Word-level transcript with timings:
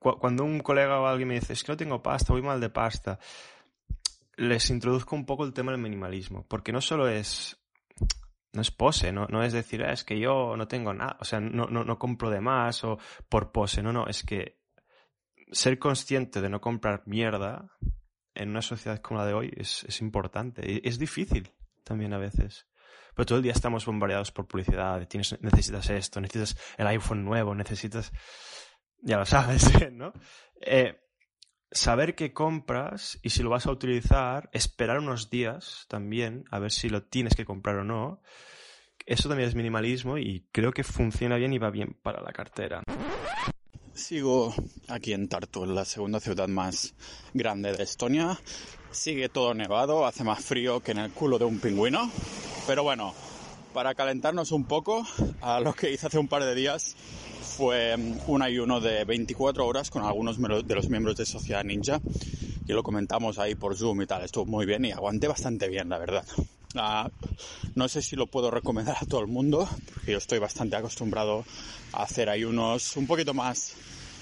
cuando 0.00 0.44
un 0.44 0.60
colega 0.60 1.00
o 1.00 1.06
alguien 1.06 1.28
me 1.28 1.34
dice, 1.34 1.52
es 1.52 1.62
que 1.62 1.72
no 1.72 1.76
tengo 1.76 2.02
pasta, 2.02 2.32
voy 2.32 2.42
mal 2.42 2.60
de 2.60 2.70
pasta, 2.70 3.18
les 4.36 4.68
introduzco 4.70 5.14
un 5.14 5.26
poco 5.26 5.44
el 5.44 5.52
tema 5.52 5.72
del 5.72 5.80
minimalismo, 5.80 6.46
porque 6.48 6.72
no 6.72 6.80
solo 6.80 7.08
es 7.08 7.56
no 8.52 8.62
es 8.62 8.72
pose, 8.72 9.12
no, 9.12 9.26
no 9.26 9.44
es 9.44 9.52
decir, 9.52 9.84
ah, 9.84 9.92
es 9.92 10.02
que 10.02 10.18
yo 10.18 10.56
no 10.56 10.66
tengo 10.66 10.92
nada, 10.92 11.16
o 11.20 11.24
sea, 11.24 11.38
no, 11.38 11.66
no, 11.66 11.84
no 11.84 11.98
compro 11.98 12.30
de 12.30 12.40
más 12.40 12.82
o 12.82 12.98
por 13.28 13.52
pose, 13.52 13.80
no, 13.80 13.92
no, 13.92 14.08
es 14.08 14.24
que 14.24 14.58
ser 15.52 15.78
consciente 15.78 16.40
de 16.40 16.48
no 16.48 16.60
comprar 16.60 17.02
mierda 17.06 17.70
en 18.34 18.50
una 18.50 18.62
sociedad 18.62 19.00
como 19.00 19.20
la 19.20 19.26
de 19.26 19.34
hoy 19.34 19.52
es, 19.56 19.84
es 19.84 20.00
importante. 20.00 20.86
Es 20.86 20.98
difícil 20.98 21.52
también 21.84 22.12
a 22.12 22.18
veces. 22.18 22.66
Pero 23.14 23.26
todo 23.26 23.38
el 23.38 23.42
día 23.42 23.52
estamos 23.52 23.84
bombardeados 23.84 24.30
por 24.32 24.46
publicidad. 24.46 25.06
Tienes, 25.08 25.36
necesitas 25.42 25.90
esto, 25.90 26.20
necesitas 26.20 26.56
el 26.78 26.86
iPhone 26.86 27.24
nuevo, 27.24 27.54
necesitas... 27.54 28.12
Ya 29.02 29.16
lo 29.16 29.26
sabes, 29.26 29.70
¿no? 29.92 30.12
Eh, 30.60 30.98
saber 31.70 32.14
qué 32.14 32.32
compras 32.32 33.18
y 33.22 33.30
si 33.30 33.42
lo 33.42 33.50
vas 33.50 33.66
a 33.66 33.70
utilizar, 33.70 34.50
esperar 34.52 34.98
unos 34.98 35.30
días 35.30 35.86
también, 35.88 36.44
a 36.50 36.58
ver 36.58 36.72
si 36.72 36.88
lo 36.88 37.04
tienes 37.04 37.34
que 37.34 37.44
comprar 37.44 37.76
o 37.76 37.84
no. 37.84 38.22
Eso 39.06 39.28
también 39.28 39.48
es 39.48 39.54
minimalismo 39.54 40.18
y 40.18 40.46
creo 40.52 40.72
que 40.72 40.84
funciona 40.84 41.36
bien 41.36 41.52
y 41.52 41.58
va 41.58 41.70
bien 41.70 41.96
para 42.02 42.22
la 42.22 42.32
cartera. 42.32 42.82
Sigo 43.94 44.54
aquí 44.88 45.12
en 45.12 45.28
Tartu, 45.28 45.66
la 45.66 45.84
segunda 45.84 46.20
ciudad 46.20 46.48
más 46.48 46.94
grande 47.34 47.72
de 47.72 47.82
Estonia. 47.82 48.38
Sigue 48.90 49.28
todo 49.28 49.54
nevado, 49.54 50.06
hace 50.06 50.24
más 50.24 50.44
frío 50.44 50.80
que 50.80 50.92
en 50.92 50.98
el 50.98 51.10
culo 51.12 51.38
de 51.38 51.44
un 51.44 51.60
pingüino. 51.60 52.10
Pero 52.66 52.82
bueno, 52.82 53.14
para 53.74 53.94
calentarnos 53.94 54.52
un 54.52 54.64
poco, 54.64 55.06
a 55.40 55.60
lo 55.60 55.72
que 55.72 55.90
hice 55.90 56.06
hace 56.06 56.18
un 56.18 56.28
par 56.28 56.44
de 56.44 56.54
días 56.54 56.96
fue 57.60 57.94
un 58.26 58.40
ayuno 58.40 58.80
de 58.80 59.04
24 59.04 59.66
horas 59.66 59.90
con 59.90 60.02
algunos 60.02 60.38
de 60.40 60.74
los 60.74 60.88
miembros 60.88 61.18
de 61.18 61.26
Sociedad 61.26 61.62
Ninja. 61.62 62.00
Y 62.66 62.72
lo 62.72 62.82
comentamos 62.82 63.38
ahí 63.38 63.54
por 63.54 63.76
Zoom 63.76 64.00
y 64.00 64.06
tal. 64.06 64.24
Estuvo 64.24 64.46
muy 64.46 64.64
bien 64.64 64.86
y 64.86 64.92
aguanté 64.92 65.28
bastante 65.28 65.68
bien, 65.68 65.90
la 65.90 65.98
verdad. 65.98 66.24
Ah, 66.74 67.10
no 67.74 67.86
sé 67.86 68.00
si 68.00 68.16
lo 68.16 68.28
puedo 68.28 68.50
recomendar 68.50 68.96
a 68.98 69.04
todo 69.04 69.20
el 69.20 69.26
mundo, 69.26 69.68
porque 69.92 70.12
yo 70.12 70.16
estoy 70.16 70.38
bastante 70.38 70.74
acostumbrado 70.74 71.44
a 71.92 72.04
hacer 72.04 72.30
ayunos 72.30 72.96
un 72.96 73.06
poquito 73.06 73.34
más 73.34 73.74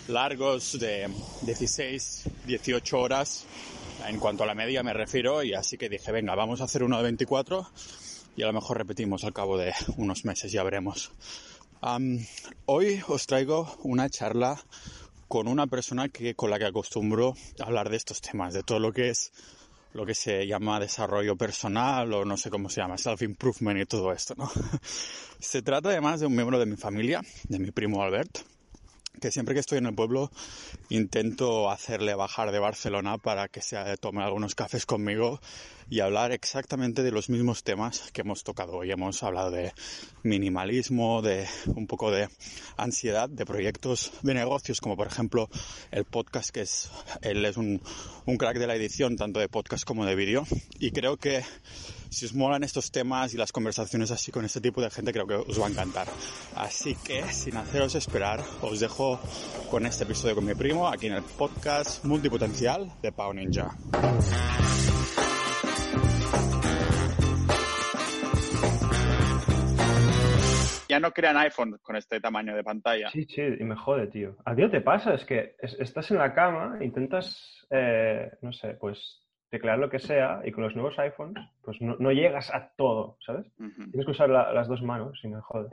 largos 0.09 0.77
de 0.81 1.09
16, 1.43 2.25
18 2.45 2.99
horas 2.99 3.45
en 4.09 4.19
cuanto 4.19 4.43
a 4.43 4.47
la 4.47 4.57
media 4.57 4.83
me 4.83 4.95
refiero 4.95 5.45
y 5.45 5.55
así 5.55 5.79
que 5.79 5.89
dije, 5.89 6.11
venga, 6.11 6.35
vamos 6.35 6.61
a 6.61 6.65
hacer 6.65 6.83
uno 6.83 6.97
de 6.97 7.05
24 7.05 7.71
y 8.37 8.43
a 8.43 8.47
lo 8.47 8.53
mejor 8.53 8.79
repetimos 8.79 9.23
al 9.23 9.33
cabo 9.33 9.57
de 9.57 9.73
unos 9.97 10.25
meses, 10.25 10.51
ya 10.51 10.65
veremos. 10.65 11.13
Hoy 12.67 13.03
os 13.09 13.27
traigo 13.27 13.69
una 13.83 14.09
charla 14.09 14.59
con 15.29 15.47
una 15.47 15.67
persona 15.67 16.09
que, 16.09 16.35
con 16.35 16.51
la 16.51 16.59
que 16.59 16.67
acostumbro 16.67 17.35
hablar 17.61 17.91
de 17.91 17.97
estos 17.97 18.21
temas, 18.21 18.55
de 18.55 18.63
todo 18.63 18.79
lo 18.79 18.93
que 18.93 19.11
es 19.11 19.33
lo 19.93 20.05
que 20.05 20.15
se 20.15 20.47
llama 20.47 20.81
desarrollo 20.81 21.37
personal 21.37 22.13
o 22.13 22.25
no 22.25 22.37
sé 22.37 22.51
cómo 22.51 22.69
se 22.69 22.81
llama, 22.81 22.97
self-improvement 22.99 23.81
y 23.81 23.87
todo 23.87 24.13
esto, 24.13 24.35
¿no? 24.37 24.51
se 25.41 25.63
trata 25.63 25.91
además 25.91 26.21
de 26.21 26.27
un 26.27 26.35
miembro 26.35 26.59
de 26.59 26.67
mi 26.67 26.77
familia, 26.77 27.23
de 27.49 27.59
mi 27.59 27.71
primo 27.71 28.03
Albert, 28.03 28.39
que 29.19 29.31
siempre 29.31 29.55
que 29.55 29.61
estoy 29.61 29.79
en 29.79 29.87
el 29.87 29.95
pueblo 29.95 30.31
intento 30.89 31.71
hacerle 31.71 32.15
bajar 32.15 32.53
de 32.53 32.59
Barcelona 32.59 33.19
para 33.19 33.49
que 33.49 33.61
se 33.61 33.77
tome 33.99 34.23
algunos 34.23 34.55
cafés 34.55 34.87
conmigo 34.87 35.41
y 35.91 36.01
hablar 36.01 36.33
exactamente 36.33 37.03
de 37.03 37.11
los 37.11 37.31
mismos 37.31 37.63
temas 37.63 38.11
que 38.13 38.21
hemos 38.21 38.45
tocado 38.45 38.77
hoy. 38.77 38.91
Hemos 38.91 39.23
hablado 39.23 39.51
de 39.51 39.73
minimalismo, 40.23 41.23
de 41.23 41.47
un 41.67 41.87
poco 41.87 42.11
de 42.11 42.29
ansiedad, 42.77 43.29
de 43.29 43.47
proyectos 43.47 44.13
de 44.23 44.35
negocios, 44.35 44.81
como 44.81 44.97
por 44.97 45.07
ejemplo 45.07 45.49
el 45.91 46.05
podcast, 46.05 46.51
que 46.51 46.63
es, 46.63 46.91
él 47.23 47.45
es 47.45 47.57
un, 47.57 47.81
un 48.27 48.37
crack 48.37 48.59
de 48.59 48.67
la 48.67 48.77
edición, 48.77 49.17
tanto 49.17 49.41
de 49.41 49.49
podcast 49.49 49.85
como 49.85 50.05
de 50.05 50.15
vídeo. 50.15 50.47
Y 50.79 50.91
creo 50.91 51.17
que 51.17 51.43
si 52.11 52.27
os 52.27 52.35
molan 52.35 52.65
estos 52.65 52.91
temas 52.91 53.35
y 53.35 53.37
las 53.37 53.53
conversaciones 53.53 54.11
así 54.11 54.33
con 54.33 54.45
este 54.45 54.61
tipo 54.61 54.81
de 54.81 54.91
gente, 54.91 55.13
creo 55.13 55.27
que 55.27 55.35
os 55.35 55.61
va 55.61 55.67
a 55.67 55.71
encantar. 55.71 56.07
Así 56.57 56.97
que, 57.05 57.23
sin 57.33 57.57
haceros 57.57 57.95
esperar, 57.95 58.41
os 58.63 58.81
dejo 58.81 59.21
con 59.71 59.87
este 59.87 60.05
episodio 60.05 60.35
con 60.35 60.45
mi 60.45 60.55
primo, 60.55 60.89
aquí 60.89 61.07
en 61.07 61.15
el 61.15 61.23
podcast 61.23 62.05
multipotencial 62.05 62.91
de 63.03 63.13
Pau 63.13 63.33
Ninja. 63.33 63.77
Ya 70.89 71.01
no 71.01 71.13
crean 71.13 71.37
iPhone 71.37 71.79
con 71.83 71.97
este 71.97 72.19
tamaño 72.19 72.57
de 72.57 72.65
pantalla. 72.65 73.11
Sí, 73.11 73.27
sí, 73.27 73.43
y 73.43 73.65
me 73.65 73.77
jode, 73.77 74.07
tío. 74.07 74.37
A 74.47 74.55
ti 74.55 74.69
te 74.71 74.81
pasa, 74.81 75.15
es 75.15 75.25
que 75.27 75.55
estás 75.61 76.11
en 76.11 76.17
la 76.17 76.33
cama, 76.33 76.79
intentas, 76.81 77.67
eh, 77.71 78.31
no 78.41 78.53
sé, 78.55 78.69
pues 78.81 79.28
teclear 79.51 79.79
lo 79.79 79.91
que 79.91 79.99
sea 79.99 80.41
y 80.45 80.53
con 80.53 80.65
los 80.65 80.75
nuevos 80.75 80.99
iPhones, 80.99 81.43
pues 81.63 81.81
no, 81.81 81.97
no 81.99 82.13
llegas 82.13 82.53
a 82.55 82.73
todo, 82.77 83.17
¿sabes? 83.25 83.47
Tienes 83.57 84.05
que 84.05 84.11
usar 84.11 84.29
las 84.29 84.69
dos 84.69 84.83
manos 84.83 85.19
y 85.23 85.29
me 85.29 85.41
jode. 85.41 85.69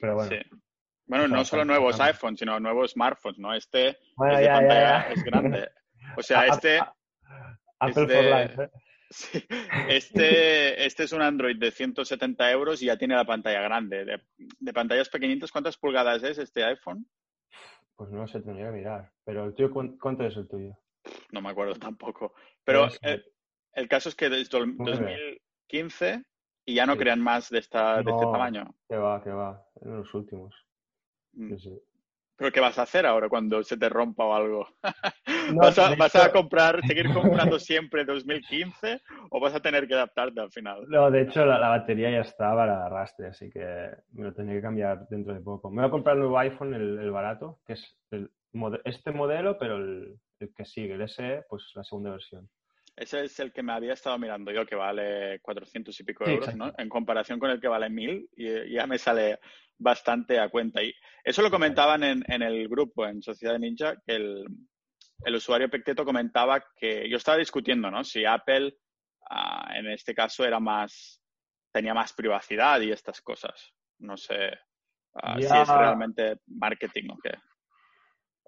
Pero 0.00 0.14
bueno. 0.14 0.30
Sí. 0.30 0.58
Bueno, 1.06 1.26
no 1.26 1.44
solo 1.44 1.64
nuevos 1.64 1.98
iPhones, 2.00 2.38
sino 2.38 2.60
nuevos 2.60 2.92
smartphones, 2.92 3.38
¿no? 3.38 3.54
Este 3.54 3.88
es 3.88 3.98
pantalla, 4.16 5.08
es 5.10 5.24
grande. 5.24 5.68
O 6.16 6.22
sea, 6.22 6.46
este... 6.46 6.80
Apple 7.80 8.06
for 8.08 8.24
Life, 8.24 8.62
¿eh? 8.62 8.70
Sí. 9.10 9.42
Este, 9.88 10.84
este 10.84 11.04
es 11.04 11.12
un 11.14 11.22
Android 11.22 11.58
de 11.58 11.70
170 11.70 12.50
euros 12.50 12.82
y 12.82 12.86
ya 12.86 12.98
tiene 12.98 13.14
la 13.14 13.24
pantalla 13.24 13.62
grande. 13.62 14.04
De, 14.04 14.20
de, 14.36 14.72
pantallas 14.74 15.08
pequeñitas, 15.08 15.50
¿cuántas 15.50 15.78
pulgadas 15.78 16.22
es 16.24 16.36
este 16.36 16.62
iPhone? 16.62 17.06
Pues 17.96 18.10
no 18.10 18.26
sé, 18.26 18.42
tendría 18.42 18.66
que 18.66 18.76
mirar. 18.76 19.10
Pero 19.24 19.46
el 19.46 19.54
tuyo, 19.54 19.72
¿cuánto 19.98 20.24
es 20.24 20.36
el 20.36 20.46
tuyo? 20.46 20.76
No 21.32 21.40
me 21.40 21.50
acuerdo 21.50 21.74
tampoco. 21.92 22.34
Pero 22.64 22.88
el, 23.02 23.88
caso 23.88 24.08
es 24.08 24.14
que 24.14 24.28
desde 24.28 24.50
2015 24.50 26.22
y 26.66 26.74
ya 26.74 26.84
no 26.84 26.96
crean 26.96 27.20
más 27.20 27.48
de, 27.48 27.60
esta, 27.60 28.02
de 28.02 28.10
este 28.10 28.26
tamaño. 28.26 28.74
Que 28.88 28.96
va, 28.96 29.22
que 29.22 29.30
va, 29.30 29.66
en 29.80 29.96
los 29.96 30.12
últimos. 30.12 30.54
Mm. 31.32 31.54
¿Pero 32.38 32.52
qué 32.52 32.60
vas 32.60 32.78
a 32.78 32.82
hacer 32.82 33.04
ahora 33.04 33.28
cuando 33.28 33.64
se 33.64 33.76
te 33.76 33.88
rompa 33.88 34.24
o 34.24 34.32
algo? 34.32 34.68
¿Vas, 35.54 36.14
a, 36.14 36.30
comprar, 36.30 36.80
seguir 36.86 37.06
comprando 37.12 37.58
siempre 37.58 38.04
2015 38.04 39.00
o 39.30 39.40
vas 39.40 39.54
a 39.54 39.60
tener 39.60 39.88
que 39.88 39.94
adaptarte 39.94 40.40
al 40.40 40.52
final? 40.52 40.84
No, 40.88 41.10
de 41.10 41.22
hecho 41.22 41.44
la, 41.44 41.58
batería 41.68 42.10
ya 42.10 42.20
estaba 42.20 42.64
la 42.64 42.86
arrastre, 42.86 43.26
así 43.26 43.50
que 43.50 43.90
me 44.12 44.24
lo 44.24 44.34
tendré 44.34 44.56
que 44.56 44.62
cambiar 44.62 45.08
dentro 45.08 45.34
de 45.34 45.40
poco. 45.40 45.68
Me 45.70 45.82
voy 45.82 45.88
a 45.88 45.90
comprar 45.90 46.14
el 46.14 46.20
nuevo 46.20 46.38
iPhone, 46.38 46.74
el, 46.74 47.10
barato, 47.10 47.58
que 47.66 47.72
es 47.72 47.98
este 48.84 49.10
modelo, 49.10 49.58
pero 49.58 49.78
el, 49.78 50.20
el 50.40 50.54
que 50.54 50.64
sigue, 50.64 50.94
el 50.94 51.08
SE, 51.08 51.44
pues 51.48 51.72
la 51.74 51.84
segunda 51.84 52.10
versión. 52.10 52.48
Ese 52.96 53.24
es 53.24 53.38
el 53.38 53.52
que 53.52 53.62
me 53.62 53.72
había 53.72 53.92
estado 53.92 54.18
mirando 54.18 54.50
yo, 54.50 54.66
que 54.66 54.74
vale 54.74 55.38
400 55.40 55.98
y 56.00 56.04
pico 56.04 56.26
euros, 56.26 56.56
¿no? 56.56 56.72
En 56.76 56.88
comparación 56.88 57.38
con 57.38 57.50
el 57.50 57.60
que 57.60 57.68
vale 57.68 57.88
1000, 57.88 58.30
y 58.36 58.72
ya 58.72 58.88
me 58.88 58.98
sale 58.98 59.38
bastante 59.78 60.40
a 60.40 60.48
cuenta. 60.48 60.82
Y 60.82 60.92
eso 61.22 61.40
lo 61.42 61.50
comentaban 61.50 62.02
en, 62.02 62.24
en 62.26 62.42
el 62.42 62.68
grupo, 62.68 63.06
en 63.06 63.22
Sociedad 63.22 63.56
Ninja, 63.56 63.94
que 64.04 64.16
el, 64.16 64.44
el 65.24 65.34
usuario 65.34 65.70
Pecteto 65.70 66.04
comentaba 66.04 66.64
que 66.76 67.08
yo 67.08 67.16
estaba 67.16 67.38
discutiendo, 67.38 67.90
¿no? 67.90 68.04
Si 68.04 68.24
Apple, 68.24 68.76
ah, 69.30 69.72
en 69.76 69.88
este 69.88 70.14
caso, 70.14 70.44
era 70.44 70.58
más, 70.58 71.22
tenía 71.72 71.94
más 71.94 72.12
privacidad 72.12 72.80
y 72.80 72.90
estas 72.90 73.20
cosas. 73.20 73.72
No 74.00 74.16
sé 74.16 74.50
ah, 75.14 75.36
si 75.38 75.44
es 75.44 75.68
realmente 75.68 76.40
marketing 76.46 77.10
o 77.10 77.18
qué. 77.22 77.32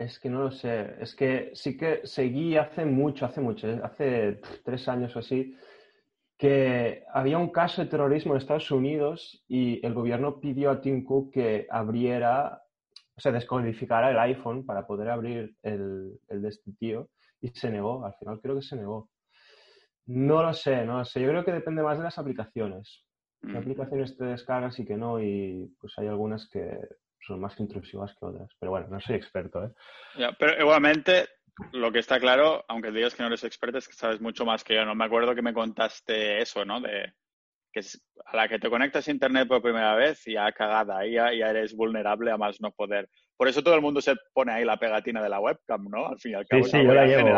Es 0.01 0.19
que 0.19 0.31
no 0.31 0.45
lo 0.45 0.51
sé. 0.51 0.95
Es 0.99 1.15
que 1.15 1.51
sí 1.53 1.77
que 1.77 2.01
seguí 2.05 2.57
hace 2.57 2.87
mucho, 2.87 3.27
hace 3.27 3.43
mucho, 3.43 3.69
¿eh? 3.69 3.81
hace 3.83 4.41
tres 4.65 4.89
años 4.89 5.15
o 5.15 5.19
así, 5.19 5.55
que 6.39 7.05
había 7.13 7.37
un 7.37 7.51
caso 7.51 7.83
de 7.83 7.89
terrorismo 7.89 8.33
en 8.33 8.39
Estados 8.39 8.71
Unidos 8.71 9.45
y 9.47 9.85
el 9.85 9.93
gobierno 9.93 10.41
pidió 10.41 10.71
a 10.71 10.81
Tim 10.81 11.05
Cook 11.05 11.35
que 11.35 11.67
abriera, 11.69 12.63
o 13.15 13.21
sea, 13.21 13.31
descodificara 13.31 14.11
el 14.11 14.19
iPhone 14.19 14.65
para 14.65 14.87
poder 14.87 15.11
abrir 15.11 15.55
el, 15.63 16.19
el 16.29 16.41
de 16.41 16.49
este 16.49 16.73
tío 16.79 17.11
y 17.43 17.49
se 17.49 17.69
negó. 17.69 18.03
Al 18.07 18.15
final 18.15 18.41
creo 18.41 18.57
que 18.57 18.63
se 18.63 18.77
negó. 18.77 19.11
No 20.07 20.43
lo 20.43 20.55
sé, 20.55 20.83
no 20.87 20.97
lo 20.97 21.05
sé. 21.05 21.21
Yo 21.21 21.29
creo 21.29 21.45
que 21.45 21.53
depende 21.53 21.83
más 21.83 21.99
de 21.99 22.05
las 22.05 22.19
aplicaciones. 22.19 23.05
¿Qué 23.43 23.49
mm. 23.49 23.57
aplicaciones 23.57 24.17
te 24.17 24.25
descargas 24.25 24.79
y 24.79 24.87
que 24.87 24.97
no? 24.97 25.21
Y 25.21 25.77
pues 25.79 25.93
hay 25.99 26.07
algunas 26.07 26.49
que 26.49 26.79
son 27.27 27.41
más 27.41 27.59
intrusivas 27.61 28.15
que 28.19 28.27
otras. 28.27 28.51
Pero 28.59 28.71
bueno, 28.71 28.89
no 28.89 29.01
soy 29.01 29.17
experto, 29.17 29.65
¿eh? 29.65 29.71
pero 30.39 30.61
igualmente, 30.61 31.29
lo 31.73 31.93
que 31.93 31.99
está 31.99 32.19
claro, 32.19 32.65
aunque 32.69 32.91
digas 32.91 33.15
que 33.15 33.23
no 33.23 33.29
eres 33.29 33.45
experto, 33.45 33.79
es 33.79 33.89
que 33.89 33.95
sabes 33.95 34.21
mucho 34.21 34.45
más 34.45 34.65
que 34.65 34.75
yo. 34.75 34.85
No 34.85 34.95
me 34.95 35.05
acuerdo 35.05 35.35
que 35.35 35.43
me 35.43 35.55
contaste 35.55 36.41
eso, 36.41 36.65
¿no? 36.65 36.81
De 36.81 37.13
que 37.73 37.81
a 38.27 38.37
la 38.37 38.49
que 38.49 38.59
te 38.59 38.69
conectas 38.69 39.07
a 39.07 39.11
Internet 39.11 39.47
por 39.47 39.63
primera 39.63 39.95
vez, 39.95 40.23
ya 40.27 40.51
cagada, 40.53 40.99
ahí 40.99 41.13
ya, 41.13 41.31
eres 41.31 41.75
vulnerable 41.75 42.31
a 42.31 42.37
más 42.37 42.61
no 42.61 42.73
poder. 42.73 43.09
Por 43.37 43.49
eso 43.49 43.63
todo 43.63 43.75
el 43.75 43.81
mundo 43.81 44.01
se 44.01 44.15
pone 44.35 44.53
ahí 44.53 44.65
la 44.65 44.77
pegatina 44.77 45.23
de 45.23 45.29
la 45.29 45.41
webcam, 45.41 45.85
¿no? 45.89 46.09
Al 46.09 46.19
fin 46.19 46.33
y 46.33 46.35
al 46.35 46.47
cabo. 46.47 46.65
Sí, 46.65 46.77
yo, 46.85 46.93
la 46.93 47.07
llevo. 47.07 47.31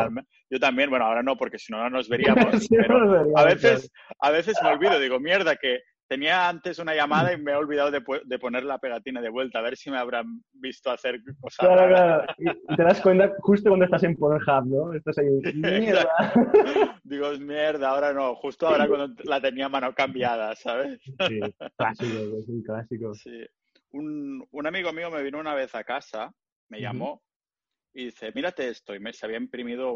yo 0.50 0.58
también, 0.58 0.90
bueno, 0.90 1.05
ahora 1.05 1.23
no, 1.23 1.37
porque 1.37 1.58
si 1.58 1.73
no, 1.73 1.78
no 1.78 1.90
nos 1.90 2.08
veríamos. 2.08 2.67
pero 2.70 3.37
a 3.37 3.44
veces, 3.44 3.93
a 4.20 4.31
veces 4.31 4.58
me 4.62 4.70
olvido, 4.70 4.99
digo, 4.99 5.20
mierda, 5.20 5.56
que 5.56 5.81
tenía 6.08 6.49
antes 6.49 6.78
una 6.78 6.94
llamada 6.94 7.32
y 7.32 7.38
me 7.38 7.52
he 7.52 7.56
olvidado 7.56 7.90
de, 7.90 8.38
poner 8.38 8.64
la 8.64 8.78
pegatina 8.78 9.20
de 9.20 9.31
vuelta, 9.31 9.58
a 9.58 9.62
ver 9.62 9.76
si 9.76 9.90
me 9.90 9.99
habrán 9.99 10.43
visto 10.52 10.90
hacer 10.90 11.20
cosas. 11.40 11.58
Claro, 11.58 11.88
claro. 11.88 12.34
Y 12.38 12.76
te 12.76 12.82
das 12.82 13.00
cuenta 13.00 13.32
justo 13.40 13.70
cuando 13.70 13.87
estás 13.87 14.02
en 14.04 14.16
Pornhub, 14.16 14.66
¿no? 14.66 14.93
Estás 14.94 15.19
ahí, 15.19 15.28
mierda. 15.54 16.08
Digo, 17.02 17.31
mierda, 17.38 17.90
ahora 17.90 18.12
no, 18.12 18.34
justo 18.34 18.69
ahora 18.69 18.87
cuando 18.87 19.14
la 19.25 19.40
tenía 19.40 19.69
mano 19.69 19.94
cambiada, 19.94 20.54
¿sabes? 20.56 21.00
Sí, 21.02 21.40
clásico, 21.76 22.38
es 22.38 22.49
un 22.49 22.62
clásico. 22.62 23.14
Sí. 23.14 23.46
Un, 23.93 24.46
un, 24.50 24.66
amigo 24.66 24.93
mío 24.93 25.10
me 25.10 25.22
vino 25.22 25.38
una 25.38 25.54
vez 25.54 25.75
a 25.75 25.84
casa, 25.84 26.32
me 26.69 26.81
llamó 26.81 27.22
y 27.94 28.06
dice, 28.06 28.32
mírate 28.34 28.69
esto, 28.69 28.94
y 28.94 29.00
me 29.00 29.12
se 29.12 29.26
había 29.26 29.37
imprimido 29.37 29.93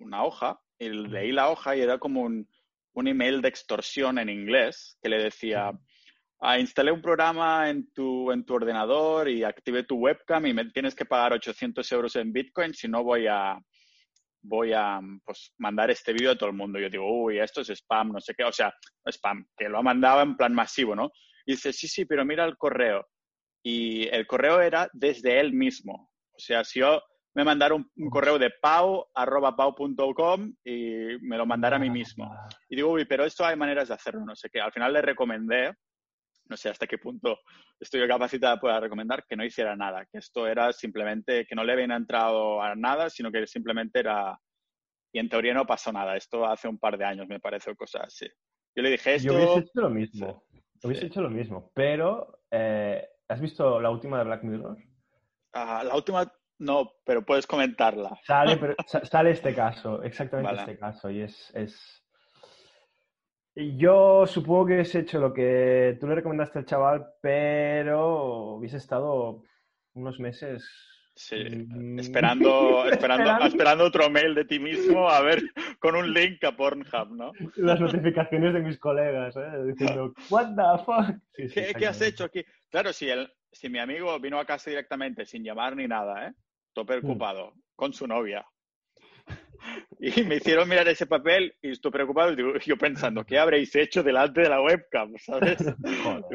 una 0.00 0.24
hoja, 0.24 0.58
y 0.78 0.88
leí 0.88 1.32
la 1.32 1.50
hoja 1.50 1.76
y 1.76 1.80
era 1.80 1.98
como 1.98 2.22
un 2.22 2.48
un 2.94 3.08
email 3.08 3.42
de 3.42 3.48
extorsión 3.48 4.18
en 4.18 4.28
inglés 4.28 4.98
que 5.02 5.08
le 5.08 5.22
decía, 5.22 5.72
ah, 6.40 6.58
instalé 6.58 6.92
un 6.92 7.02
programa 7.02 7.68
en 7.68 7.92
tu, 7.92 8.30
en 8.30 8.44
tu 8.44 8.54
ordenador 8.54 9.28
y 9.28 9.44
activé 9.44 9.84
tu 9.84 9.96
webcam 9.96 10.46
y 10.46 10.54
me 10.54 10.70
tienes 10.70 10.94
que 10.94 11.04
pagar 11.04 11.32
800 11.32 11.90
euros 11.92 12.16
en 12.16 12.32
Bitcoin, 12.32 12.72
si 12.74 12.88
no 12.88 13.02
voy 13.02 13.26
a, 13.26 13.58
voy 14.42 14.72
a 14.72 15.00
pues, 15.24 15.52
mandar 15.58 15.90
este 15.90 16.12
vídeo 16.12 16.32
a 16.32 16.36
todo 16.36 16.50
el 16.50 16.56
mundo. 16.56 16.78
Yo 16.78 16.88
digo, 16.88 17.24
uy, 17.24 17.38
esto 17.38 17.62
es 17.62 17.70
spam, 17.70 18.12
no 18.12 18.20
sé 18.20 18.34
qué, 18.34 18.44
o 18.44 18.52
sea, 18.52 18.72
spam, 19.06 19.46
que 19.56 19.68
lo 19.68 19.82
mandaba 19.82 20.22
en 20.22 20.36
plan 20.36 20.54
masivo, 20.54 20.94
¿no? 20.94 21.10
Y 21.46 21.52
dice, 21.52 21.72
sí, 21.72 21.88
sí, 21.88 22.04
pero 22.04 22.24
mira 22.24 22.44
el 22.44 22.56
correo. 22.56 23.06
Y 23.62 24.06
el 24.08 24.26
correo 24.26 24.60
era 24.60 24.88
desde 24.92 25.40
él 25.40 25.52
mismo. 25.52 26.10
O 26.32 26.38
sea, 26.38 26.64
si 26.64 26.80
yo 26.80 27.02
me 27.34 27.44
mandara 27.44 27.74
un, 27.74 27.90
correo 28.10 28.38
de 28.38 28.50
pau, 28.50 29.06
arroba 29.14 29.56
pau.com 29.56 30.54
y 30.64 31.18
me 31.20 31.36
lo 31.36 31.46
mandara 31.46 31.76
a 31.76 31.80
mí 31.80 31.90
mismo. 31.90 32.30
Y 32.68 32.76
digo, 32.76 32.92
uy, 32.92 33.04
pero 33.06 33.24
esto 33.24 33.44
hay 33.44 33.56
maneras 33.56 33.88
de 33.88 33.94
hacerlo, 33.94 34.24
no 34.24 34.36
sé 34.36 34.48
qué. 34.50 34.60
Al 34.60 34.72
final 34.72 34.92
le 34.92 35.02
recomendé, 35.02 35.74
no 36.48 36.56
sé 36.56 36.68
hasta 36.68 36.86
qué 36.86 36.98
punto 36.98 37.40
estoy 37.80 38.06
capacitada 38.06 38.58
para 38.60 38.80
recomendar, 38.80 39.24
que 39.28 39.36
no 39.36 39.44
hiciera 39.44 39.74
nada, 39.74 40.06
que 40.10 40.18
esto 40.18 40.46
era 40.46 40.72
simplemente, 40.72 41.44
que 41.46 41.54
no 41.56 41.64
le 41.64 41.72
habían 41.72 41.90
entrado 41.90 42.62
a 42.62 42.74
nada, 42.76 43.10
sino 43.10 43.32
que 43.32 43.46
simplemente 43.46 44.00
era... 44.00 44.38
Y 45.12 45.18
en 45.18 45.28
teoría 45.28 45.54
no 45.54 45.64
pasó 45.64 45.92
nada. 45.92 46.16
Esto 46.16 46.44
hace 46.44 46.66
un 46.66 46.78
par 46.78 46.98
de 46.98 47.04
años, 47.04 47.28
me 47.28 47.38
parece, 47.38 47.74
cosas 47.76 48.02
así. 48.06 48.26
Yo 48.76 48.82
le 48.82 48.90
dije 48.90 49.14
esto... 49.14 49.32
Yo 49.32 49.38
hubiese 49.38 49.60
hecho 49.60 49.80
lo 49.80 49.90
mismo. 49.90 50.44
Hubiese 50.82 51.06
hecho 51.06 51.22
lo 51.22 51.30
mismo, 51.30 51.72
pero... 51.74 52.40
Eh, 52.50 53.06
¿Has 53.28 53.40
visto 53.40 53.80
la 53.80 53.90
última 53.90 54.18
de 54.18 54.24
Black 54.24 54.42
Mirror? 54.42 54.76
Ah, 55.52 55.82
la 55.84 55.94
última 55.96 56.30
no, 56.58 56.92
pero 57.04 57.24
puedes 57.24 57.46
comentarla. 57.46 58.18
Sale, 58.24 58.56
pero, 58.58 58.74
sale 58.86 59.30
este 59.30 59.54
caso, 59.54 60.02
exactamente 60.02 60.54
este 60.60 60.78
caso. 60.78 61.10
Y 61.10 61.22
es, 61.22 61.52
es... 61.54 62.02
Yo 63.56 64.26
supongo 64.26 64.66
que 64.66 64.74
hubiese 64.74 65.00
hecho 65.00 65.20
lo 65.20 65.32
que 65.32 65.96
tú 66.00 66.08
le 66.08 66.16
recomendaste 66.16 66.58
al 66.58 66.66
chaval, 66.66 67.06
pero 67.20 68.54
hubiese 68.56 68.78
estado 68.78 69.42
unos 69.94 70.18
meses. 70.18 70.68
Sí, 71.16 71.36
mm, 71.36 71.98
esperando, 72.00 72.86
esperando, 72.86 73.46
esperando 73.46 73.84
otro 73.84 74.10
mail 74.10 74.34
de 74.34 74.44
ti 74.44 74.58
mismo, 74.58 75.08
a 75.08 75.20
ver, 75.20 75.40
con 75.78 75.94
un 75.94 76.12
link 76.12 76.42
a 76.42 76.56
Pornhub, 76.56 77.10
¿no? 77.10 77.30
Las 77.56 77.80
notificaciones 77.80 78.52
de 78.54 78.60
mis 78.60 78.78
colegas, 78.78 79.36
¿eh? 79.36 79.64
diciendo, 79.66 80.12
¿What 80.30 80.54
the 80.56 80.84
fuck? 80.84 81.76
¿Qué, 81.78 81.86
has 81.86 82.00
hecho 82.00 82.24
aquí? 82.24 82.44
Claro, 82.68 82.92
si, 82.92 83.08
el, 83.08 83.32
si 83.52 83.68
mi 83.68 83.78
amigo 83.78 84.18
vino 84.18 84.40
a 84.40 84.44
casa 84.44 84.70
directamente 84.70 85.24
sin 85.24 85.44
llamar 85.44 85.76
ni 85.76 85.86
nada, 85.86 86.28
¿eh? 86.28 86.32
Todo 86.74 86.84
preocupado, 86.84 87.54
con 87.74 87.92
su 87.92 88.06
novia. 88.06 88.46
Y 89.98 90.22
me 90.24 90.36
hicieron 90.36 90.68
mirar 90.68 90.86
ese 90.88 91.06
papel 91.06 91.54
y 91.62 91.70
estoy 91.70 91.90
preocupado. 91.90 92.32
Y 92.32 92.66
yo 92.66 92.76
pensando, 92.76 93.24
¿qué 93.24 93.38
habréis 93.38 93.74
hecho 93.74 94.02
delante 94.02 94.42
de 94.42 94.48
la 94.50 94.60
webcam? 94.60 95.14
¿Sabes? 95.18 95.58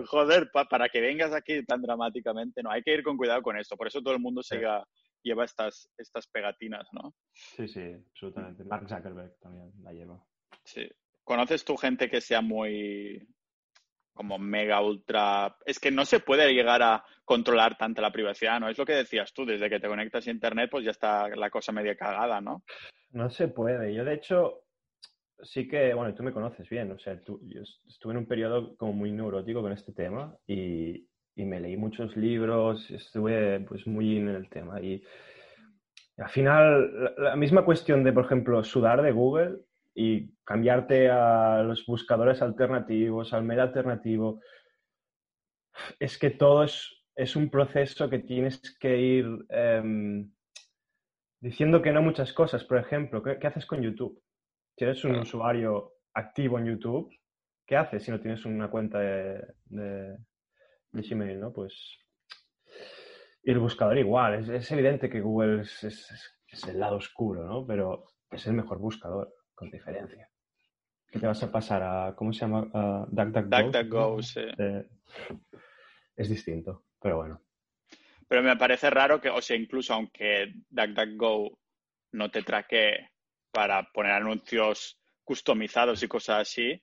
Joder, 0.07 0.49
para 0.51 0.89
que 0.89 1.01
vengas 1.01 1.33
aquí 1.33 1.63
tan 1.65 1.81
dramáticamente, 1.81 2.63
no, 2.63 2.71
hay 2.71 2.81
que 2.81 2.93
ir 2.93 3.03
con 3.03 3.17
cuidado 3.17 3.41
con 3.43 3.57
esto. 3.57 3.77
Por 3.77 3.87
eso 3.87 4.01
todo 4.01 4.15
el 4.15 4.19
mundo 4.19 4.41
lleva 5.21 5.45
estas, 5.45 5.91
estas 5.97 6.27
pegatinas, 6.27 6.87
¿no? 6.91 7.13
Sí, 7.33 7.67
sí, 7.67 7.93
absolutamente. 8.11 8.63
Mark 8.63 8.89
Zuckerberg 8.89 9.37
también 9.39 9.71
la 9.83 9.93
lleva. 9.93 10.23
Sí. 10.63 10.89
¿Conoces 11.23 11.63
tú 11.63 11.77
gente 11.77 12.09
que 12.09 12.21
sea 12.21 12.41
muy, 12.41 13.27
como 14.19 14.37
mega 14.37 14.81
ultra. 14.81 15.55
Es 15.65 15.79
que 15.79 15.91
no 15.91 16.03
se 16.03 16.19
puede 16.19 16.53
llegar 16.53 16.83
a 16.83 17.05
controlar 17.23 17.77
tanto 17.77 18.01
la 18.01 18.11
privacidad, 18.11 18.59
¿no? 18.59 18.67
Es 18.67 18.77
lo 18.77 18.85
que 18.85 18.91
decías 18.91 19.31
tú, 19.33 19.45
desde 19.45 19.69
que 19.69 19.79
te 19.79 19.87
conectas 19.87 20.27
a 20.27 20.31
internet, 20.31 20.69
pues 20.69 20.83
ya 20.83 20.91
está 20.91 21.29
la 21.29 21.49
cosa 21.49 21.71
media 21.71 21.95
cagada, 21.95 22.41
¿no? 22.41 22.63
No 23.11 23.29
se 23.29 23.47
puede. 23.47 23.93
Yo, 23.93 24.03
de 24.03 24.15
hecho, 24.15 24.65
sí 25.41 25.69
que, 25.69 25.93
bueno, 25.93 26.13
tú 26.13 26.23
me 26.23 26.33
conoces 26.33 26.67
bien, 26.67 26.91
o 26.91 26.99
sea, 26.99 27.17
tú, 27.21 27.39
yo 27.43 27.61
estuve 27.87 28.11
en 28.11 28.17
un 28.17 28.27
periodo 28.27 28.75
como 28.75 28.91
muy 28.91 29.09
neurótico 29.13 29.61
con 29.61 29.71
este 29.71 29.93
tema 29.93 30.35
y, 30.45 31.07
y 31.33 31.45
me 31.45 31.61
leí 31.61 31.77
muchos 31.77 32.17
libros, 32.17 32.91
estuve 32.91 33.61
pues 33.61 33.87
muy 33.87 34.17
en 34.17 34.27
el 34.27 34.49
tema 34.49 34.81
y 34.81 35.01
al 36.17 36.29
final 36.29 37.15
la 37.17 37.37
misma 37.37 37.63
cuestión 37.63 38.03
de, 38.03 38.11
por 38.11 38.25
ejemplo, 38.25 38.61
sudar 38.65 39.01
de 39.01 39.13
Google 39.13 39.59
y 40.01 40.33
cambiarte 40.45 41.09
a 41.09 41.61
los 41.61 41.85
buscadores 41.85 42.41
alternativos, 42.41 43.33
al 43.33 43.43
mail 43.43 43.59
alternativo, 43.59 44.39
es 45.99 46.17
que 46.17 46.29
todo 46.29 46.63
es, 46.63 47.03
es 47.17 47.35
un 47.35 47.49
proceso 47.49 48.09
que 48.09 48.19
tienes 48.19 48.61
que 48.79 48.97
ir 48.97 49.25
em, 49.49 50.31
diciendo 51.41 51.81
que 51.81 51.91
no 51.91 52.01
muchas 52.01 52.31
cosas. 52.31 52.63
Por 52.63 52.77
ejemplo, 52.77 53.21
¿qué, 53.21 53.45
haces 53.45 53.65
con 53.65 53.81
YouTube? 53.81 54.23
Si 54.77 54.85
eres 54.85 55.03
un 55.03 55.17
usuario 55.17 55.95
activo 56.13 56.57
en 56.59 56.67
YouTube, 56.67 57.13
¿qué 57.67 57.75
haces 57.75 58.01
si 58.01 58.11
no 58.11 58.21
tienes 58.21 58.45
una 58.45 58.69
cuenta 58.69 58.99
de, 58.99 59.45
de, 59.65 60.17
Gmail? 60.93 61.41
¿no? 61.41 61.51
Pues 61.51 61.97
y 63.43 63.51
el 63.51 63.59
buscador 63.59 63.97
igual. 63.97 64.49
Es, 64.49 64.71
evidente 64.71 65.09
que 65.09 65.19
Google 65.19 65.63
es, 65.63 65.83
es, 65.83 66.67
el 66.69 66.79
lado 66.79 66.95
oscuro, 66.95 67.43
¿no? 67.43 67.67
Pero 67.67 68.05
es 68.31 68.47
el 68.47 68.53
mejor 68.53 68.79
buscador 68.79 69.33
con 69.59 69.69
diferencia. 69.69 70.29
¿Qué 71.11 71.19
te 71.19 71.27
vas 71.27 71.43
a 71.43 71.51
pasar 71.51 71.83
a, 71.83 72.15
¿cómo 72.15 72.31
se 72.31 72.39
llama? 72.41 72.61
DuckDuckGo. 73.09 73.49
DuckDuckGo, 73.49 74.21
sí. 74.21 74.41
Eh, 74.57 74.85
es 76.15 76.29
distinto, 76.29 76.85
pero 77.01 77.17
bueno. 77.17 77.41
Pero 78.25 78.41
me 78.41 78.55
parece 78.55 78.89
raro 78.89 79.19
que, 79.19 79.29
o 79.29 79.41
sea, 79.41 79.57
incluso 79.57 79.93
aunque 79.93 80.53
DuckDuckGo 80.69 81.59
no 82.13 82.31
te 82.31 82.41
traque 82.41 83.09
para 83.51 83.83
poner 83.91 84.13
anuncios 84.13 84.97
customizados 85.25 86.01
y 86.01 86.07
cosas 86.07 86.41
así, 86.41 86.81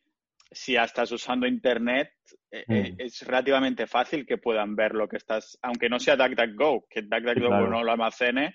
si 0.50 0.74
ya 0.74 0.84
estás 0.84 1.10
usando 1.12 1.46
Internet, 1.46 2.12
eh, 2.50 2.64
eh, 2.68 2.92
mm. 2.92 2.94
es 2.98 3.26
relativamente 3.26 3.86
fácil 3.86 4.26
que 4.26 4.36
puedan 4.36 4.76
ver 4.76 4.94
lo 4.94 5.08
que 5.08 5.16
estás, 5.16 5.58
aunque 5.62 5.88
no 5.88 5.98
sea 5.98 6.16
DuckDuckGo, 6.16 6.86
que 6.90 7.02
DuckDuckGo 7.02 7.48
no 7.48 7.82
lo 7.82 7.92
almacene, 7.92 8.54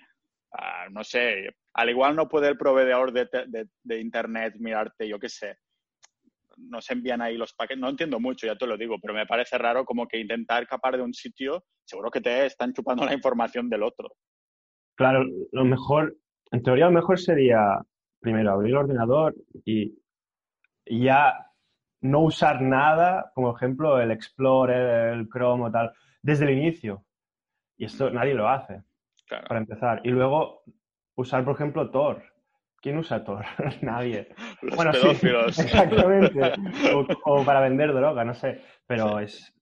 Ah, 0.52 0.86
no 0.90 1.02
sé, 1.02 1.48
al 1.74 1.90
igual 1.90 2.16
no 2.16 2.28
puede 2.28 2.48
el 2.48 2.56
proveedor 2.56 3.12
de, 3.12 4.00
Internet 4.00 4.54
mirarte, 4.58 5.08
yo 5.08 5.18
qué 5.18 5.28
sé, 5.28 5.58
nos 6.56 6.90
envían 6.90 7.22
ahí 7.22 7.36
los 7.36 7.54
paquetes, 7.54 7.80
no 7.80 7.88
entiendo 7.88 8.20
mucho, 8.20 8.46
ya 8.46 8.56
te 8.56 8.66
lo 8.66 8.76
digo, 8.76 8.96
pero 9.00 9.14
me 9.14 9.26
parece 9.26 9.56
raro 9.58 9.84
como 9.84 10.06
que 10.06 10.18
intentar 10.18 10.62
escapar 10.62 10.96
de 10.96 11.02
un 11.02 11.14
sitio, 11.14 11.64
seguro 11.84 12.10
que 12.10 12.20
te 12.20 12.46
están 12.46 12.72
chupando 12.72 13.04
la 13.04 13.14
información 13.14 13.68
del 13.68 13.82
otro. 13.82 14.10
Claro, 14.94 15.24
lo 15.52 15.64
mejor, 15.64 16.16
en 16.50 16.62
teoría 16.62 16.86
lo 16.86 16.92
mejor 16.92 17.18
sería 17.18 17.80
primero 18.20 18.52
abrir 18.52 18.70
el 18.70 18.76
ordenador 18.76 19.34
y 19.64 19.94
ya 20.86 21.34
no 22.02 22.20
usar 22.20 22.60
nada, 22.60 23.30
como 23.34 23.56
ejemplo 23.56 24.00
el 24.00 24.10
Explorer, 24.10 25.14
el 25.14 25.28
Chrome 25.28 25.64
o 25.64 25.70
tal, 25.70 25.92
desde 26.20 26.44
el 26.44 26.58
inicio. 26.58 27.04
Y 27.76 27.86
esto 27.86 28.10
nadie 28.10 28.34
lo 28.34 28.48
hace 28.48 28.82
para 29.28 29.60
empezar. 29.60 30.00
Y 30.04 30.10
luego 30.10 30.62
usar, 31.16 31.44
por 31.44 31.54
ejemplo, 31.54 31.90
Tor. 31.90 32.22
¿Quién 32.80 32.98
usa 32.98 33.24
Tor? 33.24 33.44
Nadie. 33.82 34.28
bueno, 34.74 34.90
exactamente. 35.46 36.52
O, 37.24 37.44
para 37.44 37.60
vender 37.60 37.92
droga, 37.92 38.24
no 38.24 38.34
sé. 38.34 38.60
Pero 38.86 39.20
es 39.20 39.54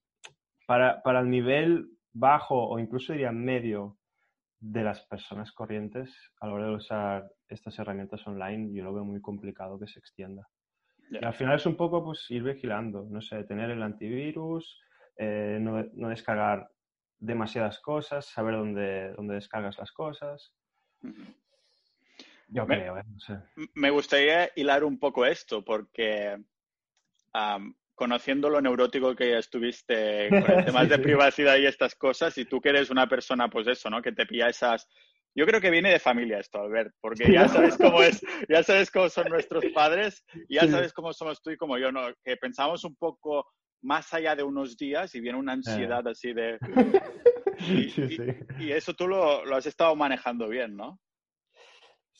para, 0.65 1.01
para 1.03 1.19
el 1.19 1.29
nivel 1.29 1.87
bajo 2.13 2.67
o 2.67 2.79
incluso 2.79 3.13
diría 3.13 3.31
medio 3.31 3.97
de 4.59 4.83
las 4.83 5.01
personas 5.07 5.51
corrientes 5.51 6.15
a 6.39 6.47
la 6.47 6.53
hora 6.53 6.67
de 6.67 6.75
usar 6.75 7.31
estas 7.49 7.77
herramientas 7.79 8.25
online, 8.27 8.71
yo 8.73 8.83
lo 8.83 8.93
veo 8.93 9.03
muy 9.03 9.19
complicado 9.19 9.79
que 9.79 9.87
se 9.87 9.99
extienda. 9.99 10.47
Y 11.09 11.25
al 11.25 11.33
final 11.33 11.55
es 11.55 11.65
un 11.65 11.75
poco 11.75 12.03
pues 12.03 12.29
ir 12.29 12.43
vigilando, 12.43 13.05
no 13.09 13.21
sé, 13.21 13.43
tener 13.43 13.71
el 13.71 13.81
antivirus, 13.81 14.79
eh, 15.17 15.57
no, 15.59 15.83
no, 15.93 16.09
descargar 16.09 16.69
demasiadas 17.17 17.79
cosas, 17.79 18.27
saber 18.27 18.55
dónde, 18.55 19.13
dónde 19.13 19.35
descargas 19.35 19.77
las 19.77 19.91
cosas. 19.91 20.53
Yo 22.51 22.65
creo, 22.67 22.97
¿eh? 22.97 23.03
no 23.07 23.19
sé. 23.19 23.33
Me 23.75 23.89
gustaría 23.89 24.49
hilar 24.55 24.83
un 24.83 24.99
poco 24.99 25.25
esto, 25.25 25.63
porque 25.63 26.37
conociendo 27.95 28.49
lo 28.49 28.61
neurótico 28.61 29.15
que 29.15 29.37
estuviste 29.37 30.29
con 30.29 30.65
temas 30.65 30.89
de 30.89 30.99
privacidad 30.99 31.57
y 31.57 31.65
estas 31.65 31.95
cosas, 31.95 32.37
y 32.37 32.45
tú 32.45 32.59
que 32.59 32.69
eres 32.69 32.89
una 32.89 33.07
persona, 33.07 33.49
pues 33.49 33.67
eso, 33.67 33.89
¿no? 33.89 34.01
Que 34.01 34.11
te 34.11 34.25
pilla 34.25 34.47
esas... 34.49 34.87
Yo 35.33 35.45
creo 35.45 35.61
que 35.61 35.69
viene 35.69 35.91
de 35.91 35.99
familia 35.99 36.39
esto, 36.39 36.59
Albert, 36.59 36.93
porque 36.99 37.31
ya 37.31 37.47
sabes 37.47 37.77
cómo 37.77 38.01
es, 38.03 38.21
ya 38.49 38.63
sabes 38.63 38.91
cómo 38.91 39.07
son 39.07 39.29
nuestros 39.29 39.63
padres, 39.73 40.25
ya 40.49 40.67
sabes 40.67 40.91
cómo 40.91 41.13
somos 41.13 41.41
tú 41.41 41.51
y 41.51 41.57
como 41.57 41.77
yo, 41.77 41.89
¿no? 41.91 42.07
Que 42.23 42.35
pensamos 42.35 42.83
un 42.83 42.95
poco 42.97 43.47
más 43.81 44.13
allá 44.13 44.35
de 44.35 44.43
unos 44.43 44.75
días 44.75 45.15
y 45.15 45.21
viene 45.21 45.37
una 45.39 45.53
ansiedad 45.53 46.05
así 46.07 46.33
de... 46.33 46.59
Y, 47.59 47.89
Sí, 47.91 48.09
sí. 48.09 48.23
y- 48.59 48.63
y 48.65 48.71
eso 48.71 48.93
tú 48.95 49.07
lo, 49.07 49.45
lo 49.45 49.55
has 49.55 49.67
estado 49.67 49.95
manejando 49.95 50.47
bien, 50.49 50.75
¿no? 50.75 50.99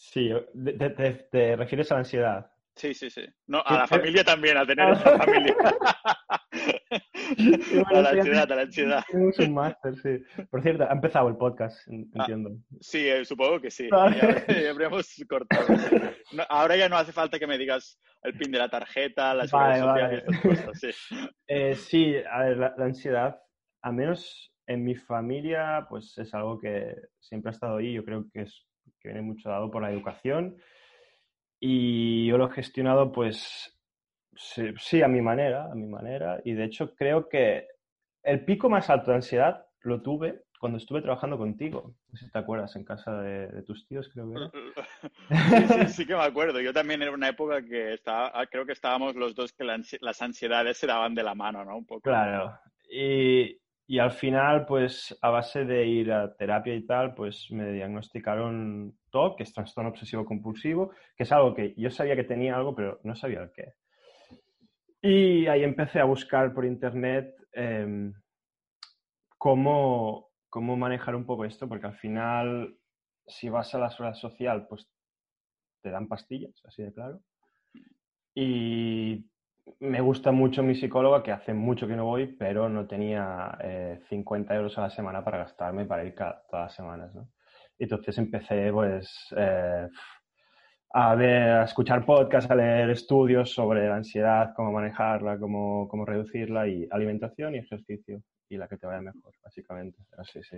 Sí, 0.03 0.31
te, 0.79 0.89
te- 0.89 1.27
te 1.31 1.55
refieres 1.55 1.91
a 1.91 1.95
la 1.95 1.99
ansiedad. 1.99 2.51
Sí, 2.75 2.93
sí, 2.95 3.11
sí. 3.11 3.23
No, 3.45 3.61
a 3.63 3.77
la 3.77 3.87
familia 3.87 4.23
también, 4.23 4.57
a 4.57 4.65
tener 4.65 4.87
Ah. 4.87 4.93
esta 4.93 5.17
familia. 5.19 5.55
a 7.85 8.01
la 8.01 8.09
ansiedad, 8.09 8.51
a 8.51 8.55
la 8.55 8.61
ansiedad. 8.63 9.03
Tenemos 9.11 9.37
un 9.39 9.53
máster, 9.53 9.95
sí. 9.97 10.23
Por 10.49 10.63
cierto, 10.63 10.85
ha 10.89 10.93
empezado 10.93 11.27
el 11.29 11.37
podcast, 11.37 11.87
Ah, 11.87 11.91
entiendo. 12.15 12.49
Sí, 12.79 13.07
eh, 13.07 13.23
supongo 13.25 13.61
que 13.61 13.69
sí. 13.69 13.89
Vale. 13.89 14.17
Ya, 14.47 14.59
ya 14.61 14.69
habríamos 14.71 15.13
cortado. 15.29 15.67
No, 16.33 16.43
ahora 16.49 16.75
ya 16.77 16.89
no 16.89 16.97
hace 16.97 17.11
falta 17.11 17.37
que 17.37 17.45
me 17.45 17.59
digas 17.59 17.99
el 18.23 18.33
pin 18.33 18.51
de 18.51 18.57
la 18.57 18.69
tarjeta, 18.69 19.35
la 19.35 19.45
Vale, 19.51 19.81
vale. 19.83 20.23
estas 20.27 20.41
cosas, 20.41 20.79
sí. 20.79 20.89
Eh, 21.47 21.75
sí, 21.75 22.15
a 22.31 22.39
ver, 22.43 22.57
la, 22.57 22.73
la 22.75 22.85
ansiedad, 22.85 23.39
al 23.83 23.93
menos 23.93 24.51
en 24.65 24.83
mi 24.83 24.95
familia, 24.95 25.85
pues 25.89 26.17
es 26.17 26.33
algo 26.33 26.59
que 26.59 26.95
siempre 27.19 27.49
ha 27.49 27.53
estado 27.53 27.77
ahí. 27.77 27.93
Yo 27.93 28.03
creo 28.03 28.25
que, 28.33 28.41
es, 28.43 28.65
que 29.01 29.09
viene 29.09 29.21
mucho 29.21 29.49
dado 29.49 29.69
por 29.71 29.81
la 29.81 29.91
educación. 29.91 30.57
Y 31.59 32.27
yo 32.27 32.37
lo 32.37 32.47
he 32.49 32.53
gestionado, 32.53 33.11
pues, 33.11 33.77
sí, 34.35 34.71
sí, 34.79 35.01
a 35.01 35.07
mi 35.07 35.21
manera, 35.21 35.71
a 35.71 35.75
mi 35.75 35.87
manera. 35.87 36.39
Y 36.43 36.53
de 36.53 36.65
hecho 36.65 36.95
creo 36.95 37.29
que 37.29 37.67
el 38.23 38.45
pico 38.45 38.69
más 38.69 38.89
alto 38.89 39.11
de 39.11 39.17
ansiedad 39.17 39.65
lo 39.81 40.01
tuve 40.01 40.43
cuando 40.59 40.77
estuve 40.77 41.01
trabajando 41.01 41.37
contigo. 41.37 41.95
No 42.11 42.17
sé 42.17 42.25
si 42.25 42.31
te 42.31 42.37
acuerdas, 42.39 42.75
en 42.75 42.83
casa 42.83 43.19
de, 43.21 43.47
de 43.47 43.63
tus 43.63 43.87
tíos, 43.87 44.09
creo 44.13 44.31
que. 44.31 44.39
Sí, 45.31 45.67
sí, 45.67 45.87
sí 45.87 46.05
que 46.05 46.13
me 46.15 46.23
acuerdo. 46.23 46.59
Yo 46.61 46.73
también 46.73 47.01
era 47.01 47.11
una 47.11 47.29
época 47.29 47.63
que 47.63 47.93
estaba, 47.93 48.31
ah, 48.33 48.45
creo 48.47 48.65
que 48.65 48.73
estábamos 48.73 49.15
los 49.15 49.33
dos 49.33 49.53
que 49.53 49.63
la 49.63 49.77
ansi- 49.77 49.97
las 50.01 50.21
ansiedades 50.21 50.77
se 50.77 50.87
daban 50.87 51.15
de 51.15 51.23
la 51.23 51.33
mano, 51.35 51.63
¿no? 51.63 51.77
Un 51.77 51.85
poco. 51.85 52.01
Claro. 52.01 52.59
Y, 52.89 53.57
y 53.91 53.99
al 53.99 54.13
final, 54.13 54.65
pues 54.65 55.17
a 55.21 55.31
base 55.31 55.65
de 55.65 55.85
ir 55.85 56.13
a 56.13 56.33
terapia 56.37 56.73
y 56.73 56.85
tal, 56.85 57.13
pues 57.13 57.51
me 57.51 57.73
diagnosticaron 57.73 58.97
TOC, 59.09 59.35
que 59.35 59.43
es 59.43 59.53
trastorno 59.53 59.89
obsesivo 59.89 60.23
compulsivo, 60.23 60.91
que 61.13 61.23
es 61.23 61.31
algo 61.33 61.53
que 61.53 61.73
yo 61.75 61.91
sabía 61.91 62.15
que 62.15 62.23
tenía 62.23 62.55
algo, 62.55 62.73
pero 62.73 63.01
no 63.03 63.15
sabía 63.15 63.41
el 63.41 63.51
qué. 63.51 63.73
Y 65.01 65.45
ahí 65.47 65.65
empecé 65.65 65.99
a 65.99 66.05
buscar 66.05 66.53
por 66.53 66.63
internet 66.63 67.35
em, 67.51 68.13
cómo, 69.37 70.29
cómo 70.47 70.77
manejar 70.77 71.13
un 71.13 71.25
poco 71.25 71.43
esto, 71.43 71.67
porque 71.67 71.87
al 71.87 71.97
final, 71.97 72.77
si 73.27 73.49
vas 73.49 73.75
a 73.75 73.79
la 73.79 73.89
seguridad 73.89 74.15
social, 74.15 74.67
pues 74.69 74.89
te 75.81 75.89
dan 75.89 76.07
pastillas, 76.07 76.61
así 76.63 76.81
de 76.81 76.93
claro. 76.93 77.19
Y 78.33 79.29
me 79.79 80.01
gusta 80.01 80.31
mucho 80.31 80.63
mi 80.63 80.75
psicóloga, 80.75 81.23
que 81.23 81.31
hace 81.31 81.53
mucho 81.53 81.87
que 81.87 81.95
no 81.95 82.05
voy, 82.05 82.27
pero 82.27 82.69
no 82.69 82.87
tenía 82.87 83.57
eh, 83.61 83.99
50 84.09 84.55
euros 84.55 84.77
a 84.77 84.81
la 84.81 84.89
semana 84.89 85.23
para 85.23 85.39
gastarme 85.39 85.85
para 85.85 86.03
ir 86.03 86.13
cada, 86.15 86.43
todas 86.49 86.65
las 86.67 86.75
semanas, 86.75 87.13
¿no? 87.15 87.29
Entonces 87.79 88.17
empecé, 88.17 88.71
pues, 88.71 89.33
eh, 89.35 89.87
a 90.93 91.15
ver, 91.15 91.49
a 91.49 91.63
escuchar 91.63 92.05
podcasts, 92.05 92.51
a 92.51 92.55
leer 92.55 92.89
estudios 92.89 93.51
sobre 93.53 93.87
la 93.87 93.95
ansiedad, 93.95 94.53
cómo 94.55 94.71
manejarla, 94.71 95.39
cómo, 95.39 95.87
cómo 95.87 96.05
reducirla, 96.05 96.67
y 96.67 96.87
alimentación 96.91 97.55
y 97.55 97.59
ejercicio, 97.59 98.21
y 98.49 98.57
la 98.57 98.67
que 98.67 98.77
te 98.77 98.87
vaya 98.87 99.01
mejor, 99.01 99.33
básicamente. 99.43 99.99
Así, 100.17 100.41
sí. 100.43 100.57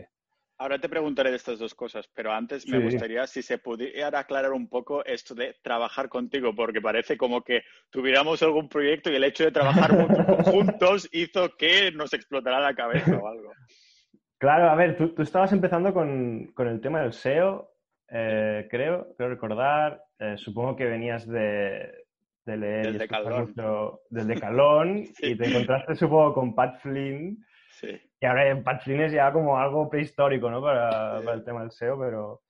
Ahora 0.64 0.80
te 0.80 0.88
preguntaré 0.88 1.30
de 1.30 1.36
estas 1.36 1.60
dos 1.60 1.76
cosas, 1.76 2.08
pero 2.16 2.32
antes 2.32 2.66
me 2.70 2.78
Sí. 2.78 2.84
gustaría 2.86 3.28
si 3.28 3.42
se 3.42 3.58
pudiera 3.58 4.18
aclarar 4.18 4.54
un 4.54 4.70
poco 4.70 5.04
esto 5.04 5.36
de 5.36 5.58
trabajar 5.62 6.08
contigo, 6.08 6.56
porque 6.56 6.80
parece 6.80 7.18
como 7.18 7.44
que 7.44 7.64
tuviéramos 7.90 8.42
algún 8.44 8.70
proyecto 8.70 9.12
y 9.12 9.16
el 9.18 9.26
hecho 9.26 9.44
de 9.44 9.52
trabajar 9.52 9.92
juntos 10.46 11.10
hizo 11.12 11.50
que 11.58 11.92
nos 11.92 12.14
explotara 12.14 12.62
la 12.62 12.74
cabeza 12.74 13.18
o 13.18 13.28
algo. 13.28 13.52
Claro, 14.38 14.70
a 14.70 14.76
ver, 14.76 14.96
tú, 14.96 15.14
tú 15.14 15.22
estabas 15.22 15.52
empezando 15.52 15.94
con, 15.94 16.54
con 16.54 16.70
el 16.70 16.80
tema 16.80 17.02
del 17.02 17.12
SEO, 17.12 17.70
eh, 18.10 18.66
creo, 18.72 19.14
creo 19.18 19.30
recordar. 19.32 20.02
Eh, 20.18 20.38
supongo 20.38 20.78
que 20.78 20.86
venías 20.86 21.28
de, 21.28 21.92
de 22.46 22.56
leer 22.58 22.94
mucho 22.94 24.00
Decalón 24.10 25.06
Sí. 25.18 25.32
y 25.32 25.36
te 25.38 25.46
encontraste, 25.50 25.96
supongo, 25.96 26.34
con 26.34 26.56
Pat 26.56 26.80
Flynn. 26.80 27.38
Sí. 27.72 28.00
Y 28.24 28.26
ahora 28.26 28.64
Pat 28.64 28.82
Flynn 28.84 29.02
es 29.02 29.12
ya 29.12 29.34
como 29.34 29.58
algo 29.60 29.90
prehistórico, 29.90 30.50
¿no? 30.50 30.62
Para, 30.62 31.20
para 31.26 31.34
el 31.34 31.44
tema 31.44 31.60
del 31.60 31.72
SEO, 31.72 32.00
pero... 32.00 32.42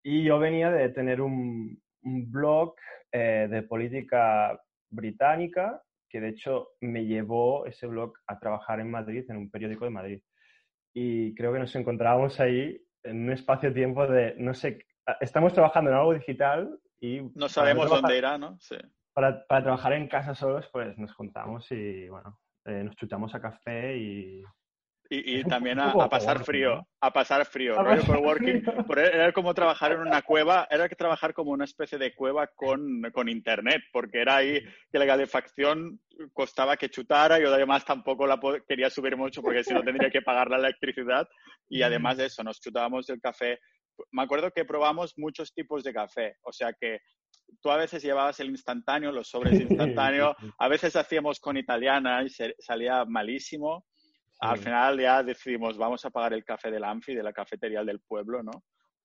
Y 0.00 0.22
yo 0.22 0.38
venía 0.38 0.70
de 0.70 0.90
tener 0.90 1.20
un, 1.20 1.82
un 2.02 2.30
blog 2.30 2.76
eh, 3.10 3.48
de 3.50 3.62
política 3.64 4.62
británica 4.88 5.82
que 6.08 6.20
de 6.20 6.28
hecho 6.28 6.68
me 6.82 7.04
llevó 7.04 7.66
ese 7.66 7.88
blog 7.88 8.12
a 8.28 8.38
trabajar 8.38 8.78
en 8.78 8.92
Madrid, 8.92 9.24
en 9.28 9.38
un 9.38 9.50
periódico 9.50 9.86
de 9.86 9.90
Madrid. 9.90 10.22
Y 10.94 11.34
creo 11.34 11.52
que 11.52 11.58
nos 11.58 11.74
encontrábamos 11.74 12.38
ahí 12.38 12.80
en 13.02 13.24
un 13.24 13.32
espacio-tiempo 13.32 14.06
de, 14.06 14.36
no 14.38 14.54
sé, 14.54 14.86
estamos 15.20 15.52
trabajando 15.52 15.90
en 15.90 15.96
algo 15.96 16.14
digital 16.14 16.78
y... 17.00 17.22
No 17.34 17.48
sabemos 17.48 17.86
trabajar- 17.86 18.02
dónde 18.02 18.18
irá, 18.18 18.38
¿no? 18.38 18.56
Sí. 18.60 18.76
Para, 19.12 19.44
para 19.48 19.64
trabajar 19.64 19.94
en 19.94 20.06
casa 20.06 20.36
solos, 20.36 20.68
pues 20.72 20.96
nos 20.96 21.12
juntamos 21.12 21.66
y, 21.72 22.08
bueno, 22.08 22.38
eh, 22.66 22.84
nos 22.84 22.94
chutamos 22.94 23.34
a 23.34 23.40
café 23.40 23.96
y... 23.96 24.44
Y, 25.10 25.42
también 25.44 25.78
a, 25.80 25.94
pasar 26.10 26.44
frío, 26.44 26.86
a 27.00 27.10
pasar 27.10 27.46
frío, 27.46 27.82
rollo 27.82 28.04
coworking. 28.04 28.62
Por- 28.86 28.98
Era 28.98 29.32
como 29.32 29.54
trabajar 29.54 29.92
en 29.92 30.00
una 30.00 30.20
cueva, 30.20 30.68
era 30.70 30.86
que 30.86 30.96
trabajar 30.96 31.32
como 31.32 31.50
una 31.52 31.64
especie 31.64 31.96
de 31.96 32.14
cueva 32.14 32.46
con, 32.48 33.00
con 33.12 33.26
internet, 33.30 33.80
porque 33.90 34.20
era 34.20 34.36
ahí 34.36 34.60
que 34.92 34.98
la 34.98 35.06
calefacción 35.06 35.98
costaba 36.34 36.76
que 36.76 36.90
chutara, 36.90 37.38
yo 37.38 37.48
además 37.54 37.86
tampoco 37.86 38.26
la 38.26 38.38
quería 38.68 38.90
subir 38.90 39.16
mucho 39.16 39.40
porque 39.40 39.64
si 39.64 39.72
no 39.72 39.82
tendría 39.82 40.10
que 40.10 40.20
pagar 40.20 40.50
la 40.50 40.58
electricidad 40.58 41.26
y 41.70 41.80
además 41.80 42.18
de 42.18 42.26
eso 42.26 42.42
nos 42.44 42.60
chutábamos 42.60 43.08
el 43.08 43.18
café. 43.20 43.58
Me 44.12 44.22
acuerdo 44.22 44.50
que 44.50 44.66
probamos 44.66 45.14
muchos 45.16 45.54
tipos 45.54 45.84
de 45.84 45.94
café, 45.94 46.36
o 46.42 46.52
sea 46.52 46.74
que 46.78 47.00
tú 47.62 47.70
a 47.70 47.78
veces 47.78 48.02
llevabas 48.02 48.40
el 48.40 48.50
instantáneo, 48.50 49.10
los 49.10 49.28
sobres 49.30 49.56
de 49.56 49.64
instantáneo, 50.04 50.36
Sí, 50.38 50.44
sí, 50.44 50.48
sí. 50.50 50.54
a 50.58 50.68
veces 50.68 50.96
hacíamos 50.96 51.40
con 51.40 51.56
italiana 51.56 52.22
y 52.22 52.28
se- 52.28 52.54
salía 52.58 53.06
malísimo. 53.06 53.86
Al 54.40 54.58
final 54.58 55.00
ya 55.00 55.22
decidimos, 55.22 55.76
vamos 55.76 56.04
a 56.04 56.10
pagar 56.10 56.32
el 56.32 56.44
café 56.44 56.70
del 56.70 56.84
Anfi, 56.84 57.14
de 57.14 57.22
la 57.22 57.32
cafetería 57.32 57.82
del 57.84 58.00
pueblo, 58.00 58.42
¿no? 58.42 58.52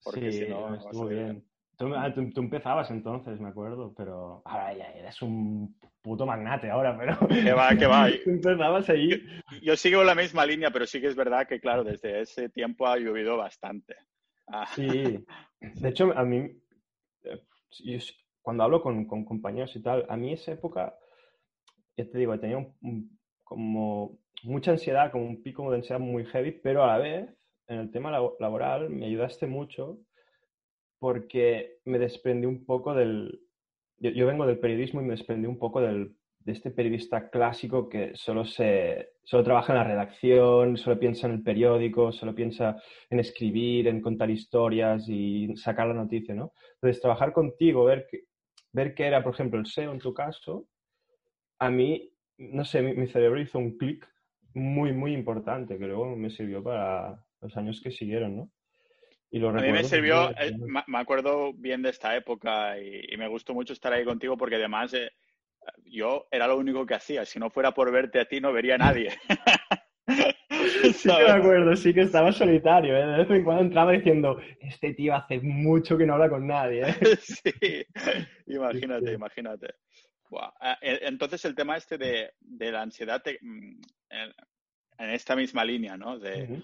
Porque 0.03 0.31
sí, 0.31 0.43
si 0.43 0.49
no, 0.49 0.75
estuvo 0.75 1.07
bien. 1.07 1.43
Tú, 1.75 1.93
ah, 1.95 2.13
tú- 2.13 2.29
tú 2.29 2.41
empezabas 2.41 2.91
entonces, 2.91 3.39
me 3.39 3.49
acuerdo, 3.49 3.93
pero 3.97 4.43
ahora 4.45 4.73
ya 4.75 4.91
eres 4.91 5.19
un 5.23 5.75
puto 6.03 6.25
magnate 6.25 6.69
ahora, 6.69 6.95
pero... 6.97 7.17
Que 7.27 7.51
va, 7.51 7.75
que 7.75 7.87
va. 7.87 8.07
Tú 8.23 8.29
empezabas 8.29 8.87
ahí. 8.89 9.09
Yo 9.63 9.75
sigo 9.75 10.03
la 10.03 10.13
misma 10.13 10.45
línea, 10.45 10.69
pero 10.69 10.85
sí 10.85 11.01
que 11.01 11.07
es 11.07 11.15
verdad 11.15 11.47
que, 11.47 11.59
claro, 11.59 11.83
desde 11.83 12.21
ese 12.21 12.49
tiempo 12.49 12.85
ha 12.85 12.97
llovido 12.97 13.37
bastante. 13.37 13.95
Ah, 14.47 14.67
Sí. 14.67 15.25
De 15.59 15.89
hecho, 15.89 16.11
a 16.15 16.23
mí, 16.23 16.51
eh, 17.23 17.41
yo 17.85 17.97
cuando 18.43 18.63
hablo 18.63 18.81
con, 18.83 19.05
con 19.07 19.25
compañeros 19.25 19.75
y 19.75 19.81
tal, 19.81 20.05
a 20.09 20.15
mí 20.17 20.33
esa 20.33 20.51
época, 20.51 20.93
ya 21.97 22.05
te 22.07 22.17
digo, 22.19 22.37
tenía 22.39 22.57
un- 22.57 22.75
un- 22.81 23.19
como 23.53 24.17
mucha 24.43 24.72
ansiedad, 24.72 25.12
como 25.12 25.25
un 25.25 25.43
pico 25.43 25.69
de 25.69 25.77
ansiedad 25.77 26.00
muy 26.00 26.25
heavy, 26.25 26.51
pero 26.51 26.83
a 26.83 26.88
la 26.88 26.98
vez, 26.98 27.29
en 27.67 27.77
el 27.79 27.91
tema 27.91 28.12
labo- 28.12 28.36
laboral, 28.39 28.89
me 28.89 29.05
ayudaste 29.05 29.45
mucho 29.45 30.00
porque 31.00 31.79
me 31.86 32.00
desprendí 32.00 32.48
un 32.48 32.65
poco 32.65 32.93
del... 32.93 33.41
Yo, 33.98 34.10
yo 34.10 34.25
vengo 34.25 34.45
del 34.45 34.60
periodismo 34.60 35.01
y 35.01 35.05
me 35.05 35.12
desprendí 35.12 35.48
un 35.48 35.60
poco 35.60 35.81
del, 35.81 36.15
de 36.39 36.51
este 36.51 36.72
periodista 36.72 37.29
clásico 37.29 37.88
que 37.88 38.12
solo, 38.15 38.43
se, 38.43 39.12
solo 39.24 39.43
trabaja 39.43 39.74
en 39.74 39.77
la 39.79 39.83
redacción, 39.86 40.77
solo 40.77 41.00
piensa 41.00 41.27
en 41.27 41.33
el 41.33 41.43
periódico, 41.43 42.12
solo 42.12 42.33
piensa 42.33 42.81
en 43.10 43.19
escribir, 43.19 43.88
en 43.88 44.01
contar 44.01 44.29
historias 44.31 45.07
y 45.07 45.55
sacar 45.55 45.88
la 45.88 45.93
noticia, 45.93 46.33
¿no? 46.33 46.53
Entonces, 46.75 47.01
trabajar 47.01 47.31
contigo, 47.33 47.86
ver 47.86 48.07
que, 48.10 48.24
ver 48.72 48.95
que 48.95 49.05
era, 49.05 49.24
por 49.24 49.33
ejemplo, 49.33 49.60
el 49.60 49.67
SEO 49.67 49.93
en 49.93 50.00
tu 50.00 50.13
caso, 50.13 50.67
a 51.60 51.69
mí, 51.69 52.12
no 52.51 52.65
sé, 52.65 52.81
mi, 52.81 52.93
mi 52.93 53.07
cerebro 53.07 53.39
hizo 53.39 53.59
un 53.59 53.77
clic 53.77 54.07
muy, 54.53 54.93
muy 54.93 55.13
importante 55.13 55.77
que 55.77 55.88
luego 55.88 56.15
me 56.15 56.29
sirvió 56.29 56.63
para 56.63 57.23
los 57.41 57.57
años 57.57 57.81
que 57.81 57.91
siguieron, 57.91 58.38
¿no? 58.38 58.51
Y 59.31 59.39
lo 59.39 59.50
A 59.50 59.53
mí 59.53 59.71
me 59.71 59.83
sirvió, 59.83 60.29
eh, 60.31 60.53
me 60.88 60.97
acuerdo 61.00 61.53
bien 61.53 61.81
de 61.81 61.89
esta 61.89 62.15
época 62.15 62.79
y, 62.79 63.01
y 63.09 63.17
me 63.17 63.27
gustó 63.27 63.55
mucho 63.55 63.73
estar 63.73 63.91
ahí 63.91 64.05
contigo 64.05 64.38
porque 64.38 64.57
además 64.57 64.93
eh, 64.93 65.09
yo 65.85 66.27
era 66.31 66.47
lo 66.47 66.57
único 66.57 66.85
que 66.85 66.93
hacía. 66.93 67.25
Si 67.25 67.39
no 67.39 67.50
fuera 67.50 67.71
por 67.71 67.91
verte 67.91 68.19
a 68.19 68.25
ti, 68.25 68.39
no 68.39 68.53
vería 68.53 68.75
a 68.75 68.79
nadie. 68.79 69.09
Sí 70.93 71.09
que 71.09 71.23
me 71.23 71.31
acuerdo, 71.31 71.75
sí 71.75 71.93
que 71.93 72.01
estaba 72.01 72.31
solitario, 72.31 72.95
¿eh? 72.95 73.05
De 73.05 73.17
vez 73.17 73.29
en 73.29 73.43
cuando 73.43 73.63
entraba 73.63 73.91
diciendo, 73.91 74.39
este 74.59 74.93
tío 74.93 75.15
hace 75.15 75.39
mucho 75.41 75.97
que 75.97 76.05
no 76.05 76.13
habla 76.13 76.29
con 76.29 76.45
nadie, 76.47 76.83
¿eh? 76.88 76.95
sí, 77.21 77.85
imagínate, 78.47 79.07
Sí. 79.07 79.13
imagínate. 79.13 79.67
Ah, 80.41 80.77
eh, 80.81 80.99
Entonces 81.03 81.43
el 81.45 81.55
tema 81.55 81.77
este 81.77 81.97
de, 81.97 82.33
de 82.39 82.71
la 82.71 82.81
ansiedad 82.81 83.21
te- 83.21 83.39
mm, 83.41 83.81
en, 84.09 84.33
en 84.99 85.09
esta 85.09 85.35
misma 85.35 85.63
línea, 85.65 85.97
¿no? 85.97 86.19
De, 86.19 86.63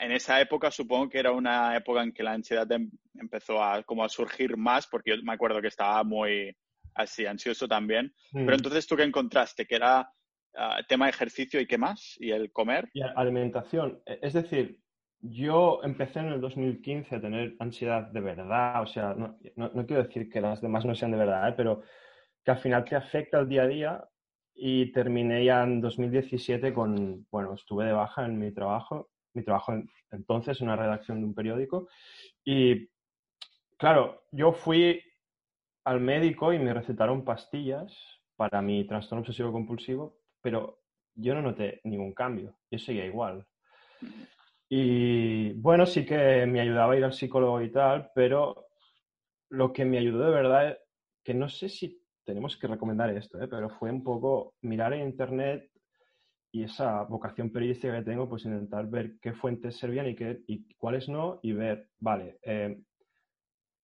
en 0.00 0.12
esa 0.12 0.40
época 0.40 0.70
supongo 0.70 1.08
que 1.08 1.18
era 1.18 1.32
una 1.32 1.76
época 1.76 2.02
en 2.02 2.12
que 2.12 2.22
la 2.22 2.32
ansiedad 2.32 2.70
em- 2.72 2.90
empezó 3.14 3.62
a, 3.62 3.82
como 3.82 4.04
a 4.04 4.08
surgir 4.08 4.56
más, 4.56 4.86
porque 4.86 5.10
yo 5.16 5.22
me 5.22 5.32
acuerdo 5.34 5.60
que 5.60 5.68
estaba 5.68 6.02
muy 6.04 6.56
así, 6.94 7.26
ansioso 7.26 7.68
también. 7.68 8.14
Pero 8.32 8.52
Mm. 8.52 8.54
entonces 8.54 8.86
tú 8.86 8.96
qué 8.96 9.02
encontraste, 9.02 9.66
que 9.66 9.76
era 9.76 10.08
ah, 10.56 10.80
tema 10.88 11.08
ejercicio 11.08 11.60
y 11.60 11.66
qué 11.66 11.76
más, 11.76 12.16
y 12.18 12.30
el 12.30 12.50
comer. 12.52 12.88
Y 12.94 13.02
alimentación. 13.02 14.00
E, 14.06 14.20
es 14.22 14.32
decir, 14.32 14.78
yo 15.20 15.80
empecé 15.82 16.20
en 16.20 16.26
el 16.28 16.40
2015 16.40 17.16
a 17.16 17.20
tener 17.20 17.56
ansiedad 17.58 18.02
de 18.10 18.20
verdad, 18.20 18.82
o 18.82 18.86
sea, 18.86 19.14
no, 19.14 19.38
quiero 19.86 20.02
decir 20.02 20.28
que 20.28 20.40
las 20.40 20.60
demás 20.60 20.84
no 20.84 20.94
sean 20.94 21.10
de 21.12 21.18
verdad, 21.18 21.48
¿eh? 21.48 21.54
pero 21.56 21.82
que 22.44 22.50
al 22.50 22.58
final 22.58 22.84
te 22.84 22.96
afecta 22.96 23.40
el 23.40 23.48
día 23.48 23.62
a 23.62 23.66
día 23.66 24.08
y 24.54 24.92
terminé 24.92 25.44
ya 25.44 25.62
en 25.62 25.80
2017 25.80 26.72
con, 26.72 27.26
bueno, 27.30 27.54
estuve 27.54 27.86
de 27.86 27.92
baja 27.92 28.24
en 28.24 28.38
mi 28.38 28.52
trabajo, 28.52 29.10
mi 29.32 29.42
trabajo 29.42 29.72
entonces 30.10 30.60
en 30.60 30.68
una 30.68 30.76
redacción 30.76 31.20
de 31.20 31.26
un 31.26 31.34
periódico 31.34 31.88
y 32.44 32.88
claro, 33.76 34.24
yo 34.30 34.52
fui 34.52 35.02
al 35.84 36.00
médico 36.00 36.52
y 36.52 36.58
me 36.58 36.72
recetaron 36.72 37.24
pastillas 37.24 38.20
para 38.36 38.62
mi 38.62 38.86
trastorno 38.86 39.20
obsesivo 39.20 39.52
compulsivo, 39.52 40.18
pero 40.40 40.82
yo 41.14 41.34
no 41.34 41.42
noté 41.42 41.80
ningún 41.84 42.12
cambio, 42.12 42.56
yo 42.70 42.78
seguía 42.78 43.06
igual. 43.06 43.46
Y 44.68 45.52
bueno, 45.54 45.86
sí 45.86 46.04
que 46.04 46.46
me 46.46 46.60
ayudaba 46.60 46.94
a 46.94 46.96
ir 46.96 47.04
al 47.04 47.12
psicólogo 47.12 47.60
y 47.62 47.70
tal, 47.70 48.10
pero 48.14 48.68
lo 49.50 49.72
que 49.72 49.84
me 49.84 49.98
ayudó 49.98 50.24
de 50.24 50.30
verdad, 50.30 50.78
que 51.22 51.34
no 51.34 51.48
sé 51.48 51.68
si 51.68 52.03
tenemos 52.24 52.56
que 52.56 52.66
recomendar 52.66 53.10
esto, 53.10 53.40
¿eh? 53.42 53.48
pero 53.48 53.70
fue 53.70 53.90
un 53.90 54.02
poco 54.02 54.54
mirar 54.62 54.92
en 54.94 55.06
internet 55.06 55.70
y 56.52 56.62
esa 56.62 57.02
vocación 57.02 57.50
periodística 57.50 57.96
que 57.96 58.04
tengo, 58.04 58.28
pues 58.28 58.44
intentar 58.44 58.86
ver 58.86 59.14
qué 59.20 59.32
fuentes 59.32 59.76
servían 59.76 60.06
y, 60.08 60.14
qué, 60.14 60.40
y 60.46 60.72
cuáles 60.76 61.08
no, 61.08 61.40
y 61.42 61.52
ver, 61.52 61.88
vale, 61.98 62.38
eh, 62.42 62.80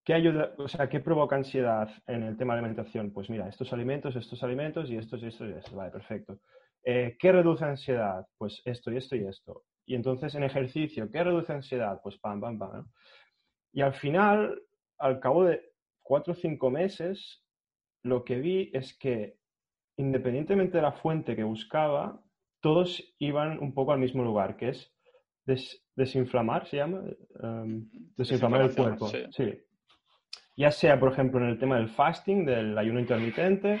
¿qué 0.05 0.13
ayuda, 0.13 0.53
o 0.57 0.67
sea, 0.67 0.87
qué 0.87 1.01
provoca 1.01 1.35
ansiedad 1.35 1.89
en 2.07 2.23
el 2.23 2.37
tema 2.37 2.53
de 2.53 2.59
alimentación? 2.59 3.11
Pues 3.11 3.29
mira, 3.29 3.49
estos 3.49 3.73
alimentos, 3.73 4.15
estos 4.15 4.41
alimentos 4.43 4.89
y 4.89 4.95
estos 4.95 5.21
y 5.21 5.27
estos 5.27 5.49
y 5.49 5.53
estos, 5.53 5.73
vale, 5.73 5.91
perfecto. 5.91 6.39
Eh, 6.83 7.17
¿Qué 7.19 7.31
reduce 7.31 7.65
ansiedad? 7.65 8.25
Pues 8.37 8.61
esto 8.65 8.91
y 8.91 8.97
esto 8.97 9.15
y 9.15 9.27
esto. 9.27 9.63
Y 9.85 9.95
entonces 9.95 10.33
en 10.35 10.43
ejercicio, 10.43 11.09
¿qué 11.11 11.23
reduce 11.23 11.51
ansiedad? 11.51 11.99
Pues 12.01 12.17
pam, 12.19 12.39
pam, 12.39 12.57
pam. 12.57 12.87
Y 13.73 13.81
al 13.81 13.93
final, 13.93 14.61
al 14.97 15.19
cabo 15.19 15.43
de 15.43 15.61
cuatro 16.01 16.33
o 16.33 16.35
cinco 16.35 16.71
meses, 16.71 17.43
lo 18.03 18.23
que 18.23 18.39
vi 18.39 18.71
es 18.73 18.97
que 18.97 19.37
independientemente 19.97 20.77
de 20.77 20.83
la 20.83 20.93
fuente 20.93 21.35
que 21.35 21.43
buscaba, 21.43 22.21
todos 22.59 23.03
iban 23.19 23.59
un 23.59 23.73
poco 23.73 23.91
al 23.91 23.99
mismo 23.99 24.23
lugar, 24.23 24.57
que 24.57 24.69
es 24.69 24.93
desinflamar, 25.95 26.67
se 26.67 26.77
llama, 26.77 27.03
em, 27.41 27.89
desinflamar 28.17 28.61
el 28.61 28.75
cuerpo. 28.75 29.07
Sí. 29.07 29.59
Ya 30.55 30.71
sea, 30.71 30.99
por 30.99 31.11
ejemplo, 31.11 31.39
en 31.39 31.49
el 31.49 31.59
tema 31.59 31.77
del 31.77 31.89
fasting, 31.89 32.45
del 32.45 32.77
ayuno 32.77 32.99
intermitente, 32.99 33.79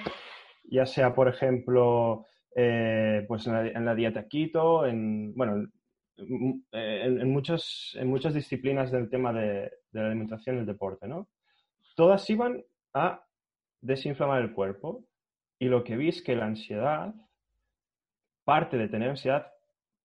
ya 0.63 0.85
sea, 0.85 1.13
por 1.13 1.27
ejemplo, 1.27 2.25
eh, 2.55 3.23
pues 3.27 3.47
en 3.47 3.85
la, 3.85 3.95
dieta 3.95 4.27
keto, 4.27 4.85
en, 4.85 5.33
bueno, 5.35 5.67
en, 6.17 7.31
muchas, 7.31 7.95
en 7.99 8.07
muchas 8.07 8.33
disciplinas 8.33 8.91
del 8.91 9.09
tema 9.09 9.33
de, 9.33 9.71
de 9.91 10.01
la 10.01 10.07
alimentación 10.07 10.57
y 10.57 10.59
el 10.59 10.65
deporte, 10.65 11.07
¿no? 11.07 11.29
Todas 11.95 12.29
iban 12.29 12.63
a 12.93 13.23
desinflamar 13.81 14.41
el 14.41 14.53
cuerpo 14.53 15.05
y 15.59 15.65
lo 15.65 15.83
que 15.83 15.97
vi 15.97 16.09
es 16.09 16.21
que 16.21 16.35
la 16.35 16.45
ansiedad, 16.45 17.13
parte 18.43 18.77
de 18.77 18.87
tener 18.87 19.09
ansiedad, 19.09 19.51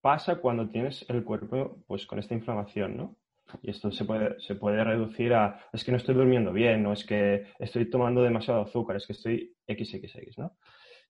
pasa 0.01 0.35
cuando 0.35 0.69
tienes 0.69 1.05
el 1.09 1.23
cuerpo 1.23 1.83
pues 1.87 2.05
con 2.05 2.19
esta 2.19 2.33
inflamación, 2.33 2.97
¿no? 2.97 3.15
Y 3.61 3.69
esto 3.69 3.91
se 3.91 4.05
puede, 4.05 4.39
se 4.39 4.55
puede 4.55 4.83
reducir 4.83 5.33
a, 5.33 5.59
es 5.71 5.83
que 5.83 5.91
no 5.91 5.97
estoy 5.97 6.15
durmiendo 6.15 6.51
bien, 6.51 6.83
no 6.83 6.93
es 6.93 7.05
que 7.05 7.47
estoy 7.59 7.89
tomando 7.89 8.21
demasiado 8.21 8.61
azúcar, 8.61 8.97
es 8.97 9.07
que 9.07 9.13
estoy 9.13 9.55
XXX, 9.67 10.37
¿no? 10.37 10.57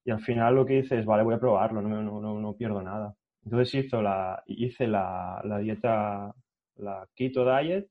Y 0.05 0.11
al 0.11 0.21
final 0.21 0.55
lo 0.55 0.65
que 0.65 0.79
hice 0.79 0.99
es, 0.99 1.05
vale, 1.05 1.23
voy 1.23 1.35
a 1.35 1.39
probarlo, 1.39 1.81
no, 1.81 2.01
no, 2.01 2.21
no, 2.21 2.39
no 2.39 2.55
pierdo 2.55 2.81
nada. 2.81 3.15
Entonces 3.43 3.85
hizo 3.85 4.01
la, 4.01 4.41
hice 4.45 4.87
la, 4.87 5.41
la, 5.43 5.57
dieta, 5.59 6.33
la 6.75 7.07
keto 7.15 7.43
diet, 7.43 7.89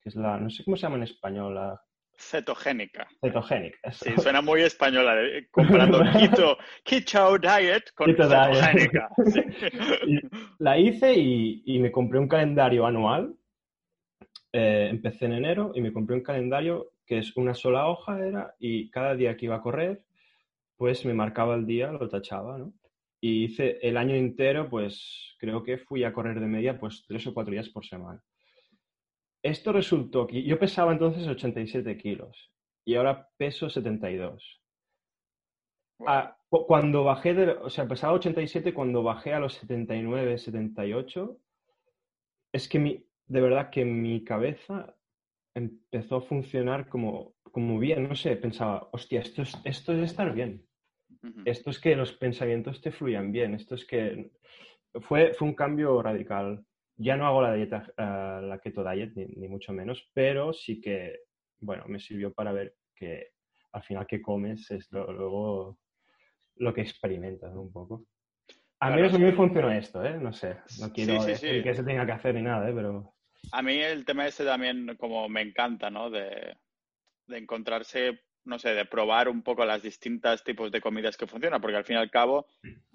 que 0.00 0.08
es 0.08 0.16
la, 0.16 0.38
no 0.38 0.48
sé 0.50 0.64
cómo 0.64 0.76
se 0.76 0.82
llama 0.82 0.96
en 0.96 1.02
español, 1.02 1.54
la 1.54 1.80
Cetogénica. 2.20 3.08
Cetogénica. 3.20 3.92
Sí, 3.92 4.12
suena 4.18 4.42
muy 4.42 4.60
española, 4.60 5.20
eh, 5.20 5.48
comparando 5.50 6.00
keto, 6.12 6.58
keto 6.84 7.38
diet 7.38 7.90
con 7.94 8.14
cetogénica. 8.14 9.08
La 10.58 10.78
hice 10.78 11.14
y, 11.14 11.78
me 11.80 11.90
compré 11.90 12.18
un 12.18 12.28
calendario 12.28 12.86
anual. 12.86 13.34
Eh, 14.52 14.88
empecé 14.90 15.26
en 15.26 15.32
enero 15.32 15.72
y 15.74 15.80
me 15.80 15.92
compré 15.92 16.16
un 16.16 16.22
calendario 16.22 16.92
que 17.06 17.18
es 17.18 17.36
una 17.36 17.54
sola 17.54 17.88
hoja 17.88 18.24
era 18.24 18.54
y 18.58 18.90
cada 18.90 19.14
día 19.14 19.36
que 19.36 19.46
iba 19.46 19.56
a 19.56 19.62
correr, 19.62 20.02
pues 20.76 21.04
me 21.04 21.14
marcaba 21.14 21.54
el 21.54 21.66
día, 21.66 21.90
lo 21.90 22.08
tachaba, 22.08 22.58
¿no? 22.58 22.72
Y 23.20 23.44
hice 23.44 23.78
el 23.82 23.96
año 23.96 24.14
entero, 24.14 24.68
pues 24.68 25.36
creo 25.38 25.62
que 25.62 25.78
fui 25.78 26.04
a 26.04 26.12
correr 26.12 26.38
de 26.40 26.46
media 26.46 26.78
pues 26.78 27.04
tres 27.06 27.26
o 27.26 27.34
cuatro 27.34 27.52
días 27.52 27.68
por 27.68 27.84
semana. 27.84 28.22
Esto 29.42 29.72
resultó 29.72 30.26
que 30.26 30.42
yo 30.42 30.58
pesaba 30.58 30.92
entonces 30.92 31.26
87 31.26 31.96
kilos 31.96 32.52
y 32.84 32.94
ahora 32.94 33.28
peso 33.36 33.70
72. 33.70 34.60
Ah, 36.06 36.36
cuando 36.48 37.04
bajé 37.04 37.34
de, 37.34 37.50
o 37.50 37.70
sea, 37.70 37.86
pesaba 37.86 38.14
87, 38.14 38.74
cuando 38.74 39.02
bajé 39.02 39.34
a 39.34 39.40
los 39.40 39.54
79, 39.54 40.38
78, 40.38 41.38
es 42.52 42.68
que 42.68 42.78
mi, 42.78 43.06
de 43.26 43.40
verdad 43.40 43.70
que 43.70 43.84
mi 43.84 44.24
cabeza 44.24 44.96
empezó 45.54 46.16
a 46.16 46.20
funcionar 46.22 46.88
como, 46.88 47.34
como 47.42 47.78
bien, 47.78 48.08
no 48.08 48.16
sé, 48.16 48.36
pensaba, 48.36 48.88
hostia, 48.92 49.20
esto 49.20 49.42
es, 49.42 49.56
esto 49.64 49.92
es 49.92 50.10
estar 50.10 50.32
bien. 50.32 50.66
Esto 51.44 51.70
es 51.70 51.78
que 51.78 51.96
los 51.96 52.12
pensamientos 52.12 52.80
te 52.80 52.92
fluyan 52.92 53.30
bien, 53.30 53.54
esto 53.54 53.74
es 53.74 53.84
que 53.84 54.32
fue, 55.02 55.34
fue 55.34 55.48
un 55.48 55.54
cambio 55.54 56.00
radical. 56.00 56.64
Ya 57.02 57.16
no 57.16 57.26
hago 57.26 57.40
la 57.40 57.54
dieta, 57.54 57.86
eh, 57.96 58.40
la 58.46 58.58
keto 58.62 58.84
diet, 58.84 59.14
ni, 59.14 59.48
mucho 59.48 59.72
menos, 59.72 60.10
pero 60.12 60.52
sí 60.52 60.82
que, 60.82 61.20
bueno, 61.58 61.84
me 61.86 61.98
sirvió 61.98 62.32
para 62.34 62.52
ver 62.52 62.74
que 62.94 63.28
al 63.72 63.82
final 63.82 64.06
que 64.06 64.20
comes 64.20 64.70
es 64.70 64.86
luego 64.90 65.78
lo 66.56 66.74
que 66.74 66.82
experimentas 66.82 67.54
un 67.54 67.72
poco. 67.72 68.04
A 68.80 68.90
mí, 68.90 69.02
a 69.02 69.18
mí 69.18 69.32
funcionó 69.32 69.70
esto, 69.70 70.04
¿eh? 70.04 70.18
No 70.18 70.32
sé, 70.32 70.58
no 70.78 70.92
quiero 70.92 71.24
decir 71.24 71.62
que 71.62 71.74
se 71.74 71.84
tenga 71.84 72.04
que 72.04 72.12
hacer 72.12 72.34
ni 72.34 72.42
nada, 72.42 72.68
¿eh? 72.68 72.72
Pero... 72.74 73.14
A 73.52 73.62
mí 73.62 73.78
el 73.78 74.04
tema 74.04 74.26
ese 74.26 74.44
también 74.44 74.94
como 74.98 75.26
me 75.30 75.40
encanta, 75.40 75.88
¿no? 75.88 76.10
De, 76.10 76.54
de 77.26 77.38
encontrarse 77.38 78.20
no 78.50 78.58
sé, 78.58 78.74
de 78.74 78.84
probar 78.84 79.28
un 79.28 79.42
poco 79.42 79.64
las 79.64 79.80
distintas 79.80 80.42
tipos 80.42 80.72
de 80.72 80.80
comidas 80.80 81.16
que 81.16 81.28
funcionan, 81.28 81.60
porque 81.60 81.76
al 81.76 81.84
fin 81.84 81.96
y 81.96 82.00
al 82.00 82.10
cabo, 82.10 82.48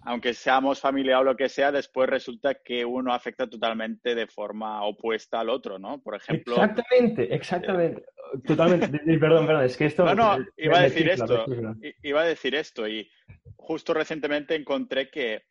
aunque 0.03 0.33
seamos 0.33 0.81
familia 0.81 1.19
o 1.19 1.23
lo 1.23 1.37
que 1.37 1.47
sea, 1.47 1.71
después 1.71 2.09
resulta 2.09 2.55
que 2.55 2.83
uno 2.83 3.13
afecta 3.13 3.49
totalmente 3.49 4.13
de 4.13 4.27
forma 4.27 4.83
opuesta 4.83 5.39
al 5.39 5.49
otro, 5.49 5.79
¿no? 5.79 6.01
Por 6.01 6.15
ejemplo. 6.15 6.55
Exactamente, 6.55 7.33
exactamente. 7.33 8.05
Totalmente. 8.45 8.87
perdón, 9.17 9.47
perdón, 9.47 9.63
es 9.63 9.77
que 9.77 9.85
esto. 9.85 10.03
No, 10.13 10.37
no, 10.37 10.45
iba 10.57 10.79
a 10.79 10.83
decir 10.83 11.09
esto. 11.09 11.45
Iba 12.03 12.21
a 12.21 12.25
decir 12.25 12.53
esto 12.53 12.87
y 12.87 13.09
justo 13.55 13.93
recientemente 13.93 14.55
encontré 14.55 15.09
que 15.09 15.43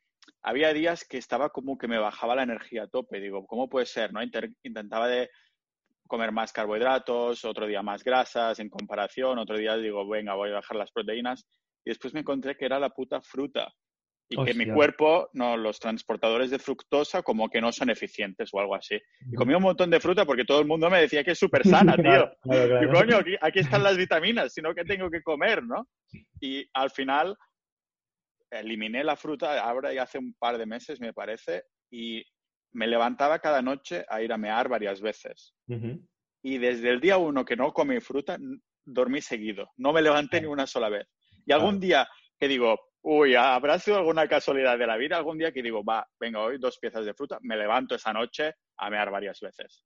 había 0.42 0.74
días 0.74 1.04
que 1.04 1.16
estaba 1.16 1.48
como 1.48 1.78
que 1.78 1.88
me 1.88 1.98
bajaba 1.98 2.36
la 2.36 2.42
energía 2.42 2.82
a 2.82 2.88
tope. 2.88 3.20
Digo, 3.20 3.46
¿cómo 3.46 3.70
puede 3.70 3.86
ser? 3.86 4.12
¿No? 4.12 4.20
intentaba 4.62 5.08
de 5.08 5.30
comer 6.06 6.32
más 6.32 6.52
carbohidratos, 6.52 7.44
otro 7.44 7.66
día 7.66 7.82
más 7.82 8.04
grasas 8.04 8.58
en 8.58 8.68
comparación, 8.68 9.38
otro 9.38 9.56
día 9.56 9.76
digo, 9.76 10.06
venga, 10.08 10.34
voy 10.34 10.50
a 10.50 10.54
bajar 10.54 10.76
las 10.76 10.92
proteínas. 10.92 11.46
Y 11.84 11.90
después 11.90 12.14
me 12.14 12.20
encontré 12.20 12.56
que 12.56 12.66
era 12.66 12.78
la 12.78 12.90
puta 12.90 13.20
fruta. 13.20 13.72
Y 14.28 14.42
que 14.42 14.54
mi 14.54 14.66
cuerpo, 14.66 15.28
no, 15.34 15.56
los 15.56 15.78
transportadores 15.78 16.50
de 16.50 16.58
fructosa 16.58 17.22
como 17.22 17.50
que 17.50 17.60
no 17.60 17.70
son 17.72 17.90
eficientes 17.90 18.48
o 18.52 18.58
algo 18.58 18.74
así. 18.74 18.98
Y 19.30 19.34
comí 19.34 19.54
un 19.54 19.62
montón 19.62 19.90
de 19.90 20.00
fruta 20.00 20.24
porque 20.24 20.46
todo 20.46 20.60
el 20.60 20.66
mundo 20.66 20.88
me 20.88 21.02
decía 21.02 21.22
que 21.22 21.32
es 21.32 21.38
súper 21.38 21.62
sana, 21.66 21.94
tío. 21.96 22.30
Y 22.44 22.88
coño, 22.88 23.18
aquí, 23.40 23.58
están 23.58 23.82
las 23.82 23.98
vitaminas, 23.98 24.54
sino 24.54 24.74
que 24.74 24.84
tengo 24.84 25.10
que 25.10 25.22
comer, 25.22 25.62
¿no? 25.62 25.88
Y 26.40 26.66
al 26.72 26.90
final 26.90 27.36
eliminé 28.50 29.04
la 29.04 29.16
fruta 29.16 29.62
ahora 29.62 29.92
ya 29.92 30.04
hace 30.04 30.18
un 30.18 30.34
par 30.34 30.56
de 30.56 30.66
meses, 30.66 31.00
me 31.00 31.12
parece, 31.12 31.64
y 31.90 32.24
me 32.74 32.86
levantaba 32.86 33.38
cada 33.38 33.62
noche 33.62 34.04
a 34.08 34.20
ir 34.20 34.32
a 34.32 34.36
mear 34.36 34.68
varias 34.68 35.00
veces. 35.00 35.54
Y 36.42 36.58
desde 36.58 36.90
el 36.90 37.00
día 37.00 37.16
uno 37.16 37.44
que 37.44 37.56
no 37.56 37.72
comí 37.72 38.00
fruta, 38.00 38.36
dormí 38.84 39.20
seguido. 39.20 39.70
No 39.76 39.92
me 39.92 40.02
levanté 40.02 40.40
ni 40.40 40.46
una 40.46 40.66
sola 40.66 40.90
vez. 40.90 41.08
Y 41.46 41.52
algún 41.52 41.80
día 41.80 42.06
que 42.38 42.48
digo, 42.48 42.78
uy, 43.02 43.34
habrá 43.34 43.78
sido 43.78 43.98
alguna 43.98 44.26
casualidad 44.26 44.78
de 44.78 44.86
la 44.86 44.96
vida, 44.96 45.16
algún 45.16 45.38
día 45.38 45.52
que 45.52 45.62
digo, 45.62 45.84
va, 45.84 46.06
venga, 46.18 46.42
hoy 46.42 46.58
dos 46.58 46.78
piezas 46.78 47.06
de 47.06 47.14
fruta, 47.14 47.38
me 47.42 47.56
levanto 47.56 47.94
esa 47.94 48.12
noche 48.12 48.54
a 48.76 48.90
mear 48.90 49.10
varias 49.10 49.40
veces. 49.40 49.84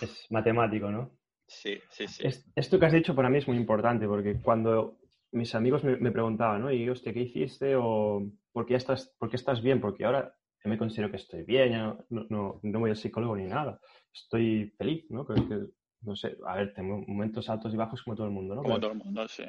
Es 0.00 0.26
matemático, 0.30 0.90
¿no? 0.90 1.18
Sí, 1.46 1.78
sí, 1.90 2.06
sí. 2.08 2.24
esto 2.56 2.78
que 2.78 2.86
has 2.86 2.92
dicho 2.92 3.14
para 3.14 3.28
mí 3.28 3.38
es 3.38 3.46
muy 3.46 3.58
importante 3.58 4.06
porque 4.06 4.40
cuando 4.40 5.00
mis 5.32 5.54
amigos 5.54 5.84
me, 5.84 6.10
preguntaban, 6.10 6.62
¿no? 6.62 6.72
Y, 6.72 6.88
hostia, 6.88 7.12
¿qué 7.12 7.20
hiciste? 7.20 7.76
O 7.76 8.22
¿por 8.52 8.64
qué, 8.64 8.76
estás, 8.76 9.14
¿por 9.18 9.28
qué 9.28 9.36
estás 9.36 9.60
bien? 9.60 9.80
Porque 9.80 10.04
ahora 10.04 10.34
yo 10.62 10.70
me 10.70 10.78
considero 10.78 11.10
que 11.10 11.16
estoy 11.16 11.42
bien, 11.42 11.72
no, 11.72 11.98
no, 12.10 12.60
no, 12.62 12.80
voy 12.80 12.90
al 12.90 12.96
psicólogo 12.96 13.36
ni 13.36 13.44
nada. 13.44 13.80
Estoy 14.12 14.72
feliz, 14.78 15.04
¿no? 15.10 15.24
Creo 15.24 15.48
que, 15.48 15.58
no 16.02 16.16
sé, 16.16 16.36
a 16.46 16.56
ver, 16.56 16.74
tengo 16.74 16.98
momentos 17.06 17.48
altos 17.48 17.74
y 17.74 17.76
bajos 17.76 18.02
como 18.02 18.16
todo 18.16 18.26
el 18.26 18.32
mundo, 18.32 18.54
¿no? 18.54 18.62
Como 18.62 18.80
todo 18.80 18.92
el 18.92 18.98
mundo, 18.98 19.26
sí. 19.28 19.44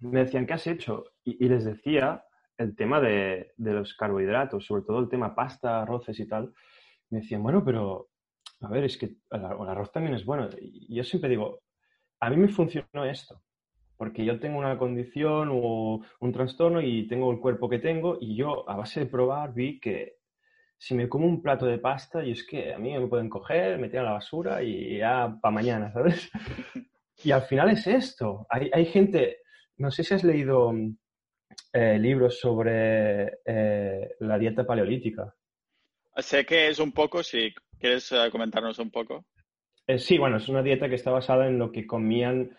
me 0.00 0.20
decían, 0.20 0.46
¿qué 0.46 0.54
has 0.54 0.66
hecho? 0.66 1.04
Y, 1.24 1.48
les 1.48 1.64
decía, 1.64 2.24
el 2.56 2.74
tema 2.76 3.00
de, 3.00 3.52
de, 3.56 3.72
los 3.72 3.94
carbohidratos, 3.94 4.64
sobre 4.64 4.82
todo 4.82 5.00
el 5.00 5.08
tema 5.08 5.34
pasta, 5.34 5.82
arroces 5.82 6.18
y 6.18 6.26
tal, 6.26 6.52
me 7.10 7.20
decían, 7.20 7.42
bueno, 7.42 7.64
pero 7.64 8.08
a 8.60 8.68
ver, 8.68 8.84
es 8.84 8.96
que 8.96 9.16
el, 9.30 9.44
arroz 9.44 9.92
también 9.92 10.14
es 10.14 10.24
bueno. 10.24 10.48
Y 10.60 10.94
yo 10.94 11.04
siempre 11.04 11.30
digo, 11.30 11.60
a 12.20 12.30
mí 12.30 12.36
me 12.36 12.48
funcionó 12.48 13.04
esto, 13.04 13.42
porque 13.96 14.24
yo 14.24 14.40
tengo 14.40 14.58
una 14.58 14.78
condición 14.78 15.50
o 15.52 16.00
un 16.20 16.32
trastorno 16.32 16.80
y 16.80 17.06
tengo 17.06 17.30
el 17.30 17.40
cuerpo 17.40 17.68
que 17.68 17.78
tengo 17.78 18.18
y 18.20 18.36
yo 18.36 18.68
a 18.68 18.76
base 18.76 19.00
de 19.00 19.06
probar 19.06 19.52
vi 19.52 19.80
que 19.80 20.16
si 20.84 20.94
me 20.94 21.08
como 21.08 21.26
un 21.26 21.40
plato 21.40 21.64
de 21.64 21.78
pasta 21.78 22.22
y 22.22 22.32
es 22.32 22.46
que 22.46 22.74
a 22.74 22.78
mí 22.78 22.92
me 22.92 23.06
pueden 23.06 23.30
coger, 23.30 23.78
meter 23.78 24.00
a 24.00 24.02
la 24.02 24.12
basura 24.12 24.62
y 24.62 24.98
ya 24.98 25.34
para 25.40 25.54
mañana, 25.54 25.90
¿sabes? 25.90 26.30
Y 27.24 27.30
al 27.30 27.42
final 27.42 27.70
es 27.70 27.86
esto. 27.86 28.46
Hay, 28.50 28.70
hay 28.70 28.84
gente, 28.84 29.38
no 29.78 29.90
sé 29.90 30.04
si 30.04 30.12
has 30.12 30.24
leído 30.24 30.74
eh, 31.72 31.98
libros 31.98 32.38
sobre 32.38 33.38
eh, 33.46 34.16
la 34.18 34.36
dieta 34.36 34.66
paleolítica. 34.66 35.34
Sé 36.16 36.44
que 36.44 36.68
es 36.68 36.78
un 36.78 36.92
poco, 36.92 37.22
si 37.22 37.54
quieres 37.78 38.12
eh, 38.12 38.28
comentarnos 38.30 38.78
un 38.78 38.90
poco. 38.90 39.24
sí, 39.96 40.18
bueno, 40.18 40.36
es 40.36 40.48
una 40.50 40.62
dieta 40.62 40.90
que 40.90 40.96
está 40.96 41.12
basada 41.12 41.46
en 41.46 41.58
lo 41.58 41.72
que 41.72 41.86
comían, 41.86 42.58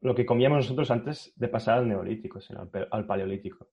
lo 0.00 0.14
que 0.16 0.26
comíamos 0.26 0.64
nosotros 0.64 0.90
antes 0.90 1.32
de 1.36 1.48
pasar 1.48 1.78
al 1.78 1.86
neolítico, 1.88 2.40
al, 2.56 2.88
al 2.90 3.06
paleolítico. 3.06 3.68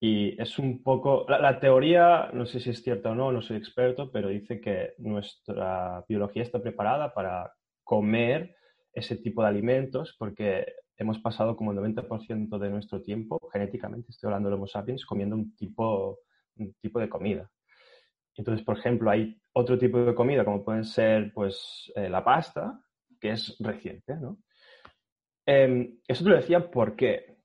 Y 0.00 0.40
es 0.40 0.58
un 0.58 0.82
poco, 0.82 1.26
la, 1.28 1.40
la, 1.40 1.58
teoría, 1.58 2.30
no 2.32 2.46
sé 2.46 2.60
si 2.60 2.70
es 2.70 2.82
cierta 2.82 3.10
o 3.10 3.14
no, 3.14 3.32
no 3.32 3.42
soy 3.42 3.56
experto, 3.56 4.12
pero 4.12 4.28
dice 4.28 4.60
que 4.60 4.94
nuestra 4.98 6.04
biología 6.08 6.44
está 6.44 6.60
preparada 6.62 7.12
para 7.12 7.52
comer 7.82 8.54
ese 8.92 9.16
tipo 9.16 9.42
de 9.42 9.48
alimentos 9.48 10.14
porque 10.18 10.66
hemos 10.98 11.18
pasado 11.20 11.56
como 11.56 11.72
el 11.72 11.78
90% 11.78 12.58
de 12.58 12.70
nuestro 12.70 13.00
tiempo, 13.00 13.38
genéticamente, 13.52 14.10
estoy 14.10 14.28
hablando 14.28 14.48
de 14.48 14.56
Homo 14.56 14.66
sapiens, 14.66 15.06
comiendo 15.06 15.36
un 15.36 15.54
tipo, 15.54 16.20
un 16.56 16.74
tipo 16.74 16.98
de 16.98 17.08
comida. 17.08 17.50
Entonces, 18.36 18.64
por 18.64 18.78
ejemplo, 18.78 19.10
hay 19.10 19.40
otro 19.52 19.78
tipo 19.78 19.98
de 19.98 20.14
comida, 20.14 20.44
como 20.44 20.64
pueden 20.64 20.84
ser 20.84 21.32
pues, 21.32 21.92
eh, 21.94 22.08
la 22.08 22.24
pasta, 22.24 22.80
que 23.20 23.30
es 23.30 23.56
reciente, 23.60 24.16
¿no? 24.16 24.38
Eh, 25.46 25.94
eso 26.06 26.24
te 26.24 26.30
lo 26.30 26.36
decía 26.36 26.70
porque 26.70 27.37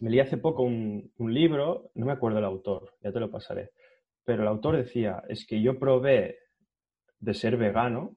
me 0.00 0.10
leí 0.10 0.20
hace 0.20 0.36
poco 0.36 0.62
un, 0.62 1.12
un 1.18 1.34
libro, 1.34 1.90
no 1.94 2.06
me 2.06 2.12
acuerdo 2.12 2.38
el 2.38 2.44
autor, 2.44 2.94
ya 3.02 3.12
te 3.12 3.20
lo 3.20 3.30
pasaré, 3.30 3.70
pero 4.24 4.42
el 4.42 4.48
autor 4.48 4.76
decía, 4.76 5.22
es 5.28 5.46
que 5.46 5.60
yo 5.62 5.78
probé 5.78 6.38
de 7.18 7.34
ser 7.34 7.56
vegano 7.56 8.16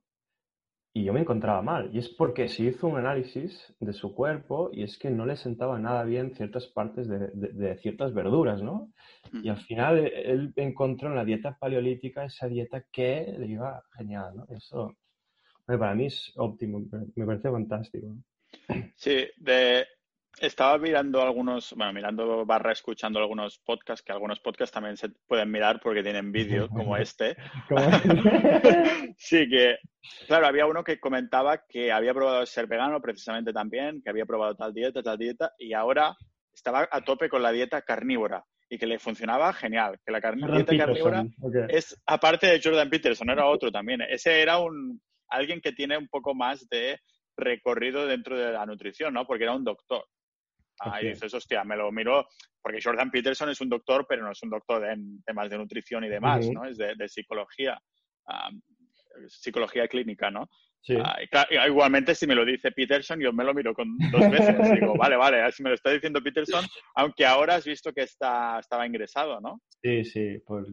y 0.93 1.03
yo 1.03 1.13
me 1.13 1.21
encontraba 1.21 1.61
mal. 1.61 1.89
Y 1.93 1.97
es 1.97 2.09
porque 2.09 2.47
se 2.47 2.63
hizo 2.63 2.87
un 2.87 2.97
análisis 2.97 3.73
de 3.79 3.93
su 3.93 4.13
cuerpo 4.13 4.69
y 4.71 4.83
es 4.83 4.97
que 4.97 5.09
no 5.09 5.25
le 5.25 5.35
sentaba 5.35 5.79
nada 5.79 6.03
bien 6.03 6.35
ciertas 6.35 6.67
partes 6.67 7.07
de, 7.09 7.77
ciertas 7.77 8.13
verduras, 8.13 8.61
¿no? 8.61 8.93
Y 9.31 9.49
al 9.49 9.57
final 9.57 9.97
e, 9.97 10.31
él 10.31 10.53
encontró 10.55 11.09
en 11.09 11.15
la 11.15 11.25
dieta 11.25 11.57
paleolítica 11.59 12.25
esa 12.25 12.47
dieta 12.47 12.85
que 12.91 13.35
le 13.37 13.47
iba 13.47 13.83
genial, 13.97 14.35
¿no? 14.35 14.45
Eso 14.55 14.95
para 15.65 15.95
mí 15.95 16.05
es 16.05 16.31
óptimo, 16.35 16.83
me 17.15 17.25
parece 17.25 17.49
fantástico. 17.49 18.15
Sí, 18.95 19.25
de, 19.37 19.85
estaba 20.39 20.77
mirando 20.77 21.21
algunos, 21.21 21.73
bueno, 21.73 21.93
mirando 21.93 22.45
barra 22.45 22.71
escuchando 22.71 23.19
algunos 23.19 23.59
podcasts, 23.59 24.03
que 24.03 24.11
algunos 24.11 24.39
podcasts 24.39 24.73
también 24.73 24.97
se 24.97 25.09
pueden 25.09 25.51
mirar 25.51 25.79
porque 25.81 26.03
tienen 26.03 26.31
vídeo, 26.31 26.67
como 26.69 26.97
este. 26.97 27.35
sí, 29.17 29.47
que, 29.49 29.77
claro, 30.27 30.47
había 30.47 30.65
uno 30.65 30.83
que 30.83 30.99
comentaba 30.99 31.65
que 31.67 31.91
había 31.91 32.13
probado 32.13 32.45
ser 32.45 32.67
vegano 32.67 33.01
precisamente 33.01 33.53
también, 33.53 34.01
que 34.01 34.09
había 34.09 34.25
probado 34.25 34.55
tal 34.55 34.73
dieta, 34.73 35.01
tal 35.01 35.17
dieta, 35.17 35.53
y 35.57 35.73
ahora 35.73 36.15
estaba 36.53 36.87
a 36.91 37.01
tope 37.01 37.29
con 37.29 37.41
la 37.41 37.51
dieta 37.51 37.81
carnívora 37.81 38.43
y 38.69 38.77
que 38.77 38.87
le 38.87 38.99
funcionaba 38.99 39.53
genial. 39.53 39.99
Que 40.05 40.11
la 40.11 40.19
dieta 40.19 40.77
carnívora 40.77 41.25
es, 41.69 41.99
aparte 42.05 42.47
de 42.47 42.61
Jordan 42.63 42.89
Peterson, 42.89 43.29
era 43.29 43.45
otro 43.45 43.71
también. 43.71 44.01
Ese 44.01 44.41
era 44.41 44.59
un 44.59 45.01
alguien 45.29 45.61
que 45.61 45.71
tiene 45.71 45.97
un 45.97 46.07
poco 46.07 46.35
más 46.35 46.67
de 46.69 46.99
recorrido 47.35 48.05
dentro 48.05 48.37
de 48.37 48.51
la 48.51 48.65
nutrición, 48.65 49.13
¿no? 49.13 49.25
Porque 49.25 49.43
era 49.43 49.55
un 49.55 49.63
doctor. 49.63 50.05
Ahí 50.91 51.09
dices, 51.09 51.33
hostia, 51.33 51.63
me 51.63 51.75
lo 51.75 51.91
miro, 51.91 52.27
porque 52.61 52.81
Jordan 52.81 53.11
Peterson 53.11 53.49
es 53.49 53.61
un 53.61 53.69
doctor, 53.69 54.05
pero 54.07 54.23
no 54.23 54.31
es 54.31 54.41
un 54.43 54.49
doctor 54.49 54.85
en 54.85 55.21
temas 55.23 55.49
de 55.49 55.57
nutrición 55.57 56.03
y 56.03 56.09
demás, 56.09 56.49
¿no? 56.49 56.65
Es 56.65 56.77
de, 56.77 57.07
psicología, 57.07 57.79
psicología 59.27 59.87
clínica, 59.87 60.31
¿no? 60.31 60.49
Sí. 60.81 60.97
Ah, 60.99 61.17
igualmente, 61.65 62.13
si 62.13 62.27
me 62.27 62.35
lo 62.35 62.43
dice 62.43 62.71
Peterson, 62.71 63.19
yo 63.19 63.31
me 63.31 63.45
lo 63.45 63.53
miro 63.53 63.73
con 63.73 63.97
dos 64.11 64.29
veces. 64.29 64.55
Digo, 64.85 64.95
vale, 64.95 65.15
vale, 65.15 65.49
si 65.53 65.63
me 65.63 65.69
lo 65.69 65.75
está 65.75 65.91
diciendo 65.91 66.21
Peterson, 66.21 66.65
aunque 66.95 67.25
ahora 67.25 67.55
has 67.55 67.65
visto 67.65 67.93
que 67.93 68.01
está, 68.01 68.59
estaba 68.59 68.85
ingresado, 68.85 69.39
¿no? 69.39 69.61
Sí, 69.81 70.03
sí, 70.03 70.39
por 70.45 70.65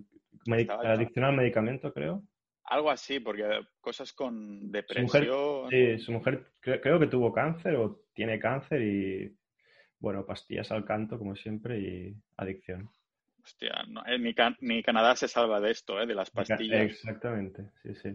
adicción 0.48 1.24
al 1.24 1.36
medicamento, 1.36 1.92
creo. 1.92 2.24
Algo 2.64 2.90
así, 2.90 3.20
porque 3.20 3.44
cosas 3.80 4.12
con 4.12 4.70
depresión. 4.70 5.68
sí, 5.70 5.98
su 5.98 6.12
mujer 6.12 6.52
creo 6.60 7.00
que 7.00 7.06
tuvo 7.06 7.32
cáncer 7.32 7.74
o 7.76 8.04
tiene 8.14 8.38
cáncer 8.38 8.82
y 8.82 9.36
bueno, 10.00 10.24
pastillas 10.24 10.72
al 10.72 10.84
canto, 10.84 11.18
como 11.18 11.36
siempre, 11.36 11.78
y 11.78 12.16
adicción. 12.36 12.90
Hostia, 13.44 13.84
eh, 14.06 14.18
ni, 14.60 14.82
Canadá 14.82 15.14
se 15.14 15.28
salva 15.28 15.60
de 15.60 15.70
esto, 15.70 16.00
¿eh? 16.00 16.06
de 16.06 16.14
las 16.14 16.30
pastillas. 16.30 16.82
Exactamente, 16.82 17.70
sí, 17.82 17.94
sí. 17.94 18.08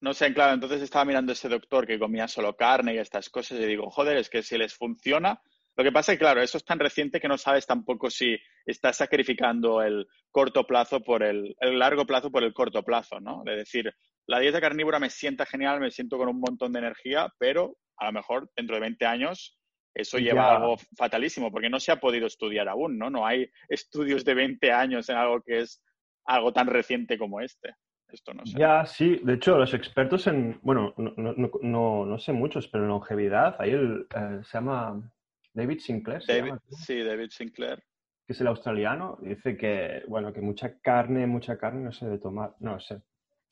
no 0.00 0.12
sé, 0.12 0.34
claro, 0.34 0.54
entonces 0.54 0.82
estaba 0.82 1.04
mirando 1.04 1.32
ese 1.32 1.48
doctor 1.48 1.86
que 1.86 1.98
comía 1.98 2.28
solo 2.28 2.56
carne 2.56 2.94
y 2.94 2.98
estas 2.98 3.30
cosas 3.30 3.58
y 3.58 3.66
digo, 3.66 3.90
joder, 3.90 4.16
es 4.16 4.28
que 4.28 4.42
si 4.42 4.58
les 4.58 4.74
funciona... 4.74 5.40
Lo 5.76 5.84
que 5.84 5.92
pasa 5.92 6.12
es 6.12 6.18
que, 6.18 6.24
claro, 6.24 6.42
eso 6.42 6.58
es 6.58 6.64
tan 6.64 6.80
reciente 6.80 7.20
que 7.20 7.28
no 7.28 7.38
sabes 7.38 7.64
tampoco 7.64 8.10
si 8.10 8.36
estás 8.66 8.98
sacrificando 8.98 9.80
el 9.80 10.06
corto 10.30 10.66
plazo 10.66 11.00
por 11.00 11.22
el, 11.22 11.56
el 11.58 11.78
largo 11.78 12.04
plazo 12.04 12.30
por 12.30 12.42
el 12.42 12.52
corto 12.52 12.82
plazo, 12.82 13.18
¿no? 13.20 13.42
De 13.44 13.56
decir, 13.56 13.90
la 14.26 14.40
dieta 14.40 14.60
carnívora 14.60 14.98
me 14.98 15.08
sienta 15.08 15.46
genial, 15.46 15.80
me 15.80 15.90
siento 15.90 16.18
con 16.18 16.28
un 16.28 16.40
montón 16.40 16.72
de 16.72 16.80
energía, 16.80 17.32
pero 17.38 17.78
a 17.96 18.06
lo 18.06 18.12
mejor 18.12 18.50
dentro 18.56 18.76
de 18.76 18.80
20 18.80 19.06
años 19.06 19.59
eso 19.94 20.18
lleva 20.18 20.56
algo 20.56 20.76
fatalísimo 20.96 21.50
porque 21.50 21.70
no 21.70 21.80
se 21.80 21.92
ha 21.92 22.00
podido 22.00 22.26
estudiar 22.26 22.68
aún, 22.68 22.98
¿no? 22.98 23.10
No 23.10 23.26
hay 23.26 23.50
estudios 23.68 24.24
de 24.24 24.34
20 24.34 24.72
años 24.72 25.08
en 25.08 25.16
algo 25.16 25.42
que 25.42 25.60
es 25.60 25.82
algo 26.24 26.52
tan 26.52 26.68
reciente 26.68 27.18
como 27.18 27.40
este. 27.40 27.74
Esto 28.08 28.34
no 28.34 28.44
sé. 28.44 28.58
Ya, 28.58 28.84
sí. 28.86 29.20
De 29.22 29.34
hecho, 29.34 29.56
los 29.56 29.72
expertos 29.74 30.26
en, 30.26 30.58
bueno, 30.62 30.94
no, 30.96 31.12
no, 31.16 31.50
no, 31.62 32.06
no 32.06 32.18
sé 32.18 32.32
muchos, 32.32 32.68
pero 32.68 32.84
en 32.84 32.90
longevidad, 32.90 33.56
ahí 33.60 33.70
el, 33.70 34.06
eh, 34.14 34.40
se 34.42 34.58
llama 34.58 35.12
David 35.52 35.78
Sinclair. 35.78 36.22
sí, 36.22 37.02
David 37.02 37.30
Sinclair. 37.30 37.82
Que 38.26 38.32
es 38.32 38.40
el 38.40 38.48
australiano. 38.48 39.18
Dice 39.22 39.56
que, 39.56 40.02
bueno, 40.08 40.32
que 40.32 40.40
mucha 40.40 40.78
carne, 40.80 41.26
mucha 41.26 41.56
carne 41.56 41.82
no 41.82 41.92
se 41.92 42.04
debe 42.04 42.18
tomar. 42.18 42.54
No 42.60 42.80
sé. 42.80 42.96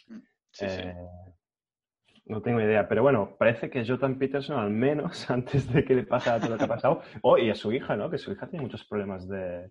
Mm, 0.09 0.23
sí, 0.51 0.69
sí. 0.69 0.83
No 2.29 2.43
tengo 2.43 2.61
idea, 2.61 2.87
pero 2.87 3.03
bueno, 3.03 3.37
parece 3.39 3.71
que 3.71 3.87
Jordan 3.87 4.19
Peterson, 4.19 4.59
al 4.59 4.71
menos 4.71 5.29
antes 5.31 5.73
de 5.73 5.85
que 5.85 5.95
le 5.95 6.05
pasara 6.05 6.39
todo 6.39 6.51
lo 6.51 6.59
que 6.59 6.65
ha 6.65 6.69
pasado, 6.69 7.03
oh, 7.23 7.39
y 7.39 7.51
a 7.51 7.55
su 7.55 7.73
hija, 7.73 7.97
¿no? 7.97 8.11
Que 8.11 8.19
su 8.19 8.33
hija 8.33 8.49
tiene 8.49 8.65
muchos 8.65 8.85
problemas 8.85 9.27
de, 9.27 9.71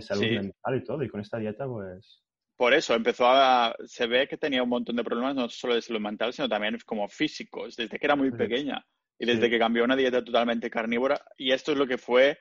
salud 0.00 0.24
mental 0.24 0.76
y 0.76 0.84
todo, 0.84 1.02
y 1.02 1.08
con 1.08 1.20
esta 1.20 1.38
dieta, 1.38 1.66
pues. 1.66 2.22
Por 2.56 2.74
eso 2.74 2.94
empezó 2.94 3.26
a. 3.26 3.74
Se 3.86 4.06
ve 4.06 4.26
que 4.26 4.36
tenía 4.36 4.62
un 4.62 4.68
montón 4.68 4.96
de 4.96 5.04
problemas, 5.04 5.34
no 5.34 5.48
solo 5.48 5.74
de 5.74 5.82
salud 5.82 6.00
mental, 6.00 6.32
sino 6.32 6.48
también 6.48 6.76
como 6.84 7.08
físicos, 7.08 7.76
desde 7.76 7.98
que 7.98 8.06
era 8.06 8.16
muy 8.16 8.30
pequeña 8.30 8.84
y 9.18 9.26
desde 9.26 9.48
que 9.48 9.58
cambió 9.58 9.84
una 9.84 9.96
dieta 9.96 10.22
totalmente 10.22 10.70
carnívora. 10.70 11.20
Y 11.36 11.52
esto 11.52 11.72
es 11.72 11.78
lo 11.78 11.86
que 11.86 11.98
fue. 11.98 12.38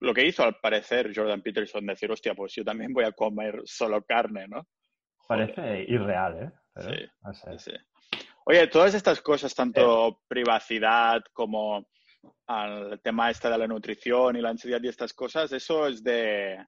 Lo 0.00 0.12
que 0.12 0.26
hizo 0.26 0.42
al 0.42 0.56
parecer 0.60 1.12
Jordan 1.14 1.40
Peterson, 1.40 1.86
decir, 1.86 2.10
hostia, 2.10 2.34
pues 2.34 2.52
yo 2.54 2.64
también 2.64 2.92
voy 2.92 3.04
a 3.04 3.12
comer 3.12 3.62
solo 3.64 4.02
carne, 4.02 4.48
¿no? 4.48 4.66
Parece 5.26 5.84
irreal, 5.88 6.42
¿eh? 6.42 6.52
sí, 7.32 7.58
sí. 7.58 7.72
Oye, 8.46 8.66
todas 8.66 8.94
estas 8.94 9.20
cosas, 9.20 9.54
tanto 9.54 10.20
privacidad 10.28 11.22
como 11.32 11.86
el 12.48 13.00
tema 13.02 13.30
este 13.30 13.48
de 13.48 13.58
la 13.58 13.66
nutrición 13.66 14.36
y 14.36 14.42
la 14.42 14.50
ansiedad 14.50 14.82
y 14.82 14.88
estas 14.88 15.14
cosas, 15.14 15.50
eso 15.52 15.86
es 15.86 16.02
de 16.02 16.58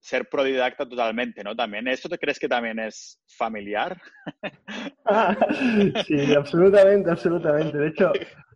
ser 0.00 0.28
prodidacta 0.28 0.88
totalmente, 0.88 1.42
¿no? 1.42 1.56
También, 1.56 1.88
¿esto 1.88 2.08
te 2.08 2.18
crees 2.18 2.38
que 2.38 2.48
también 2.48 2.78
es 2.78 3.20
familiar? 3.26 4.00
sí, 6.06 6.34
absolutamente, 6.34 7.10
absolutamente. 7.10 7.76
De 7.76 7.88
hecho, 7.88 8.12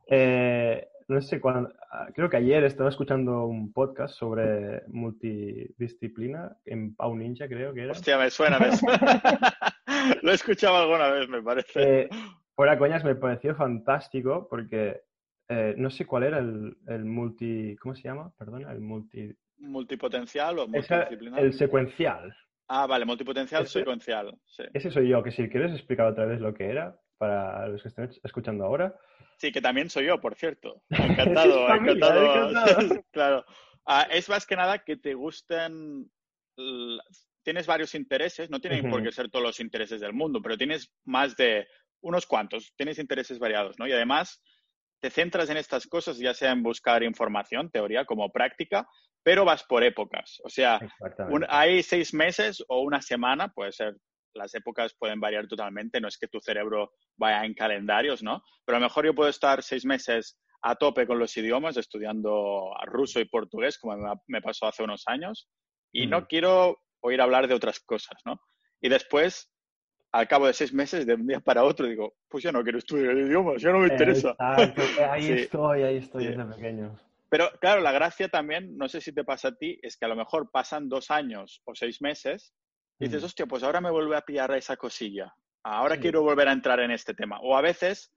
eh, 0.07 0.89
no 1.09 1.21
sé 1.21 1.41
cuándo, 1.41 1.73
creo 2.15 2.31
que 2.31 2.37
ayer 2.37 2.63
estaba 2.65 2.91
escuchando 2.91 3.47
un 3.47 3.73
podcast 3.73 4.15
sobre 4.15 4.83
multidisciplina 4.87 6.57
en 6.65 6.95
Pau 6.95 7.17
Ninja, 7.17 7.49
creo 7.49 7.75
que 7.75 7.83
era. 7.83 7.93
Hostia, 7.93 8.17
me 8.17 8.31
suena, 8.31 8.61
me 8.61 8.77
suena. 8.77 8.99
Lo 10.23 10.33
he 10.33 10.35
escuchado 10.35 10.77
alguna 10.77 11.09
vez, 11.09 11.29
me 11.29 11.43
parece. 11.43 12.03
Eh, 12.03 12.09
fuera 12.55 12.79
coñas, 12.79 13.05
me 13.05 13.15
pareció 13.15 13.55
fantástico 13.55 14.47
porque 14.49 15.03
eh, 15.49 15.75
no 15.77 15.91
sé 15.91 16.07
cuál 16.07 16.25
era 16.25 16.39
el, 16.39 16.77
el, 16.87 17.05
multi. 17.05 17.77
¿Cómo 17.77 17.95
se 17.95 18.03
llama? 18.03 18.33
Perdona, 18.39 18.73
el 18.73 18.81
multi. 18.81 19.35
¿Multipotencial 19.59 20.59
o 20.59 20.69
multidisciplinar? 20.69 21.41
el 21.41 21.53
secuencial. 21.53 22.35
Ah, 22.69 22.87
vale, 22.87 23.05
multipotencial, 23.05 23.67
secuencial. 23.67 24.35
Sí. 24.47 24.65
Ese 24.73 24.91
soy 24.91 25.09
yo, 25.09 25.23
que 25.23 25.31
si 25.31 25.49
quieres 25.49 25.73
explicar 25.73 26.07
otra 26.07 26.25
vez 26.25 26.41
lo 26.41 26.55
que 26.55 26.67
era 26.67 26.99
para 27.19 27.69
los 27.69 27.83
que 27.83 27.89
estén 27.89 28.11
escuchando 28.25 28.65
ahora. 28.65 28.97
Sí, 29.37 29.53
que 29.53 29.61
también 29.61 29.91
soy 29.91 30.07
yo, 30.07 30.21
por 30.21 30.35
cierto. 30.35 30.83
Encantado, 30.91 31.69
encantado. 31.69 33.05
claro. 33.13 33.45
Ah, 33.85 34.07
es 34.11 34.29
más 34.29 34.47
que 34.47 34.57
nada 34.57 34.79
que 34.79 34.97
te 34.97 35.15
gusten, 35.15 36.11
tienes 37.43 37.67
varios 37.67 37.95
intereses, 37.95 38.51
no 38.51 38.61
tienen 38.61 38.91
por 38.91 39.03
qué 39.03 39.13
ser 39.13 39.31
todos 39.31 39.45
los 39.45 39.61
intereses 39.61 40.01
del 40.01 40.13
mundo, 40.13 40.41
pero 40.43 40.57
tienes 40.57 40.93
más 41.05 41.37
de 41.37 41.67
unos 42.01 42.27
cuantos, 42.27 42.73
tienes 42.77 42.99
intereses 42.99 43.39
variados, 43.39 43.79
¿no? 43.79 43.87
Y 43.87 43.93
además 43.93 44.43
te 45.01 45.11
centras 45.11 45.51
en 45.51 45.57
estas 45.57 45.87
cosas, 45.87 46.19
ya 46.19 46.35
sea 46.35 46.53
en 46.53 46.63
buscar 46.63 47.03
información, 47.03 47.71
teoría, 47.71 48.05
como 48.05 48.31
práctica, 48.31 48.87
pero 49.23 49.45
vas 49.45 49.65
por 49.65 49.83
épocas. 49.83 50.41
O 50.45 50.49
sea, 50.49 50.81
hay 51.49 51.83
seis 51.83 52.15
meses 52.15 52.63
o 52.69 52.81
una 52.81 53.03
semana, 53.03 53.49
puede 53.49 53.73
ser, 53.73 53.97
las 54.35 54.55
épocas 54.55 54.95
pueden 54.99 55.21
variar 55.21 55.47
totalmente, 55.47 56.01
no 56.01 56.09
es 56.09 56.19
que 56.19 56.29
tu 56.29 56.41
cerebro 56.41 56.93
vaya 57.17 57.45
en 57.45 57.55
calendarios, 57.55 58.23
¿no? 58.23 58.43
Pero 58.65 58.77
a 58.77 58.81
lo 58.81 58.87
mejor 58.87 59.05
yo 59.05 59.15
puedo 59.15 59.29
estar 59.29 59.63
seis 59.63 59.85
meses 59.85 60.39
a 60.63 60.77
tope 60.77 61.07
con 61.07 61.19
los 61.19 61.37
idiomas, 61.37 61.77
estudiando 61.77 62.73
ruso 62.87 63.21
y 63.21 63.25
portugués, 63.25 63.79
como 63.79 63.97
me 64.29 64.41
pasó 64.41 64.67
hace 64.67 64.83
unos 64.83 65.03
años, 65.07 65.49
y 65.93 66.07
no 66.07 66.23
mm. 66.23 66.27
quiero 66.27 66.79
oír 67.03 67.21
hablar 67.21 67.47
de 67.47 67.55
otras 67.55 67.81
cosas, 67.81 68.21
¿no? 68.25 68.41
Y 68.81 68.89
después, 68.89 69.53
al 70.13 70.27
cabo 70.27 70.47
de 70.47 70.53
seis 70.53 70.73
meses, 70.73 71.07
de 71.07 71.15
un 71.15 71.27
día 71.27 71.41
para 71.41 71.65
otro, 71.65 71.87
digo, 71.87 72.15
pues 72.29 72.43
ya 72.43 72.53
no 72.53 72.63
quiero 72.63 72.79
estudiar 72.79 73.17
idiomas, 73.17 73.63
ya 73.63 73.71
no 73.71 73.79
me 73.79 73.89
interesa. 73.89 74.35
Ahí 74.39 74.73
estoy, 75.33 75.83
ahí 75.83 75.97
estoy 75.99 76.27
desde 76.27 76.45
pequeño. 76.45 76.99
Pero 77.29 77.51
claro, 77.61 77.81
la 77.81 77.93
gracia 77.93 78.29
también, 78.29 78.77
no 78.77 78.89
sé 78.89 79.01
si 79.01 79.13
te 79.13 79.25
pasa 79.25 79.49
a 79.49 79.55
ti, 79.55 79.79
es 79.83 79.97
que 79.97 80.05
a 80.05 80.09
lo 80.09 80.17
mejor 80.17 80.51
pasan 80.51 80.89
dos 80.89 81.11
años 81.11 81.63
o 81.65 81.75
seis 81.75 82.03
meses 82.03 82.53
y 82.99 83.07
dices, 83.07 83.23
mm. 83.23 83.25
hostia, 83.25 83.47
pues 83.47 83.63
ahora 83.63 83.81
me 83.81 83.91
vuelve 83.91 84.17
a 84.17 84.21
pillar 84.21 84.53
esa 84.53 84.77
cosilla. 84.77 85.35
Ahora 85.65 85.97
quiero 85.97 86.23
volver 86.23 86.49
a 86.49 86.53
entrar 86.53 86.81
en 86.81 86.91
este 86.91 87.15
tema. 87.15 87.39
O 87.41 87.57
a 87.57 87.63
veces 87.63 88.13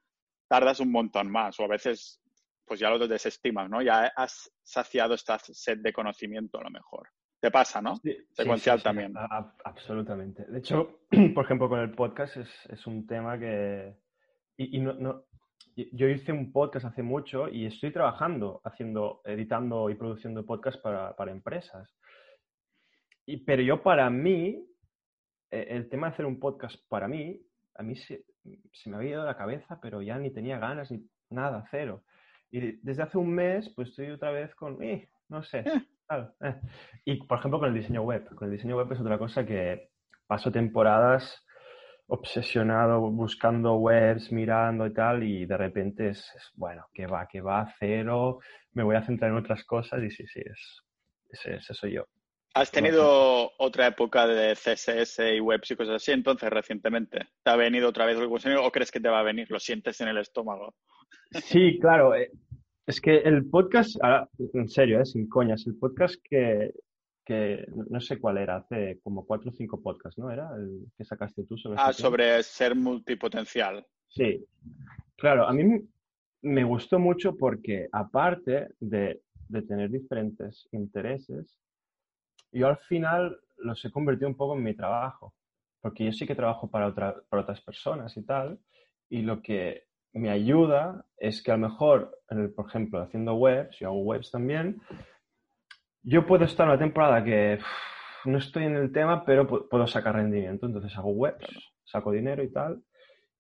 tardas 0.50 0.80
un 0.80 0.92
montón 0.92 1.32
más, 1.32 1.60
o 1.60 1.64
a 1.64 1.68
veces 1.68 2.20
pues 2.66 2.80
ya 2.80 2.90
lo 2.90 3.08
desestimas, 3.08 3.70
¿no? 3.70 3.82
Ya 3.82 4.12
has 4.16 4.52
saciado 4.64 5.14
esta 5.14 5.38
sed 5.40 5.78
de 5.78 5.94
conocimiento 5.94 6.60
a 6.60 6.64
lo 6.64 6.72
mejor. 6.72 7.10
Te 7.46 7.52
pasa, 7.52 7.80
¿no? 7.80 8.02
Secuencial 8.32 8.82
también. 8.82 9.14
absolutamente. 9.64 10.46
De 10.46 10.58
hecho, 10.58 11.02
por 11.36 11.46
ejemplo, 11.46 11.70
con 11.70 11.80
el 11.80 11.92
podcast 11.92 12.38
es, 12.38 12.88
un 12.88 13.06
tema 13.06 13.38
que... 13.38 13.96
Y, 14.58 14.80
no, 14.80 15.26
yo 15.76 16.10
hice 16.10 16.32
un 16.32 16.52
podcast 16.52 16.88
hace 16.88 17.04
mucho 17.04 17.48
y 17.48 17.68
estoy 17.68 17.92
trabajando, 17.92 18.62
haciendo, 18.64 19.22
editando 19.26 19.92
y 19.92 19.94
produciendo 19.94 20.44
podcast 20.44 20.82
para, 20.82 21.16
para 21.16 21.32
empresas. 21.32 21.96
Y, 23.28 23.38
pero 23.46 23.62
yo 23.62 23.84
para 23.84 24.10
mí, 24.10 24.68
e, 25.52 25.68
el 25.70 25.88
tema 25.88 26.08
de 26.08 26.14
hacer 26.14 26.26
un 26.26 26.40
podcast 26.40 26.78
para 26.90 27.08
mí, 27.08 27.40
a 27.76 27.84
mí 27.84 27.96
se, 27.96 28.26
se 28.74 28.90
me 28.90 28.96
había 28.96 29.12
ido 29.12 29.24
la 29.24 29.38
cabeza, 29.38 29.80
pero 29.80 30.02
ya 30.02 30.18
ni 30.18 30.32
tenía 30.32 30.58
ganas 30.58 30.90
ni 30.90 31.08
nada, 31.30 31.64
cero. 31.70 32.06
Y 32.50 32.80
desde 32.82 33.04
hace 33.04 33.20
un 33.20 33.36
mes, 33.36 33.72
pues 33.76 33.90
estoy 33.90 34.10
otra 34.10 34.32
vez 34.32 34.56
con, 34.56 34.82
eh, 34.82 35.12
no 35.30 35.44
sé. 35.44 35.60
Eh. 35.60 35.86
Eh. 36.10 36.56
Y 37.06 37.24
por 37.26 37.40
ejemplo, 37.40 37.60
con 37.60 37.70
el 37.70 37.76
diseño 37.76 38.02
web. 38.04 38.28
Con 38.36 38.48
el 38.48 38.56
diseño 38.56 38.78
web 38.78 38.92
es 38.92 39.00
otra 39.00 39.18
cosa 39.18 39.46
que 39.46 39.90
paso 40.28 40.52
temporadas 40.52 41.46
obsesionado 42.08 43.02
buscando 43.02 43.76
webs, 43.76 44.32
mirando 44.32 44.86
y 44.86 44.94
tal, 44.94 45.24
y 45.24 45.46
de 45.46 45.58
repente 45.58 46.10
es, 46.10 46.32
bueno, 46.54 46.86
que 46.94 47.08
va, 47.08 47.28
que 47.28 47.42
va, 47.42 47.74
cero, 47.80 48.40
me 48.74 48.84
voy 48.84 48.96
a 48.96 49.04
centrar 49.04 49.32
en 49.32 49.38
otras 49.38 49.64
cosas 49.64 50.04
y 50.04 50.12
sí, 50.12 50.26
sí, 50.28 50.42
es, 50.42 51.48
ese, 51.48 51.74
soy 51.74 51.94
yo. 51.94 52.06
¿Has 52.54 52.72
tenido 52.72 53.52
otra 53.58 53.88
época 53.88 54.26
de 54.28 54.56
CSS 54.56 55.20
y 55.36 55.42
webs 55.42 55.72
y 55.72 55.76
cosas 55.76 55.96
así 55.96 56.14
entonces 56.14 56.50
recientemente? 56.50 57.20
¿Te 57.44 57.52
ha 57.52 57.58
venido 57.58 57.90
otra 57.90 58.06
vez 58.06 58.18
algo 58.18 58.38
o 58.62 58.72
crees 58.72 58.92
que 58.92 59.02
te 59.02 59.10
va 59.10 59.20
a 59.20 59.24
venir? 59.24 59.52
¿Lo 59.52 59.60
sientes 59.60 60.00
en 60.00 60.08
el 60.08 60.20
estómago? 60.20 60.74
Sí, 61.32 61.78
claro. 61.82 62.14
Es 62.88 63.02
que 63.02 63.18
el 63.18 63.50
podcast, 63.50 63.96
en 64.54 64.70
serio, 64.70 65.02
eh, 65.02 65.06
sin 65.06 65.28
coñas, 65.28 65.66
el 65.66 65.76
podcast 65.76 66.16
que, 66.24 66.72
que 67.26 67.66
no 67.90 68.00
sé 68.00 68.20
cuál 68.20 68.38
era, 68.38 68.58
hace 68.58 69.00
como 69.04 69.26
cuatro 69.26 69.50
o 69.50 69.54
cinco 69.54 69.82
podcasts, 69.82 70.20
¿no? 70.20 70.30
¿Era 70.30 70.50
el 70.56 70.86
que 70.96 71.04
sacaste 71.04 71.46
tú 71.46 71.58
sobre 71.58 71.80
Ah, 71.80 71.90
este 71.90 72.04
sobre 72.04 72.44
ser 72.44 72.76
multipotencial. 72.76 73.86
Sí. 74.08 74.46
Claro, 75.16 75.48
a 75.48 75.54
mí 75.54 75.82
me 76.44 76.64
gustó 76.64 77.00
mucho 77.00 77.36
porque 77.36 77.88
aparte 77.92 78.68
de, 78.80 79.22
de 79.48 79.62
tener 79.64 79.90
diferentes 79.90 80.68
intereses, 80.72 81.58
yo 82.52 82.68
al 82.68 82.78
final 82.78 83.40
los 83.58 83.84
he 83.84 83.92
convertido 83.92 84.28
un 84.28 84.38
poco 84.38 84.56
en 84.56 84.64
mi 84.64 84.76
trabajo, 84.76 85.34
porque 85.82 86.06
yo 86.06 86.12
sí 86.12 86.28
que 86.28 86.36
trabajo 86.36 86.70
para, 86.70 86.88
otra, 86.88 87.16
para 87.30 87.42
otras 87.42 87.62
personas 87.62 88.16
y 88.16 88.24
tal, 88.24 88.60
y 89.10 89.24
lo 89.24 89.42
que 89.42 89.86
me 90.16 90.30
ayuda 90.30 91.06
es 91.18 91.44
que 91.44 91.52
a 91.52 91.58
lo 91.58 91.68
mejor, 91.68 92.20
por 92.56 92.68
ejemplo, 92.68 93.02
haciendo 93.02 93.36
webs, 93.36 93.78
yo 93.80 93.88
hago 93.88 94.02
webs 94.02 94.32
también, 94.32 94.82
yo 96.02 96.26
puedo 96.26 96.46
estar 96.46 96.68
una 96.68 96.78
temporada 96.78 97.24
que 97.24 97.60
no 98.26 98.38
estoy 98.38 98.66
en 98.66 98.76
el 98.76 98.92
tema, 98.92 99.26
pero 99.26 99.48
puedo 99.48 99.88
sacar 99.88 100.16
rendimiento. 100.16 100.66
Entonces 100.66 100.96
hago 100.98 101.10
webs, 101.10 101.48
saco 101.84 102.12
dinero 102.12 102.44
y 102.44 102.52
tal. 102.52 102.82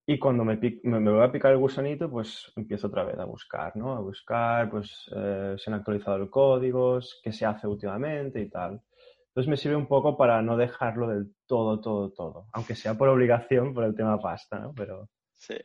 Y 0.07 0.19
cuando 0.19 0.43
me, 0.45 0.59
me, 0.83 1.11
voy 1.11 1.23
a 1.23 1.31
picar 1.31 1.51
el 1.51 1.57
gusanito, 1.57 2.09
pues 2.09 2.51
empiezo 2.55 2.87
otra 2.87 3.03
vez 3.03 3.17
a 3.17 3.25
buscar, 3.25 3.75
¿no? 3.75 3.95
A 3.95 3.99
buscar, 3.99 4.69
pues, 4.69 5.09
eh, 5.15 5.55
se 5.57 5.69
han 5.69 5.75
actualizado 5.75 6.19
los 6.19 6.29
códigos, 6.29 7.19
qué 7.23 7.31
se 7.31 7.45
hace 7.45 7.65
últimamente 7.65 8.39
y 8.39 8.49
tal. 8.49 8.81
Entonces 9.29 9.49
me 9.49 9.57
sirve 9.57 9.75
un 9.75 9.87
poco 9.87 10.15
para 10.15 10.41
no 10.43 10.57
dejarlo 10.57 11.07
del 11.07 11.33
todo, 11.47 11.81
todo, 11.81 12.11
todo. 12.11 12.47
Aunque 12.53 12.75
sea 12.75 12.93
por 12.93 13.09
obligación, 13.09 13.73
por 13.73 13.83
el 13.83 13.95
tema 13.95 14.19
pasta, 14.19 14.59
¿no? 14.59 14.73
Pero... 14.75 15.09
Sí. 15.33 15.55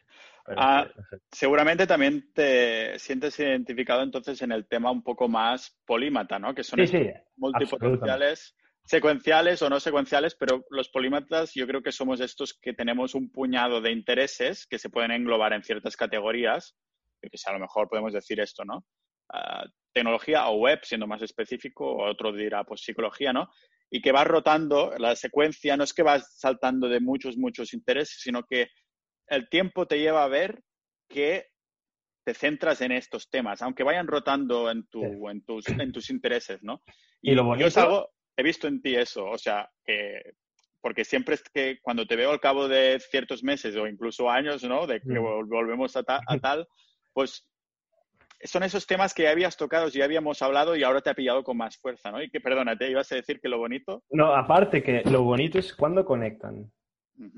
Ah, 0.56 0.88
seguramente 1.30 1.86
también 1.86 2.32
te 2.32 2.98
sientes 2.98 3.38
identificado 3.38 4.02
entonces 4.02 4.40
en 4.42 4.52
el 4.52 4.66
tema 4.66 4.90
un 4.90 5.02
poco 5.02 5.28
más 5.28 5.78
polímata, 5.86 6.38
¿no? 6.38 6.54
Que 6.54 6.64
son 6.64 6.80
multipotenciales, 7.36 8.56
secuenciales 8.84 9.62
o 9.62 9.70
no 9.70 9.80
secuenciales, 9.80 10.34
pero 10.34 10.64
los 10.70 10.88
polímatas 10.88 11.52
yo 11.54 11.66
creo 11.66 11.82
que 11.82 11.92
somos 11.92 12.20
estos 12.20 12.54
que 12.54 12.72
tenemos 12.72 13.14
un 13.14 13.30
puñado 13.30 13.80
de 13.80 13.92
intereses 13.92 14.66
que 14.66 14.78
se 14.78 14.90
pueden 14.90 15.12
englobar 15.12 15.52
en 15.52 15.62
ciertas 15.62 15.96
categorías, 15.96 16.76
que 17.20 17.28
a 17.46 17.52
lo 17.52 17.60
mejor 17.60 17.88
podemos 17.88 18.12
decir 18.12 18.40
esto, 18.40 18.64
¿no? 18.64 18.84
Ah, 19.32 19.64
tecnología 19.92 20.48
o 20.48 20.56
web, 20.56 20.80
siendo 20.82 21.06
más 21.06 21.22
específico, 21.22 21.84
o 21.84 22.08
otro 22.08 22.32
dirá 22.32 22.64
pues 22.64 22.82
psicología, 22.82 23.32
¿no? 23.32 23.48
Y 23.90 24.00
que 24.00 24.12
vas 24.12 24.26
rotando, 24.26 24.92
la 24.98 25.16
secuencia 25.16 25.76
no 25.76 25.84
es 25.84 25.92
que 25.92 26.02
vas 26.02 26.38
saltando 26.38 26.88
de 26.88 27.00
muchos, 27.00 27.36
muchos 27.36 27.74
intereses, 27.74 28.20
sino 28.20 28.44
que 28.44 28.68
el 29.30 29.48
tiempo 29.48 29.86
te 29.86 29.98
lleva 29.98 30.24
a 30.24 30.28
ver 30.28 30.62
que 31.08 31.46
te 32.24 32.34
centras 32.34 32.80
en 32.82 32.92
estos 32.92 33.30
temas, 33.30 33.62
aunque 33.62 33.82
vayan 33.82 34.06
rotando 34.06 34.70
en, 34.70 34.86
tu, 34.88 35.28
en, 35.28 35.42
tus, 35.44 35.66
en 35.68 35.92
tus 35.92 36.10
intereses, 36.10 36.62
¿no? 36.62 36.82
Y, 37.22 37.34
lo 37.34 37.44
bonito... 37.44 37.68
Yo 37.68 37.80
algo, 37.80 38.10
he 38.36 38.42
visto 38.42 38.68
en 38.68 38.82
ti 38.82 38.94
eso, 38.94 39.24
o 39.24 39.38
sea, 39.38 39.70
que 39.84 40.34
porque 40.82 41.04
siempre 41.04 41.34
es 41.34 41.42
que 41.42 41.78
cuando 41.82 42.06
te 42.06 42.16
veo 42.16 42.30
al 42.30 42.40
cabo 42.40 42.66
de 42.66 42.98
ciertos 43.10 43.42
meses 43.42 43.76
o 43.76 43.86
incluso 43.86 44.30
años, 44.30 44.64
¿no? 44.64 44.86
De 44.86 45.00
que 45.00 45.20
mm. 45.20 45.48
volvemos 45.48 45.94
a, 45.96 46.02
a, 46.06 46.38
tal, 46.38 46.66
pues 47.12 47.46
son 48.42 48.62
esos 48.62 48.86
temas 48.86 49.12
que 49.12 49.24
ya 49.24 49.30
habías 49.30 49.56
tocado, 49.56 49.88
ya 49.88 50.04
habíamos 50.04 50.40
hablado 50.40 50.74
y 50.76 50.82
ahora 50.82 51.02
te 51.02 51.10
ha 51.10 51.14
pillado 51.14 51.44
con 51.44 51.58
más 51.58 51.76
fuerza, 51.76 52.10
¿no? 52.10 52.22
Y 52.22 52.30
que, 52.30 52.40
perdónate, 52.40 52.90
ibas 52.90 53.12
a 53.12 53.16
decir 53.16 53.40
que 53.40 53.48
lo 53.50 53.58
bonito. 53.58 54.02
No, 54.10 54.34
aparte 54.34 54.82
que 54.82 55.02
lo 55.04 55.22
bonito 55.22 55.58
es 55.58 55.74
cuando 55.74 56.04
conectan. 56.04 56.70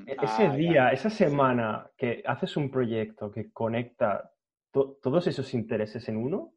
E-, 0.07 0.17
ese 0.23 0.47
ah, 0.47 0.55
día, 0.55 0.89
esa 0.91 1.11
semana 1.11 1.91
que 1.97 2.23
haces 2.27 2.57
un 2.57 2.71
proyecto 2.71 3.31
que 3.31 3.53
conecta 3.53 4.31
todos 4.71 5.27
esos 5.27 5.53
intereses 5.53 6.09
en 6.09 6.17
uno, 6.17 6.55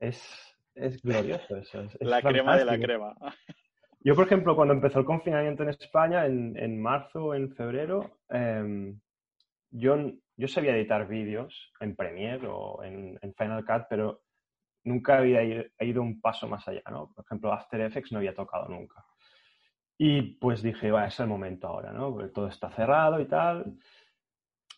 es, 0.00 0.56
es 0.74 1.00
glorioso 1.00 1.56
eso. 1.56 1.84
la 2.00 2.20
crema 2.20 2.56
de 2.56 2.64
la 2.64 2.78
crema. 2.78 3.14
Yo, 4.00 4.14
por 4.14 4.26
ejemplo, 4.26 4.54
cuando 4.54 4.74
empezó 4.74 5.00
el 5.00 5.04
confinamiento 5.04 5.62
en 5.62 5.70
España, 5.70 6.26
en, 6.26 6.56
en 6.56 6.80
marzo 6.80 7.26
o 7.26 7.34
en 7.34 7.52
febrero, 7.54 8.18
em, 8.28 9.00
yo, 9.70 9.96
yo 10.36 10.48
sabía 10.48 10.76
editar 10.76 11.08
vídeos 11.08 11.72
en 11.80 11.96
Premiere 11.96 12.46
o 12.46 12.82
en, 12.84 13.18
en, 13.20 13.34
Final 13.34 13.64
Cut, 13.64 13.86
pero 13.90 14.22
nunca 14.84 15.18
había 15.18 15.42
ido 15.80 16.02
un 16.02 16.20
paso 16.20 16.46
más 16.46 16.66
allá, 16.68 16.82
¿no? 16.90 17.12
Por 17.12 17.24
ejemplo, 17.24 17.52
After 17.52 17.80
Effects 17.80 18.12
no 18.12 18.18
había 18.18 18.34
tocado 18.34 18.68
nunca. 18.68 19.04
Y 19.98 20.22
pues 20.38 20.62
dije, 20.62 20.90
va, 20.90 21.06
es 21.06 21.18
el 21.20 21.26
momento 21.26 21.68
ahora, 21.68 21.92
¿no? 21.92 22.12
Porque 22.12 22.28
todo 22.28 22.48
está 22.48 22.70
cerrado 22.70 23.20
y 23.20 23.26
tal. 23.26 23.78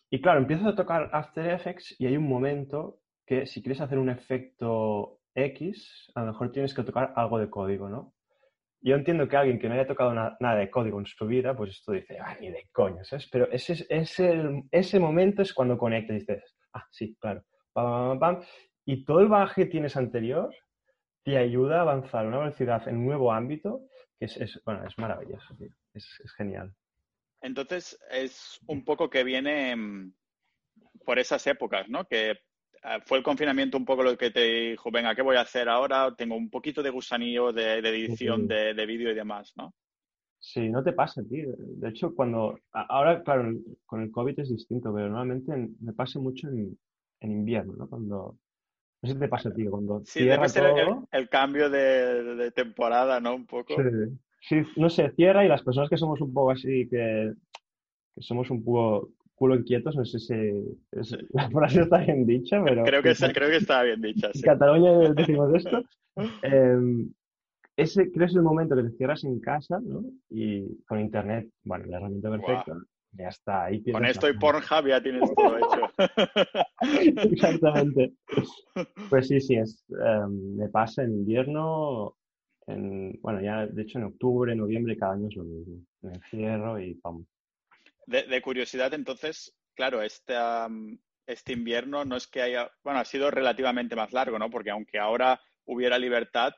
Y 0.09 0.21
claro, 0.21 0.39
empiezas 0.39 0.67
a 0.67 0.75
tocar 0.75 1.09
After 1.13 1.45
Effects 1.49 1.95
y 1.99 2.07
hay 2.07 2.17
un 2.17 2.27
momento 2.27 3.01
que 3.25 3.45
si 3.45 3.61
quieres 3.61 3.81
hacer 3.81 3.99
un 3.99 4.09
efecto 4.09 5.19
X, 5.35 6.11
a 6.15 6.21
lo 6.21 6.27
mejor 6.27 6.51
tienes 6.51 6.73
que 6.73 6.83
tocar 6.83 7.13
algo 7.15 7.37
de 7.37 7.49
código, 7.49 7.89
¿no? 7.89 8.13
Yo 8.81 8.95
entiendo 8.95 9.27
que 9.27 9.35
alguien 9.35 9.59
que 9.59 9.67
no 9.67 9.75
haya 9.75 9.85
tocado 9.85 10.13
nada 10.13 10.55
de 10.55 10.69
código 10.69 10.99
en 10.99 11.05
su 11.05 11.27
vida, 11.27 11.55
pues 11.55 11.71
esto 11.71 11.91
dice, 11.91 12.17
ah, 12.17 12.37
ni 12.39 12.49
de 12.49 12.69
coño, 12.71 13.03
¿sabes? 13.03 13.27
Pero 13.29 13.51
ese, 13.51 13.85
ese, 13.89 14.63
ese 14.71 14.99
momento 14.99 15.41
es 15.41 15.53
cuando 15.53 15.77
conectas 15.77 16.15
y 16.15 16.19
dices, 16.19 16.55
ah, 16.73 16.85
sí, 16.89 17.15
claro, 17.19 17.43
pam, 17.73 18.17
pam, 18.17 18.19
pam, 18.19 18.43
y 18.85 19.03
todo 19.03 19.19
el 19.19 19.27
bagaje 19.27 19.65
que 19.65 19.71
tienes 19.71 19.97
anterior 19.97 20.49
te 21.23 21.37
ayuda 21.37 21.79
a 21.79 21.81
avanzar 21.81 22.25
a 22.25 22.27
una 22.29 22.39
velocidad 22.39 22.87
en 22.87 22.97
un 22.97 23.05
nuevo 23.05 23.33
ámbito 23.33 23.81
es, 24.19 24.61
bueno, 24.65 24.85
es 24.85 24.97
maravilloso, 24.97 25.55
Es, 25.93 26.05
genial. 26.37 26.73
Entonces, 27.41 27.97
es 28.11 28.59
un 28.67 28.83
poco 28.83 29.09
que 29.09 29.23
viene 29.23 29.75
mm, 29.75 30.13
por 31.05 31.19
esas 31.19 31.45
épocas, 31.47 31.87
¿no? 31.89 32.05
Que 32.05 32.37
ah, 32.83 32.99
¿Fue 33.05 33.17
el 33.17 33.23
confinamiento 33.23 33.77
un 33.77 33.85
poco 33.85 34.03
lo 34.03 34.17
que 34.17 34.31
te 34.31 34.71
dijo, 34.71 34.91
venga, 34.91 35.15
¿qué 35.15 35.21
voy 35.21 35.37
a 35.37 35.41
hacer 35.41 35.69
ahora? 35.69 36.13
Tengo 36.15 36.35
un 36.35 36.49
poquito 36.49 36.83
de 36.83 36.89
gusanillo 36.89 37.53
de, 37.53 37.79
edición 37.79 38.47
de, 38.47 38.73
de 38.73 38.85
vídeo 38.85 39.11
y 39.11 39.15
demás, 39.15 39.53
¿no? 39.55 39.73
Sí, 40.39 40.69
no 40.69 40.81
te 40.81 40.93
pasa, 40.93 41.21
tío. 41.23 41.53
De 41.57 41.89
hecho, 41.89 42.15
cuando... 42.15 42.57
Ahora, 42.71 43.21
claro, 43.23 43.51
con 43.85 44.01
el 44.01 44.11
COVID 44.11 44.39
es 44.39 44.49
distinto, 44.49 44.93
pero 44.93 45.09
normalmente 45.09 45.69
me 45.81 45.93
pasa 45.93 46.19
mucho 46.19 46.47
en, 46.47 46.77
invierno, 47.21 47.73
¿no? 47.73 47.89
Cuando... 47.89 48.37
No 49.01 49.07
sé 49.07 49.13
si 49.13 49.19
te 49.19 49.27
pasa, 49.29 49.53
tío, 49.53 49.71
cuando 49.71 50.01
sí, 50.03 50.19
cierra 50.19 50.47
debe 50.47 50.49
ser 50.49 50.63
el, 51.11 51.29
cambio 51.29 51.69
de, 51.69 52.51
temporada, 52.51 53.19
¿no? 53.19 53.33
Un 53.33 53.45
poco. 53.45 53.75
Sí, 54.41 54.61
no 54.75 54.89
sé, 54.89 55.11
cierra 55.11 55.45
y 55.45 55.47
las 55.47 55.63
personas 55.63 55.89
que 55.89 55.97
somos 55.97 56.19
un 56.21 56.33
poco 56.33 56.51
así, 56.51 56.87
que, 56.89 57.33
que 58.15 58.21
somos 58.21 58.49
un 58.49 58.63
poco 58.63 59.09
culo 59.39 59.55
inquietos, 59.55 59.95
no 59.95 60.03
sé 60.03 60.19
si 60.19 60.35
la 61.31 61.49
frase 61.49 61.81
está 61.81 61.99
bien 61.99 62.25
dicha, 62.25 62.61
pero... 62.65 62.83
Creo 62.83 63.01
que, 63.01 63.11
está, 63.11 63.31
creo 63.33 63.49
que 63.49 63.57
está 63.57 63.83
bien 63.83 64.01
dicha, 64.01 64.29
En 64.33 64.41
Cataluña 64.41 65.13
decimos 65.13 65.53
esto. 65.55 65.83
Em, 66.43 67.09
ese 67.77 68.11
creo 68.11 68.27
que 68.27 68.31
es 68.31 68.35
el 68.35 68.43
momento 68.43 68.75
que 68.75 68.83
te 68.83 68.97
cierras 68.97 69.23
en 69.23 69.39
casa, 69.39 69.79
¿no? 69.81 70.03
Y 70.29 70.83
con 70.83 70.99
internet, 70.99 71.49
bueno, 71.63 71.85
la 71.85 71.97
herramienta 71.97 72.29
perfecta, 72.29 72.75
ya 73.11 73.27
está. 73.29 73.65
Ahí 73.65 73.83
con 73.91 74.05
esto 74.05 74.29
y 74.29 74.33
Pornhub 74.39 74.87
ya 74.87 75.01
tienes 75.01 75.29
todo 75.35 75.57
hecho. 75.57 75.93
Exactamente. 77.31 78.13
Pues 79.09 79.27
sí, 79.27 79.41
sí, 79.41 79.55
es, 79.55 79.83
em, 79.89 80.55
me 80.55 80.69
pasa 80.69 81.03
en 81.03 81.11
invierno, 81.11 82.15
en, 82.67 83.19
bueno, 83.21 83.41
ya 83.41 83.67
de 83.67 83.81
hecho 83.81 83.97
en 83.97 84.05
octubre, 84.05 84.55
noviembre, 84.55 84.95
cada 84.95 85.13
año 85.13 85.27
es 85.27 85.35
lo 85.35 85.43
mismo. 85.43 85.81
Me 86.01 86.13
encierro 86.13 86.79
y 86.79 86.93
pam. 86.95 87.25
De, 88.05 88.41
curiosidad, 88.41 88.93
entonces, 88.93 89.53
claro, 89.75 90.01
este, 90.01 90.33
este 91.27 91.53
invierno 91.53 92.05
no 92.05 92.15
es 92.15 92.27
que 92.27 92.41
haya, 92.41 92.71
bueno, 92.83 92.99
ha 92.99 93.05
sido 93.05 93.29
relativamente 93.29 93.95
más 93.95 94.13
largo, 94.13 94.39
¿no? 94.39 94.49
Porque 94.49 94.69
aunque 94.69 94.97
ahora 94.97 95.41
hubiera 95.65 95.99
libertad, 95.99 96.53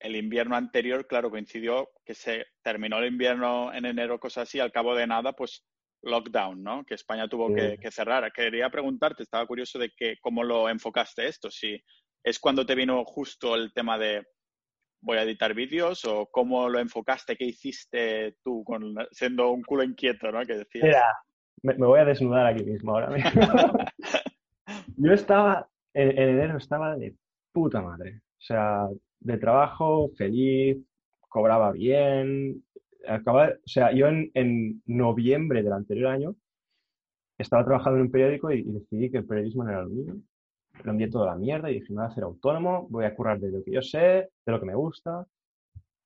el 0.00 0.16
invierno 0.16 0.56
anterior, 0.56 1.06
claro, 1.06 1.30
coincidió 1.30 1.90
que 2.04 2.14
se 2.14 2.46
terminó 2.62 2.98
el 2.98 3.12
invierno 3.12 3.72
en 3.72 3.84
enero, 3.86 4.18
cosas 4.18 4.48
así, 4.48 4.58
al 4.58 4.72
cabo 4.72 4.96
de 4.96 5.06
nada, 5.06 5.32
pues 5.32 5.64
lockdown, 6.02 6.62
¿no? 6.62 6.84
Que 6.84 6.94
España 6.94 7.28
tuvo 7.28 7.54
que, 7.54 7.78
cerrar. 7.90 8.30
Quería 8.32 8.70
preguntarte, 8.70 9.22
estaba 9.22 9.46
curioso 9.46 9.78
de 9.78 9.90
que, 9.96 10.16
cómo 10.20 10.42
lo 10.42 10.68
enfocaste 10.68 11.26
esto, 11.26 11.50
si 11.50 11.82
es 12.24 12.38
cuando 12.38 12.64
te 12.64 12.74
vino 12.74 13.04
justo 13.04 13.54
el 13.54 13.72
tema 13.72 13.98
de 13.98 14.24
voy 15.00 15.18
a 15.18 15.22
editar 15.22 15.52
vídeos 15.52 16.04
o 16.04 16.28
cómo 16.30 16.68
lo 16.68 16.78
enfocaste, 16.78 17.36
qué 17.36 17.46
hiciste 17.46 18.36
tú 18.44 18.62
con, 18.64 18.94
siendo 19.10 19.50
un 19.50 19.62
culo 19.62 19.82
inquieto, 19.82 20.30
¿no? 20.30 20.42
Que 20.42 20.58
decías. 20.58 20.84
Mira, 20.84 21.04
me, 21.62 21.74
voy 21.74 21.98
a 21.98 22.04
desnudar 22.04 22.46
aquí 22.46 22.64
mismo 22.64 22.92
ahora 22.92 23.10
mismo. 23.10 23.30
Yo 24.96 25.12
estaba, 25.12 25.68
en, 25.94 26.10
en 26.10 26.28
enero 26.28 26.58
estaba 26.58 26.96
de 26.96 27.16
puta 27.52 27.82
madre. 27.82 28.20
O 28.38 28.44
sea, 28.44 28.88
de 29.20 29.38
trabajo, 29.38 30.10
feliz, 30.16 30.78
cobraba 31.28 31.72
bien. 31.72 32.62
Acababa, 33.06 33.50
o 33.50 33.68
sea, 33.68 33.92
yo 33.92 34.06
en, 34.08 34.82
noviembre 34.86 35.62
del 35.62 35.72
anterior 35.72 36.08
año 36.08 36.36
estaba 37.38 37.64
trabajando 37.64 37.98
en 37.98 38.06
un 38.06 38.10
periódico 38.10 38.50
y, 38.52 38.62
decidí 38.62 39.10
que 39.10 39.18
el 39.18 39.26
periodismo 39.26 39.64
no 39.64 39.70
era 39.70 39.82
lo 39.82 39.88
mío. 39.88 40.16
Lo 40.84 40.92
envié 40.92 41.08
toda 41.08 41.26
la 41.26 41.36
mierda 41.36 41.70
y 41.70 41.74
dije, 41.80 41.92
me 41.92 41.96
voy 41.96 42.04
a 42.04 42.08
hacer 42.08 42.24
autónomo, 42.24 42.86
voy 42.88 43.04
a 43.04 43.14
currar 43.14 43.38
de 43.38 43.50
lo 43.50 43.62
que 43.62 43.72
yo 43.72 43.82
sé, 43.82 43.98
de 44.44 44.52
lo 44.52 44.58
que 44.58 44.66
me 44.66 44.74
gusta. 44.74 45.26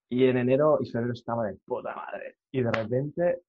Y 0.09 0.25
en 0.25 0.39
enero 0.39 0.79
y 0.81 0.91
febrero 0.91 1.13
estaba 1.13 1.47
de 1.47 1.57
puta 1.65 1.95
madre. 1.95 2.37
Y 2.51 2.63
de 2.63 2.73
repente, 2.73 3.43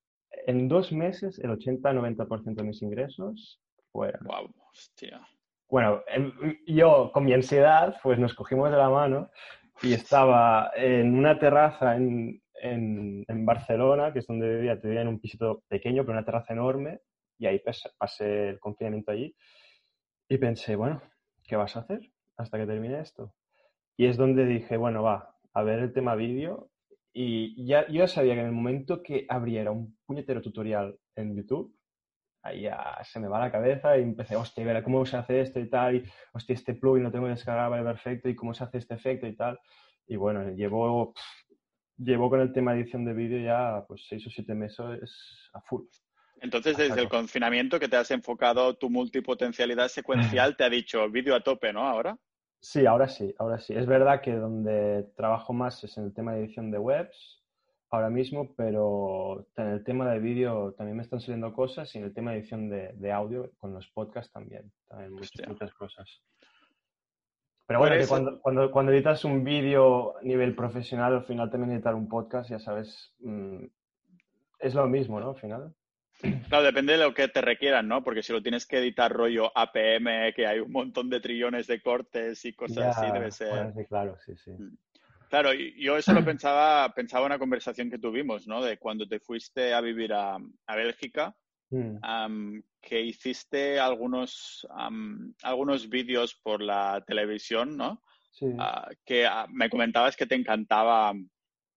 en 0.46 0.68
dos 0.68 0.92
meses, 0.92 1.40
el 1.40 1.52
80-90% 1.52 2.56
de 2.56 2.64
mis 2.64 2.82
ingresos 2.82 3.60
fueron. 3.92 4.26
Wow, 4.26 4.54
hostia. 4.72 5.28
Bueno, 5.70 6.02
yo 6.66 7.12
con 7.14 7.26
mi 7.26 7.34
ansiedad, 7.34 7.98
pues 8.02 8.18
nos 8.18 8.34
cogimos 8.34 8.72
de 8.72 8.78
la 8.78 8.90
mano 8.90 9.30
y 9.82 9.94
estaba 9.94 10.72
en 10.76 11.18
una 11.18 11.38
terraza 11.38 11.98
en, 11.98 12.42
en, 12.62 13.46
Barcelona, 13.46 14.12
que 14.14 14.20
es 14.20 14.28
donde 14.28 14.56
vivía, 14.56 14.76
vivía 14.76 15.02
en 15.02 15.08
un 15.08 15.20
pisito 15.20 15.64
pequeño, 15.68 16.04
pero 16.04 16.14
una 16.14 16.26
terraza 16.26 16.54
enorme, 16.54 17.02
y 17.38 17.46
ahí 17.46 17.62
pasé 17.98 18.50
el 18.50 18.60
confinamiento 18.60 19.12
allí. 19.12 19.36
Y 20.30 20.38
pensé, 20.38 20.76
bueno, 20.76 21.02
¿qué 21.48 21.56
vas 21.56 21.76
a 21.76 21.82
hacer 21.82 22.02
hasta 22.36 22.58
que 22.58 22.66
termine 22.66 23.00
esto? 23.00 23.34
Y 23.96 24.08
es 24.08 24.18
donde 24.18 24.46
dije, 24.46 24.78
bueno, 24.78 25.04
va, 25.04 25.38
a 25.54 25.64
ver 25.64 25.80
el 25.80 25.94
tema 25.94 26.16
vídeo. 26.16 26.70
Y 27.14 27.66
ya, 27.66 27.88
yo 27.88 27.96
ya 27.96 28.08
sabía 28.08 28.36
que 28.36 28.42
en 28.42 28.48
el 28.48 28.52
momento 28.52 29.02
que 29.02 29.26
abriera 29.28 29.72
un 29.72 29.98
puñetero 30.06 30.42
tutorial 30.42 31.00
en 31.16 31.36
YouTube, 31.36 31.76
ahí 32.44 32.62
ya 32.62 33.00
se 33.04 33.20
me 33.20 33.28
va 33.28 33.40
la 33.40 33.52
cabeza 33.52 33.98
y 33.98 34.04
empecé, 34.04 34.36
hostia, 34.36 34.64
ver 34.66 34.84
cómo 34.84 35.04
se 35.06 35.18
hace 35.18 35.42
esto 35.42 35.60
y 35.60 35.68
tal, 35.68 35.96
y 35.96 36.04
hostia, 36.34 36.54
este 36.54 36.76
plugin 36.76 37.04
lo 37.04 37.12
tengo 37.12 37.28
descargado, 37.28 37.72
vale, 37.72 37.84
perfecto, 37.84 38.30
y 38.30 38.36
cómo 38.36 38.54
se 38.54 38.66
hace 38.66 38.78
este 38.78 38.94
efecto 38.94 39.26
y 39.26 39.36
tal. 39.36 39.60
Y 40.06 40.16
bueno, 40.16 40.52
llevo, 40.52 41.14
llevo 41.98 42.30
con 42.30 42.42
el 42.42 42.54
tema 42.54 42.74
de 42.74 42.82
edición 42.82 43.06
de 43.06 43.14
vídeo 43.14 43.40
ya 43.40 43.86
pues 43.88 44.06
seis 44.08 44.26
o 44.28 44.30
siete 44.30 44.54
meses 44.54 45.50
a 45.54 45.62
full. 45.62 45.84
Entonces, 46.42 46.78
desde 46.78 47.02
el 47.02 47.10
confinamiento 47.10 47.80
que 47.80 47.88
te 47.88 47.98
has 47.98 48.12
enfocado 48.12 48.76
tu 48.76 48.90
multipotencialidad 48.90 49.88
secuencial, 49.88 50.56
te 50.56 50.64
ha 50.64 50.70
dicho 50.70 51.10
vídeo 51.10 51.36
a 51.36 51.42
tope, 51.42 51.74
¿no? 51.74 51.82
Ahora. 51.82 52.18
Sí, 52.60 52.86
ahora 52.86 53.08
sí, 53.08 53.34
ahora 53.40 53.60
sí. 53.60 53.74
Es 53.74 53.86
verdad 53.86 54.22
que 54.22 54.34
donde 54.34 55.08
trabajo 55.16 55.54
más 55.54 55.84
es 55.84 55.98
en 55.98 56.06
el 56.06 56.14
tema 56.14 56.34
de 56.34 56.44
edición 56.44 56.72
de 56.72 56.80
webs, 56.80 57.44
ahora 57.90 58.10
mismo, 58.10 58.54
pero 58.56 59.48
en 59.56 59.68
el 59.68 59.84
tema 59.84 60.10
de 60.12 60.20
vídeo 60.20 60.74
también 60.74 60.98
me 60.98 61.04
están 61.04 61.22
saliendo 61.22 61.54
cosas 61.54 61.94
y 61.96 62.00
en 62.00 62.06
el 62.06 62.14
tema 62.14 62.32
de 62.32 62.40
edición 62.40 62.70
de, 62.70 63.12
audio 63.12 63.52
con 63.58 63.74
los 63.74 63.88
podcasts 63.90 64.32
también, 64.32 64.72
también 64.88 65.14
muchas, 65.14 65.74
cosas. 65.74 66.22
Pero 67.68 67.80
bueno, 67.80 67.98
que 67.98 68.08
cuando, 68.08 68.40
cuando, 68.40 68.72
cuando, 68.72 68.92
editas 68.94 69.26
un 69.26 69.44
vídeo 69.44 70.18
a 70.18 70.22
nivel 70.24 70.56
profesional, 70.56 71.14
al 71.16 71.26
final 71.26 71.52
también 71.52 71.74
editar 71.74 71.94
un 71.94 72.08
podcast, 72.08 72.50
ya 72.50 72.60
sabes, 72.60 73.14
mm, 73.20 73.66
es 74.60 74.74
lo 74.74 74.88
mismo, 74.88 75.20
¿no? 75.20 75.32
Al 75.32 75.36
final. 75.36 75.74
Claro, 76.48 76.64
depende 76.64 76.94
de 76.94 77.00
lo 77.00 77.14
que 77.14 77.28
te 77.28 77.42
requieran, 77.42 77.88
¿no? 77.88 78.04
Porque 78.04 78.24
si 78.24 78.34
lo 78.34 78.42
tienes 78.42 78.66
que 78.66 78.80
editar 78.80 79.12
rollo 79.12 79.52
APM, 79.56 80.34
que 80.34 80.48
hay 80.48 80.60
un 80.60 80.72
montón 80.72 81.10
de 81.10 81.20
trillones 81.20 81.68
de 81.68 81.82
cortes 81.82 82.44
y 82.46 82.54
cosas 82.54 82.98
así, 82.98 83.12
debe 83.12 83.32
ser. 83.32 83.74
claro, 83.88 84.18
sí, 84.26 84.36
sí. 84.38 84.52
Mm. 84.52 84.78
Claro, 85.30 85.52
yo 85.54 85.98
eso 85.98 86.14
lo 86.14 86.24
pensaba, 86.24 86.94
pensaba 86.94 87.26
en 87.26 87.34
una 87.34 87.40
conversación 87.40 87.90
que 87.90 88.00
tuvimos, 88.00 88.48
¿no? 88.48 88.64
De 88.64 88.78
cuando 88.78 89.08
te 89.08 89.20
fuiste 89.20 89.74
a 89.74 89.82
vivir 89.82 90.14
a, 90.14 90.38
Bélgica, 90.74 91.36
mm. 91.70 92.60
que 92.82 93.02
hiciste 93.02 93.80
algunos, 93.80 94.68
algunos 95.44 95.90
vídeos 95.90 96.40
por 96.44 96.62
la 96.62 97.04
televisión, 97.06 97.78
¿no? 97.78 98.04
Sí. 98.32 98.46
Ah, 98.60 98.88
que 99.06 99.26
ah, 99.26 99.48
me 99.50 99.70
comentabas 99.70 100.16
que 100.16 100.28
te 100.28 100.36
encantaba 100.36 101.14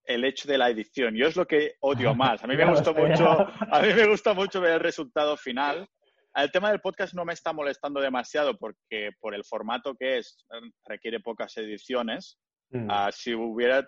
el 0.04 0.24
hecho 0.24 0.48
de 0.48 0.58
la 0.58 0.68
edición. 0.68 1.14
Yo 1.14 1.26
es 1.26 1.36
lo 1.36 1.46
que 1.46 1.76
odio 1.80 2.14
más. 2.14 2.42
A 2.44 2.46
mí 2.46 2.56
me 2.56 2.64
gusta 2.70 2.92
mucho, 2.92 3.24
a 3.72 3.82
mí 3.82 3.94
me 3.94 4.06
gusta 4.06 4.34
mucho 4.34 4.60
ver 4.60 4.74
el 4.74 4.80
resultado 4.80 5.36
final. 5.36 5.88
El 6.34 6.50
tema 6.52 6.70
del 6.70 6.80
podcast 6.80 7.14
no 7.14 7.24
me 7.24 7.32
está 7.32 7.52
molestando 7.52 8.00
demasiado 8.00 8.56
porque 8.56 9.10
por 9.20 9.34
el 9.34 9.44
formato 9.44 9.94
que 9.94 10.18
es 10.18 10.44
requiere 10.86 11.20
pocas 11.20 11.56
ediciones. 11.56 12.38
Mm. 12.70 12.88
Ah, 12.88 13.10
si 13.12 13.34
hubiera 13.34 13.86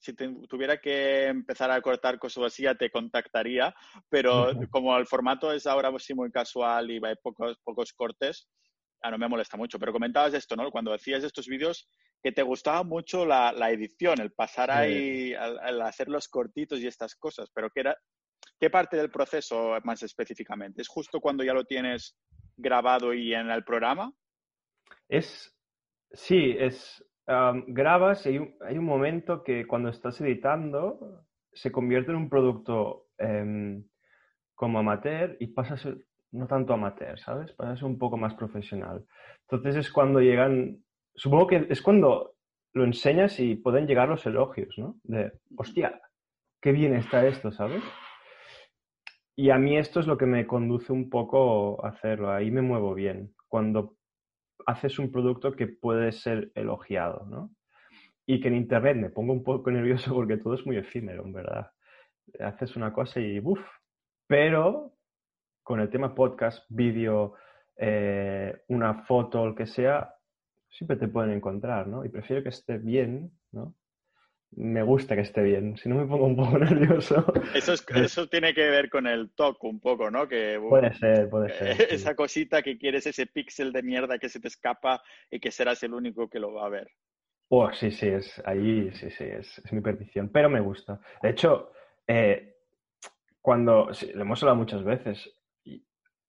si 0.00 0.14
tuviera 0.14 0.78
que 0.78 1.26
empezar 1.26 1.70
a 1.70 1.80
cortar 1.82 2.18
cosas 2.18 2.44
así, 2.44 2.62
ya 2.62 2.74
te 2.74 2.90
contactaría, 2.90 3.74
pero 4.08 4.52
como 4.70 4.96
el 4.96 5.06
formato 5.06 5.52
es 5.52 5.66
ahora 5.66 5.92
sí 5.98 6.14
muy 6.14 6.30
casual 6.30 6.90
y 6.90 7.00
hay 7.04 7.16
pocos, 7.22 7.58
pocos 7.62 7.92
cortes, 7.92 8.48
ah, 9.02 9.10
no 9.10 9.18
me 9.18 9.28
molesta 9.28 9.58
mucho. 9.58 9.78
Pero 9.78 9.92
comentabas 9.92 10.32
esto, 10.32 10.56
¿no? 10.56 10.70
Cuando 10.70 10.94
hacías 10.94 11.22
estos 11.22 11.46
vídeos, 11.46 11.86
que 12.22 12.32
te 12.32 12.42
gustaba 12.42 12.82
mucho 12.82 13.26
la, 13.26 13.52
la 13.52 13.70
edición, 13.70 14.20
el 14.20 14.32
pasar 14.32 14.70
ahí, 14.70 15.34
al, 15.34 15.80
hacer 15.82 16.08
los 16.08 16.28
cortitos 16.28 16.80
y 16.80 16.86
estas 16.86 17.14
cosas, 17.14 17.50
pero 17.54 17.70
¿qué, 17.70 17.80
era, 17.80 17.96
¿qué 18.58 18.70
parte 18.70 18.96
del 18.96 19.10
proceso 19.10 19.76
más 19.84 20.02
específicamente? 20.02 20.80
¿Es 20.80 20.88
justo 20.88 21.20
cuando 21.20 21.44
ya 21.44 21.52
lo 21.52 21.64
tienes 21.64 22.16
grabado 22.56 23.12
y 23.12 23.34
en 23.34 23.50
el 23.50 23.64
programa? 23.64 24.12
Es, 25.08 25.54
sí, 26.12 26.54
es, 26.58 27.04
grabas 27.66 28.26
y 28.26 28.38
hay 28.60 28.78
un, 28.78 28.84
momento 28.84 29.42
que 29.42 29.66
cuando 29.66 29.88
estás 29.88 30.20
editando 30.20 31.24
se 31.52 31.70
convierte 31.70 32.10
en 32.10 32.16
un 32.16 32.28
producto 32.28 33.06
em, 33.18 33.84
como 34.54 34.78
amateur 34.78 35.36
y 35.40 35.48
pasa 35.48 35.74
a 35.74 35.78
ser 35.78 35.98
no 36.32 36.46
tanto 36.46 36.72
amateur, 36.72 37.18
¿sabes? 37.18 37.52
Pasa 37.52 37.72
a 37.72 37.76
ser 37.76 37.84
un 37.84 37.98
poco 37.98 38.16
más 38.16 38.34
profesional. 38.34 39.04
Entonces 39.42 39.76
es 39.76 39.92
cuando 39.92 40.20
llegan, 40.20 40.84
supongo 41.14 41.46
que 41.46 41.66
es 41.68 41.82
cuando 41.82 42.34
lo 42.72 42.84
enseñas 42.84 43.40
y 43.40 43.56
pueden 43.56 43.86
llegar 43.86 44.08
los 44.08 44.24
elogios, 44.26 44.74
¿no? 44.78 44.96
De, 45.02 45.32
hostia, 45.56 46.00
qué 46.60 46.72
bien 46.72 46.94
está 46.94 47.26
esto, 47.26 47.50
¿sabes? 47.50 47.82
Y 49.36 49.50
a 49.50 49.58
mí 49.58 49.76
esto 49.76 50.00
es 50.00 50.06
lo 50.06 50.18
que 50.18 50.26
me 50.26 50.46
conduce 50.46 50.92
un 50.92 51.08
poco 51.10 51.84
a 51.84 51.88
hacerlo, 51.88 52.30
ahí 52.30 52.50
me 52.50 52.62
muevo 52.62 52.94
bien. 52.94 53.34
Cuando 53.48 53.96
haces 54.70 54.98
un 54.98 55.10
producto 55.10 55.52
que 55.52 55.66
puede 55.66 56.12
ser 56.12 56.50
elogiado, 56.54 57.26
¿no? 57.26 57.50
Y 58.26 58.40
que 58.40 58.48
en 58.48 58.56
Internet 58.56 58.96
me 58.96 59.10
pongo 59.10 59.32
un 59.32 59.42
poco 59.42 59.70
nervioso 59.70 60.14
porque 60.14 60.36
todo 60.36 60.54
es 60.54 60.64
muy 60.66 60.76
efímero, 60.76 61.24
en 61.24 61.32
verdad. 61.32 61.70
Haces 62.38 62.76
una 62.76 62.92
cosa 62.92 63.20
y 63.20 63.38
¡buf! 63.40 63.60
Pero 64.26 64.94
con 65.62 65.80
el 65.80 65.90
tema 65.90 66.14
podcast, 66.14 66.64
vídeo, 66.68 67.34
eh, 67.76 68.62
una 68.68 69.04
foto 69.04 69.46
lo 69.46 69.54
que 69.54 69.66
sea, 69.66 70.14
siempre 70.68 70.96
te 70.96 71.08
pueden 71.08 71.32
encontrar, 71.32 71.86
¿no? 71.86 72.04
Y 72.04 72.08
prefiero 72.08 72.42
que 72.42 72.48
esté 72.50 72.78
bien, 72.78 73.30
¿no? 73.52 73.74
Me 74.52 74.82
gusta 74.82 75.14
que 75.14 75.22
esté 75.22 75.42
bien, 75.42 75.76
si 75.76 75.88
no 75.88 75.94
me 75.94 76.06
pongo 76.06 76.26
un 76.26 76.36
poco 76.36 76.58
nervioso. 76.58 77.24
Eso, 77.54 77.74
eso 77.94 78.26
tiene 78.26 78.52
que 78.52 78.68
ver 78.68 78.90
con 78.90 79.06
el 79.06 79.30
toque 79.30 79.66
un 79.66 79.80
poco, 79.80 80.10
¿no? 80.10 80.26
Que, 80.28 80.58
puede 80.60 80.92
ser, 80.94 81.28
puede 81.30 81.50
ser. 81.50 81.80
Esa 81.92 82.16
cosita 82.16 82.62
que 82.62 82.76
quieres, 82.76 83.06
ese 83.06 83.26
píxel 83.26 83.72
de 83.72 83.82
mierda 83.82 84.18
que 84.18 84.28
se 84.28 84.40
te 84.40 84.48
escapa 84.48 85.02
y 85.30 85.38
que 85.38 85.50
serás 85.50 85.82
el 85.84 85.94
único 85.94 86.28
que 86.28 86.40
lo 86.40 86.52
va 86.52 86.66
a 86.66 86.70
ver. 86.70 86.88
Oh, 87.48 87.72
sí, 87.72 87.90
sí, 87.90 88.06
es 88.06 88.40
ahí, 88.44 88.92
sí, 88.92 89.10
sí, 89.10 89.24
es, 89.24 89.60
mi 89.72 89.80
perdición, 89.80 90.28
pero 90.28 90.48
me 90.48 90.60
gusta. 90.60 91.00
De 91.22 91.30
hecho, 91.30 91.72
eh, 92.06 92.54
cuando, 93.40 93.92
sí, 93.92 94.12
lo 94.14 94.22
hemos 94.22 94.42
hablado 94.42 94.58
muchas 94.58 94.84
veces, 94.84 95.32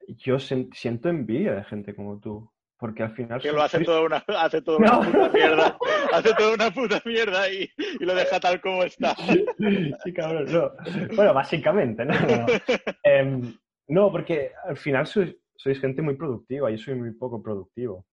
yo 0.07 0.39
siento 0.39 1.09
envidia 1.09 1.53
de 1.53 1.63
gente 1.63 1.95
como 1.95 2.19
tú, 2.19 2.51
porque 2.81 3.03
al 3.03 3.11
final... 3.11 3.39
Que 3.39 3.51
lo 3.51 3.61
hace 3.61 3.79
toda 3.83 4.01
una, 4.01 4.25
hace 4.27 4.59
toda 4.63 4.79
una 4.79 4.99
puta 4.99 5.29
mierda, 5.29 5.77
hace 6.11 6.33
toda 6.33 6.53
una 6.55 6.71
puta 6.71 7.01
mierda 7.05 7.47
y, 7.47 7.69
y, 7.77 8.03
lo 8.03 8.15
deja 8.15 8.39
tal 8.39 8.59
como 8.59 8.83
está. 8.83 9.15
Sí, 10.03 10.11
cabrón, 10.13 10.51
no. 10.51 10.71
Bueno, 11.15 11.31
básicamente, 11.31 12.03
¿no? 12.03 12.13
No, 12.13 12.45
em, 13.03 13.55
no 13.87 14.11
porque 14.11 14.51
al 14.65 14.77
final 14.77 15.05
sois, 15.05 15.35
sois, 15.55 15.79
gente 15.79 16.01
muy 16.01 16.15
productiva, 16.15 16.71
yo 16.71 16.77
soy 16.79 16.95
muy 16.95 17.11
poco 17.11 17.39
productivo. 17.43 18.07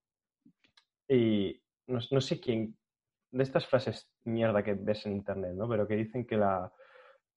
Y 1.09 1.59
no, 1.87 2.01
no 2.11 2.21
sé 2.21 2.39
quién, 2.39 2.77
de 3.31 3.43
estas 3.43 3.67
frases 3.67 4.11
mierda 4.25 4.63
que 4.63 4.75
ves 4.75 5.07
en 5.07 5.13
internet, 5.13 5.55
¿no? 5.55 5.67
Pero 5.67 5.89
que 5.89 5.97
dicen 5.97 6.27
que 6.27 6.37
la, 6.37 6.71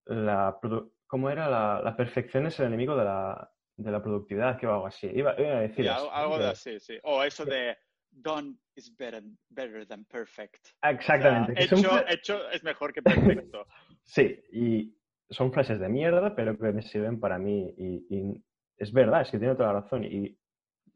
la 0.08 0.60
¿cómo 1.08 1.30
era? 1.30 1.48
La, 1.48 1.82
la, 1.82 1.96
perfección 1.96 2.48
es 2.48 2.60
el 2.60 2.66
enemigo 2.68 2.98
de 2.98 3.06
la, 3.06 3.50
de 3.84 3.92
la 3.92 4.02
productividad, 4.02 4.60
que 4.60 4.68
o 4.68 4.74
algo 4.74 4.88
así. 4.88 5.08
Iba, 5.08 5.36
iba 5.40 5.58
a 5.58 5.62
decir 5.62 5.86
eso, 5.86 6.12
Algo 6.12 6.38
de 6.38 6.48
así, 6.48 6.80
sí. 6.80 6.98
O 7.04 7.24
eso 7.24 7.46
de 7.46 7.78
done 8.12 8.56
is 8.76 8.96
better, 8.96 9.24
better 9.50 9.86
than 9.86 10.06
perfect. 10.06 10.68
Exactamente. 10.84 11.54
hecho, 11.64 12.08
hecho 12.08 12.50
es 12.50 12.64
mejor 12.64 12.94
que 12.94 13.02
perfecto. 13.02 13.66
sí, 14.04 14.40
y 14.52 14.96
son 15.30 15.52
frases 15.52 15.80
de 15.80 15.90
mierda, 15.90 16.36
pero 16.36 16.58
que 16.58 16.72
me 16.72 16.82
sirven 16.82 17.20
para 17.20 17.38
mí. 17.38 17.74
Y, 17.78 18.06
y 18.10 18.44
es 18.78 18.92
verdad, 18.92 19.22
es 19.22 19.32
que 19.32 19.40
tiene 19.40 19.56
toda 19.56 19.74
la 19.74 19.82
razón. 19.82 20.04
Y 20.04 20.38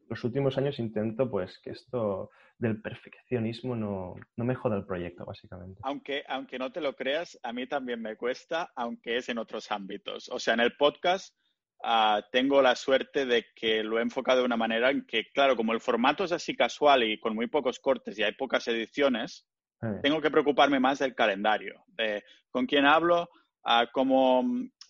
los 0.08 0.22
últimos 0.24 0.56
años 0.58 0.78
intento 0.78 1.30
pues 1.30 1.58
que 1.60 1.70
esto 1.70 2.30
del 2.58 2.80
perfeccionismo 2.80 3.76
no, 3.76 4.14
no, 4.36 4.44
me 4.44 4.54
joda 4.54 4.76
el 4.76 4.86
proyecto, 4.86 5.24
básicamente. 5.24 5.80
Aunque, 5.82 6.24
aunque 6.28 6.58
no 6.58 6.72
te 6.72 6.80
lo 6.80 6.94
creas, 6.94 7.38
a 7.42 7.52
mí 7.52 7.66
también 7.66 8.00
me 8.00 8.16
cuesta, 8.16 8.72
aunque 8.74 9.16
es 9.16 9.28
en 9.28 9.38
otros 9.38 9.70
ámbitos. 9.70 10.28
O 10.30 10.38
sea, 10.38 10.54
en 10.54 10.60
el 10.60 10.76
podcast 10.76 11.36
uh, 11.86 12.20
tengo 12.32 12.60
la 12.60 12.74
suerte 12.74 13.24
de 13.24 13.46
que 13.54 13.82
lo 13.82 13.98
he 13.98 14.02
enfocado 14.02 14.40
de 14.40 14.46
una 14.46 14.56
manera 14.56 14.90
en 14.90 15.06
que, 15.06 15.30
claro, 15.32 15.56
como 15.56 15.72
el 15.72 15.80
formato 15.80 16.24
es 16.24 16.32
así 16.32 16.54
casual 16.54 17.04
y 17.04 17.18
con 17.20 17.34
muy 17.34 17.46
pocos 17.46 17.78
cortes 17.78 18.18
y 18.18 18.22
hay 18.22 18.32
pocas 18.32 18.66
ediciones, 18.68 19.46
tengo 20.02 20.20
que 20.20 20.30
preocuparme 20.30 20.80
más 20.80 20.98
del 20.98 21.14
calendario, 21.14 21.84
de 21.86 22.24
con 22.50 22.66
quién 22.66 22.86
hablo, 22.86 23.28
uh, 23.64 23.86
cómo 23.92 24.44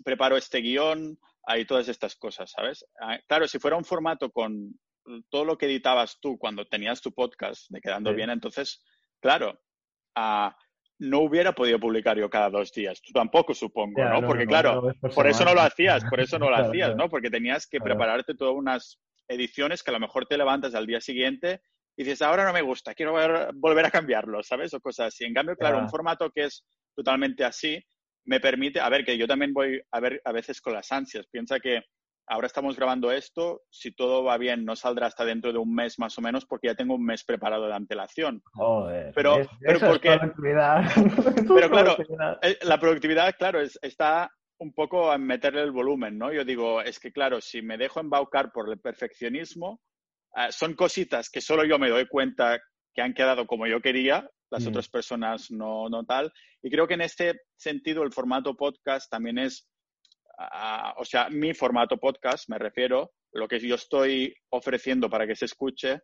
preparo 0.05 0.37
este 0.37 0.61
guion, 0.61 1.19
y 1.55 1.65
todas 1.65 1.89
estas 1.89 2.17
cosas, 2.17 2.51
¿sabes? 2.51 2.85
claro, 3.29 3.47
si 3.47 3.59
fuera 3.59 3.77
un 3.77 3.85
formato 3.85 4.31
con 4.33 4.75
todo 5.31 5.45
lo 5.45 5.57
que 5.57 5.67
editabas 5.67 6.19
tú 6.21 6.37
cuando 6.39 6.67
tenías 6.67 7.01
tu 7.01 7.13
podcast 7.13 7.71
de 7.71 7.81
Quedando 7.81 8.13
Bien, 8.13 8.31
entonces, 8.31 8.83
claro, 9.21 9.61
uh, 10.19 10.51
no 10.99 11.21
hubiera 11.21 11.53
podido 11.53 11.79
publicar 11.79 12.17
yo 12.17 12.31
cada 12.31 12.51
dos 12.51 12.73
días. 12.73 13.01
Tú 13.03 13.13
tampoco, 13.13 13.55
supongo, 13.55 14.03
¿no? 14.03 14.27
Porque, 14.27 14.47
claro, 14.47 14.93
por, 15.15 15.27
eso 15.27 15.45
no 15.45 15.55
lo 15.55 15.61
hacías, 15.61 16.05
por 16.05 16.21
eso 16.21 16.39
no 16.39 16.51
lo 16.51 16.57
hacías, 16.57 16.97
¿no? 16.97 17.09
Porque 17.09 17.31
tenías 17.31 17.67
que 17.67 17.81
prepararte 17.81 18.35
todas 18.35 18.55
unas 18.55 18.99
ediciones 19.29 19.83
que 19.83 19.91
a 19.91 19.95
lo 19.95 20.01
mejor 20.01 20.27
te 20.27 20.39
levantas 20.39 20.75
al 20.75 20.87
día 20.87 21.01
siguiente 21.01 21.61
y 21.97 22.05
dices, 22.05 22.23
ahora 22.23 22.45
no 22.45 22.53
me 22.53 22.63
gusta, 22.63 22.95
quiero 22.95 23.15
volver 23.55 23.87
a 23.87 23.91
cambiarlo, 23.91 24.43
¿sabes? 24.43 24.73
O 24.75 24.81
cosas 24.81 25.09
así. 25.09 25.25
En 25.25 25.35
cambio, 25.35 25.57
claro, 25.57 25.79
un 25.79 25.89
formato 25.89 26.31
que 26.31 26.45
es 26.45 26.65
totalmente 26.95 27.45
así 27.45 27.83
me 28.25 28.41
permite, 28.41 28.81
a 28.81 28.89
ver, 28.89 29.05
que 29.05 29.17
yo 29.17 29.27
también 29.27 29.53
voy 29.53 29.81
a 29.91 30.01
ver 30.01 30.21
a 30.25 30.33
veces 30.33 30.61
con 30.61 30.75
las 30.75 30.91
ansias. 30.93 31.27
Piensa 31.31 31.61
que 31.61 31.83
ahora 32.29 32.47
estamos 32.47 32.77
grabando 32.77 33.13
esto, 33.13 33.63
si 33.71 33.93
todo 33.93 34.25
va 34.25 34.37
bien 34.39 34.65
no 34.65 34.77
saldrá 34.77 35.07
hasta 35.07 35.25
dentro 35.25 35.53
de 35.53 35.59
un 35.59 35.75
mes 35.75 35.99
más 35.99 36.19
o 36.19 36.23
menos 36.23 36.45
porque 36.45 36.69
ya 36.69 36.75
tengo 36.75 36.95
un 36.95 37.05
mes 37.05 37.25
preparado 37.25 37.67
de 37.67 37.75
antelación. 37.75 38.43
Joder, 38.53 39.13
pero, 39.15 39.39
pero 39.61 39.81
porque... 39.81 40.19
pero 41.49 41.71
claro, 41.71 41.97
eh, 42.43 42.59
la 42.63 42.79
productividad, 42.79 43.35
claro, 43.37 43.61
es, 43.61 43.79
está 43.83 44.31
un 44.59 44.73
poco 44.73 45.13
en 45.13 45.25
meterle 45.25 45.63
el 45.63 45.71
volumen, 45.71 46.19
¿no? 46.19 46.33
Yo 46.33 46.45
digo, 46.45 46.81
es 46.81 46.99
que 46.99 47.13
claro, 47.13 47.41
si 47.41 47.63
me 47.63 47.77
dejo 47.77 48.01
embaucar 48.01 48.51
por 48.53 48.71
el 48.71 48.81
perfeccionismo, 48.81 49.81
eh, 50.37 50.51
son 50.51 50.75
cositas 50.75 51.31
que 51.31 51.41
solo 51.41 51.65
yo 51.65 51.79
me 51.79 51.91
doy 51.91 52.07
cuenta 52.07 52.59
que 52.95 53.03
han 53.03 53.15
quedado 53.15 53.47
como 53.47 53.67
yo 53.67 53.81
quería, 53.81 54.29
las 54.51 54.65
mm. 54.65 54.69
otras 54.69 54.89
personas 54.89 55.51
no, 55.51 55.89
no 55.89 56.05
tal. 56.05 56.33
Y 56.63 56.71
creo 56.71 56.89
que 56.89 56.95
en 56.95 57.03
este 57.03 57.41
sentido 57.57 58.03
el 58.03 58.13
formato 58.13 58.57
podcast 58.57 59.11
también 59.11 59.39
es 59.39 59.69
o 60.97 61.05
sea, 61.05 61.29
mi 61.31 61.55
formato 61.55 61.97
podcast, 61.97 62.49
me 62.49 62.59
refiero, 62.59 63.13
lo 63.33 63.49
que 63.49 63.61
yo 63.61 63.75
estoy 63.75 64.35
ofreciendo 64.51 65.09
para 65.09 65.27
que 65.27 65.37
se 65.37 65.47
escuche, 65.47 66.01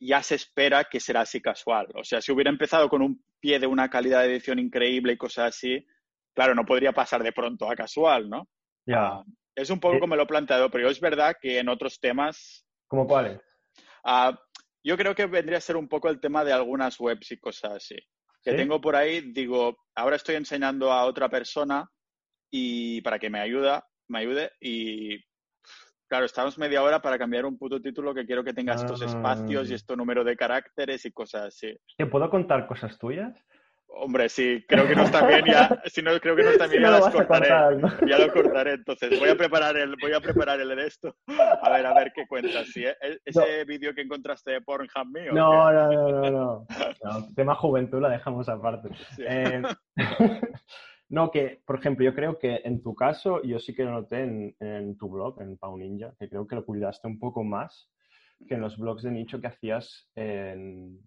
ya 0.00 0.22
se 0.22 0.36
espera 0.36 0.84
que 0.84 1.00
será 1.00 1.22
así 1.22 1.40
casual. 1.40 1.88
O 1.94 2.04
sea, 2.04 2.20
si 2.20 2.32
hubiera 2.32 2.50
empezado 2.50 2.88
con 2.88 3.02
un 3.02 3.24
pie 3.40 3.58
de 3.58 3.66
una 3.66 3.88
calidad 3.88 4.22
de 4.22 4.32
edición 4.32 4.58
increíble 4.58 5.12
y 5.12 5.18
cosas 5.18 5.48
así, 5.48 5.84
claro, 6.34 6.54
no 6.54 6.64
podría 6.64 6.92
pasar 6.92 7.22
de 7.22 7.32
pronto 7.32 7.70
a 7.70 7.74
casual, 7.74 8.28
¿no? 8.28 8.48
Ya. 8.86 9.22
es 9.56 9.70
un 9.70 9.80
poco 9.80 9.96
eh 9.96 10.00
como 10.00 10.14
lo 10.14 10.24
he 10.24 10.26
planteado, 10.26 10.70
pero 10.70 10.90
es 10.90 11.00
verdad 11.00 11.36
que 11.40 11.58
en 11.58 11.68
otros 11.68 11.98
temas... 12.00 12.66
¿Cómo 12.88 13.06
cuáles? 13.06 13.40
yo 14.86 14.98
creo 14.98 15.14
que 15.14 15.24
vendría 15.24 15.56
a 15.56 15.62
ser 15.62 15.76
un 15.76 15.88
poco 15.88 16.10
el 16.10 16.20
tema 16.20 16.44
de 16.44 16.52
algunas 16.52 17.00
webs 17.00 17.32
y 17.32 17.38
cosas 17.38 17.72
así. 17.72 17.96
Que 18.42 18.52
tengo 18.52 18.78
por 18.78 18.94
ahí, 18.94 19.32
digo, 19.32 19.78
ahora 19.94 20.16
estoy 20.16 20.34
enseñando 20.34 20.92
a 20.92 21.06
otra 21.06 21.30
persona 21.30 21.88
y 22.56 23.00
para 23.00 23.18
que 23.18 23.30
me 23.30 23.40
ayuda, 23.40 23.84
me 24.06 24.20
ayude 24.20 24.52
y 24.60 25.18
claro, 26.08 26.24
estamos 26.24 26.56
media 26.56 26.84
hora 26.84 27.02
para 27.02 27.18
cambiar 27.18 27.46
un 27.46 27.58
puto 27.58 27.82
título 27.82 28.14
que 28.14 28.24
quiero 28.24 28.44
que 28.44 28.52
tenga 28.52 28.74
estos 28.74 29.02
espacios 29.02 29.68
y 29.68 29.72
ah. 29.72 29.74
este 29.74 29.96
número 29.96 30.22
de 30.22 30.36
caracteres 30.36 31.04
y 31.04 31.10
cosas 31.10 31.46
así. 31.46 31.76
¿Te 31.98 32.06
puedo 32.06 32.30
contar 32.30 32.68
cosas 32.68 32.96
tuyas? 32.96 33.34
Hombre, 33.88 34.28
sí, 34.28 34.64
creo 34.68 34.86
que 34.86 34.94
no 34.94 35.02
está 35.02 35.26
bien 35.26 35.44
ya. 35.46 35.68
Si 35.86 36.00
no, 36.00 36.16
creo 36.20 36.36
que 36.36 36.44
no 36.44 36.50
está 36.50 36.68
bien, 36.68 36.82
ya 36.82 36.90
las 36.90 37.10
cortaré. 37.10 37.48
Ya 38.08 38.18
lo 38.18 38.32
cortaré. 38.32 38.74
Entonces, 38.74 39.18
voy 39.18 39.30
a 39.30 39.36
preparar 39.36 39.76
el, 39.76 39.96
voy 40.00 40.12
a 40.12 40.20
preparar 40.20 40.60
el 40.60 40.68
de 40.68 40.86
esto. 40.86 41.16
A 41.60 41.70
ver, 41.70 41.86
a 41.86 41.94
ver 41.94 42.12
qué 42.14 42.24
cuentas. 42.28 42.68
¿Sí? 42.68 42.84
¿E-, 42.84 43.18
¿Ese 43.24 43.64
vídeo 43.64 43.92
que 43.94 44.02
encontraste 44.02 44.52
de 44.52 44.60
Pornhub 44.60 45.06
mío? 45.12 45.32
No, 45.32 45.72
no, 45.72 45.92
no, 45.92 46.08
no, 46.08 46.30
no, 46.30 46.66
no. 47.02 47.34
Tema 47.34 47.56
juventud 47.56 48.00
la 48.00 48.10
dejamos 48.10 48.48
aparte. 48.48 48.90
Eh, 49.18 49.62
no, 51.08 51.30
que, 51.30 51.62
por 51.66 51.78
ejemplo, 51.78 52.04
yo 52.04 52.14
creo 52.14 52.38
que 52.38 52.62
en 52.64 52.82
tu 52.82 52.94
caso, 52.94 53.42
yo 53.42 53.58
sí 53.58 53.74
que 53.74 53.84
lo 53.84 53.90
noté 53.90 54.22
en, 54.58 54.96
tu 54.96 55.08
blog, 55.08 55.40
en 55.42 55.58
Pau 55.58 55.76
Ninja, 55.76 56.14
que 56.18 56.28
creo 56.28 56.46
que 56.46 56.56
lo 56.56 56.64
cuidaste 56.64 57.06
un 57.06 57.18
poco 57.18 57.44
más 57.44 57.90
que 58.48 58.54
en 58.54 58.60
los 58.60 58.78
blogs 58.78 59.02
de 59.02 59.10
nicho 59.10 59.40
que 59.40 59.48
hacías 59.48 60.10
en... 60.14 60.98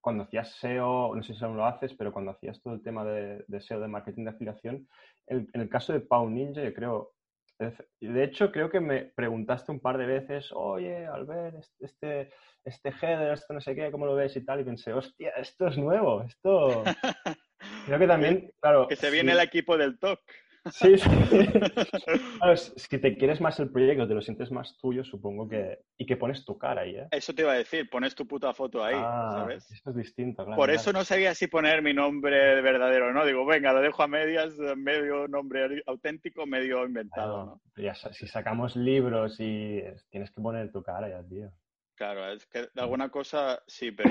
Cuando 0.00 0.24
hacías 0.24 0.52
SEO, 0.60 1.14
no 1.14 1.22
sé 1.22 1.34
si 1.34 1.44
aún 1.44 1.56
lo 1.56 1.66
haces, 1.66 1.94
pero 1.94 2.12
cuando 2.12 2.30
hacías 2.30 2.62
todo 2.62 2.74
el 2.74 2.82
tema 2.82 3.04
de, 3.04 3.44
SEO, 3.60 3.80
de 3.80 3.88
marketing 3.88 4.24
de 4.24 4.30
afiliación, 4.30 4.88
en, 5.26 5.48
el 5.52 5.68
caso 5.68 5.92
de 5.92 6.00
Pau 6.00 6.28
Ninja, 6.30 6.62
yo 6.62 6.72
creo... 6.72 7.12
De 7.58 8.22
hecho, 8.22 8.52
creo 8.52 8.70
que 8.70 8.80
me 8.80 9.04
preguntaste 9.04 9.72
un 9.72 9.80
par 9.80 9.98
de 9.98 10.06
veces, 10.06 10.52
oye, 10.52 11.06
Albert, 11.06 11.64
este, 11.80 12.30
este 12.64 12.90
header, 12.90 13.32
esto 13.32 13.54
no 13.54 13.60
sé 13.60 13.74
qué, 13.74 13.90
¿cómo 13.90 14.04
lo 14.04 14.14
ves 14.14 14.36
y 14.36 14.44
tal? 14.44 14.60
Y 14.60 14.64
pensé, 14.64 14.92
hostia, 14.92 15.30
esto 15.36 15.66
es 15.66 15.76
nuevo, 15.76 16.22
esto... 16.22 16.84
Creo 17.86 17.98
que 17.98 18.06
también, 18.06 18.52
claro. 18.60 18.86
Que 18.88 18.96
se 18.96 19.10
viene 19.10 19.32
el 19.32 19.40
equipo 19.40 19.76
del 19.76 19.98
TOC. 19.98 20.20
Sí, 20.72 20.98
sí. 20.98 21.08
si 22.76 22.98
te 22.98 23.16
quieres 23.16 23.40
más 23.40 23.58
el 23.60 23.70
proyecto, 23.70 24.08
te 24.08 24.14
lo 24.14 24.22
sientes 24.22 24.50
más 24.50 24.76
tuyo, 24.78 25.04
supongo 25.04 25.48
que. 25.48 25.78
Y 25.96 26.06
que 26.06 26.16
pones 26.16 26.44
tu 26.44 26.58
cara 26.58 26.82
ahí, 26.82 26.96
¿eh? 26.96 27.08
Eso 27.10 27.34
te 27.34 27.42
iba 27.42 27.52
a 27.52 27.56
decir, 27.56 27.88
pones 27.88 28.14
tu 28.14 28.26
puta 28.26 28.52
foto 28.52 28.84
ahí, 28.84 28.96
ah, 28.96 29.30
¿sabes? 29.32 29.70
Esto 29.70 29.90
es 29.90 29.96
distinto, 29.96 30.44
claro. 30.44 30.56
Por 30.56 30.70
eso 30.70 30.92
no 30.92 31.04
sabía 31.04 31.34
si 31.34 31.46
poner 31.46 31.82
mi 31.82 31.94
nombre 31.94 32.60
verdadero 32.62 33.08
o 33.08 33.12
no. 33.12 33.24
Digo, 33.24 33.46
venga, 33.46 33.72
lo 33.72 33.80
dejo 33.80 34.02
a 34.02 34.08
medias, 34.08 34.54
medio 34.76 35.28
nombre 35.28 35.82
auténtico, 35.86 36.46
medio 36.46 36.84
inventado, 36.84 37.44
¿no? 37.44 37.82
Ya, 37.82 37.94
si 37.94 38.26
sacamos 38.26 38.76
libros 38.76 39.36
y 39.38 39.82
tienes 40.10 40.30
que 40.30 40.40
poner 40.40 40.72
tu 40.72 40.82
cara 40.82 41.08
ya, 41.08 41.22
tío. 41.22 41.50
Claro, 41.94 42.30
es 42.32 42.44
que 42.46 42.68
de 42.72 42.80
alguna 42.80 43.08
cosa 43.08 43.62
sí, 43.66 43.92
pero. 43.92 44.10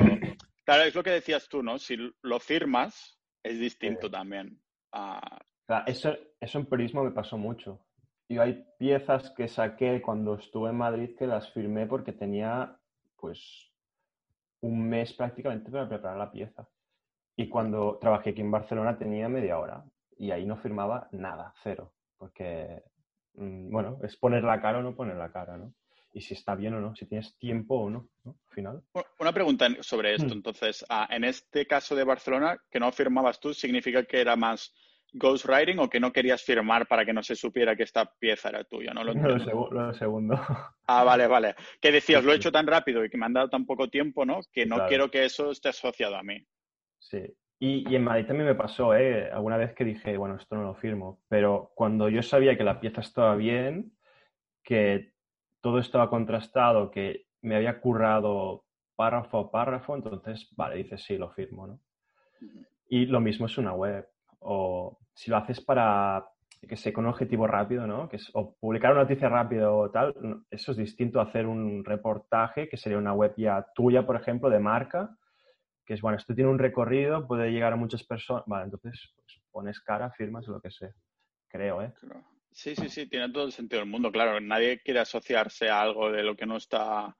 Claro, 0.65 0.81
es 0.81 0.95
lo 0.95 1.03
que 1.03 1.11
decías 1.11 1.47
tú, 1.47 1.61
¿no? 1.61 1.77
Si 1.77 1.95
lo 2.23 2.39
firmas, 2.39 3.14
es 3.45 3.59
distinto 3.59 4.09
también. 4.09 4.59
eso, 5.85 6.15
eso 6.39 6.59
en 6.59 6.65
periodismo 6.65 7.03
me 7.03 7.11
pasó 7.11 7.37
mucho. 7.37 7.79
Y 8.27 8.39
hay 8.39 8.65
piezas 8.79 9.29
que 9.31 9.47
saqué 9.47 10.01
cuando 10.01 10.35
estuve 10.35 10.71
en 10.71 10.77
Madrid 10.77 11.15
que 11.15 11.27
las 11.27 11.51
firmé 11.51 11.85
porque 11.85 12.11
tenía 12.11 12.75
pues 13.17 13.71
un 14.61 14.89
mes 14.89 15.13
prácticamente 15.13 15.69
para 15.69 15.87
preparar 15.87 16.17
la 16.17 16.31
pieza. 16.31 16.67
Y 17.35 17.47
cuando 17.47 17.99
trabajé 17.99 18.31
aquí 18.31 18.41
en 18.41 18.51
Barcelona 18.51 18.97
tenía 18.97 19.29
media 19.29 19.59
hora 19.59 19.85
y 20.17 20.31
ahí 20.31 20.45
no 20.45 20.57
firmaba 20.57 21.07
nada, 21.11 21.53
cero, 21.61 21.93
porque, 22.17 22.81
mm, 23.33 23.69
bueno, 23.69 23.99
es 24.01 24.15
poner 24.15 24.43
la 24.43 24.59
cara 24.61 24.79
o 24.79 24.81
no 24.81 24.95
poner 24.95 25.17
la 25.17 25.31
cara, 25.31 25.57
¿no? 25.57 25.73
Y 26.15 26.21
si 26.21 26.33
está 26.33 26.55
bien 26.55 26.73
o 26.73 26.79
no, 26.79 26.95
si 26.95 27.05
tienes 27.05 27.37
tiempo 27.37 27.75
o 27.75 27.89
no, 27.89 28.07
¿no? 28.23 28.37
Al 28.47 28.55
final. 28.55 28.81
Una 29.19 29.33
pregunta 29.33 29.67
sobre 29.81 30.15
esto. 30.15 30.29
Mm. 30.29 30.37
Entonces, 30.37 30.85
ah, 30.89 31.07
en 31.11 31.25
este 31.25 31.67
caso 31.67 31.93
de 31.93 32.05
Barcelona, 32.05 32.57
que 32.71 32.79
no 32.79 32.89
firmabas 32.93 33.37
tú, 33.41 33.53
¿significa 33.53 34.05
que 34.05 34.21
era 34.21 34.37
más 34.37 34.73
ghostwriting 35.11 35.77
o 35.79 35.89
que 35.89 35.99
no 35.99 36.13
querías 36.13 36.41
firmar 36.41 36.87
para 36.87 37.05
que 37.05 37.11
no 37.11 37.21
se 37.21 37.35
supiera 37.35 37.75
que 37.75 37.83
esta 37.83 38.05
pieza 38.17 38.47
era 38.47 38.63
tuya? 38.63 38.93
No 38.93 39.03
lo 39.03 39.13
Lo, 39.69 39.69
lo 39.71 39.93
segundo. 39.93 40.35
Ah, 40.87 41.03
vale, 41.03 41.27
vale. 41.27 41.55
Que 41.81 41.91
decías, 41.91 42.23
lo 42.23 42.31
he 42.31 42.35
hecho 42.37 42.51
tan 42.51 42.67
rápido 42.67 43.03
y 43.03 43.09
que 43.09 43.17
me 43.17 43.25
han 43.25 43.33
dado 43.33 43.49
tan 43.49 43.65
poco 43.65 43.89
tiempo, 43.89 44.23
¿no? 44.23 44.39
Que 44.53 44.65
no 44.65 44.75
Claro. 44.75 44.87
quiero 44.89 45.11
que 45.11 45.25
eso 45.25 45.51
esté 45.51 45.69
asociado 45.69 46.15
a 46.15 46.23
mí. 46.23 46.45
Sí. 46.99 47.23
Y, 47.59 47.91
y 47.91 47.95
en 47.95 48.03
Madrid 48.03 48.27
también 48.27 48.47
me 48.47 48.55
pasó, 48.55 48.95
¿eh? 48.95 49.29
Alguna 49.31 49.57
vez 49.57 49.73
que 49.73 49.83
dije, 49.83 50.15
bueno, 50.15 50.35
esto 50.35 50.55
no 50.55 50.63
lo 50.63 50.75
firmo. 50.75 51.23
Pero 51.27 51.71
cuando 51.75 52.07
yo 52.07 52.21
sabía 52.21 52.55
que 52.55 52.63
la 52.63 52.79
pieza 52.79 53.01
estaba 53.01 53.35
bien, 53.35 53.91
que 54.63 55.14
todo 55.65 55.79
estaba 55.79 56.11
contrastado, 56.11 56.91
que 56.91 57.25
me 57.41 57.55
había 57.55 57.81
currado 57.81 58.65
párrafo 58.95 59.39
a 59.39 59.51
párrafo, 59.51 59.95
entonces, 59.95 60.47
vale, 60.55 60.75
dices, 60.75 61.03
sí, 61.03 61.17
lo 61.17 61.31
firmo, 61.31 61.65
¿no? 61.65 61.79
Y 62.87 63.07
lo 63.07 63.19
mismo 63.19 63.47
es 63.47 63.57
una 63.57 63.73
web. 63.73 64.07
O 64.41 64.99
si 65.15 65.31
lo 65.31 65.37
haces 65.37 65.59
para 65.61 66.23
que 66.69 66.77
sé, 66.77 66.93
con 66.93 67.05
un 67.05 67.09
objetivo 67.13 67.47
rápido, 67.47 67.87
¿no? 67.87 68.07
Que 68.07 68.17
es, 68.17 68.29
o 68.35 68.53
publicar 68.59 68.91
una 68.91 69.01
noticia 69.01 69.27
rápido 69.27 69.75
o 69.75 69.89
tal, 69.89 70.13
eso 70.51 70.71
es 70.71 70.77
distinto 70.77 71.19
a 71.19 71.23
hacer 71.23 71.47
un 71.47 71.83
reportaje, 71.83 72.69
que 72.69 72.77
sería 72.77 72.99
una 72.99 73.13
web 73.13 73.33
ya 73.35 73.65
tuya, 73.73 74.05
por 74.05 74.17
ejemplo, 74.17 74.51
de 74.51 74.59
marca, 74.59 75.17
que 75.83 75.95
es, 75.95 76.01
bueno, 76.01 76.19
esto 76.19 76.35
tiene 76.35 76.51
un 76.51 76.59
recorrido, 76.59 77.25
puede 77.25 77.49
llegar 77.49 77.73
a 77.73 77.75
muchas 77.75 78.03
personas. 78.03 78.43
Vale, 78.45 78.65
entonces 78.65 79.15
pues, 79.15 79.41
pones 79.51 79.79
cara, 79.79 80.11
firmas, 80.11 80.47
lo 80.47 80.61
que 80.61 80.69
sea. 80.69 80.93
Creo, 81.47 81.81
¿eh? 81.81 81.91
Claro. 81.99 82.34
Sí, 82.55 82.73
sí, 82.73 82.87
sí, 82.87 83.05
tiene 83.09 83.29
todo 83.33 83.43
el 83.43 83.51
sentido 83.51 83.81
del 83.81 83.89
mundo. 83.89 84.09
Claro, 84.13 84.39
nadie 84.39 84.79
quiere 84.79 85.01
asociarse 85.01 85.69
a 85.69 85.81
algo 85.81 86.09
de 86.09 86.23
lo 86.23 86.37
que 86.37 86.45
no 86.45 86.55
está 86.55 87.13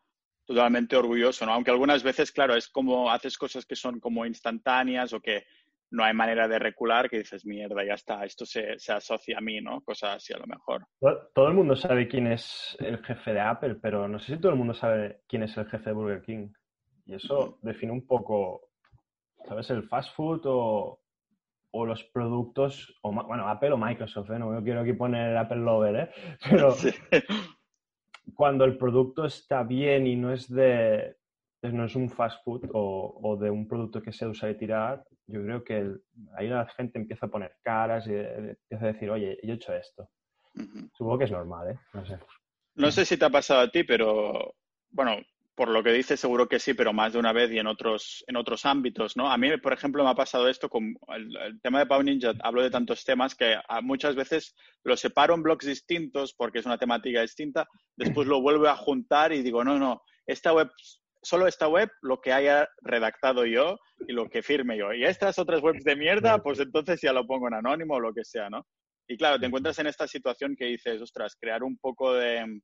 totalmente 0.45 0.95
orgulloso, 0.95 1.45
¿no? 1.45 1.51
Aunque 1.51 1.71
algunas 1.71 2.03
veces, 2.03 2.31
claro, 2.31 2.55
es 2.55 2.69
como 2.69 3.11
haces 3.11 3.37
cosas 3.37 3.65
que 3.65 3.75
son 3.75 3.99
como 3.99 4.25
instantáneas 4.25 5.11
o 5.11 5.19
que 5.19 5.43
no 5.91 6.05
hay 6.05 6.13
manera 6.13 6.47
de 6.47 6.57
recular, 6.57 7.09
que 7.09 7.17
dices, 7.17 7.45
mierda, 7.45 7.83
ya 7.83 7.95
está, 7.95 8.23
esto 8.23 8.45
se, 8.45 8.79
se 8.79 8.93
asocia 8.93 9.37
a 9.37 9.41
mí, 9.41 9.59
¿no? 9.59 9.81
Cosas 9.81 10.15
así 10.15 10.31
a 10.31 10.37
lo 10.37 10.47
mejor. 10.47 10.87
Todo, 11.01 11.29
todo 11.35 11.47
el 11.49 11.53
mundo 11.53 11.75
sabe 11.75 12.07
quién 12.07 12.27
es 12.27 12.77
el 12.79 13.03
jefe 13.03 13.33
de 13.33 13.41
Apple, 13.41 13.75
pero 13.81 14.07
no 14.07 14.19
sé 14.19 14.35
si 14.35 14.39
todo 14.39 14.53
el 14.53 14.57
mundo 14.57 14.73
sabe 14.73 15.19
quién 15.27 15.43
es 15.43 15.57
el 15.57 15.65
jefe 15.65 15.89
de 15.89 15.95
Burger 15.95 16.21
King. 16.21 16.47
Y 17.07 17.15
eso 17.15 17.59
define 17.61 17.91
un 17.91 18.07
poco, 18.07 18.69
¿sabes? 19.45 19.69
El 19.69 19.83
fast 19.89 20.15
food 20.15 20.41
o, 20.45 21.01
o 21.77 21.85
los 21.85 22.03
productos, 22.05 22.97
o, 23.01 23.11
bueno, 23.11 23.47
Apple 23.49 23.71
o 23.73 23.77
Microsoft, 23.77 24.29
¿eh? 24.31 24.39
No 24.39 24.63
quiero 24.63 24.81
aquí 24.81 24.93
poner 24.93 25.35
Apple 25.35 25.57
Lover, 25.57 25.95
¿eh? 25.95 26.09
Pero 26.49 26.71
Sí. 26.71 26.89
cuando 28.33 28.65
el 28.65 28.77
producto 28.77 29.25
está 29.25 29.63
bien 29.63 30.07
y 30.07 30.15
no 30.15 30.31
es 30.31 30.49
de 30.49 31.15
no 31.63 31.85
es 31.85 31.95
un 31.95 32.09
fast 32.11 32.43
food 32.43 32.69
o, 32.73 33.19
o 33.23 33.37
de 33.37 33.49
un 33.49 33.67
producto 33.67 33.99
que 33.99 34.11
se 34.13 34.27
usa 34.27 34.51
y 34.51 34.55
tirar, 34.57 35.03
yo 35.25 35.41
creo 35.43 35.63
que 35.63 35.77
el- 35.79 36.01
ahí 36.37 36.47
la 36.47 36.67
gente 36.67 36.99
empieza 36.99 37.25
a 37.25 37.29
poner 37.29 37.55
caras 37.63 38.05
y 38.07 38.11
eh, 38.13 38.55
empieza 38.69 38.85
a 38.85 38.93
decir, 38.93 39.09
oye, 39.09 39.39
yo 39.41 39.53
he 39.53 39.55
hecho 39.55 39.73
esto. 39.73 40.07
Supongo 40.93 41.17
que 41.17 41.23
es 41.25 41.31
normal, 41.31 41.71
¿eh? 41.71 41.79
No 41.93 42.05
sé. 42.05 42.19
No 42.75 42.91
sé 42.91 43.03
si 43.03 43.17
te 43.17 43.25
ha 43.25 43.31
pasado 43.31 43.61
a 43.61 43.71
ti, 43.71 43.83
pero 43.83 44.53
bueno, 44.91 45.15
por 45.55 45.69
lo 45.69 45.81
que 45.83 45.93
dices 45.93 46.19
seguro 46.19 46.47
que 46.49 46.59
sí, 46.59 46.73
pero 46.73 46.91
más 46.91 47.13
de 47.13 47.19
una 47.19 47.31
vez 47.31 47.49
y 47.51 47.59
en 47.59 47.67
otros, 47.67 48.23
en 48.27 48.35
otros 48.35 48.65
ámbitos, 48.65 49.15
¿no? 49.15 49.31
A 49.31 49.37
mí, 49.37 49.55
por 49.57 49.71
ejemplo, 49.73 50.03
me 50.03 50.09
ha 50.09 50.15
pasado 50.15 50.49
esto 50.49 50.67
con 50.69 50.95
el, 51.07 51.35
el 51.37 51.61
tema 51.61 51.79
de 51.79 51.85
Pau 51.85 52.03
Ninja, 52.03 52.33
hablo 52.43 52.61
de 52.61 52.69
tantos 52.69 53.05
temas 53.05 53.35
que 53.35 53.55
a- 53.67 53.81
muchas 53.81 54.15
veces 54.15 54.53
lo 54.83 54.97
separo 54.97 55.33
en 55.33 55.43
blogs 55.43 55.65
distintos 55.65 56.33
porque 56.33 56.59
es 56.59 56.65
una 56.65 56.77
temática 56.77 57.21
distinta, 57.21 57.67
después 57.95 58.27
lo 58.27 58.41
vuelvo 58.41 58.67
a 58.67 58.75
juntar 58.75 59.31
y 59.31 59.41
digo, 59.43 59.63
no, 59.63 59.79
no, 59.79 60.01
esta 60.27 60.51
web, 60.53 60.69
solo 61.21 61.47
esta 61.47 61.67
web, 61.69 61.89
lo 62.01 62.19
que 62.19 62.33
haya 62.33 62.67
redactado 62.81 63.45
yo 63.45 63.79
y 64.07 64.11
lo 64.13 64.29
que 64.29 64.43
firme 64.43 64.77
yo. 64.77 64.93
Y 64.93 65.05
estas 65.05 65.39
otras 65.39 65.61
webs 65.61 65.83
de 65.85 65.95
mierda, 65.95 66.43
pues 66.43 66.59
entonces 66.59 66.99
ya 67.01 67.13
lo 67.13 67.25
pongo 67.25 67.47
en 67.47 67.53
anónimo 67.55 67.95
o 67.95 67.99
lo 68.01 68.13
que 68.13 68.25
sea, 68.25 68.49
¿no? 68.49 68.67
Y 69.07 69.17
claro, 69.17 69.39
te 69.39 69.45
encuentras 69.45 69.79
en 69.79 69.87
esta 69.87 70.07
situación 70.07 70.55
que 70.57 70.65
dices, 70.65 71.01
ostras, 71.01 71.35
crear 71.39 71.63
un 71.63 71.77
poco 71.77 72.13
de, 72.13 72.59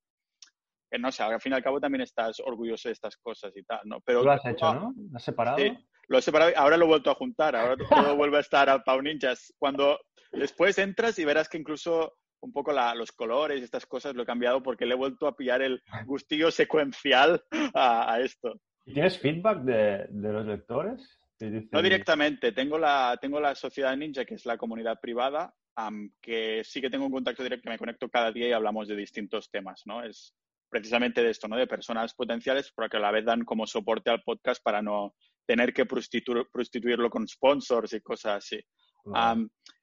que 0.92 1.00
no 1.00 1.12
sé, 1.12 1.24
al 1.24 1.40
fin 1.42 1.54
y 1.54 1.56
al 1.56 1.64
cabo 1.64 1.80
también 1.80 2.02
estás 2.02 2.40
orgulloso 2.42 2.90
de 2.90 2.94
estas 2.94 3.16
cosas 3.18 3.56
y 3.56 3.64
tal, 3.64 3.80
¿no? 3.86 4.02
Pero 4.02 4.24
lo 4.24 4.32
has 4.32 4.46
hecho, 4.46 4.74
¿no? 4.74 4.94
¿Lo 5.10 5.18
has 5.18 5.24
separado? 5.24 5.58
Sí, 5.58 5.72
lo 6.10 6.18
he 6.18 6.22
separado, 6.22 6.52
ahora 6.58 6.76
lo 6.78 6.86
he 6.86 6.90
vuelto 6.90 7.10
a 7.10 7.16
juntar, 7.16 7.56
ahora 7.56 7.76
todo 8.14 8.16
vuelve 8.16 8.38
a 8.38 8.42
estar 8.42 8.70
a 8.70 8.84
Pau 8.84 9.02
Ninjas. 9.02 9.54
Cuando 9.58 10.00
después 10.34 10.78
entras 10.78 11.18
y 11.20 11.26
verás 11.26 11.48
que 11.48 11.58
incluso 11.58 12.14
un 12.42 12.52
poco 12.52 12.72
la- 12.74 12.94
los 12.96 13.12
colores 13.12 13.62
y 13.62 13.64
estas 13.64 13.86
cosas 13.86 14.16
lo 14.16 14.24
he 14.24 14.26
cambiado 14.26 14.62
porque 14.64 14.86
le 14.86 14.94
he 14.96 14.98
vuelto 14.98 15.28
a 15.28 15.36
pillar 15.36 15.62
el 15.62 15.82
gustillo 16.06 16.52
secuencial 16.52 17.42
a, 17.74 18.14
a 18.14 18.20
esto. 18.20 18.60
¿Y 18.86 18.94
tienes 18.94 19.18
feedback 19.20 19.60
de, 19.60 20.08
de 20.10 20.34
los 20.34 20.46
lectores? 20.46 21.18
Dicen- 21.40 21.70
No 21.72 21.82
directamente, 21.82 22.52
tengo 22.52 22.78
la, 22.78 23.18
tengo 23.22 23.40
la 23.40 23.56
sociedad 23.56 23.96
ninja, 23.96 24.26
que 24.26 24.36
es 24.36 24.46
la 24.46 24.58
comunidad 24.58 25.00
privada, 25.00 25.54
am, 25.76 26.12
que 26.22 26.64
sí 26.64 26.82
que 26.82 26.90
tengo 26.90 27.06
un 27.06 27.12
contacto 27.12 27.42
directo, 27.44 27.70
me 27.70 27.78
conecto 27.80 28.10
cada 28.10 28.32
día 28.32 28.50
y 28.50 28.52
hablamos 28.52 28.88
de 28.88 28.96
distintos 28.96 29.50
temas, 29.50 29.82
¿no? 29.86 30.04
Es 30.04 30.36
precisamente 30.72 31.22
de 31.22 31.30
esto, 31.30 31.48
¿no? 31.48 31.58
De 31.58 31.68
personas 31.68 32.14
potenciales, 32.16 32.72
pero 32.76 32.90
que 32.90 32.98
a 32.98 33.02
la 33.02 33.12
vez 33.12 33.26
dan 33.26 33.44
como 33.44 33.68
soporte 33.68 34.10
al 34.10 34.24
podcast 34.24 34.64
para 34.64 34.82
no 34.82 35.14
tener 35.46 35.74
que 35.74 35.86
prostitu- 35.86 36.48
prostituirlo 36.52 37.10
con 37.10 37.28
sponsors 37.28 37.94
y 37.94 38.02
cosas 38.02 38.38
así. 38.38 38.60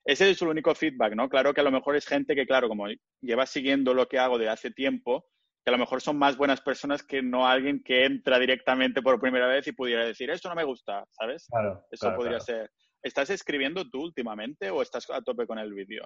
Ese 0.05 0.30
es 0.30 0.41
el 0.43 0.49
único 0.49 0.74
feedback, 0.74 1.14
¿no? 1.14 1.28
Claro 1.28 1.53
que 1.53 1.61
a 1.61 1.64
lo 1.64 1.70
mejor 1.70 1.95
es 1.97 2.07
gente 2.07 2.34
que, 2.34 2.47
claro, 2.47 2.68
como 2.68 2.86
lleva 3.20 3.45
siguiendo 3.45 3.93
lo 3.93 4.07
que 4.09 4.18
hago 4.18 4.39
de 4.39 4.49
hace 4.49 4.70
tiempo, 4.70 5.26
que 5.64 5.70
a 5.70 5.72
lo 5.72 5.78
mejor 5.78 6.01
son 6.01 6.16
más 6.16 6.36
buenas 6.39 6.62
personas 6.62 7.03
que 7.03 7.20
no 7.20 7.47
alguien 7.47 7.82
que 7.82 8.07
entra 8.07 8.39
directamente 8.39 9.03
por 9.03 9.20
primera 9.20 9.47
vez 9.47 9.66
y 9.66 9.72
pudiera 9.72 10.07
decir, 10.07 10.30
esto 10.30 10.49
no 10.49 10.55
me 10.55 10.64
gusta, 10.64 11.05
¿sabes? 11.11 11.47
Claro, 11.51 11.84
Eso 11.91 12.07
claro, 12.07 12.16
podría 12.16 12.39
claro. 12.39 12.45
ser. 12.45 12.70
¿Estás 13.03 13.28
escribiendo 13.30 13.84
tú 13.91 14.01
últimamente 14.05 14.70
o 14.70 14.80
estás 14.80 15.09
a 15.11 15.20
tope 15.20 15.47
con 15.47 15.59
el 15.59 15.74
vídeo? 15.74 16.05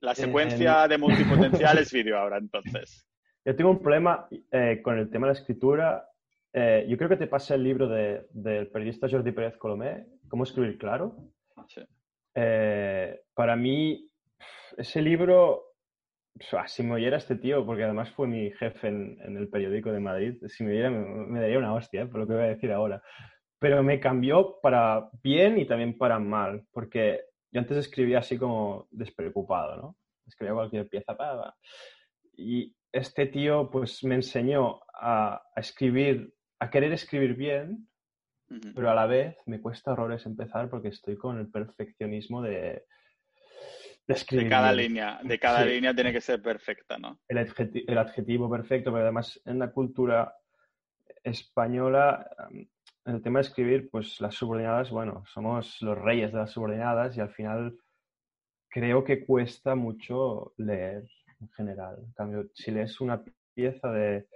La 0.00 0.12
Eh, 0.12 0.16
secuencia 0.16 0.86
de 0.86 0.96
multipotencial 0.96 1.78
es 1.78 1.92
vídeo 1.92 2.16
ahora, 2.18 2.38
entonces. 2.38 3.04
Yo 3.50 3.56
tengo 3.56 3.70
un 3.70 3.82
problema 3.82 4.28
eh, 4.52 4.80
con 4.80 4.96
el 4.96 5.10
tema 5.10 5.26
de 5.26 5.32
la 5.32 5.38
escritura. 5.40 6.08
Eh, 6.52 6.86
yo 6.88 6.96
creo 6.96 7.08
que 7.08 7.16
te 7.16 7.26
pasé 7.26 7.56
el 7.56 7.64
libro 7.64 7.88
de- 7.88 8.28
del 8.30 8.68
periodista 8.68 9.08
Jordi 9.10 9.32
Pérez 9.32 9.56
Colomé, 9.56 10.06
Cómo 10.28 10.44
escribir 10.44 10.78
claro. 10.78 11.16
Sí. 11.66 11.80
Eh, 12.36 13.22
para 13.34 13.56
mí, 13.56 14.08
ese 14.76 15.02
libro, 15.02 15.64
si 16.66 16.84
me 16.84 16.92
oyera 16.94 17.16
este 17.16 17.34
tío, 17.34 17.66
porque 17.66 17.82
además 17.82 18.12
fue 18.12 18.28
mi 18.28 18.52
jefe 18.52 18.86
en, 18.86 19.18
en 19.20 19.36
el 19.36 19.48
periódico 19.48 19.90
de 19.90 19.98
Madrid, 19.98 20.36
si 20.46 20.62
me 20.62 20.70
oyera 20.70 20.90
me, 20.90 21.00
me 21.26 21.40
daría 21.40 21.58
una 21.58 21.74
hostia, 21.74 22.02
eh, 22.02 22.06
por 22.06 22.20
lo 22.20 22.28
que 22.28 22.34
voy 22.34 22.44
a 22.44 22.54
decir 22.54 22.70
ahora. 22.70 23.02
Pero 23.58 23.82
me 23.82 23.98
cambió 23.98 24.60
para 24.62 25.10
bien 25.24 25.58
y 25.58 25.66
también 25.66 25.98
para 25.98 26.20
mal, 26.20 26.62
porque 26.70 27.22
yo 27.50 27.58
antes 27.60 27.78
escribía 27.78 28.20
así 28.20 28.38
como 28.38 28.86
despreocupado, 28.92 29.74
¿no? 29.76 29.96
Escribía 30.24 30.54
cualquier 30.54 30.88
pieza, 30.88 31.16
pa, 31.16 31.36
pa. 31.36 31.56
Y 32.36 32.76
este 32.92 33.26
tío 33.26 33.70
pues 33.70 34.02
me 34.04 34.16
enseñó 34.16 34.80
a, 34.94 35.42
a 35.54 35.60
escribir, 35.60 36.34
a 36.58 36.70
querer 36.70 36.92
escribir 36.92 37.34
bien, 37.34 37.88
pero 38.74 38.90
a 38.90 38.94
la 38.94 39.06
vez 39.06 39.36
me 39.46 39.60
cuesta 39.60 39.92
horrores 39.92 40.26
empezar 40.26 40.68
porque 40.68 40.88
estoy 40.88 41.16
con 41.16 41.38
el 41.38 41.48
perfeccionismo 41.50 42.42
de, 42.42 42.50
de 42.50 42.82
De 44.08 44.14
escribir. 44.14 44.48
cada 44.48 44.72
bien. 44.72 44.88
línea, 44.88 45.20
de 45.22 45.38
cada 45.38 45.62
Sí. 45.62 45.68
línea 45.70 45.94
tiene 45.94 46.12
que 46.12 46.20
ser 46.20 46.42
perfecta, 46.42 46.98
¿no? 46.98 47.20
El, 47.28 47.38
adjeti- 47.38 47.84
el 47.86 47.98
adjetivo 47.98 48.50
perfecto, 48.50 48.90
pero 48.92 49.04
además 49.04 49.40
en 49.44 49.58
la 49.60 49.70
cultura 49.70 50.34
española, 51.22 52.28
em, 52.50 52.66
en 53.06 53.14
el 53.14 53.22
tema 53.22 53.38
de 53.38 53.46
escribir, 53.46 53.88
pues 53.90 54.20
las 54.20 54.34
subordinadas, 54.34 54.90
bueno, 54.90 55.24
somos 55.32 55.80
los 55.80 55.96
reyes 55.98 56.32
de 56.32 56.38
las 56.38 56.50
subordinadas 56.50 57.16
y 57.16 57.20
al 57.20 57.30
final 57.32 57.78
creo 58.68 59.04
que 59.04 59.24
cuesta 59.24 59.74
mucho 59.74 60.54
leer 60.56 61.04
en 61.40 61.48
general. 61.50 61.96
En 62.04 62.12
cambio, 62.12 62.50
si 62.54 62.70
lees 62.70 63.00
una 63.00 63.22
pieza 63.54 63.90
de, 63.90 64.26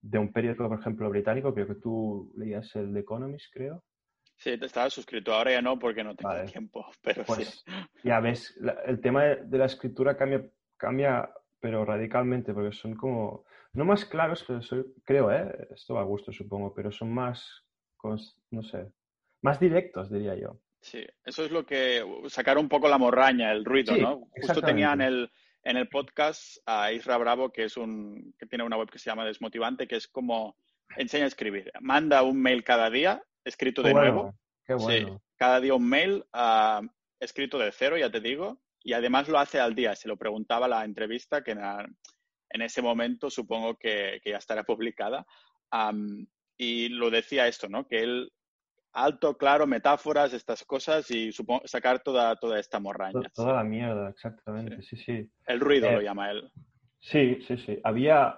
de 0.00 0.18
un 0.18 0.32
periódico, 0.32 0.68
por 0.68 0.78
ejemplo, 0.80 1.10
británico, 1.10 1.52
creo 1.54 1.66
que 1.66 1.74
tú 1.76 2.32
leías 2.36 2.74
el 2.76 2.92
The 2.92 3.00
Economist, 3.00 3.52
creo. 3.52 3.84
Sí, 4.36 4.58
te 4.58 4.66
estaba 4.66 4.90
suscrito, 4.90 5.32
ahora 5.34 5.52
ya 5.52 5.62
no 5.62 5.78
porque 5.78 6.04
no 6.04 6.14
tengo 6.14 6.30
Vale. 6.30 6.44
tiempo, 6.44 6.86
pero 7.02 7.24
sí. 7.24 7.42
Pues 7.42 7.64
ya 8.04 8.20
ves, 8.20 8.56
la- 8.60 8.78
el 8.86 9.00
tema 9.00 9.24
de, 9.24 9.36
de 9.44 9.58
la 9.58 9.66
escritura 9.66 10.16
cambia, 10.16 10.44
cambia, 10.76 11.30
pero 11.60 11.84
radicalmente, 11.84 12.52
porque 12.52 12.72
son 12.72 12.94
como, 12.94 13.44
no 13.72 13.84
más 13.84 14.04
claros, 14.04 14.44
pero 14.46 14.62
soy- 14.62 14.84
creo, 15.04 15.32
¿eh? 15.32 15.68
Esto 15.70 15.94
va 15.94 16.02
a 16.02 16.04
gusto, 16.04 16.32
supongo, 16.32 16.72
pero 16.74 16.92
son 16.92 17.12
más, 17.12 17.64
no 18.50 18.62
sé, 18.62 18.92
más 19.42 19.58
directos, 19.58 20.10
diría 20.10 20.36
yo. 20.36 20.60
Sí, 20.80 21.04
eso 21.24 21.44
es 21.44 21.50
lo 21.50 21.66
que 21.66 22.04
sacar 22.28 22.58
un 22.58 22.68
poco 22.68 22.88
la 22.88 22.98
morraña, 22.98 23.50
el 23.52 23.64
ruido, 23.64 23.94
Sí, 23.94 24.00
¿no? 24.00 24.28
Justo 24.40 24.62
tenía 24.62 24.92
en 24.92 25.00
exactamente. 25.00 25.04
el, 25.14 25.30
en 25.66 25.76
el 25.76 25.88
podcast 25.88 26.58
a 26.64 26.92
Isra 26.92 27.16
Bravo, 27.18 27.50
que 27.50 27.64
es 27.64 27.76
un 27.76 28.32
que 28.38 28.46
tiene 28.46 28.62
una 28.64 28.76
web 28.76 28.88
que 28.88 29.00
se 29.00 29.10
llama 29.10 29.24
Desmotivante, 29.24 29.88
que 29.88 29.96
es 29.96 30.06
como 30.06 30.56
enseña 30.96 31.24
a 31.24 31.28
escribir. 31.28 31.72
Manda 31.80 32.22
un 32.22 32.40
mail 32.40 32.62
cada 32.62 32.88
día, 32.88 33.20
escrito 33.44 33.82
de 33.82 33.92
bueno, 33.92 34.12
nuevo. 34.12 34.38
Qué 34.64 34.74
Sí, 34.78 34.84
bueno. 34.84 35.22
cada 35.36 35.60
día 35.60 35.74
un 35.74 35.88
mail 35.88 36.24
ah, 36.32 36.82
escrito 37.18 37.58
de 37.58 37.72
cero, 37.72 37.96
ya 37.98 38.10
te 38.10 38.20
digo, 38.20 38.62
y 38.80 38.92
además 38.92 39.28
lo 39.28 39.40
hace 39.40 39.58
al 39.58 39.74
día. 39.74 39.96
Se 39.96 40.06
lo 40.06 40.16
preguntaba 40.16 40.68
la 40.68 40.84
entrevista, 40.84 41.42
que 41.42 41.50
era- 41.50 41.84
en 42.50 42.62
ese 42.62 42.80
momento 42.80 43.28
supongo 43.28 43.76
que, 43.76 44.20
ya 44.24 44.38
estará 44.38 44.62
publicada. 44.62 45.26
y 46.58 46.88
lo 46.88 47.10
decía 47.10 47.48
esto, 47.48 47.68
¿no? 47.68 47.86
Que 47.86 48.00
él, 48.02 48.32
alto, 48.96 49.36
claro, 49.36 49.66
metáforas, 49.66 50.32
estas 50.32 50.64
cosas 50.64 51.10
y 51.10 51.30
sacar 51.64 52.02
toda, 52.02 52.34
toda 52.36 52.58
esta 52.58 52.80
morraña. 52.80 53.28
Toda, 53.34 53.52
la 53.52 53.64
mierda, 53.64 54.08
exactamente, 54.08 54.82
sí, 54.82 54.96
sí. 54.96 55.30
El 55.46 55.60
ruido 55.60 55.92
lo 55.92 56.00
eh, 56.00 56.04
llama 56.04 56.30
él. 56.30 56.50
Sí, 56.98 57.38
sí, 57.46 57.56
sí. 57.58 57.78
Había... 57.84 58.36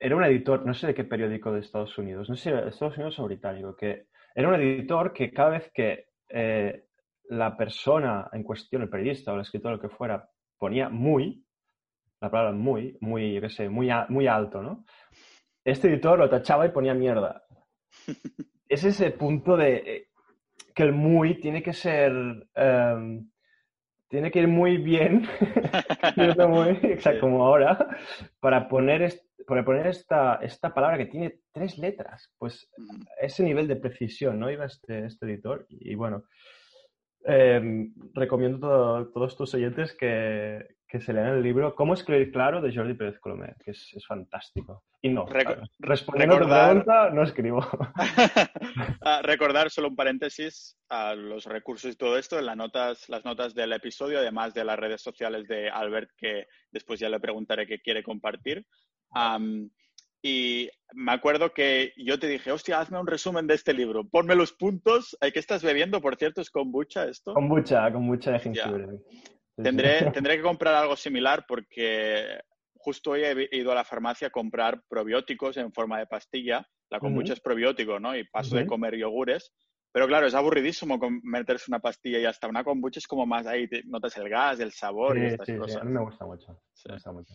Era 0.00 0.16
un 0.16 0.24
editor, 0.24 0.66
no 0.66 0.74
sé 0.74 0.88
de 0.88 0.94
qué 0.94 1.04
periódico 1.04 1.52
de 1.52 1.60
Estados 1.60 1.96
Unidos, 1.98 2.28
no 2.28 2.36
sé 2.36 2.50
si 2.50 2.68
Estados 2.68 2.96
Unidos 2.96 3.18
o 3.20 3.24
británico, 3.24 3.76
que 3.76 4.08
era 4.34 4.48
un 4.48 4.54
editor 4.54 5.12
que 5.12 5.30
cada 5.30 5.50
vez 5.50 5.70
que 5.72 6.08
eh, 6.28 6.86
la 7.28 7.56
persona 7.56 8.28
en 8.32 8.42
cuestión, 8.42 8.82
el 8.82 8.90
periodista 8.90 9.32
o 9.32 9.36
el 9.36 9.42
escritor, 9.42 9.72
lo 9.72 9.80
que 9.80 9.88
fuera, 9.88 10.28
ponía 10.58 10.88
muy, 10.88 11.44
la 12.20 12.30
palabra 12.30 12.52
muy, 12.52 12.96
muy, 13.00 13.34
yo 13.34 13.40
qué 13.40 13.50
sé, 13.50 13.68
muy, 13.68 13.88
muy 14.08 14.26
alto, 14.26 14.62
¿no? 14.62 14.84
Este 15.64 15.88
editor 15.88 16.18
lo 16.18 16.28
tachaba 16.28 16.66
y 16.66 16.70
ponía 16.70 16.94
mierda. 16.94 17.44
es 18.74 18.84
ese 18.84 19.10
punto 19.10 19.56
de 19.56 19.76
eh, 19.76 20.08
que 20.74 20.82
el 20.82 20.92
muy 20.92 21.40
tiene 21.40 21.62
que 21.62 21.72
ser, 21.72 22.12
em, 22.54 23.30
tiene 24.08 24.30
que 24.30 24.40
ir 24.40 24.48
muy 24.48 24.78
bien, 24.78 25.26
exacto, 26.82 27.20
como 27.20 27.44
ahora, 27.44 27.96
para 28.40 28.68
poner, 28.68 29.12
para 29.46 29.64
poner 29.64 29.86
esta, 29.86 30.36
esta 30.36 30.74
palabra 30.74 30.98
que 30.98 31.06
tiene 31.06 31.40
tres 31.52 31.78
letras. 31.78 32.30
Pues 32.38 32.68
ese 33.20 33.42
nivel 33.42 33.68
de 33.68 33.76
precisión, 33.76 34.38
¿no? 34.38 34.50
Iba 34.50 34.66
este, 34.66 35.06
este 35.06 35.26
editor 35.26 35.66
y 35.68 35.94
bueno, 35.94 36.24
Em, 37.26 37.94
recomiendo 38.12 38.96
a 38.96 39.10
todos 39.10 39.34
tus 39.34 39.54
oyentes 39.54 39.96
que, 39.96 40.76
se 41.00 41.12
lean 41.12 41.28
el 41.28 41.42
libro 41.42 41.74
Cómo 41.74 41.94
escribir 41.94 42.30
claro 42.32 42.60
de 42.60 42.74
Jordi 42.74 42.94
Pérez 42.94 43.18
Colomer, 43.18 43.56
que 43.64 43.72
es, 43.72 43.94
fantástico. 44.06 44.84
Y 45.02 45.08
no, 45.08 45.26
respondiendo 45.78 46.36
a 46.36 46.40
tu 46.40 46.48
pregunta, 46.48 47.10
no 47.10 47.22
escribo. 47.22 47.60
Ah, 49.06 49.20
recordar 49.22 49.70
solo 49.70 49.88
un 49.88 49.96
paréntesis 49.96 50.78
a 50.88 51.14
los 51.14 51.44
recursos 51.44 51.92
y 51.92 51.96
todo 51.96 52.16
esto 52.16 52.38
en 52.38 52.46
las 52.46 52.56
notas, 52.56 53.08
las 53.10 53.24
notas 53.24 53.54
del 53.54 53.72
episodio, 53.72 54.18
además 54.18 54.54
de 54.54 54.64
las 54.64 54.78
redes 54.78 55.02
sociales 55.02 55.46
de 55.46 55.68
Albert, 55.68 56.10
que 56.16 56.46
después 56.70 56.98
ya 56.98 57.10
le 57.10 57.20
preguntaré 57.20 57.66
qué 57.66 57.80
quiere 57.80 58.02
compartir. 58.02 58.66
Y 60.26 60.70
me 60.94 61.12
acuerdo 61.12 61.52
que 61.52 61.92
yo 61.98 62.18
te 62.18 62.28
dije, 62.28 62.50
hostia, 62.50 62.80
hazme 62.80 62.98
un 62.98 63.06
resumen 63.06 63.46
de 63.46 63.54
este 63.54 63.74
libro, 63.74 64.08
ponme 64.08 64.34
los 64.34 64.54
puntos. 64.54 65.14
¿Qué 65.20 65.38
estás 65.38 65.62
bebiendo, 65.62 66.00
por 66.00 66.16
cierto? 66.16 66.40
¿Es 66.40 66.50
kombucha 66.50 67.04
esto? 67.04 67.34
Kombucha, 67.34 67.92
kombucha 67.92 68.32
de 68.32 68.38
jengibre. 68.38 68.86
Tendré, 69.56 70.10
tendré 70.12 70.36
que 70.36 70.42
comprar 70.42 70.74
algo 70.74 70.96
similar 70.96 71.44
porque 71.46 72.40
justo 72.76 73.12
hoy 73.12 73.22
he 73.24 73.56
ido 73.56 73.72
a 73.72 73.74
la 73.74 73.84
farmacia 73.84 74.28
a 74.28 74.30
comprar 74.30 74.82
probióticos 74.88 75.56
en 75.56 75.72
forma 75.72 75.98
de 75.98 76.06
pastilla. 76.06 76.66
La 76.90 77.00
kombucha 77.00 77.32
es 77.32 77.40
probiótico, 77.40 77.98
¿no? 77.98 78.16
Y 78.16 78.24
paso 78.24 78.56
de 78.56 78.66
comer 78.66 78.96
yogures. 78.96 79.52
Pero 79.90 80.06
claro, 80.06 80.26
es 80.26 80.34
aburridísimo 80.34 80.98
meterse 81.22 81.66
una 81.68 81.78
pastilla 81.78 82.18
y 82.18 82.24
hasta 82.24 82.48
una 82.48 82.64
kombucha 82.64 82.98
es 82.98 83.06
como 83.06 83.26
más 83.26 83.46
ahí, 83.46 83.68
notas 83.86 84.16
el 84.16 84.28
gas, 84.28 84.60
el 84.60 84.72
sabor 84.72 85.16
y 85.16 85.26
estas 85.26 85.48
cosas. 85.56 85.82
a 85.82 85.84
mí 85.84 85.92
me 85.92 86.00
gusta 86.00 86.26
mucho. 86.26 86.60
Me 86.86 86.94
gusta 86.94 87.12
mucho. 87.12 87.34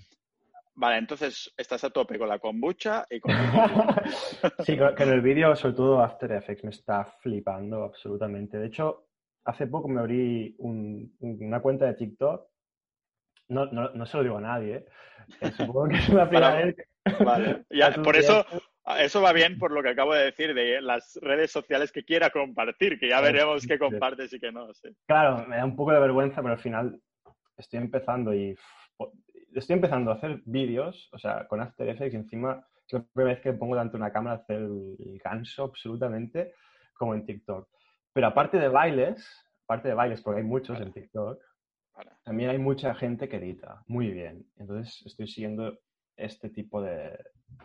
Vale, 0.76 0.98
entonces 0.98 1.54
estás 1.58 1.84
a 1.84 1.90
tope 1.90 2.18
con 2.18 2.30
la 2.30 2.40
kombucha 2.40 3.06
y 3.10 3.20
con... 3.20 3.32
sí, 4.66 4.74
en 4.74 5.10
el 5.10 5.22
vídeo, 5.22 5.56
sobre 5.56 5.76
todo 5.76 6.02
After 6.02 6.32
Effects, 6.32 6.64
me 6.64 6.70
está 6.70 7.04
flipando 7.04 7.84
absolutamente. 7.84 8.58
De 8.58 8.68
hecho, 8.68 9.09
hace 9.46 9.68
poco 9.68 9.88
me 9.88 10.02
abrí 10.02 10.56
una 10.60 11.62
cuenta 11.62 11.86
de 11.86 11.96
TikTok. 11.96 12.48
No, 13.50 13.66
no, 13.68 13.90
no, 13.90 14.06
se 14.06 14.18
lo 14.18 14.24
digo 14.24 14.38
a 14.38 14.42
nadie, 14.42 14.76
¿eh? 14.76 14.86
supongo 15.58 15.90
que 15.90 15.98
es 15.98 16.10
una 16.10 16.30
Vale, 17.26 17.66
por 18.04 18.16
eso... 18.16 18.46
Eso 18.98 19.22
va 19.22 19.34
bien 19.34 19.60
por 19.60 19.72
lo 19.72 19.84
que 19.84 19.90
acabo 19.90 20.16
de 20.16 20.26
decir 20.26 20.56
de 20.56 20.82
las 20.82 21.20
redes 21.22 21.52
sociales 21.52 21.92
que 21.92 22.04
quiera 22.04 22.32
compartir, 22.32 23.00
que 23.00 23.10
ya 23.10 23.22
veremos 23.22 23.68
qué 23.68 23.78
compartes 23.78 24.34
y 24.34 24.40
qué 24.40 24.52
no. 24.52 24.68
Claro, 25.06 25.46
me 25.46 25.58
da 25.58 25.66
un 25.66 25.76
poco 25.76 25.92
de 25.92 26.00
vergüenza, 26.00 26.42
pero 26.42 26.56
al 26.56 26.60
final 26.60 27.00
estoy 27.56 27.80
empezando 27.80 28.34
y 28.34 28.56
estoy 29.54 29.76
empezando 29.76 30.12
a 30.12 30.16
hacer 30.16 30.42
vídeos, 30.46 31.10
o 31.12 31.20
sea, 31.20 31.48
con 31.48 31.62
After 31.62 31.88
Effects, 31.88 32.14
y 32.14 32.18
encima 32.18 32.66
es 32.88 32.94
la 32.94 33.04
primera 33.14 33.36
vez 33.36 33.44
que 33.44 33.54
pongo 33.54 33.76
delante 33.76 33.98
una 33.98 34.12
cámara 34.12 34.38
a 34.38 34.40
hacer 34.40 34.58
el 34.58 35.22
ganso 35.24 35.66
absolutamente, 35.66 36.54
como 36.94 37.14
en 37.14 37.26
TikTok. 37.26 37.68
Pero 38.20 38.28
aparte 38.28 38.58
de 38.58 38.68
bailes, 38.68 39.26
aparte 39.64 39.88
de 39.88 39.94
bailes, 39.94 40.22
porque 40.22 40.42
hay 40.42 40.46
muchos 40.46 40.78
en 40.82 40.92
TikTok, 40.92 41.42
también 42.26 42.50
hay 42.50 42.58
mucha 42.58 42.94
gente 42.94 43.30
que 43.30 43.38
edita 43.38 43.82
muy 43.88 44.12
bien. 44.12 44.46
Entonces 44.58 45.02
estoy 45.06 45.26
siguiendo 45.26 45.80
este 46.18 46.50
tipo 46.50 46.82
de, 46.82 47.18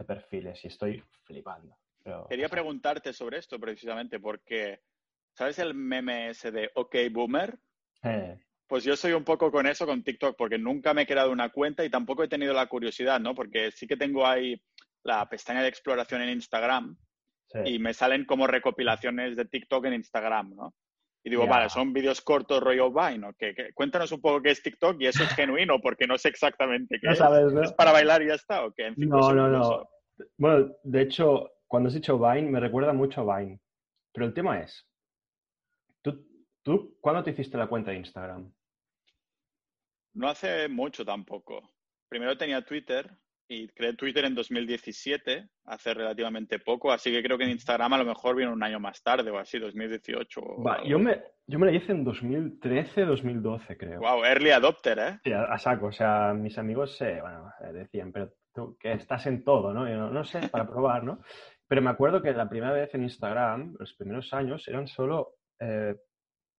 perfiles 0.07 0.65
y 0.65 0.69
estoy 0.69 1.03
flipando. 1.25 1.77
Quería 2.29 2.49
preguntarte 2.49 3.13
sobre 3.13 3.39
esto 3.39 3.59
precisamente 3.59 4.21
porque, 4.21 4.83
¿sabes 5.33 5.59
el 5.59 5.75
meme 5.75 6.29
ese 6.29 6.53
de 6.53 6.71
OK 6.77 6.95
Boomer? 7.11 7.59
Eh. 8.05 8.39
Pues 8.69 8.85
yo 8.85 8.95
soy 8.95 9.11
un 9.11 9.25
poco 9.25 9.51
con 9.51 9.67
eso, 9.67 9.87
con 9.87 10.05
TikTok, 10.05 10.37
porque 10.39 10.57
nunca 10.57 10.95
me 10.95 11.03
he 11.03 11.07
creado 11.09 11.33
una 11.33 11.49
cuenta 11.49 11.85
y 11.85 11.91
tampoco 11.91 12.23
he 12.23 12.29
tenido 12.29 12.55
la 12.55 12.69
curiosidad, 12.69 13.19
¿no? 13.19 13.35
Porque 13.35 13.73
sí 13.73 13.89
que 13.89 13.97
tengo 13.97 14.25
ahí 14.25 14.63
la 15.03 15.29
pestaña 15.29 15.63
de 15.63 15.69
exploración 15.69 16.23
en 16.23 16.29
Instagram 16.29 16.97
y 17.65 17.79
me 17.79 17.95
salen 17.95 18.25
como 18.25 18.47
recopilaciones 18.47 19.37
de 19.37 19.45
TikTok 19.45 19.85
en 19.87 19.95
Instagram, 19.95 20.55
¿no? 20.55 20.75
Y 21.27 21.31
digo, 21.31 21.47
vale, 21.47 21.71
son 21.71 21.93
vídeos 21.93 22.21
cortos 22.21 22.63
rollo 22.63 22.93
Vine, 22.93 23.19
¿no? 23.19 23.33
Que, 23.33 23.55
cuéntanos 23.73 24.13
un 24.13 24.21
poco 24.21 24.43
qué 24.43 24.51
es 24.51 24.63
TikTok 24.63 25.01
y 25.01 25.07
eso 25.07 25.23
es 25.23 25.31
genuino, 25.31 25.81
porque 25.81 26.07
no 26.07 26.19
sé 26.19 26.29
exactamente 26.29 26.99
qué 27.01 27.09
es. 27.09 27.21
¿Es 27.63 27.73
para 27.73 27.93
bailar 27.93 28.23
y 28.23 28.29
ya 28.29 28.35
está? 28.35 28.65
¿o 28.67 28.73
qué? 28.73 28.93
no, 28.97 29.19
pues 29.19 29.35
no, 29.35 29.49
no. 29.49 29.89
Bueno, 30.37 30.77
de 30.83 31.03
hecho, 31.03 31.51
cuando 31.67 31.89
has 31.89 31.95
dicho 31.95 32.19
Vine, 32.19 32.51
me 32.51 32.61
recuerda 32.61 32.93
mucho 32.93 33.23
a 33.23 33.39
Vine. 33.39 33.59
Pero 34.13 34.27
el 34.27 34.35
tema 34.35 34.61
es, 34.61 34.87
¿tú 36.03 36.25
¿Tú 36.65 36.97
cuándo 37.01 37.23
te 37.23 37.31
hiciste 37.31 37.59
la 37.59 37.67
cuenta 37.67 37.91
de 37.91 37.99
Instagram? 37.99 38.51
No 40.15 40.29
hace 40.29 40.67
mucho 40.69 41.05
tampoco. 41.05 41.75
Primero 42.09 42.39
tenía 42.39 42.65
Twitter 42.65 43.11
y 43.49 43.69
creé 43.69 43.95
Twitter 43.95 44.25
en 44.25 44.35
2017, 44.35 45.49
hace 45.65 45.95
relativamente 45.95 46.59
poco, 46.59 46.93
así 46.93 47.13
que 47.13 47.23
creo 47.23 47.37
que 47.37 47.45
en 47.45 47.51
Instagram 47.51 47.93
a 47.93 47.99
lo 47.99 48.05
mejor 48.05 48.37
viene 48.37 48.53
un 48.53 48.63
año 48.63 48.81
más 48.81 49.03
tarde 49.03 49.31
o 49.31 49.39
así, 49.39 49.59
2018. 49.59 50.41
yo, 50.87 50.99
me, 50.99 51.23
yo 51.47 51.59
me 51.59 51.67
la 51.67 51.73
hice 51.73 51.93
en 51.93 52.05
2013, 52.05 53.03
2012, 53.03 53.77
creo. 53.77 54.01
Wow, 54.01 54.25
early 54.25 54.51
adopter, 54.51 54.99
¿eh? 54.99 55.21
Sí, 55.23 55.33
a, 55.33 55.59
saco. 55.59 55.87
O 55.87 55.93
sea, 55.93 56.33
mis 56.35 56.57
amigos 56.59 56.99
bueno, 56.99 57.53
decían, 57.73 58.13
pero 58.13 58.33
tú 58.55 58.77
que 58.79 58.93
estás 58.93 59.27
en 59.27 59.45
todo, 59.45 59.75
¿no? 59.75 59.89
Yo 59.89 60.11
no, 60.11 60.25
sé, 60.25 60.49
para 60.49 60.67
probar, 60.67 61.05
¿no? 61.05 61.21
Pero 61.67 61.83
me 61.83 61.91
acuerdo 61.91 62.23
que 62.23 62.33
la 62.33 62.49
primera 62.49 62.73
vez 62.73 62.95
en 62.95 63.03
Instagram, 63.03 63.75
los 63.79 63.95
primeros 63.95 64.33
años, 64.33 64.67
eran 64.69 64.87
solo 64.87 65.35
eh, 65.61 65.95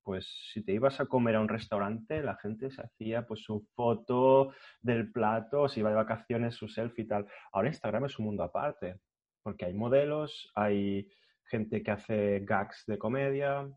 pues 0.05 0.27
si 0.53 0.63
te 0.63 0.71
ibas 0.71 0.99
a 0.99 1.07
comer 1.07 1.35
a 1.35 1.41
un 1.41 1.49
restaurante, 1.49 2.21
la 2.21 2.35
gente 2.35 2.69
se 2.69 2.83
hacía 2.83 3.25
pues 3.25 3.41
su 3.41 3.67
foto 3.75 4.53
del 4.81 5.11
plato, 5.11 5.67
si 5.67 5.79
iba 5.79 5.89
de 5.89 5.95
vacaciones, 5.95 6.53
su 6.53 6.67
selfie 6.67 7.05
y 7.05 7.07
tal. 7.07 7.25
Ahora 7.51 7.69
Instagram 7.69 8.05
es 8.05 8.19
un 8.19 8.25
mundo 8.25 8.43
aparte, 8.43 8.99
porque 9.41 9.65
hay 9.65 9.73
modelos, 9.73 10.51
hay 10.53 11.09
gente 11.45 11.81
que 11.81 11.91
hace 11.91 12.39
gags 12.41 12.83
de 12.85 12.99
comedia, 12.99 13.67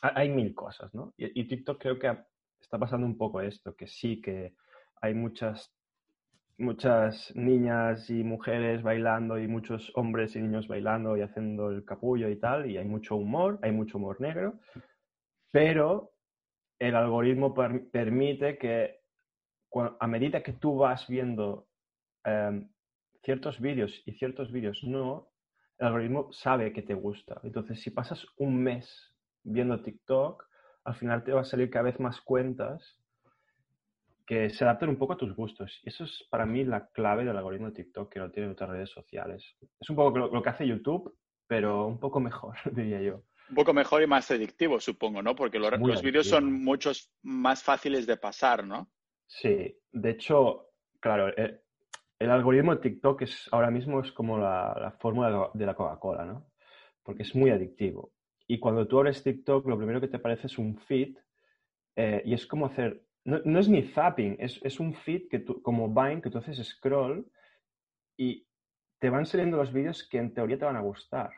hay 0.00 0.30
mil 0.30 0.54
cosas, 0.54 0.94
¿no? 0.94 1.12
Y, 1.18 1.46
TikTok 1.46 1.78
creo 1.78 1.98
que 1.98 2.16
está 2.58 2.78
pasando 2.78 3.06
un 3.06 3.18
poco 3.18 3.42
esto, 3.42 3.76
que 3.76 3.86
sí 3.86 4.22
que 4.22 4.54
hay 5.02 5.14
muchas 5.14 5.70
muchas 6.56 7.34
niñas 7.34 8.08
y 8.08 8.22
mujeres 8.22 8.82
bailando 8.82 9.38
y 9.40 9.48
muchos 9.48 9.90
hombres 9.96 10.36
y 10.36 10.40
niños 10.40 10.68
bailando 10.68 11.16
y 11.16 11.20
haciendo 11.20 11.70
el 11.70 11.84
capullo 11.84 12.30
y 12.30 12.36
tal, 12.36 12.70
y 12.70 12.78
hay 12.78 12.86
mucho 12.86 13.16
humor, 13.16 13.58
hay 13.62 13.72
mucho 13.72 13.98
humor 13.98 14.20
negro, 14.20 14.60
pero 15.54 16.10
el 16.80 16.96
algoritmo 16.96 17.54
permite 17.54 18.58
que 18.58 18.98
a 20.00 20.06
medida 20.08 20.42
que 20.42 20.54
tú 20.54 20.78
vas 20.78 21.06
viendo 21.06 21.68
em, 22.24 22.68
ciertos 23.22 23.60
vídeos 23.60 24.02
y 24.04 24.14
ciertos 24.14 24.50
vídeos 24.50 24.82
no, 24.82 25.28
el 25.78 25.86
algoritmo 25.86 26.32
sabe 26.32 26.72
que 26.72 26.82
te 26.82 26.94
gusta. 26.94 27.40
Entonces, 27.44 27.80
si 27.82 27.90
pasas 27.90 28.26
un 28.36 28.64
mes 28.64 29.14
viendo 29.44 29.80
TikTok, 29.80 30.44
al 30.82 30.96
final 30.96 31.22
te 31.22 31.30
va 31.30 31.42
a 31.42 31.44
salir 31.44 31.70
cada 31.70 31.84
vez 31.84 32.00
más 32.00 32.20
cuentas 32.22 33.00
que 34.26 34.50
se 34.50 34.64
adapten 34.64 34.88
un 34.88 34.98
poco 34.98 35.12
a 35.12 35.18
tus 35.18 35.36
gustos. 35.36 35.80
Y 35.84 35.90
eso 35.90 36.02
es 36.02 36.26
para 36.30 36.46
mí 36.46 36.64
la 36.64 36.88
clave 36.88 37.24
del 37.24 37.36
algoritmo 37.36 37.68
de 37.68 37.76
TikTok, 37.76 38.12
que 38.12 38.18
no 38.18 38.32
tiene 38.32 38.50
otras 38.50 38.70
redes 38.70 38.90
sociales. 38.90 39.44
Es 39.78 39.88
un 39.88 39.94
poco 39.94 40.18
lo 40.18 40.42
que 40.42 40.50
hace 40.50 40.66
YouTube, 40.66 41.16
pero 41.46 41.86
un 41.86 42.00
poco 42.00 42.18
mejor, 42.18 42.56
diría 42.72 43.00
yo 43.00 43.22
un 43.48 43.54
poco 43.54 43.72
mejor 43.72 44.02
y 44.02 44.06
más 44.06 44.30
adictivo, 44.30 44.80
supongo, 44.80 45.22
¿no? 45.22 45.34
Porque 45.34 45.58
los, 45.58 46.02
vídeos 46.02 46.28
son 46.28 46.52
muchos 46.52 47.12
más 47.22 47.62
fáciles 47.62 48.06
de 48.06 48.16
pasar, 48.16 48.66
¿no? 48.66 48.90
Sí, 49.26 49.76
de 49.92 50.10
hecho, 50.10 50.70
claro, 51.00 51.28
eh, 51.36 51.62
el, 52.18 52.30
algoritmo 52.30 52.74
de 52.74 52.82
TikTok 52.82 53.22
es 53.22 53.48
ahora 53.52 53.70
mismo 53.70 54.00
es 54.00 54.12
como 54.12 54.38
la, 54.38 54.96
fórmula 54.98 55.50
de 55.54 55.66
la 55.66 55.74
Coca-Cola, 55.74 56.24
¿no? 56.24 56.50
Porque 57.02 57.22
es 57.22 57.34
muy 57.34 57.50
adictivo. 57.50 58.12
Y 58.46 58.58
cuando 58.58 58.86
tú 58.86 58.98
abres 58.98 59.22
TikTok, 59.22 59.66
lo 59.66 59.76
primero 59.76 60.00
que 60.00 60.08
te 60.08 60.16
aparece 60.16 60.46
es 60.46 60.58
un 60.58 60.76
feed 60.76 61.16
eh, 61.96 62.22
y 62.24 62.34
es 62.34 62.46
como 62.46 62.66
hacer 62.66 63.04
no, 63.24 63.40
no 63.44 63.58
es 63.58 63.68
ni 63.68 63.82
zapping, 63.82 64.36
es, 64.38 64.60
es 64.62 64.78
un 64.80 64.94
feed 64.94 65.28
que 65.28 65.38
tú, 65.40 65.62
como 65.62 65.88
Vine, 65.88 66.20
que 66.20 66.30
tú 66.30 66.38
haces 66.38 66.62
scroll 66.66 67.26
y 68.16 68.46
te 69.00 69.10
van 69.10 69.26
saliendo 69.26 69.56
los 69.56 69.72
vídeos 69.72 70.06
que 70.06 70.18
en 70.18 70.34
teoría 70.34 70.58
te 70.58 70.64
van 70.64 70.76
a 70.76 70.82
gustar. 70.82 71.30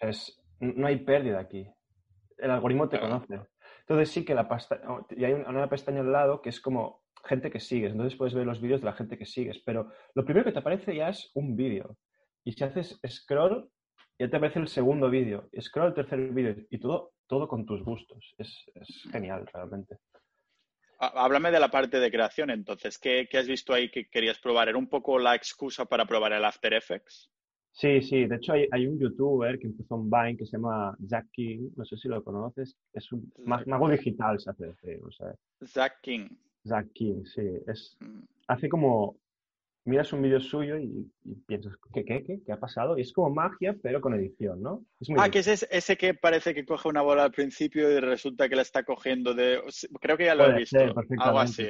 Es, 0.00 0.39
no 0.60 0.86
hay 0.86 0.96
pérdida 0.98 1.40
aquí. 1.40 1.66
El 2.38 2.50
algoritmo 2.50 2.88
te 2.88 2.98
Claro. 2.98 3.20
conoce. 3.26 3.48
Entonces 3.80 4.10
sí 4.10 4.24
que 4.24 4.34
la 4.34 4.48
pasta, 4.48 4.80
y 5.10 5.24
hay 5.24 5.32
una 5.32 5.68
pestaña 5.68 6.00
al 6.00 6.12
lado 6.12 6.40
que 6.40 6.48
es 6.50 6.60
como 6.60 7.02
gente 7.24 7.50
que 7.50 7.60
sigues. 7.60 7.92
Entonces 7.92 8.16
puedes 8.16 8.34
ver 8.34 8.46
los 8.46 8.60
vídeos 8.60 8.80
de 8.80 8.86
la 8.86 8.92
gente 8.94 9.18
que 9.18 9.26
sigues. 9.26 9.58
Pero 9.64 9.90
lo 10.14 10.24
primero 10.24 10.44
que 10.44 10.52
te 10.52 10.58
aparece 10.60 10.94
ya 10.94 11.08
es 11.08 11.30
un 11.34 11.56
vídeo. 11.56 11.96
Y 12.44 12.52
si 12.52 12.64
haces 12.64 12.98
scroll, 13.06 13.68
ya 14.18 14.28
te 14.30 14.36
aparece 14.36 14.58
el 14.60 14.68
segundo 14.68 15.10
vídeo. 15.10 15.48
Scroll, 15.60 15.88
el 15.88 15.94
tercer 15.94 16.18
vídeo. 16.30 16.54
Y 16.70 16.78
todo, 16.78 17.12
todo 17.26 17.48
con 17.48 17.66
tus 17.66 17.82
gustos. 17.82 18.34
Es, 18.38 18.64
es 18.74 19.08
genial, 19.10 19.46
realmente. 19.52 19.98
Há- 20.98 21.24
Háblame 21.24 21.50
de 21.50 21.60
la 21.60 21.70
parte 21.70 22.00
de 22.00 22.10
creación, 22.10 22.50
entonces. 22.50 22.98
¿Qué, 22.98 23.28
qué 23.30 23.38
has 23.38 23.46
visto 23.48 23.74
ahí 23.74 23.90
que 23.90 24.08
querías 24.08 24.38
probar? 24.38 24.68
¿Era 24.68 24.78
un 24.78 24.88
poco 24.88 25.18
la 25.18 25.34
excusa 25.34 25.84
para 25.84 26.06
probar 26.06 26.32
el 26.32 26.44
After 26.44 26.72
Effects? 26.74 27.30
Sí, 27.72 28.02
sí. 28.02 28.26
De 28.26 28.36
hecho, 28.36 28.52
hay, 28.52 28.66
hay 28.72 28.86
un 28.86 28.98
youtuber 28.98 29.58
que 29.58 29.68
empezó 29.68 29.94
en 29.96 30.10
Vine 30.10 30.36
que 30.36 30.44
se 30.46 30.56
llama 30.56 30.96
Jack 31.00 31.28
King. 31.32 31.70
No 31.76 31.84
sé 31.84 31.96
si 31.96 32.08
lo 32.08 32.22
conoces. 32.22 32.76
Es 32.92 33.10
un 33.12 33.32
Zack 33.46 33.66
mago 33.66 33.88
digital, 33.88 34.38
se 34.40 34.50
hace 34.50 34.66
decir. 34.66 35.00
O 35.04 35.10
sea, 35.12 35.34
Zack 35.64 36.00
King. 36.02 36.28
Zack 36.66 36.88
King, 36.92 37.24
sí. 37.24 37.42
Es, 37.66 37.96
Mm. 38.00 38.20
hace 38.48 38.68
como, 38.68 39.16
miras 39.86 40.12
un 40.12 40.20
vídeo 40.22 40.40
suyo 40.40 40.76
y, 40.78 41.10
y 41.24 41.34
piensas, 41.46 41.72
¿qué, 41.94 42.04
qué, 42.04 42.22
qué, 42.24 42.40
qué 42.44 42.52
ha 42.52 42.58
pasado? 42.60 42.98
Y 42.98 43.02
es 43.02 43.12
como 43.12 43.30
magia, 43.30 43.74
pero 43.82 44.00
con 44.00 44.14
edición, 44.14 44.60
¿no? 44.60 44.84
Es 45.00 45.08
muy 45.08 45.18
Ah, 45.22 45.30
que 45.30 45.38
es 45.38 45.66
ese, 45.70 45.96
que 45.96 46.12
parece 46.14 46.52
que 46.54 46.66
coge 46.66 46.88
una 46.88 47.02
bola 47.02 47.24
al 47.24 47.32
principio 47.32 47.90
y 47.90 47.98
resulta 48.00 48.48
que 48.48 48.56
la 48.56 48.62
está 48.62 48.82
cogiendo 48.84 49.32
de... 49.32 49.60
Creo 50.00 50.16
que 50.18 50.26
ya 50.26 50.34
lo 50.34 50.42
he 50.44 50.46
puede 50.48 50.58
visto. 50.58 50.78
ser 50.78 50.92
Algo 51.18 51.38
así. 51.38 51.66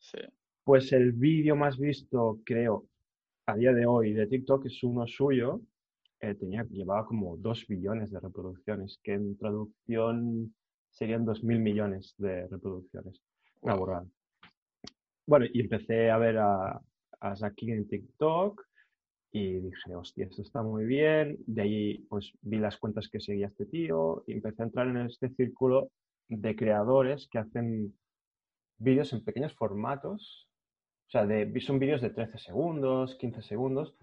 Sí. 0.00 0.18
Pues 0.64 0.92
el 0.92 1.12
vídeo 1.12 1.54
más 1.54 1.78
visto, 1.78 2.40
creo, 2.44 2.86
a 3.46 3.54
día 3.54 3.72
de 3.72 3.86
hoy 3.86 4.12
de 4.12 4.26
TikTok 4.26 4.66
es 4.66 4.82
uno 4.82 5.06
suyo. 5.06 5.60
eh, 6.20 6.34
tenía, 6.34 6.64
llevaba 6.64 7.06
como 7.06 7.36
dos 7.36 7.66
billones 7.66 8.10
de 8.10 8.20
reproducciones, 8.20 8.98
que 9.02 9.12
en 9.12 9.36
traducción 9.36 10.54
serían 10.90 11.24
dos 11.24 11.44
mil 11.44 11.60
millones 11.60 12.14
de 12.18 12.48
reproducciones. 12.48 13.20
Una 13.60 13.74
Wow. 13.74 14.10
Bueno, 15.26 15.46
y 15.52 15.60
empecé 15.60 16.10
a 16.10 16.18
ver 16.18 16.38
a, 16.38 16.80
a 17.20 17.36
Zack 17.36 17.54
King 17.56 17.72
en 17.72 17.88
TikTok 17.88 18.64
y 19.32 19.58
dije, 19.60 19.94
hostia, 19.94 20.26
esto 20.26 20.42
está 20.42 20.62
muy 20.62 20.84
bien. 20.84 21.36
De 21.46 21.62
ahí, 21.62 21.98
pues 22.08 22.32
vi 22.42 22.58
las 22.58 22.78
cuentas 22.78 23.08
que 23.08 23.20
seguía 23.20 23.48
este 23.48 23.66
tío 23.66 24.24
y 24.26 24.32
empecé 24.32 24.62
a 24.62 24.66
entrar 24.66 24.88
en 24.88 24.98
este 24.98 25.28
círculo 25.30 25.90
de 26.28 26.56
creadores 26.56 27.28
que 27.28 27.38
hacen 27.38 27.94
vídeos 28.78 29.12
en 29.12 29.24
pequeños 29.24 29.54
formatos. 29.54 30.48
O 31.06 31.10
sea, 31.10 31.24
de, 31.26 31.60
son 31.60 31.78
vídeos 31.78 32.00
de 32.00 32.10
13 32.10 32.38
segundos, 32.38 33.14
15 33.16 33.42
segundos. 33.42 33.94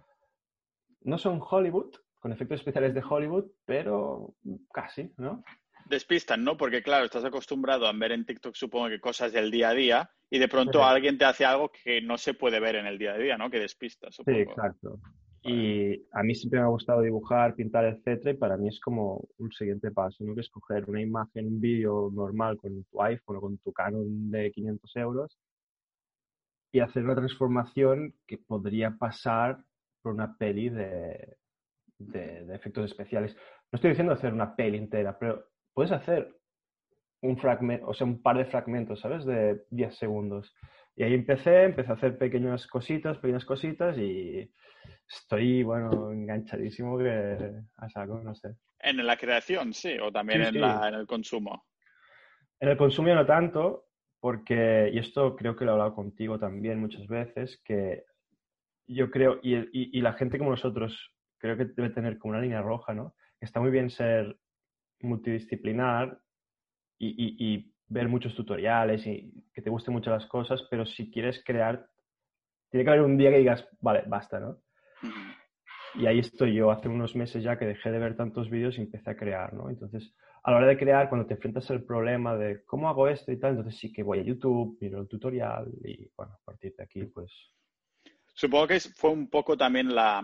No 1.02 1.18
son 1.18 1.42
Hollywood, 1.42 1.94
con 2.20 2.32
efectos 2.32 2.62
especiales 2.62 2.94
de 2.94 3.04
Hollywood, 3.08 3.46
pero 3.66 4.34
casi, 4.74 5.12
¿no? 5.18 5.44
Despistan, 5.90 6.46
¿no? 6.46 6.56
Porque 6.56 6.82
claro, 6.82 7.04
estás 7.04 7.26
acostumbrado 7.26 7.86
a 7.86 7.92
ver 7.92 8.14
en 8.14 8.26
TikTok, 8.26 8.56
supongo 8.56 8.88
que 8.88 9.02
cosas 9.02 9.34
del 9.34 9.52
día 9.52 9.70
a 9.70 9.74
día, 9.74 10.10
y 10.30 10.40
de 10.40 10.48
pronto 10.48 10.84
alguien 10.84 11.18
te 11.18 11.26
hace 11.26 11.44
algo 11.44 11.70
que 11.70 12.02
no 12.02 12.18
se 12.18 12.34
puede 12.34 12.62
ver 12.62 12.76
en 12.78 12.86
el 12.86 12.98
día 12.98 13.14
a 13.14 13.18
día, 13.18 13.38
¿no? 13.38 13.50
Que 13.50 13.60
despista, 13.60 14.08
Sí, 14.10 14.18
supongo. 14.18 14.40
exacto. 14.40 15.00
Y 15.46 16.02
a 16.14 16.24
mí 16.24 16.34
siempre 16.36 16.62
me 16.62 16.66
ha 16.66 16.70
gustado 16.70 17.02
dibujar, 17.02 17.54
pintar, 17.54 17.84
etcétera, 17.84 18.32
y 18.32 18.38
para 18.38 18.56
mí 18.56 18.70
es 18.70 18.80
como 18.80 19.28
un 19.40 19.52
siguiente 19.52 19.92
paso, 19.92 20.24
¿no? 20.24 20.34
Que 20.34 20.40
es 20.40 20.50
coger 20.50 20.90
una 20.90 21.02
imagen, 21.02 21.48
un 21.48 21.60
vídeo 21.60 22.10
normal 22.14 22.56
con 22.56 22.86
tu 22.86 23.02
iPhone 23.02 23.36
o 23.36 23.42
con 23.42 23.58
tu 23.58 23.74
Canon 23.74 24.32
de 24.32 24.50
500 24.54 24.96
euros 24.96 25.38
y 26.74 26.80
hacer 26.80 27.04
una 27.04 27.16
transformación 27.16 28.16
que 28.28 28.40
podría 28.40 28.98
pasar 28.98 29.64
por 30.02 30.14
una 30.14 30.36
peli 30.36 30.70
de, 30.70 31.38
de, 32.00 32.46
de 32.46 32.56
efectos 32.56 32.86
especiales. 32.92 33.36
No 33.72 33.78
estoy 33.78 33.92
diciendo 33.92 34.12
hacer 34.12 34.34
una 34.34 34.56
peli 34.56 34.80
entera, 34.80 35.18
pero 35.18 35.46
puedes 35.72 35.92
hacer 35.92 36.36
un 37.22 37.38
fragmento, 37.38 37.88
o 37.88 37.94
sea, 37.94 38.08
un 38.08 38.24
par 38.24 38.38
de 38.40 38.46
fragmentos, 38.46 39.00
¿sabes? 39.00 39.24
De 39.24 39.66
10 39.70 39.96
segundos. 39.96 40.52
Y 40.96 41.04
ahí 41.04 41.14
empecé, 41.14 41.64
empecé 41.64 41.92
a 41.92 41.96
hacer 41.96 42.18
pequeñas 42.18 42.66
cositas, 42.66 43.20
pequeñas 43.20 43.46
cositas 43.46 43.96
y 43.98 44.52
estoy, 45.08 45.62
bueno, 45.62 46.12
enganchadísimo 46.12 46.98
que 46.98 47.54
a 47.78 47.90
saco, 47.90 48.20
no 48.20 48.34
sé. 48.34 48.56
En 48.80 49.06
la 49.06 49.16
creación, 49.16 49.74
sí, 49.74 49.96
o 50.02 50.12
también 50.12 50.42
Sí, 50.42 50.48
en, 50.48 50.54
sí. 50.56 50.60
La, 50.60 50.88
en 50.90 50.96
el 50.96 51.06
consumo. 51.06 51.66
En 52.60 52.70
el 52.70 52.78
consumo 52.78 53.14
no 53.14 53.26
tanto, 53.28 53.86
porque, 54.24 54.90
y 54.94 55.00
esto 55.00 55.36
creo 55.36 55.54
que 55.54 55.66
lo 55.66 55.72
he 55.72 55.74
hablado 55.74 55.96
contigo 55.96 56.40
también 56.40 56.80
muchas 56.80 57.06
veces, 57.08 57.62
que 57.66 58.06
yo 58.88 59.12
creo, 59.12 59.42
y, 59.44 59.54
y, 59.58 59.68
y 59.74 60.00
la 60.00 60.14
gente 60.14 60.38
como 60.38 60.52
nosotros, 60.52 60.98
creo 61.40 61.58
que 61.58 61.66
debe 61.66 61.90
tener 61.90 62.18
como 62.18 62.32
una 62.32 62.42
línea 62.42 62.62
roja, 62.62 62.94
¿no? 62.94 63.16
Está 63.42 63.60
muy 63.60 63.70
bien 63.70 63.90
ser 63.90 64.38
multidisciplinar 65.02 66.18
y, 66.98 67.36
y, 67.38 67.74
ver 67.90 68.08
muchos 68.08 68.34
tutoriales 68.34 69.06
y 69.06 69.44
que 69.54 69.62
te 69.62 69.70
gusten 69.70 69.94
mucho 69.94 70.10
las 70.10 70.26
cosas, 70.28 70.66
pero 70.72 70.86
si 70.86 71.12
quieres 71.12 71.44
crear, 71.46 71.86
tiene 72.72 72.86
que 72.86 72.92
haber 72.92 73.04
un 73.04 73.18
día 73.18 73.30
que 73.30 73.40
digas, 73.40 73.68
vale, 73.82 74.06
basta, 74.08 74.40
¿no? 74.40 74.60
Y 75.96 76.06
ahí 76.06 76.20
estoy 76.20 76.56
yo, 76.56 76.72
hace 76.72 76.88
unos 76.88 77.14
meses 77.14 77.44
ya 77.44 77.60
que 77.60 77.66
dejé 77.66 77.92
de 77.92 78.00
ver 78.00 78.16
tantos 78.16 78.50
vídeos 78.50 78.78
y 78.78 78.84
empecé 78.84 79.10
a 79.10 79.18
crear, 79.18 79.54
¿no? 79.54 79.70
Entonces, 79.70 80.16
a 80.44 80.52
la 80.52 80.58
hora 80.58 80.68
de 80.68 80.78
crear, 80.78 81.10
cuando 81.10 81.26
te 81.26 81.36
enfrentas 81.36 81.72
al 81.72 81.84
problema 81.84 82.36
de 82.36 82.64
cómo 82.66 82.90
hago 82.90 83.08
esto 83.08 83.32
y 83.32 83.40
tal, 83.40 83.52
entonces 83.52 83.80
sí 83.80 83.94
que 83.94 84.04
voy 84.04 84.20
a 84.20 84.24
YouTube, 84.24 84.78
miro 84.82 85.00
el 85.00 85.08
tutorial 85.08 85.72
y, 85.86 86.10
bueno, 86.18 86.34
a 86.34 86.44
partir 86.44 86.76
de 86.76 86.84
aquí, 86.84 87.06
pues... 87.06 87.32
Supongo 88.36 88.68
que 88.68 88.80
fue 88.80 89.12
un 89.12 89.30
poco 89.30 89.56
también 89.56 89.94
la, 89.94 90.22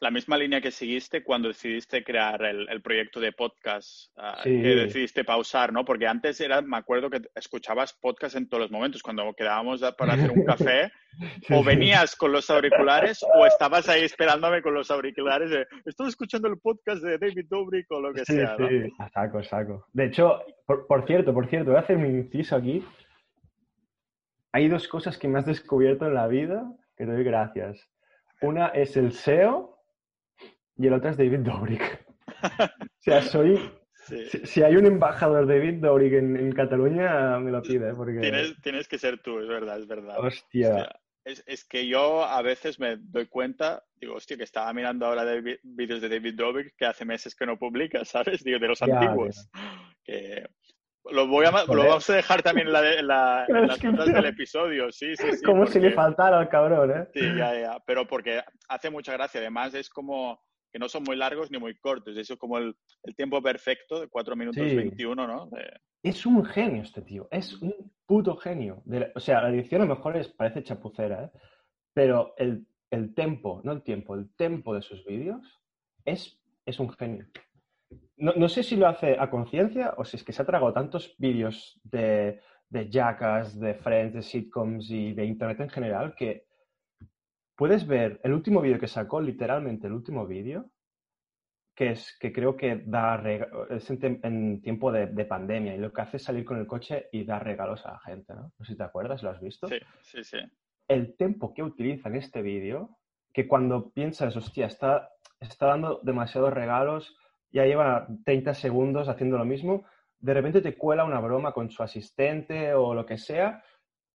la 0.00 0.10
misma 0.10 0.38
línea 0.38 0.60
que 0.62 0.70
seguiste 0.70 1.22
cuando 1.22 1.48
decidiste 1.48 2.02
crear 2.02 2.42
el, 2.44 2.66
el 2.70 2.80
proyecto 2.80 3.20
de 3.20 3.32
podcast 3.32 4.10
ah, 4.16 4.40
Sí. 4.42 4.48
que 4.62 4.68
decidiste 4.74 5.24
pausar, 5.24 5.72
¿no? 5.72 5.84
Porque 5.84 6.06
antes 6.06 6.40
era, 6.40 6.62
me 6.62 6.78
acuerdo 6.78 7.10
que 7.10 7.20
escuchabas 7.34 7.92
podcast 7.92 8.34
en 8.36 8.48
todos 8.48 8.62
los 8.62 8.70
momentos, 8.70 9.02
cuando 9.02 9.30
quedábamos 9.34 9.82
para 9.98 10.14
hacer 10.14 10.30
un 10.30 10.44
café, 10.44 10.90
o 11.50 11.62
venías 11.62 12.16
con 12.16 12.32
los 12.32 12.48
auriculares 12.50 13.22
o 13.22 13.44
estabas 13.44 13.88
ahí 13.90 14.02
esperándome 14.04 14.62
con 14.62 14.72
los 14.72 14.90
auriculares 14.90 15.50
de, 15.50 15.66
estoy 15.84 16.08
escuchando 16.08 16.48
el 16.48 16.58
podcast 16.58 17.02
de 17.02 17.18
David 17.18 17.46
Dobrik 17.50 17.86
o 17.92 18.00
lo 18.00 18.14
que 18.14 18.24
Sí, 18.24 18.36
sea, 18.36 18.56
¿no? 18.58 18.68
sí, 18.68 18.90
a 18.98 19.08
saco, 19.10 19.38
a 19.38 19.44
saco. 19.44 19.86
De 19.92 20.06
hecho, 20.06 20.40
por, 20.66 20.86
por 20.86 21.06
cierto, 21.06 21.34
por 21.34 21.46
cierto, 21.48 21.70
voy 21.72 21.76
a 21.78 21.82
hacer 21.82 21.98
mi 21.98 22.08
inciso 22.08 22.56
aquí. 22.56 22.82
Hay 24.52 24.68
dos 24.68 24.88
cosas 24.88 25.18
que 25.18 25.28
me 25.28 25.38
has 25.38 25.46
descubierto 25.46 26.06
en 26.06 26.14
la 26.14 26.26
vida 26.26 26.64
que 26.96 27.04
te 27.04 27.12
doy 27.12 27.22
gracias. 27.22 27.86
Una 28.40 28.68
es 28.68 28.96
el 28.96 29.12
SEO 29.12 29.69
y 30.82 30.86
el 30.86 30.94
otro 30.94 31.10
es 31.10 31.16
David 31.16 31.40
Dobrik. 31.40 32.06
O 33.00 33.02
sea, 33.02 33.22
soy... 33.22 33.58
Sí. 34.06 34.24
Si, 34.26 34.46
si 34.46 34.62
hay 34.62 34.76
un 34.76 34.86
embajador 34.86 35.46
de 35.46 35.58
David 35.58 35.80
Dobrik 35.82 36.12
en, 36.14 36.36
en 36.36 36.52
Cataluña, 36.52 37.38
me 37.38 37.50
lo 37.50 37.62
pide, 37.62 37.94
porque... 37.94 38.18
Tienes, 38.20 38.54
tienes 38.62 38.88
que 38.88 38.98
ser 38.98 39.18
tú, 39.22 39.38
es 39.40 39.48
verdad, 39.48 39.78
es 39.78 39.86
verdad. 39.86 40.18
Hostia. 40.18 40.68
Hostia, 40.74 41.00
Es, 41.24 41.44
es 41.46 41.64
que 41.64 41.86
yo 41.86 42.24
a 42.24 42.40
veces 42.42 42.80
me 42.80 42.96
doy 42.98 43.26
cuenta, 43.26 43.84
digo, 43.94 44.14
hostia, 44.14 44.36
que 44.36 44.42
estaba 44.44 44.72
mirando 44.72 45.06
ahora 45.06 45.24
de 45.24 45.60
vídeos 45.62 46.00
de 46.00 46.08
David 46.08 46.34
Dobrik 46.34 46.74
que 46.76 46.86
hace 46.86 47.04
meses 47.04 47.34
que 47.34 47.46
no 47.46 47.58
publica, 47.58 48.04
¿sabes? 48.04 48.42
Digo, 48.42 48.58
de 48.58 48.68
los 48.68 48.80
Ya, 48.80 48.86
antiguos. 48.98 49.48
Que 50.02 50.44
lo, 51.10 51.26
voy 51.28 51.46
a, 51.46 51.50
lo 51.50 51.66
vamos 51.84 52.08
a 52.10 52.14
dejar 52.14 52.42
también 52.42 52.66
en, 52.68 52.72
la, 52.72 52.94
en, 52.94 53.06
la- 53.06 53.44
en 53.48 53.66
las 53.68 53.84
notas 53.84 54.12
del 54.12 54.26
episodio, 54.26 54.90
sí, 54.92 55.14
sí, 55.16 55.32
sí. 55.32 55.44
Como 55.44 55.66
si 55.66 55.78
le 55.78 55.92
faltara 55.92 56.38
al 56.38 56.48
cabrón, 56.48 56.90
¿eh? 56.90 57.06
Sí, 57.14 57.20
ya, 57.36 57.54
ya, 57.58 57.78
pero 57.86 58.06
porque 58.06 58.42
hace 58.68 58.90
mucha 58.90 59.12
gracia. 59.12 59.40
Además, 59.40 59.74
es 59.74 59.88
como 59.90 60.40
que 60.72 60.78
no 60.78 60.88
son 60.88 61.02
muy 61.04 61.16
largos 61.16 61.50
ni 61.50 61.58
muy 61.58 61.74
cortos. 61.76 62.16
Eso 62.16 62.34
es 62.34 62.38
como 62.38 62.58
el, 62.58 62.74
el 63.02 63.14
tiempo 63.16 63.42
perfecto 63.42 64.00
de 64.00 64.08
4 64.08 64.36
minutos 64.36 64.62
Sí. 64.68 64.76
21, 64.76 65.26
¿no? 65.26 65.46
De- 65.46 65.80
Es 66.02 66.24
un 66.26 66.44
genio 66.44 66.82
este 66.82 67.02
tío, 67.02 67.28
es 67.30 67.60
un 67.60 67.74
puto 68.06 68.36
genio. 68.36 68.82
De 68.84 69.00
la- 69.00 69.10
o 69.14 69.20
sea, 69.20 69.42
la 69.42 69.50
edición 69.50 69.82
a 69.82 69.84
lo 69.86 69.94
mejor 69.96 70.16
es, 70.16 70.28
parece 70.28 70.62
chapucera, 70.62 71.24
¿eh? 71.24 71.30
Pero 71.92 72.34
el, 72.38 72.66
el 72.90 73.14
tempo, 73.14 73.60
no 73.64 73.72
el 73.72 73.82
tiempo, 73.82 74.14
el 74.14 74.34
tempo 74.36 74.74
de 74.74 74.82
sus 74.82 75.04
vídeos 75.04 75.60
es, 76.04 76.40
es 76.64 76.78
un 76.80 76.90
genio. 76.90 77.26
No, 78.16 78.32
no 78.36 78.48
sé 78.48 78.62
si 78.62 78.76
lo 78.76 78.86
hace 78.86 79.16
a 79.18 79.28
conciencia 79.30 79.94
o 79.96 80.04
si 80.04 80.16
es 80.16 80.24
que 80.24 80.32
se 80.32 80.42
ha 80.42 80.46
tragado 80.46 80.72
tantos 80.72 81.14
vídeos 81.18 81.80
de, 81.84 82.40
de 82.68 82.88
Jackass, 82.90 83.58
de 83.58 83.74
Friends, 83.74 84.14
de 84.14 84.22
sitcoms 84.22 84.90
y 84.90 85.12
de 85.14 85.24
Internet 85.24 85.60
en 85.60 85.70
general 85.70 86.14
que 86.14 86.46
puedes 87.60 87.86
ver 87.86 88.18
el 88.24 88.32
último 88.32 88.62
vídeo 88.62 88.78
que 88.78 88.88
sacó, 88.88 89.20
literalmente 89.20 89.86
el 89.86 89.92
último 89.92 90.26
vídeo, 90.26 90.70
que 91.74 91.90
es 91.90 92.16
que 92.18 92.32
creo 92.32 92.56
que 92.56 92.76
da 92.86 93.22
es 93.68 93.90
en, 93.90 94.62
tiempo 94.62 94.90
de, 94.90 95.08
de 95.08 95.26
pandemia 95.26 95.74
y 95.74 95.78
lo 95.78 95.92
que 95.92 96.00
hace 96.00 96.16
es 96.16 96.22
salir 96.22 96.46
con 96.46 96.58
el 96.58 96.66
coche 96.66 97.10
y 97.12 97.22
dar 97.26 97.44
regalos 97.44 97.84
a 97.84 97.92
la 97.92 97.98
gente, 97.98 98.32
¿no? 98.32 98.50
No 98.58 98.64
sé 98.64 98.72
si 98.72 98.78
te 98.78 98.84
acuerdas, 98.84 99.22
¿lo 99.22 99.28
has 99.28 99.42
visto? 99.42 99.68
Sí, 99.68 99.78
sí, 100.00 100.24
sí. 100.24 100.38
El 100.88 101.18
tempo 101.18 101.52
que 101.52 101.62
utiliza 101.62 102.08
en 102.08 102.16
este 102.16 102.40
vídeo, 102.40 102.96
que 103.30 103.46
cuando 103.46 103.90
piensas, 103.90 104.34
hostia, 104.38 104.64
está, 104.64 105.10
está 105.38 105.66
dando 105.66 106.00
demasiados 106.02 106.54
regalos, 106.54 107.14
ya 107.50 107.66
lleva 107.66 108.08
30 108.24 108.54
segundos 108.54 109.10
haciendo 109.10 109.36
lo 109.36 109.44
mismo, 109.44 109.84
de 110.18 110.32
repente 110.32 110.62
te 110.62 110.78
cuela 110.78 111.04
una 111.04 111.20
broma 111.20 111.52
con 111.52 111.70
su 111.70 111.82
asistente 111.82 112.72
o 112.72 112.94
lo 112.94 113.04
que 113.04 113.18
sea, 113.18 113.62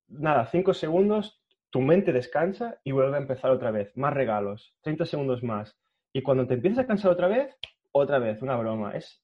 nada, 0.07 0.47
cinco 0.47 0.73
segundos, 0.73 1.44
tu 1.76 1.82
mente 1.82 2.13
descansa 2.13 2.80
y 2.86 2.93
vuelve 2.93 3.17
a 3.17 3.19
empezar 3.19 3.51
otra 3.51 3.69
vez. 3.69 3.91
Más 3.97 4.13
regalos, 4.13 4.73
30 4.84 5.05
segundos 5.07 5.43
más. 5.43 5.78
Y 6.13 6.21
cuando 6.21 6.47
te 6.47 6.53
empiezas 6.53 6.80
a 6.80 6.88
cansar 6.88 7.11
otra 7.11 7.28
vez, 7.28 7.53
otra 7.91 8.17
vez, 8.17 8.41
una 8.41 8.55
broma. 8.55 8.95
Es, 8.95 9.21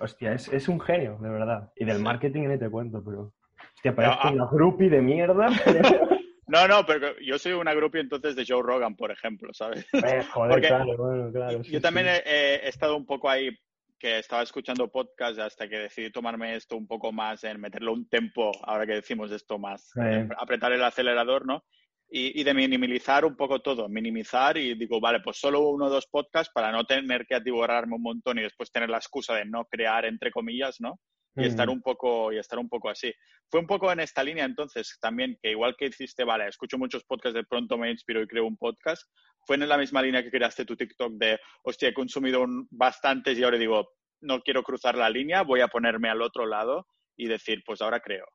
hostia, 0.00 0.32
es, 0.32 0.46
es 0.46 0.68
un 0.68 0.78
genio, 0.78 1.18
de 1.20 1.28
verdad. 1.28 1.72
Y 1.74 1.84
del 1.84 1.98
marketing 1.98 2.46
ni 2.46 2.56
te 2.56 2.70
cuento, 2.70 3.02
pero... 3.04 3.32
Hostia, 3.74 3.96
parece 3.96 4.16
ah. 4.22 4.30
una 4.30 4.46
groupie 4.46 4.88
de 4.88 5.02
mierda. 5.02 5.48
No, 6.48 6.68
no, 6.68 6.86
pero 6.86 7.08
yo 7.18 7.40
soy 7.40 7.54
una 7.54 7.74
groupie 7.74 8.00
entonces 8.00 8.36
de 8.36 8.44
Joe 8.46 8.62
Rogan, 8.62 8.94
por 8.94 9.10
ejemplo, 9.10 9.52
¿sabes? 9.52 9.84
Eh, 9.92 10.22
joder, 10.32 10.60
claro, 10.60 10.96
bueno, 10.96 11.32
claro. 11.32 11.60
yo 11.62 11.80
también 11.80 12.06
He, 12.06 12.22
he, 12.24 12.68
estado 12.68 12.96
un 12.96 13.04
poco 13.04 13.28
ahí 13.28 13.50
que 13.98 14.18
estaba 14.18 14.42
escuchando 14.42 14.90
podcast 14.90 15.38
hasta 15.38 15.68
que 15.68 15.78
decidí 15.78 16.10
tomarme 16.10 16.56
esto 16.56 16.76
un 16.76 16.86
poco 16.86 17.12
más 17.12 17.44
en 17.44 17.60
meterlo 17.60 17.92
un 17.92 18.08
tempo, 18.08 18.52
ahora 18.62 18.86
que 18.86 18.94
decimos 18.94 19.30
esto 19.32 19.58
más, 19.58 19.92
apretar 20.38 20.72
el 20.72 20.82
acelerador, 20.82 21.46
¿no? 21.46 21.64
Y, 22.08 22.40
y, 22.40 22.44
de 22.44 22.54
minimizar 22.54 23.24
un 23.24 23.34
poco 23.36 23.60
todo, 23.60 23.88
minimizar 23.88 24.56
y 24.56 24.76
digo, 24.76 25.00
vale, 25.00 25.18
pues 25.20 25.38
solo 25.38 25.68
uno 25.68 25.86
o 25.86 25.90
dos 25.90 26.06
podcasts 26.06 26.52
para 26.54 26.70
no 26.70 26.84
tener 26.84 27.26
que 27.26 27.34
atiborrarme 27.34 27.96
un 27.96 28.02
montón 28.02 28.38
y 28.38 28.42
después 28.42 28.70
tener 28.70 28.88
la 28.88 28.98
excusa 28.98 29.34
de 29.34 29.44
no 29.44 29.64
crear, 29.64 30.04
entre 30.04 30.30
comillas, 30.30 30.80
¿no? 30.80 31.00
Y 31.36 31.44
estar 31.44 31.68
un 31.68 31.82
poco 31.82 32.32
y 32.32 32.38
estar 32.38 32.58
un 32.58 32.68
poco 32.68 32.88
así. 32.88 33.12
Fue 33.50 33.60
un 33.60 33.66
poco 33.66 33.92
en 33.92 34.00
esta 34.00 34.24
línea 34.24 34.44
entonces 34.44 34.98
también 35.00 35.38
que 35.42 35.50
igual 35.50 35.76
que 35.76 35.86
hiciste, 35.86 36.24
vale, 36.24 36.48
escucho 36.48 36.78
muchos 36.78 37.04
podcasts 37.04 37.34
de 37.34 37.44
pronto 37.44 37.76
me 37.76 37.90
inspiro 37.90 38.22
y 38.22 38.26
creo 38.26 38.46
un 38.46 38.56
podcast, 38.56 39.02
fue 39.46 39.56
en 39.56 39.68
la 39.68 39.78
misma 39.78 40.02
línea 40.02 40.22
que 40.22 40.30
creaste 40.30 40.64
tu 40.64 40.76
TikTok 40.76 41.12
de, 41.12 41.38
hostia, 41.62 41.90
he 41.90 41.94
consumido 41.94 42.42
un, 42.42 42.66
bastantes 42.70 43.38
y 43.38 43.44
ahora 43.44 43.58
digo, 43.58 43.90
no 44.20 44.40
quiero 44.40 44.62
cruzar 44.62 44.96
la 44.96 45.10
línea, 45.10 45.42
voy 45.42 45.60
a 45.60 45.68
ponerme 45.68 46.08
al 46.08 46.22
otro 46.22 46.46
lado 46.46 46.86
y 47.16 47.28
decir, 47.28 47.62
pues 47.64 47.80
ahora 47.82 48.00
creo. 48.00 48.26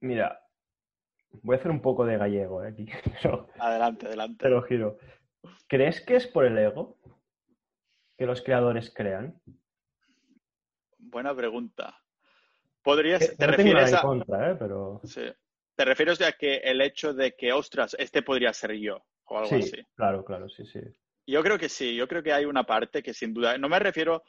Mira, 0.00 0.40
voy 1.42 1.56
a 1.56 1.58
hacer 1.58 1.70
un 1.70 1.82
poco 1.82 2.06
de 2.06 2.16
gallego 2.16 2.64
¿eh? 2.64 2.68
aquí. 2.68 2.86
adelante, 3.58 4.06
adelante. 4.06 4.44
Te 4.44 4.50
lo 4.50 4.62
giro. 4.62 4.98
¿Crees 5.66 6.04
que 6.04 6.16
es 6.16 6.26
por 6.26 6.44
el 6.44 6.56
ego 6.58 6.98
que 8.16 8.26
los 8.26 8.42
creadores 8.42 8.92
crean? 8.94 9.40
Buena 10.98 11.34
pregunta. 11.34 12.00
Podrías, 12.82 13.36
te 13.36 13.46
refieres 13.46 13.92
a... 13.92 14.02
Contra, 14.02 14.52
¿eh? 14.52 14.56
Pero... 14.58 15.00
Sí. 15.04 15.22
¿Te 15.76 15.84
refieres 15.84 16.20
a 16.22 16.32
que 16.32 16.56
el 16.56 16.80
hecho 16.80 17.14
de 17.14 17.36
que, 17.36 17.52
ostras, 17.52 17.94
este 17.98 18.22
podría 18.22 18.52
ser 18.52 18.72
yo 18.72 19.04
o 19.26 19.38
algo 19.38 19.48
sí, 19.48 19.56
así? 19.56 19.86
Claro, 19.94 20.24
claro, 20.24 20.48
sí, 20.48 20.64
sí. 20.66 20.80
Yo 21.26 21.42
creo 21.42 21.58
que 21.58 21.68
sí, 21.68 21.94
yo 21.94 22.08
creo 22.08 22.22
que 22.22 22.32
hay 22.32 22.46
una 22.46 22.64
parte 22.64 23.02
que 23.02 23.14
sin 23.14 23.34
duda, 23.34 23.58
no 23.58 23.68
me 23.68 23.78
refiero, 23.78 24.24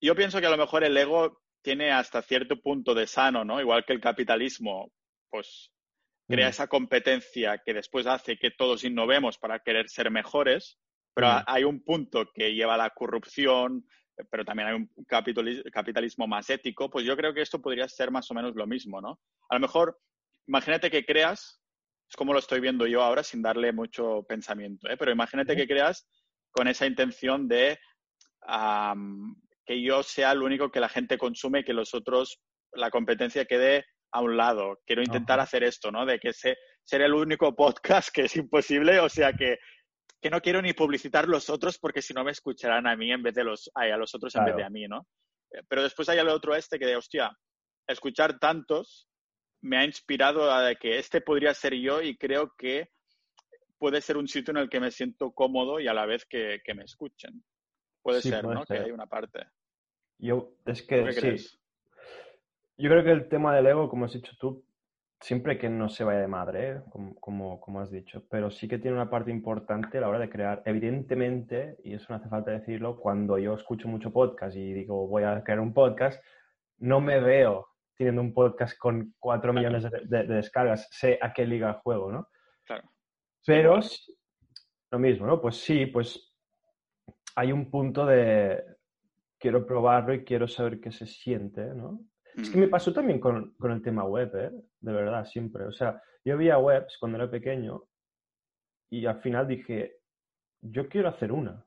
yo 0.00 0.14
pienso 0.14 0.40
que 0.40 0.46
a 0.46 0.50
lo 0.50 0.56
mejor 0.56 0.84
el 0.84 0.96
ego 0.96 1.42
tiene 1.62 1.90
hasta 1.90 2.22
cierto 2.22 2.60
punto 2.60 2.94
de 2.94 3.06
sano, 3.06 3.44
¿no? 3.44 3.60
Igual 3.60 3.84
que 3.84 3.92
el 3.92 4.00
capitalismo, 4.00 4.92
pues 5.28 5.70
crea 6.26 6.46
mm. 6.46 6.50
esa 6.50 6.66
competencia 6.68 7.58
que 7.58 7.74
después 7.74 8.06
hace 8.06 8.38
que 8.38 8.52
todos 8.52 8.84
innovemos 8.84 9.38
para 9.38 9.58
querer 9.58 9.88
ser 9.88 10.10
mejores, 10.10 10.78
pero 11.12 11.28
mm. 11.28 11.42
hay 11.46 11.64
un 11.64 11.82
punto 11.82 12.30
que 12.32 12.54
lleva 12.54 12.74
a 12.74 12.78
la 12.78 12.90
corrupción, 12.90 13.84
pero 14.30 14.44
también 14.44 14.68
hay 14.68 14.74
un 14.74 14.90
capitalismo 15.72 16.26
más 16.26 16.50
ético, 16.50 16.90
pues 16.90 17.04
yo 17.04 17.16
creo 17.16 17.32
que 17.32 17.42
esto 17.42 17.60
podría 17.60 17.88
ser 17.88 18.10
más 18.10 18.30
o 18.30 18.34
menos 18.34 18.54
lo 18.54 18.66
mismo, 18.66 19.00
¿no? 19.00 19.20
A 19.48 19.54
lo 19.54 19.60
mejor, 19.60 19.98
imagínate 20.46 20.90
que 20.90 21.04
creas, 21.04 21.62
es 22.08 22.16
como 22.16 22.32
lo 22.32 22.38
estoy 22.38 22.60
viendo 22.60 22.86
yo 22.86 23.02
ahora 23.02 23.22
sin 23.22 23.42
darle 23.42 23.72
mucho 23.72 24.24
pensamiento, 24.28 24.88
¿eh? 24.88 24.96
pero 24.96 25.12
imagínate 25.12 25.54
que 25.56 25.66
creas 25.66 26.08
con 26.50 26.68
esa 26.68 26.86
intención 26.86 27.48
de 27.48 27.78
que 29.64 29.82
yo 29.82 30.02
sea 30.02 30.32
el 30.32 30.42
único 30.42 30.70
que 30.70 30.80
la 30.80 30.88
gente 30.88 31.18
consume 31.18 31.60
y 31.60 31.64
que 31.64 31.72
los 31.72 31.94
otros, 31.94 32.40
la 32.72 32.90
competencia 32.90 33.44
quede 33.44 33.84
a 34.12 34.20
un 34.20 34.36
lado. 34.36 34.80
Quiero 34.86 35.02
intentar 35.02 35.38
hacer 35.38 35.62
esto, 35.62 35.92
¿no? 35.92 36.04
De 36.04 36.18
que 36.18 36.32
se, 36.32 36.56
ser 36.82 37.02
el 37.02 37.14
único 37.14 37.54
podcast 37.54 38.08
que 38.12 38.22
es 38.22 38.36
imposible, 38.36 38.98
o 38.98 39.08
sea 39.08 39.32
que 39.32 39.58
que 40.20 40.30
no 40.30 40.40
quiero 40.40 40.60
ni 40.60 40.72
publicitar 40.72 41.28
los 41.28 41.48
otros 41.48 41.78
porque 41.78 42.02
si 42.02 42.12
no 42.12 42.24
me 42.24 42.32
escucharán 42.32 42.86
a 42.86 42.96
mí 42.96 43.10
en 43.10 43.22
vez 43.22 43.34
de 43.34 43.44
los, 43.44 43.70
a 43.74 43.86
los 43.96 44.14
otros 44.14 44.34
en 44.36 44.44
vez 44.44 44.56
de 44.56 44.64
a 44.64 44.70
mí, 44.70 44.86
¿no? 44.86 45.06
Eh, 45.52 45.62
pero 45.68 45.82
después 45.82 46.08
hay 46.08 46.18
el 46.18 46.28
otro 46.28 46.54
este 46.54 46.78
que 46.78 46.86
de, 46.86 46.96
hostia, 46.96 47.36
escuchar 47.86 48.38
tantos 48.38 49.08
me 49.62 49.78
ha 49.78 49.84
inspirado 49.84 50.52
a 50.52 50.74
que 50.74 50.98
este 50.98 51.20
podría 51.20 51.54
ser 51.54 51.74
yo 51.74 52.00
y 52.02 52.16
creo 52.16 52.54
que 52.56 52.90
puede 53.78 54.00
ser 54.00 54.16
un 54.16 54.28
sitio 54.28 54.52
en 54.52 54.58
el 54.58 54.68
que 54.68 54.80
me 54.80 54.90
siento 54.90 55.32
cómodo 55.32 55.80
y 55.80 55.88
a 55.88 55.94
la 55.94 56.06
vez 56.06 56.26
que, 56.26 56.60
me 56.74 56.84
escuchen. 56.84 57.42
Puede 58.02 58.22
ser, 58.22 58.44
¿no? 58.44 58.64
Que 58.64 58.78
hay 58.78 58.90
una 58.90 59.06
parte. 59.06 59.46
Yo, 60.18 60.54
es 60.66 60.82
que 60.82 61.12
sí. 61.12 61.58
Yo 62.76 62.88
creo 62.88 63.04
que 63.04 63.10
el 63.10 63.28
tema 63.28 63.54
del 63.54 63.66
ego, 63.66 63.88
como 63.88 64.06
has 64.06 64.12
dicho 64.12 64.32
tú, 64.38 64.64
siempre 65.20 65.58
que 65.58 65.68
no 65.68 65.88
se 65.88 66.02
vaya 66.02 66.20
de 66.20 66.26
madre, 66.26 66.70
¿eh? 66.70 66.80
como, 67.20 67.60
como, 67.60 67.80
has 67.80 67.90
dicho, 67.90 68.24
pero 68.30 68.50
sí 68.50 68.66
que 68.66 68.78
tiene 68.78 68.96
una 68.96 69.10
parte 69.10 69.30
importante 69.30 69.98
a 69.98 70.00
la 70.00 70.08
hora 70.08 70.18
de 70.18 70.30
crear. 70.30 70.62
Evidentemente, 70.64 71.76
y 71.84 71.94
eso 71.94 72.06
no 72.08 72.16
hace 72.16 72.28
falta 72.28 72.50
decirlo, 72.50 72.98
cuando 72.98 73.38
yo 73.38 73.54
escucho 73.54 73.86
mucho 73.86 74.12
podcast 74.12 74.56
y 74.56 74.72
digo 74.72 75.06
voy 75.06 75.24
a 75.24 75.42
crear 75.44 75.60
un 75.60 75.74
podcast, 75.74 76.22
no 76.78 77.00
me 77.00 77.20
veo 77.20 77.68
teniendo 77.96 78.22
un 78.22 78.32
podcast 78.32 78.78
con 78.78 79.14
cuatro 79.18 79.52
millones 79.52 79.86
de, 79.90 80.24
descargas, 80.24 80.88
sé 80.90 81.18
a 81.20 81.34
qué 81.34 81.44
liga 81.44 81.80
juego, 81.84 82.10
¿no? 82.10 82.28
Claro. 82.64 82.88
Pero 83.44 83.78
lo 84.90 84.98
mismo, 84.98 85.26
¿no? 85.26 85.40
Pues 85.40 85.56
sí, 85.56 85.84
pues 85.84 86.34
hay 87.36 87.52
un 87.52 87.70
punto 87.70 88.06
de 88.06 88.64
quiero 89.38 89.66
probarlo 89.66 90.14
y 90.14 90.24
quiero 90.24 90.48
saber 90.48 90.80
qué 90.80 90.90
se 90.90 91.06
siente, 91.06 91.62
¿no? 91.74 92.00
Es 92.40 92.50
que 92.50 92.58
me 92.58 92.68
pasó 92.68 92.92
también 92.92 93.20
con, 93.20 93.54
con, 93.58 93.72
el 93.72 93.82
tema 93.82 94.04
web, 94.04 94.34
¿eh? 94.34 94.50
De 94.80 94.92
verdad, 94.92 95.24
siempre. 95.24 95.64
O 95.64 95.72
sea, 95.72 96.02
yo 96.24 96.36
veía 96.36 96.58
webs 96.58 96.96
cuando 96.98 97.18
era 97.18 97.30
pequeño 97.30 97.84
y 98.90 99.06
al 99.06 99.20
final 99.20 99.46
dije, 99.46 99.98
yo 100.60 100.88
quiero 100.88 101.08
hacer 101.08 101.32
una. 101.32 101.64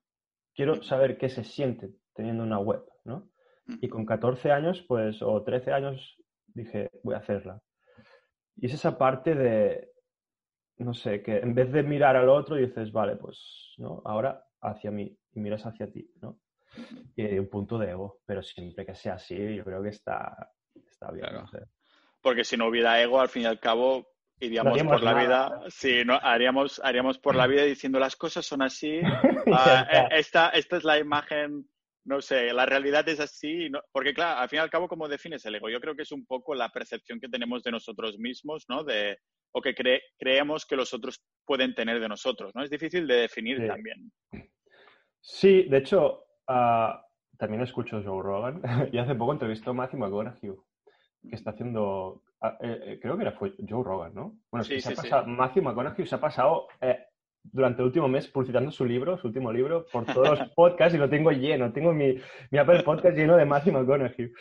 Quiero 0.53 0.83
saber 0.83 1.17
qué 1.17 1.29
se 1.29 1.43
siente 1.43 1.91
teniendo 2.13 2.43
una 2.43 2.59
web, 2.59 2.83
¿no? 3.05 3.29
Y 3.67 3.87
con 3.87 4.05
14 4.05 4.51
años, 4.51 4.83
pues, 4.87 5.21
o 5.21 5.43
13 5.43 5.71
años, 5.71 6.17
dije, 6.47 6.89
voy 7.03 7.15
a 7.15 7.19
hacerla. 7.19 7.61
Y 8.57 8.67
es 8.67 8.73
esa 8.73 8.97
parte 8.97 9.35
de, 9.35 9.91
no 10.77 10.93
sé, 10.93 11.23
que 11.23 11.37
en 11.37 11.55
vez 11.55 11.71
de 11.71 11.81
mirar 11.83 12.15
al 12.15 12.29
otro 12.29 12.55
dices, 12.55 12.91
vale, 12.91 13.15
pues, 13.15 13.73
¿no? 13.77 14.01
Ahora 14.05 14.45
hacia 14.61 14.91
mí 14.91 15.17
y 15.33 15.39
miras 15.39 15.65
hacia 15.65 15.91
ti, 15.91 16.11
¿no? 16.21 16.39
y 17.15 17.37
un 17.37 17.49
punto 17.49 17.77
de 17.77 17.91
ego, 17.91 18.19
pero 18.25 18.41
siempre 18.41 18.85
que 18.85 18.95
sea 18.95 19.15
así, 19.15 19.55
yo 19.55 19.63
creo 19.63 19.83
que 19.83 19.89
está, 19.89 20.51
está 21.03 21.57
bien. 21.57 21.69
Porque 22.21 22.43
si 22.43 22.57
no 22.57 22.67
hubiera 22.67 23.01
ego, 23.01 23.19
al 23.19 23.29
fin 23.29 23.43
y 23.43 23.45
al 23.45 23.59
cabo, 23.59 24.07
iríamos 24.39 24.81
por 24.83 25.03
la 25.03 25.13
vida, 25.13 25.61
sí, 25.69 26.03
no, 26.05 26.15
haríamos, 26.15 26.81
haríamos 26.83 27.19
por 27.19 27.35
la 27.35 27.47
vida 27.47 27.63
diciendo 27.63 27.99
las 27.99 28.15
cosas 28.15 28.45
son 28.45 28.61
así, 28.61 28.99
ah, 29.53 29.87
eh, 29.91 30.07
esta, 30.11 30.49
esta 30.49 30.77
es 30.77 30.83
la 30.83 30.97
imagen, 30.99 31.67
no 32.05 32.21
sé, 32.21 32.53
la 32.53 32.65
realidad 32.65 33.07
es 33.09 33.19
así, 33.19 33.69
porque 33.91 34.13
claro, 34.13 34.39
al 34.39 34.49
fin 34.49 34.57
y 34.57 34.61
al 34.61 34.69
cabo, 34.69 34.87
¿cómo 34.87 35.07
defines 35.07 35.45
el 35.45 35.55
ego? 35.55 35.69
Yo 35.69 35.79
creo 35.79 35.95
que 35.95 36.03
es 36.03 36.11
un 36.11 36.25
poco 36.25 36.55
la 36.55 36.69
percepción 36.69 37.19
que 37.19 37.29
tenemos 37.29 37.63
de 37.63 37.71
nosotros 37.71 38.17
mismos, 38.17 38.65
¿no? 38.69 38.83
De, 38.83 39.19
o 39.51 39.61
que 39.61 39.75
creemos 40.17 40.65
que 40.65 40.75
los 40.75 40.93
otros 40.93 41.23
pueden 41.45 41.75
tener 41.75 41.99
de 41.99 42.09
nosotros, 42.09 42.53
¿no? 42.55 42.63
Es 42.63 42.69
difícil 42.69 43.05
de 43.05 43.15
definir 43.15 43.67
también. 43.67 44.11
Sí, 45.21 45.63
de 45.63 45.77
hecho, 45.77 46.23
Uh, 46.47 46.99
también 47.37 47.61
escucho 47.61 48.01
Joe 48.03 48.21
Rogan 48.21 48.61
y 48.91 48.97
hace 48.97 49.15
poco 49.15 49.33
entrevistó 49.33 49.71
a 49.71 49.73
Matthew 49.73 49.99
McConaughey, 49.99 50.51
que 51.27 51.35
está 51.35 51.51
haciendo, 51.51 52.23
uh, 52.41 52.47
eh, 52.61 52.99
creo 53.01 53.15
que 53.17 53.23
era 53.23 53.31
fue 53.33 53.53
Joe 53.67 53.83
Rogan, 53.83 54.13
¿no? 54.13 54.37
Bueno, 54.51 54.63
sí, 54.63 54.79
se 54.81 54.93
ha 54.93 54.95
pasado, 54.95 55.27
Matthew 55.27 55.63
McConaughey 55.63 56.05
se 56.05 56.15
ha 56.15 56.19
pasado 56.19 56.67
eh, 56.81 57.05
durante 57.43 57.81
el 57.81 57.87
último 57.87 58.07
mes 58.07 58.27
publicitando 58.27 58.71
su 58.71 58.85
libro, 58.85 59.17
su 59.17 59.27
último 59.27 59.51
libro, 59.51 59.85
por 59.91 60.05
todos 60.05 60.39
los 60.39 60.49
podcasts 60.55 60.95
y 60.95 60.97
lo 60.97 61.09
tengo 61.09 61.31
lleno. 61.31 61.71
Tengo 61.71 61.93
mi, 61.93 62.15
mi 62.51 62.57
Apple 62.57 62.83
Podcast 62.83 63.17
lleno 63.17 63.35
de 63.35 63.45
Matthew 63.45 63.73
McConaughey. 63.73 64.31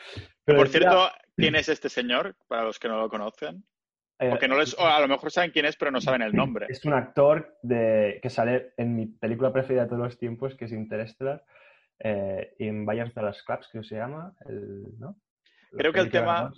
Pero 0.45 0.59
por 0.59 0.69
cierto, 0.69 1.09
¿quién 1.37 1.55
es 1.55 1.69
este 1.69 1.89
señor? 1.89 2.37
Para 2.49 2.65
los 2.65 2.79
que 2.79 2.89
no 2.89 2.99
lo 2.99 3.09
conocen. 3.09 3.65
Eh, 4.19 4.31
Porque 4.31 4.47
no 4.47 4.57
les, 4.57 4.79
a 4.79 5.01
lo 5.01 5.09
mejor 5.09 5.33
saben 5.33 5.51
quién 5.51 5.65
es, 5.65 5.77
pero 5.77 5.91
no 5.91 6.01
saben 6.01 6.23
el 6.23 6.33
nombre. 6.33 6.67
Es 6.69 6.85
un 6.85 6.93
actor 6.93 7.59
de, 7.63 8.21
que 8.23 8.31
sale 8.31 8.73
en 8.77 8.95
mi 8.95 9.07
película 9.07 9.53
preferida 9.53 9.83
de 9.83 9.89
todos 9.89 10.03
los 10.03 10.19
tiempos, 10.19 10.55
que 10.55 10.67
es 10.67 10.73
Interstellar 10.73 11.45
eh, 11.99 12.55
en 12.61 12.87
Bayern 12.87 13.13
de 13.13 13.23
las 13.23 13.43
Clubs, 13.43 13.69
que 13.73 13.83
se 13.83 13.97
llama, 13.97 14.33
¿no? 14.99 15.17
Creo 15.77 15.93
que 15.93 16.01
el 16.01 16.11
tema, 16.11 16.53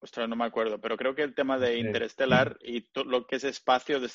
ostras, 0.00 0.28
no 0.28 0.36
me 0.36 0.44
acuerdo, 0.44 0.80
pero 0.80 0.96
creo 0.96 1.14
que 1.14 1.22
el 1.22 1.34
tema 1.34 1.58
de 1.58 1.78
Interestelar 1.78 2.56
y 2.62 2.84
lo 3.04 3.26
que 3.26 3.36
es 3.36 3.44
espacio 3.44 4.00
de, 4.00 4.08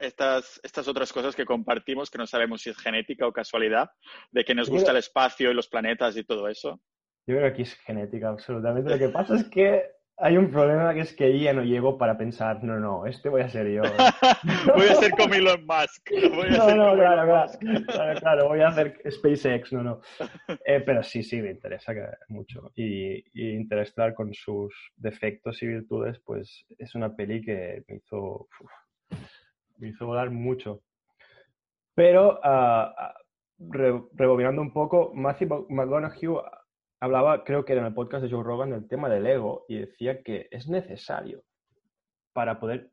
estas, 0.00 0.60
estas 0.62 0.88
otras 0.88 1.12
cosas 1.12 1.34
que 1.34 1.44
compartimos, 1.44 2.10
que 2.10 2.18
no 2.18 2.26
sabemos 2.26 2.62
si 2.62 2.70
es 2.70 2.78
genética 2.78 3.26
o 3.26 3.32
casualidad, 3.32 3.90
de 4.30 4.44
que 4.44 4.54
nos 4.54 4.68
gusta 4.68 4.90
el 4.90 4.98
espacio 4.98 5.50
y 5.50 5.54
los 5.54 5.68
planetas 5.68 6.16
y 6.16 6.24
todo 6.24 6.48
eso. 6.48 6.80
Yo 7.26 7.36
creo 7.36 7.40
que 7.40 7.52
aquí 7.52 7.62
es 7.62 7.74
genética, 7.74 8.28
absolutamente. 8.28 8.90
Lo 8.90 8.98
que 8.98 9.08
pasa 9.08 9.36
es 9.36 9.48
que 9.48 9.93
hay 10.16 10.36
un 10.36 10.50
problema 10.50 10.94
que 10.94 11.00
es 11.00 11.12
que 11.12 11.38
ya 11.38 11.52
no 11.52 11.64
llego 11.64 11.98
para 11.98 12.16
pensar, 12.16 12.62
no, 12.62 12.78
no, 12.78 13.04
este 13.06 13.28
voy 13.28 13.42
a 13.42 13.48
ser 13.48 13.68
yo. 13.68 13.82
voy 14.74 14.86
a 14.86 14.94
ser 14.94 15.10
como 15.12 15.34
Elon 15.34 15.66
Musk. 15.66 16.10
no, 16.50 16.74
no, 16.74 16.94
claro, 16.94 17.48
claro, 17.86 18.20
claro, 18.20 18.48
voy 18.48 18.60
a 18.60 18.68
hacer 18.68 19.00
SpaceX, 19.10 19.72
no, 19.72 19.82
no. 19.82 20.00
Eh, 20.66 20.80
pero 20.80 21.02
sí, 21.02 21.22
sí, 21.22 21.42
me 21.42 21.50
interesa 21.50 21.92
mucho. 22.28 22.70
Y, 22.76 23.24
y 23.32 23.50
Interstellar 23.54 24.14
con 24.14 24.32
sus 24.32 24.72
defectos 24.96 25.62
y 25.62 25.66
virtudes, 25.66 26.20
pues 26.24 26.64
es 26.78 26.94
una 26.94 27.14
peli 27.14 27.42
que 27.42 27.82
me 27.88 27.96
hizo, 27.96 28.48
me 29.78 29.88
hizo 29.88 30.06
volar 30.06 30.30
mucho. 30.30 30.82
Pero, 31.94 32.40
uh, 32.42 33.12
rebobinando 33.58 34.62
un 34.62 34.72
poco, 34.72 35.12
Matthew 35.14 35.66
McConaughey 35.68 36.28
hablaba, 37.04 37.44
creo 37.44 37.64
que 37.64 37.72
era 37.72 37.82
en 37.82 37.88
el 37.88 37.94
podcast 37.94 38.24
de 38.24 38.30
Joe 38.30 38.42
Rogan, 38.42 38.70
del 38.70 38.88
tema 38.88 39.08
del 39.08 39.26
ego 39.26 39.66
y 39.68 39.76
decía 39.78 40.22
que 40.22 40.48
es 40.50 40.68
necesario 40.68 41.44
para 42.32 42.58
poder 42.58 42.90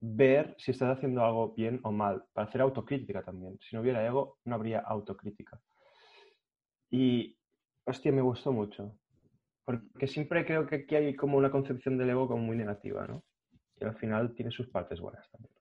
ver 0.00 0.54
si 0.58 0.70
estás 0.70 0.96
haciendo 0.96 1.24
algo 1.24 1.54
bien 1.54 1.80
o 1.82 1.90
mal, 1.90 2.24
para 2.32 2.48
hacer 2.48 2.60
autocrítica 2.60 3.22
también. 3.22 3.58
Si 3.60 3.74
no 3.74 3.82
hubiera 3.82 4.06
ego, 4.06 4.38
no 4.44 4.54
habría 4.54 4.80
autocrítica. 4.80 5.60
Y, 6.90 7.36
hostia, 7.84 8.12
me 8.12 8.22
gustó 8.22 8.52
mucho. 8.52 8.94
Porque 9.64 10.06
siempre 10.06 10.44
creo 10.44 10.66
que 10.66 10.76
aquí 10.76 10.94
hay 10.96 11.14
como 11.14 11.38
una 11.38 11.50
concepción 11.50 11.96
del 11.96 12.10
ego 12.10 12.28
como 12.28 12.42
muy 12.42 12.56
negativa, 12.56 13.06
¿no? 13.06 13.24
Y 13.78 13.84
al 13.84 13.96
final 13.96 14.34
tiene 14.34 14.50
sus 14.50 14.68
partes 14.68 15.00
buenas 15.00 15.30
también. 15.30 15.54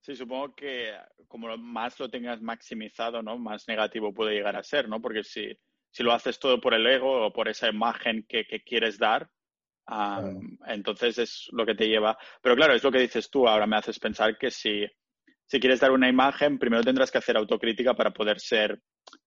Sí, 0.00 0.14
supongo 0.14 0.54
que 0.54 0.92
como 1.26 1.56
más 1.56 1.98
lo 1.98 2.08
tengas 2.08 2.40
maximizado, 2.40 3.22
¿no? 3.22 3.36
Más 3.38 3.66
negativo 3.66 4.14
puede 4.14 4.34
llegar 4.34 4.54
a 4.54 4.62
ser, 4.62 4.88
¿no? 4.88 5.02
Porque 5.02 5.24
si, 5.24 5.52
si 5.90 6.02
lo 6.02 6.12
haces 6.12 6.38
todo 6.38 6.60
por 6.60 6.74
el 6.74 6.86
ego 6.86 7.26
o 7.26 7.32
por 7.32 7.48
esa 7.48 7.68
imagen 7.68 8.26
que, 8.28 8.44
quieres 8.64 8.98
dar, 8.98 9.28
entonces 10.66 11.18
es 11.18 11.48
lo 11.52 11.64
que 11.64 11.74
te 11.74 11.88
lleva. 11.88 12.18
Pero 12.42 12.56
claro, 12.56 12.74
es 12.74 12.84
lo 12.84 12.92
que 12.92 13.00
dices 13.00 13.30
tú, 13.30 13.48
ahora 13.48 13.66
me 13.66 13.76
haces 13.76 13.98
pensar 13.98 14.36
que 14.36 14.50
si, 14.50 14.86
si 15.46 15.60
quieres 15.60 15.80
dar 15.80 15.92
una 15.92 16.08
imagen, 16.08 16.58
primero 16.58 16.82
tendrás 16.82 17.10
que 17.10 17.18
hacer 17.18 17.36
autocrítica 17.36 17.94
para 17.94 18.12
poder 18.12 18.40
ser 18.40 18.80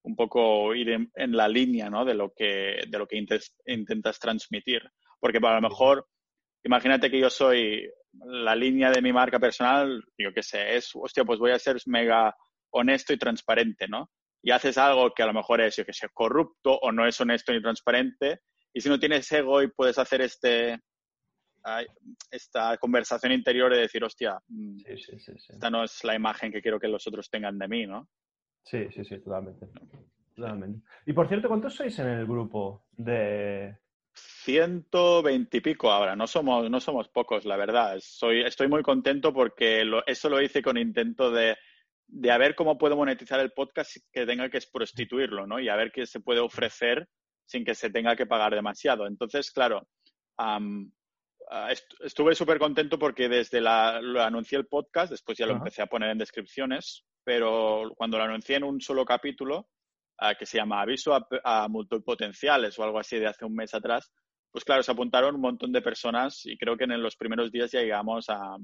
un 0.03 0.15
poco 0.15 0.75
ir 0.75 0.89
en, 0.89 1.31
la 1.31 1.47
línea 1.47 1.89
¿no? 1.89 2.03
de 2.05 2.13
lo 2.13 2.33
que, 2.33 2.81
de 2.87 2.97
lo 2.97 3.07
que 3.07 3.17
intentas 3.65 4.19
transmitir. 4.19 4.81
Porque 5.19 5.39
a 5.41 5.55
lo 5.55 5.61
mejor, 5.61 6.07
imagínate 6.63 7.09
que 7.09 7.19
yo 7.19 7.29
soy 7.29 7.89
la 8.13 8.55
línea 8.55 8.91
de 8.91 9.01
mi 9.01 9.13
marca 9.13 9.39
personal, 9.39 10.03
yo 10.17 10.33
qué 10.33 10.43
sé, 10.43 10.75
es, 10.75 10.91
hostia, 10.93 11.23
pues 11.23 11.39
voy 11.39 11.51
a 11.51 11.59
ser 11.59 11.77
mega 11.85 12.35
honesto 12.71 13.13
y 13.13 13.17
transparente, 13.17 13.87
¿no? 13.87 14.09
Y 14.41 14.51
haces 14.51 14.77
algo 14.77 15.13
que 15.13 15.23
a 15.23 15.25
lo 15.25 15.33
mejor 15.33 15.61
es, 15.61 15.75
yo 15.75 15.85
qué 15.85 15.93
sé, 15.93 16.07
corrupto 16.13 16.77
o 16.81 16.91
no 16.91 17.05
es 17.05 17.19
honesto 17.19 17.51
ni 17.51 17.61
transparente, 17.61 18.41
y 18.73 18.81
si 18.81 18.89
no 18.89 18.99
tienes 18.99 19.31
ego 19.31 19.61
y 19.61 19.69
puedes 19.69 19.97
hacer 19.97 20.21
este 20.21 20.79
esta 22.31 22.77
conversación 22.77 23.33
interior 23.33 23.71
de 23.71 23.81
decir, 23.81 24.03
hostia, 24.03 24.39
mm, 24.47 24.77
esta 24.87 25.69
no 25.69 25.83
es 25.83 26.03
la 26.05 26.15
imagen 26.15 26.51
que 26.51 26.61
quiero 26.61 26.79
que 26.79 26.87
los 26.87 27.05
otros 27.05 27.29
tengan 27.29 27.59
de 27.59 27.67
mí, 27.67 27.85
¿no? 27.85 28.07
Sí, 28.63 28.87
sí, 28.91 29.03
sí, 29.03 29.19
totalmente. 29.19 29.67
Totalmente. 30.33 30.87
Y 31.05 31.11
por 31.11 31.27
cierto, 31.27 31.49
¿cuántos 31.49 31.75
sois 31.75 31.99
en 31.99 32.07
el 32.07 32.25
grupo 32.25 32.85
de, 32.93 33.77
120 34.19 35.57
y 35.57 35.61
pico 35.61 35.91
ahora, 35.91 36.15
no 36.15 36.27
somos, 36.27 36.69
no 36.69 36.79
somos 36.79 37.07
pocos, 37.09 37.45
la 37.45 37.57
verdad. 37.57 37.97
Soy, 38.01 38.41
estoy 38.41 38.67
muy 38.67 38.81
contento 38.81 39.33
porque 39.33 39.83
eso 40.05 40.29
lo 40.29 40.41
hice 40.41 40.61
con 40.61 40.77
intento 40.77 41.31
de, 41.31 41.57
de 42.11 42.31
a 42.31 42.37
ver 42.37 42.55
cómo 42.55 42.77
puedo 42.77 42.95
monetizar 42.95 43.39
el 43.39 43.51
podcast 43.51 43.97
que 44.11 44.25
tenga 44.25 44.49
que 44.49 44.59
prostituirlo, 44.71 45.45
¿no? 45.45 45.59
Y 45.59 45.69
a 45.69 45.75
ver 45.75 45.91
qué 45.91 46.05
se 46.05 46.19
puede 46.19 46.39
ofrecer 46.39 47.07
sin 47.45 47.63
que 47.63 47.75
se 47.75 47.89
tenga 47.89 48.15
que 48.15 48.25
pagar 48.25 48.53
demasiado. 48.53 49.07
Entonces, 49.07 49.51
claro, 49.51 49.87
ah, 50.37 50.59
estuve 52.01 52.35
súper 52.35 52.59
contento 52.59 52.99
porque 52.99 53.27
desde 53.27 53.61
la, 53.61 54.01
lo 54.01 54.21
anuncié 54.21 54.57
el 54.57 54.67
podcast, 54.67 55.11
después 55.11 55.37
ya 55.37 55.45
lo 55.45 55.53
empecé 55.53 55.81
a 55.81 55.87
poner 55.87 56.11
en 56.11 56.17
descripciones, 56.17 57.05
pero 57.23 57.91
cuando 57.95 58.17
lo 58.17 58.23
anuncié 58.25 58.57
en 58.57 58.63
un 58.63 58.81
solo 58.81 59.05
capítulo, 59.05 59.67
que 60.37 60.45
se 60.45 60.57
llama 60.57 60.81
Aviso 60.81 61.15
a, 61.43 61.67
Multipotenciales 61.69 62.77
o 62.77 62.83
algo 62.83 62.99
así 62.99 63.17
de 63.17 63.27
hace 63.27 63.45
un 63.45 63.55
mes 63.55 63.73
atrás, 63.73 64.11
pues 64.51 64.65
claro, 64.65 64.83
se 64.83 64.91
apuntaron 64.91 65.35
un 65.35 65.41
montón 65.41 65.71
de 65.71 65.81
personas 65.81 66.45
y 66.45 66.57
creo 66.57 66.75
que 66.75 66.83
en 66.83 67.01
los 67.01 67.15
primeros 67.15 67.51
días 67.51 67.71
ya 67.71 67.81
llegamos 67.81 68.25
a, 68.29 68.57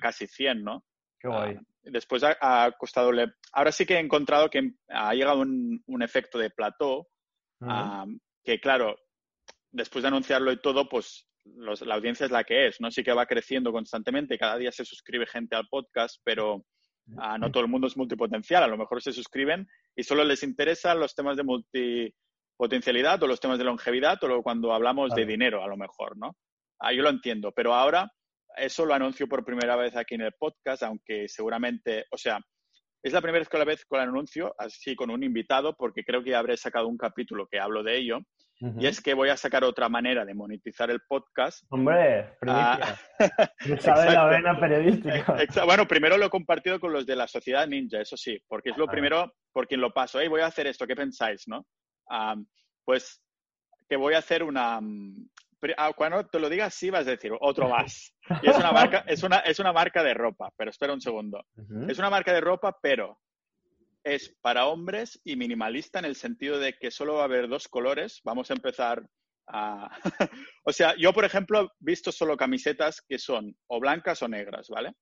casi 0.00 0.26
100, 0.26 0.64
¿no? 0.64 0.84
Qué 1.20 1.28
guay. 1.28 1.56
Ah, 1.56 1.62
después 1.84 2.22
ha, 2.24 2.72
costado... 2.72 3.10
Ahora 3.52 3.72
sí 3.72 3.86
que 3.86 3.94
he 3.94 4.00
encontrado 4.00 4.50
que 4.50 4.72
ha 4.88 5.14
llegado 5.14 5.40
un, 5.40 6.02
efecto 6.02 6.38
de 6.38 6.50
plató, 6.50 7.08
que 8.42 8.60
claro, 8.60 8.96
después 9.70 10.02
de 10.02 10.08
anunciarlo 10.08 10.50
y 10.50 10.60
todo, 10.60 10.88
pues 10.88 11.28
la 11.44 11.94
audiencia 11.94 12.26
es 12.26 12.32
la 12.32 12.44
que 12.44 12.68
es, 12.68 12.80
¿no? 12.80 12.90
Sí 12.90 13.02
que 13.02 13.12
va 13.12 13.26
creciendo 13.26 13.72
constantemente, 13.72 14.38
cada 14.38 14.56
día 14.56 14.72
se 14.72 14.84
suscribe 14.84 15.26
gente 15.26 15.56
al 15.56 15.68
podcast, 15.68 16.20
pero 16.24 16.64
Ah, 17.18 17.38
no 17.38 17.50
todo 17.50 17.62
el 17.64 17.70
mundo 17.70 17.86
es 17.86 17.96
multipotencial, 17.96 18.62
a 18.62 18.68
lo 18.68 18.76
mejor 18.76 19.02
se 19.02 19.12
suscriben 19.12 19.68
y 19.96 20.04
solo 20.04 20.24
les 20.24 20.42
interesan 20.42 21.00
los 21.00 21.14
temas 21.14 21.36
de 21.36 21.42
multipotencialidad 21.42 23.22
o 23.22 23.26
los 23.26 23.40
temas 23.40 23.58
de 23.58 23.64
longevidad 23.64 24.22
o 24.24 24.42
cuando 24.42 24.72
hablamos 24.72 25.14
de 25.14 25.26
dinero, 25.26 25.62
a 25.62 25.68
lo 25.68 25.76
mejor, 25.76 26.16
¿no? 26.16 26.36
Ah, 26.78 26.92
yo 26.92 27.02
lo 27.02 27.10
entiendo, 27.10 27.52
pero 27.52 27.74
ahora 27.74 28.10
eso 28.56 28.84
lo 28.84 28.94
anuncio 28.94 29.26
por 29.26 29.44
primera 29.44 29.76
vez 29.76 29.96
aquí 29.96 30.14
en 30.14 30.22
el 30.22 30.32
podcast, 30.32 30.82
aunque 30.82 31.28
seguramente, 31.28 32.04
o 32.10 32.18
sea, 32.18 32.38
es 33.02 33.12
la 33.12 33.22
primera 33.22 33.40
vez 33.40 33.48
que 33.48 33.58
la 33.58 33.64
vez 33.64 33.84
con 33.86 34.00
el 34.00 34.08
anuncio, 34.08 34.54
así 34.58 34.94
con 34.94 35.10
un 35.10 35.22
invitado, 35.22 35.74
porque 35.76 36.04
creo 36.04 36.22
que 36.22 36.34
habré 36.34 36.56
sacado 36.56 36.86
un 36.86 36.98
capítulo 36.98 37.46
que 37.50 37.58
hablo 37.58 37.82
de 37.82 37.96
ello. 37.96 38.20
Y 38.78 38.86
es 38.86 39.00
que 39.00 39.14
voy 39.14 39.30
a 39.30 39.38
sacar 39.38 39.64
otra 39.64 39.88
manera 39.88 40.22
de 40.26 40.34
monetizar 40.34 40.90
el 40.90 41.00
podcast. 41.08 41.64
Hombre, 41.70 42.36
ah, 42.46 42.94
sabe 43.78 44.12
la 44.12 44.26
vena 44.26 44.60
periodística. 44.60 45.64
Bueno, 45.64 45.88
primero 45.88 46.18
lo 46.18 46.26
he 46.26 46.30
compartido 46.30 46.78
con 46.78 46.92
los 46.92 47.06
de 47.06 47.16
la 47.16 47.26
Sociedad 47.26 47.66
Ninja, 47.66 48.02
eso 48.02 48.18
sí, 48.18 48.38
porque 48.46 48.68
es 48.68 48.76
lo 48.76 48.84
ah. 48.84 48.90
primero 48.90 49.32
por 49.50 49.66
quien 49.66 49.80
lo 49.80 49.94
paso. 49.94 50.20
Hey, 50.20 50.28
voy 50.28 50.42
a 50.42 50.46
hacer 50.46 50.66
esto, 50.66 50.86
¿qué 50.86 50.94
pensáis, 50.94 51.44
no? 51.48 51.64
Ah, 52.10 52.36
pues 52.84 53.22
que 53.88 53.96
voy 53.96 54.12
a 54.12 54.18
hacer 54.18 54.42
una... 54.42 54.78
Cuando 55.96 56.26
te 56.26 56.38
lo 56.38 56.48
digas, 56.48 56.74
sí 56.74 56.90
vas 56.90 57.06
a 57.06 57.10
decir 57.10 57.32
otro 57.40 57.68
más. 57.68 58.14
Y 58.42 58.48
es 58.48 58.56
una 58.56 58.72
marca, 58.72 59.04
es 59.06 59.22
una, 59.22 59.38
es 59.38 59.58
una 59.58 59.72
marca 59.72 60.02
de 60.02 60.14
ropa, 60.14 60.52
pero 60.56 60.70
espera 60.70 60.92
un 60.92 61.00
segundo. 61.00 61.44
Es 61.88 61.98
una 61.98 62.10
marca 62.10 62.32
de 62.32 62.40
ropa, 62.40 62.76
pero 62.80 63.18
es 64.02 64.34
para 64.40 64.66
hombres 64.66 65.20
y 65.24 65.36
minimalista 65.36 65.98
en 65.98 66.06
el 66.06 66.16
sentido 66.16 66.58
de 66.58 66.74
que 66.74 66.90
solo 66.90 67.14
va 67.14 67.22
a 67.22 67.24
haber 67.24 67.48
dos 67.48 67.68
colores. 67.68 68.20
Vamos 68.24 68.50
a 68.50 68.54
empezar 68.54 69.06
a... 69.48 69.90
o 70.64 70.72
sea, 70.72 70.94
yo, 70.96 71.12
por 71.12 71.24
ejemplo, 71.24 71.64
he 71.64 71.68
visto 71.80 72.10
solo 72.12 72.36
camisetas 72.36 73.02
que 73.06 73.18
son 73.18 73.54
o 73.68 73.80
blancas 73.80 74.22
o 74.22 74.28
negras, 74.28 74.68
¿vale? 74.68 74.94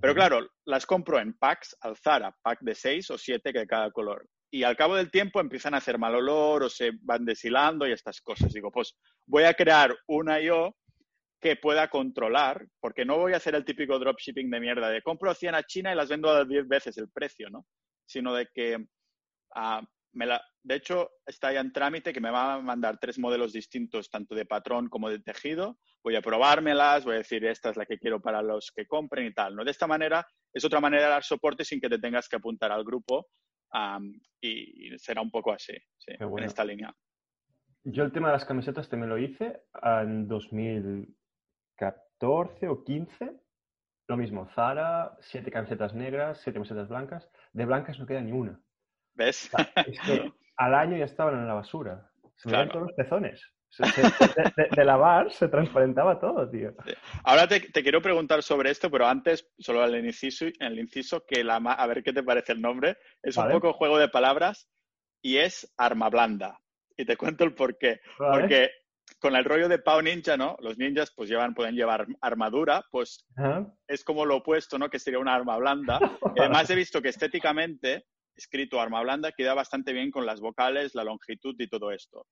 Pero 0.00 0.12
claro, 0.12 0.48
las 0.64 0.86
compro 0.86 1.20
en 1.20 1.34
packs 1.34 1.76
al 1.80 1.96
Zara, 1.96 2.36
pack 2.42 2.58
de 2.62 2.74
seis 2.74 3.10
o 3.10 3.18
siete 3.18 3.52
de 3.52 3.66
cada 3.66 3.92
color. 3.92 4.26
Y 4.54 4.62
al 4.62 4.76
cabo 4.76 4.94
del 4.94 5.10
tiempo 5.10 5.40
empiezan 5.40 5.74
a 5.74 5.78
hacer 5.78 5.98
mal 5.98 6.14
olor 6.14 6.62
o 6.62 6.68
se 6.68 6.92
van 7.00 7.24
deshilando 7.24 7.88
y 7.88 7.90
estas 7.90 8.20
cosas. 8.20 8.52
Digo, 8.52 8.70
pues 8.70 8.96
voy 9.26 9.42
a 9.42 9.54
crear 9.54 9.92
una 10.06 10.40
yo 10.40 10.76
que 11.40 11.56
pueda 11.56 11.88
controlar, 11.88 12.64
porque 12.78 13.04
no 13.04 13.18
voy 13.18 13.32
a 13.32 13.38
hacer 13.38 13.56
el 13.56 13.64
típico 13.64 13.98
dropshipping 13.98 14.48
de 14.48 14.60
mierda 14.60 14.90
de 14.90 15.02
compro 15.02 15.34
100 15.34 15.56
a 15.56 15.64
China 15.64 15.92
y 15.92 15.96
las 15.96 16.08
vendo 16.08 16.30
a 16.30 16.44
10 16.44 16.68
veces 16.68 16.96
el 16.98 17.10
precio, 17.10 17.50
¿no? 17.50 17.66
sino 18.06 18.32
de 18.32 18.46
que 18.54 18.86
ah, 19.56 19.82
de 20.12 20.74
hecho 20.76 21.10
está 21.26 21.52
ya 21.52 21.58
en 21.58 21.72
trámite 21.72 22.12
que 22.12 22.20
me 22.20 22.30
va 22.30 22.54
a 22.54 22.60
mandar 22.60 22.98
tres 23.00 23.18
modelos 23.18 23.52
distintos, 23.52 24.08
tanto 24.08 24.36
de 24.36 24.46
patrón 24.46 24.88
como 24.88 25.10
de 25.10 25.18
tejido. 25.18 25.80
Voy 26.04 26.14
a 26.14 26.22
probármelas, 26.22 27.04
voy 27.04 27.16
a 27.16 27.18
decir 27.18 27.44
esta 27.44 27.70
es 27.70 27.76
la 27.76 27.86
que 27.86 27.98
quiero 27.98 28.20
para 28.20 28.40
los 28.40 28.70
que 28.70 28.86
compren 28.86 29.26
y 29.26 29.34
tal. 29.34 29.56
¿no? 29.56 29.64
De 29.64 29.72
esta 29.72 29.88
manera 29.88 30.24
es 30.52 30.64
otra 30.64 30.78
manera 30.78 31.06
de 31.06 31.10
dar 31.10 31.24
soporte 31.24 31.64
sin 31.64 31.80
que 31.80 31.88
te 31.88 31.98
tengas 31.98 32.28
que 32.28 32.36
apuntar 32.36 32.70
al 32.70 32.84
grupo 32.84 33.26
y, 34.40 34.96
será 34.98 35.20
un 35.20 35.30
poco 35.30 35.52
así, 35.52 35.74
en 36.06 36.44
esta 36.44 36.64
línea. 36.64 36.94
Yo 37.84 38.04
el 38.04 38.12
tema 38.12 38.28
de 38.28 38.34
las 38.34 38.44
camisetas 38.44 38.88
también 38.88 39.10
lo 39.10 39.18
hice 39.18 39.62
en 39.82 40.26
2014 40.26 42.68
o 42.68 42.84
15 42.84 43.44
lo 44.06 44.18
mismo, 44.18 44.46
Zara, 44.54 45.16
siete 45.20 45.50
camisetas 45.50 45.94
negras, 45.94 46.38
siete 46.42 46.58
camisetas 46.58 46.88
blancas. 46.88 47.28
De 47.52 47.64
blancas 47.64 47.98
no 47.98 48.06
queda 48.06 48.20
ni 48.20 48.32
una. 48.32 48.60
¿Ves? 49.14 49.50
es 49.86 50.00
que 50.00 50.32
al 50.56 50.74
año 50.74 50.96
ya 50.96 51.06
estaban 51.06 51.38
en 51.38 51.46
la 51.46 51.54
basura. 51.54 52.10
Se 52.36 52.50
me 52.50 52.66
todos 52.66 52.88
los 52.88 52.92
pezones. 52.92 53.40
De, 53.78 54.84
lavar 54.84 55.32
se 55.32 55.48
transparentaba 55.48 56.20
todo, 56.20 56.48
tío. 56.48 56.72
Ahora 57.24 57.48
te, 57.48 57.60
quiero 57.60 58.00
preguntar 58.00 58.42
sobre 58.42 58.70
esto, 58.70 58.90
pero 58.90 59.06
antes, 59.06 59.48
solo 59.58 59.84
el 59.84 60.04
inciso, 60.04 60.46
el 60.58 60.78
inciso 60.78 61.24
que 61.26 61.42
la, 61.42 61.56
a 61.56 61.86
ver 61.86 62.02
qué 62.02 62.12
te 62.12 62.22
parece 62.22 62.52
el 62.52 62.60
nombre. 62.60 62.98
Es 63.22 63.36
un 63.36 63.48
poco 63.48 63.72
juego 63.72 63.98
de 63.98 64.08
palabras 64.08 64.68
y 65.22 65.38
es 65.38 65.72
arma 65.76 66.08
blanda. 66.08 66.60
Y 66.96 67.04
te 67.04 67.16
cuento 67.16 67.44
el 67.44 67.54
por 67.54 67.76
qué. 67.78 68.00
Porque 68.16 68.70
con 69.18 69.36
el 69.36 69.44
rollo 69.44 69.68
de 69.68 69.78
Pau 69.78 70.00
Ninja, 70.02 70.36
¿no? 70.36 70.56
Los 70.60 70.78
ninjas 70.78 71.12
pues 71.14 71.28
llevan, 71.28 71.54
pueden 71.54 71.74
llevar 71.74 72.06
armadura, 72.20 72.84
pues 72.90 73.24
es 73.88 74.04
como 74.04 74.26
lo 74.26 74.36
opuesto, 74.36 74.78
¿no? 74.78 74.88
Que 74.88 74.98
sería 74.98 75.18
una 75.18 75.34
arma 75.34 75.56
blanda. 75.56 75.98
además 76.38 76.68
he 76.70 76.74
visto 76.74 77.02
que 77.02 77.08
estéticamente, 77.08 78.06
escrito 78.36 78.80
arma 78.80 79.02
blanda, 79.02 79.32
queda 79.32 79.54
bastante 79.54 79.92
bien 79.92 80.10
con 80.10 80.26
las 80.26 80.40
vocales, 80.40 80.94
la 80.94 81.04
longitud 81.04 81.54
y 81.58 81.68
todo 81.68 81.90
esto. 81.90 82.26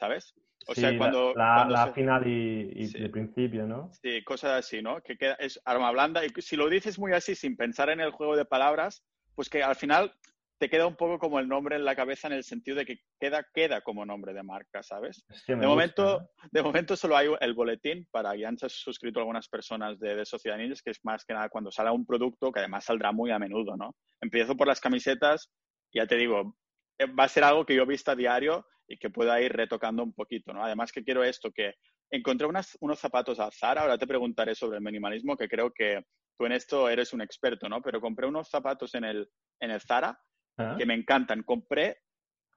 ¿Sabes? 0.00 0.34
O 0.66 0.74
sea, 0.74 0.96
cuando... 0.96 1.34
La, 1.34 1.92
final 1.94 2.26
y, 2.26 2.90
el 2.94 3.10
principio, 3.10 3.66
¿no? 3.66 3.90
Sí, 4.02 4.24
cosas 4.24 4.52
así, 4.52 4.82
¿no? 4.82 5.00
Que 5.02 5.16
queda, 5.16 5.34
es 5.34 5.60
arma 5.64 5.90
blanda. 5.90 6.22
Y 6.24 6.30
si 6.40 6.56
lo 6.56 6.68
dices 6.68 6.98
muy 6.98 7.12
así, 7.12 7.34
sin 7.34 7.56
pensar 7.56 7.90
en 7.90 8.00
el 8.00 8.10
juego 8.10 8.36
de 8.36 8.44
palabras, 8.44 9.04
pues 9.34 9.48
que 9.48 9.62
al 9.62 9.76
final 9.76 10.12
te 10.58 10.68
queda 10.68 10.86
un 10.86 10.96
poco 10.96 11.18
como 11.18 11.38
el 11.38 11.48
nombre 11.48 11.76
en 11.76 11.84
la 11.86 11.96
cabeza 11.96 12.28
en 12.28 12.34
el 12.34 12.44
sentido 12.44 12.76
de 12.76 12.84
que 12.84 12.98
queda, 13.18 13.46
queda 13.54 13.80
como 13.80 14.04
nombre 14.04 14.34
de 14.34 14.42
marca, 14.42 14.82
¿sabes? 14.82 15.24
de, 15.46 15.56
momento, 15.56 16.20
¿eh? 16.20 16.48
de 16.52 16.62
momento 16.62 16.96
solo 16.96 17.16
hay 17.16 17.28
el 17.40 17.54
boletín 17.54 18.06
para 18.10 18.36
ya 18.36 18.48
han 18.48 18.58
suscrito 18.58 19.20
algunas 19.20 19.48
personas 19.48 19.98
de, 19.98 20.16
de 20.16 20.26
Sociedad 20.26 20.58
Ninjas, 20.58 20.82
que 20.82 20.90
es 20.90 21.00
más 21.02 21.24
que 21.24 21.32
nada 21.32 21.48
cuando 21.48 21.70
sale 21.70 21.90
un 21.90 22.04
producto 22.04 22.52
que 22.52 22.58
además 22.58 22.84
saldrá 22.84 23.10
muy 23.10 23.30
a 23.30 23.38
menudo, 23.38 23.74
¿no? 23.74 23.96
Empiezo 24.20 24.54
por 24.54 24.66
las 24.66 24.80
camisetas, 24.80 25.50
ya 25.94 26.06
te 26.06 26.16
digo, 26.16 26.54
eh, 26.98 27.06
va 27.06 27.24
a 27.24 27.28
ser 27.28 27.44
algo 27.44 27.64
que 27.64 27.74
yo 27.74 27.84
he 27.84 27.86
visto 27.86 28.10
a 28.10 28.16
diario 28.16 28.66
y 28.90 28.98
que 28.98 29.08
pueda 29.08 29.40
ir 29.40 29.52
retocando 29.52 30.02
un 30.02 30.12
poquito, 30.12 30.52
¿no? 30.52 30.64
Además 30.64 30.90
que 30.90 31.04
quiero 31.04 31.22
esto, 31.22 31.52
que 31.52 31.76
encontré 32.10 32.48
unos 32.48 32.98
zapatos 32.98 33.38
al 33.38 33.52
Zara, 33.52 33.82
ahora 33.82 33.96
te 33.96 34.06
preguntaré 34.06 34.56
sobre 34.56 34.78
el 34.78 34.84
minimalismo, 34.84 35.36
que 35.36 35.48
creo 35.48 35.70
que 35.72 36.04
tú 36.36 36.44
en 36.44 36.52
esto 36.52 36.88
eres 36.88 37.12
un 37.12 37.20
experto, 37.20 37.68
¿no? 37.68 37.80
Pero 37.80 38.00
compré 38.00 38.26
unos 38.26 38.50
zapatos 38.50 38.96
en 38.96 39.04
el, 39.04 39.30
en 39.60 39.70
el 39.70 39.80
Zara 39.80 40.20
ah. 40.58 40.74
que 40.76 40.86
me 40.86 40.94
encantan. 40.94 41.44
Compré 41.44 41.98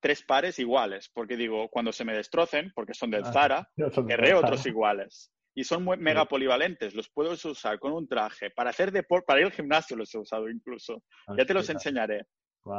tres 0.01 0.23
pares 0.23 0.57
iguales, 0.57 1.07
porque 1.13 1.37
digo, 1.37 1.69
cuando 1.69 1.91
se 1.91 2.03
me 2.03 2.15
destrocen, 2.15 2.71
porque 2.73 2.95
son 2.95 3.11
del 3.11 3.25
ah, 3.25 3.31
Zara, 3.31 3.69
querré 4.07 4.33
otros 4.33 4.65
iguales. 4.65 5.31
Y 5.55 5.63
son 5.65 5.83
muy, 5.83 5.97
mega 5.97 6.25
polivalentes, 6.25 6.95
los 6.95 7.11
puedo 7.11 7.33
usar 7.33 7.77
con 7.77 7.93
un 7.93 8.07
traje. 8.07 8.49
Para 8.49 8.71
hacer 8.71 8.91
deporte, 8.91 9.25
para 9.27 9.41
ir 9.41 9.45
al 9.45 9.51
gimnasio 9.51 9.95
los 9.95 10.11
he 10.15 10.17
usado 10.17 10.49
incluso. 10.49 11.03
Ah, 11.27 11.35
ya 11.37 11.45
te 11.45 11.53
los 11.53 11.69
enseñaré. 11.69 12.25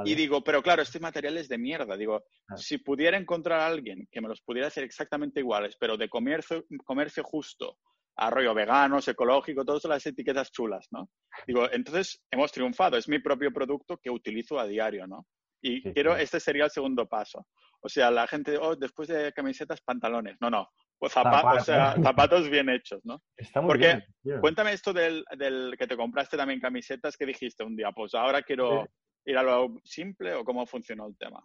Y 0.04 0.14
digo, 0.14 0.42
pero 0.42 0.62
claro, 0.62 0.82
este 0.82 1.00
material 1.00 1.36
es 1.36 1.48
de 1.48 1.58
mierda. 1.58 1.96
Digo, 1.96 2.24
si 2.56 2.78
pudiera 2.78 3.16
encontrar 3.16 3.60
a 3.60 3.66
alguien 3.66 4.08
que 4.10 4.20
me 4.20 4.28
los 4.28 4.40
pudiera 4.40 4.68
hacer 4.68 4.84
exactamente 4.84 5.40
iguales, 5.40 5.76
pero 5.78 5.96
de 5.96 6.08
comercio, 6.08 6.64
comercio 6.84 7.22
justo, 7.22 7.78
arroyo 8.16 8.54
veganos, 8.54 9.08
ecológico, 9.08 9.64
todas 9.64 9.84
las 9.84 10.06
etiquetas 10.06 10.50
chulas, 10.52 10.86
¿no? 10.90 11.10
Digo, 11.46 11.70
entonces 11.70 12.22
hemos 12.30 12.52
triunfado, 12.52 12.96
es 12.96 13.08
mi 13.08 13.18
propio 13.18 13.52
producto 13.52 13.98
que 13.98 14.10
utilizo 14.10 14.58
a 14.58 14.66
diario, 14.66 15.06
¿no? 15.06 15.26
Y 15.60 15.82
quiero, 15.92 16.16
este 16.16 16.40
sería 16.40 16.64
el 16.64 16.70
segundo 16.70 17.06
paso. 17.06 17.46
O 17.80 17.88
sea, 17.88 18.10
la 18.10 18.26
gente, 18.26 18.56
oh, 18.58 18.76
después 18.76 19.08
de 19.08 19.32
camisetas, 19.32 19.80
pantalones. 19.82 20.36
No, 20.40 20.48
no, 20.48 20.68
pues 20.98 21.12
zapatos, 21.12 21.62
o 21.62 21.64
sea, 21.64 21.94
zapatos 22.02 22.48
bien 22.48 22.68
hechos, 22.70 23.00
¿no? 23.04 23.22
Está 23.36 23.60
muy 23.60 23.68
Porque, 23.68 24.02
cuéntame 24.40 24.72
esto 24.72 24.92
del, 24.92 25.24
del, 25.36 25.74
que 25.78 25.86
te 25.86 25.96
compraste 25.96 26.36
también 26.36 26.60
camisetas 26.60 27.16
que 27.16 27.26
dijiste 27.26 27.64
un 27.64 27.76
día, 27.76 27.92
pues 27.92 28.14
ahora 28.14 28.42
quiero 28.42 28.86
ir 29.24 29.38
a 29.38 29.42
lo 29.42 29.80
simple 29.84 30.34
o 30.34 30.44
cómo 30.44 30.66
funcionó 30.66 31.06
el 31.06 31.16
tema 31.16 31.44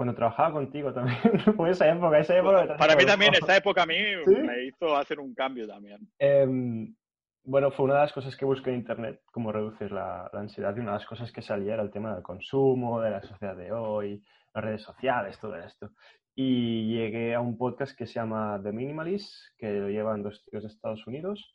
cuando 0.00 0.14
trabajaba 0.14 0.52
contigo 0.52 0.94
también, 0.94 1.18
fue 1.58 1.68
esa 1.68 1.86
época, 1.86 2.18
esa 2.18 2.38
época. 2.38 2.74
Para 2.78 2.96
mí 2.96 3.04
también, 3.04 3.34
esa 3.34 3.54
época 3.54 3.82
a 3.82 3.86
mí 3.86 3.98
me 4.46 4.64
hizo 4.64 4.96
hacer 4.96 5.20
un 5.20 5.34
cambio 5.34 5.68
también. 5.68 5.98
Em, 6.18 6.96
bueno, 7.44 7.70
fue 7.70 7.84
una 7.84 7.96
de 7.96 8.00
las 8.00 8.12
cosas 8.14 8.34
que 8.34 8.46
busqué 8.46 8.70
en 8.70 8.76
Internet, 8.76 9.20
cómo 9.30 9.52
reducir 9.52 9.92
la, 9.92 10.30
ansiedad, 10.32 10.74
y 10.74 10.80
una 10.80 10.92
de 10.92 10.98
las 11.00 11.06
cosas 11.06 11.30
que 11.30 11.42
salía 11.42 11.74
era 11.74 11.82
el 11.82 11.90
tema 11.90 12.14
del 12.14 12.22
consumo, 12.22 12.98
de 13.02 13.10
la 13.10 13.20
sociedad 13.20 13.54
de 13.54 13.72
hoy, 13.72 14.22
las 14.54 14.64
redes 14.64 14.82
sociales, 14.82 15.38
todo 15.38 15.56
esto. 15.56 15.90
Y 16.34 16.94
llegué 16.94 17.34
a 17.34 17.40
un 17.40 17.58
podcast 17.58 17.94
que 17.94 18.06
se 18.06 18.14
llama 18.14 18.58
The 18.62 18.72
Minimalist, 18.72 19.34
que 19.58 19.70
lo 19.70 19.90
llevan 19.90 20.22
dos 20.22 20.42
tíos 20.50 20.62
de 20.62 20.70
Estados 20.70 21.06
Unidos, 21.06 21.54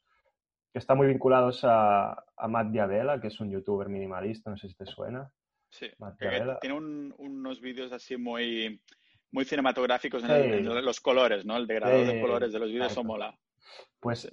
que 0.75 0.79
está 0.79 0.93
muy 0.93 1.07
vinculados 1.07 1.63
a, 1.63 2.25
a 2.35 2.47
Matt 2.49 2.67
Diabela, 2.67 3.21
que 3.21 3.27
es 3.27 3.39
un 3.39 3.49
youtuber 3.49 3.87
minimalista, 3.87 4.49
no 4.49 4.57
sé 4.57 4.67
si 4.67 4.75
te 4.75 4.85
suena. 4.85 5.31
Sí, 5.69 5.87
tiene 6.59 6.75
unos 6.75 7.61
vídeos 7.61 7.93
así 7.93 8.17
muy, 8.17 8.81
muy 9.31 9.45
cinematográficos 9.45 10.25
en, 10.25 10.65
los 10.65 10.99
colores, 10.99 11.45
¿no? 11.45 11.55
El 11.55 11.65
degradado 11.65 12.03
de 12.03 12.19
colores 12.19 12.51
de 12.51 12.59
los 12.59 12.69
vídeos, 12.69 12.97
o 12.97 13.05
mola. 13.05 13.39
Pues 14.01 14.29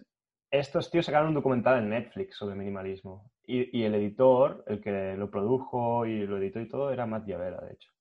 estos 0.51 0.91
tíos 0.91 1.07
sacaron 1.07 1.29
un 1.29 1.35
documental 1.35 1.79
en 1.79 1.91
Netflix 1.91 2.39
sobre 2.39 2.57
minimalismo. 2.57 3.31
Y, 3.45 3.85
el 3.85 3.95
editor, 3.95 4.65
el 4.67 4.81
que 4.81 5.15
lo 5.17 5.31
produjo 5.31 6.07
y 6.07 6.27
lo 6.27 6.39
editó 6.39 6.59
y 6.59 6.67
todo, 6.67 6.91
era 6.91 7.07
Matt 7.07 7.25
Yavera, 7.25 7.61
de 7.61 7.75
hecho. 7.75 7.93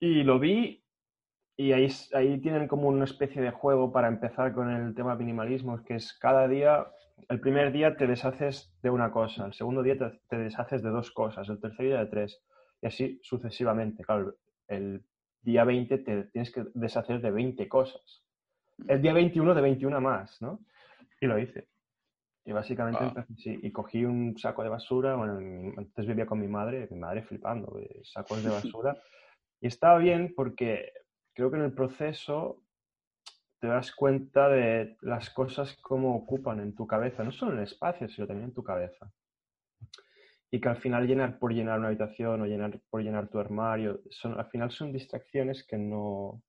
Y 0.00 0.24
lo 0.24 0.40
vi 0.40 0.82
y 1.56 1.70
ahí, 1.74 1.86
ahí 2.12 2.40
tienen 2.40 2.66
como 2.66 2.88
una 2.88 3.04
especie 3.04 3.40
de 3.40 3.52
juego 3.52 3.92
para 3.92 4.08
empezar 4.08 4.52
con 4.52 4.68
el 4.68 4.96
tema 4.96 5.14
minimalismo, 5.14 5.84
que 5.84 5.94
es 5.94 6.12
cada 6.14 6.48
día 6.48 6.88
el 7.28 7.40
primer 7.40 7.72
día 7.72 7.96
te 7.96 8.06
deshaces 8.06 8.72
de 8.82 8.90
una 8.90 9.10
cosa, 9.10 9.46
el 9.46 9.52
segundo 9.52 9.82
día 9.82 9.96
te, 10.28 10.36
deshaces 10.36 10.82
de 10.82 10.90
dos 10.90 11.10
cosas, 11.10 11.48
el 11.48 11.60
tercer 11.60 11.86
día 11.86 11.98
de 11.98 12.06
tres, 12.06 12.42
y 12.82 12.86
así 12.86 13.20
sucesivamente. 13.22 14.04
Claro, 14.04 14.34
el 14.68 15.04
día 15.42 15.64
20 15.64 15.98
te 15.98 16.24
tienes 16.24 16.52
que 16.52 16.64
deshacer 16.74 17.20
de 17.20 17.30
20 17.30 17.68
cosas. 17.68 18.24
El 18.88 19.02
día 19.02 19.12
21 19.12 19.54
de 19.54 19.60
21 19.60 20.00
más, 20.00 20.40
¿no? 20.40 20.60
Y 21.20 21.26
lo 21.26 21.38
hice. 21.38 21.68
Y 22.44 22.52
básicamente 22.52 23.24
y 23.36 23.70
cogí 23.70 24.04
un 24.04 24.36
saco 24.38 24.62
de 24.62 24.70
basura, 24.70 25.14
bueno, 25.14 25.74
antes 25.76 26.06
vivía 26.06 26.26
con 26.26 26.40
mi 26.40 26.48
madre, 26.48 26.88
mi 26.90 26.98
madre 26.98 27.22
flipando, 27.22 27.78
sacos 28.02 28.42
de 28.42 28.50
basura. 28.50 28.96
y 29.60 29.66
estaba 29.66 29.98
bien 29.98 30.32
porque 30.34 30.92
creo 31.34 31.50
que 31.50 31.58
en 31.58 31.64
el 31.64 31.74
proceso 31.74 32.62
te 33.60 33.66
das 33.66 33.92
cuenta 33.92 34.48
de 34.48 34.96
las 35.02 35.30
cosas 35.30 35.76
como 35.82 36.16
ocupan 36.16 36.60
en 36.60 36.74
tu 36.74 36.86
cabeza, 36.86 37.22
no 37.22 37.30
solo 37.30 37.52
en 37.52 37.58
el 37.58 37.64
espacio, 37.64 38.08
sino 38.08 38.26
también 38.26 38.48
en 38.48 38.54
tu 38.54 38.64
cabeza. 38.64 39.12
Y 40.50 40.60
que 40.60 40.68
al 40.68 40.78
final 40.78 41.06
llenar 41.06 41.38
por 41.38 41.52
llenar 41.52 41.78
una 41.78 41.88
habitación 41.88 42.40
o 42.40 42.46
llenar 42.46 42.80
por 42.90 43.02
llenar 43.02 43.28
tu 43.28 43.38
armario, 43.38 44.00
son, 44.10 44.38
al 44.38 44.46
final 44.46 44.70
son 44.70 44.92
distracciones 44.92 45.64
que 45.64 45.76
no, 45.76 46.42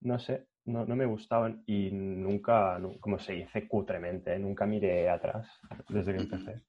no 0.00 0.18
sé, 0.18 0.46
no, 0.64 0.86
me 0.86 1.06
gustaban 1.06 1.64
y 1.66 1.90
nunca, 1.90 2.80
como 3.00 3.18
se 3.18 3.32
dice 3.34 3.66
cutremente, 3.66 4.38
nunca 4.38 4.64
miré 4.64 5.10
atrás 5.10 5.48
desde 5.88 6.14
que 6.14 6.22
empecé. 6.22 6.62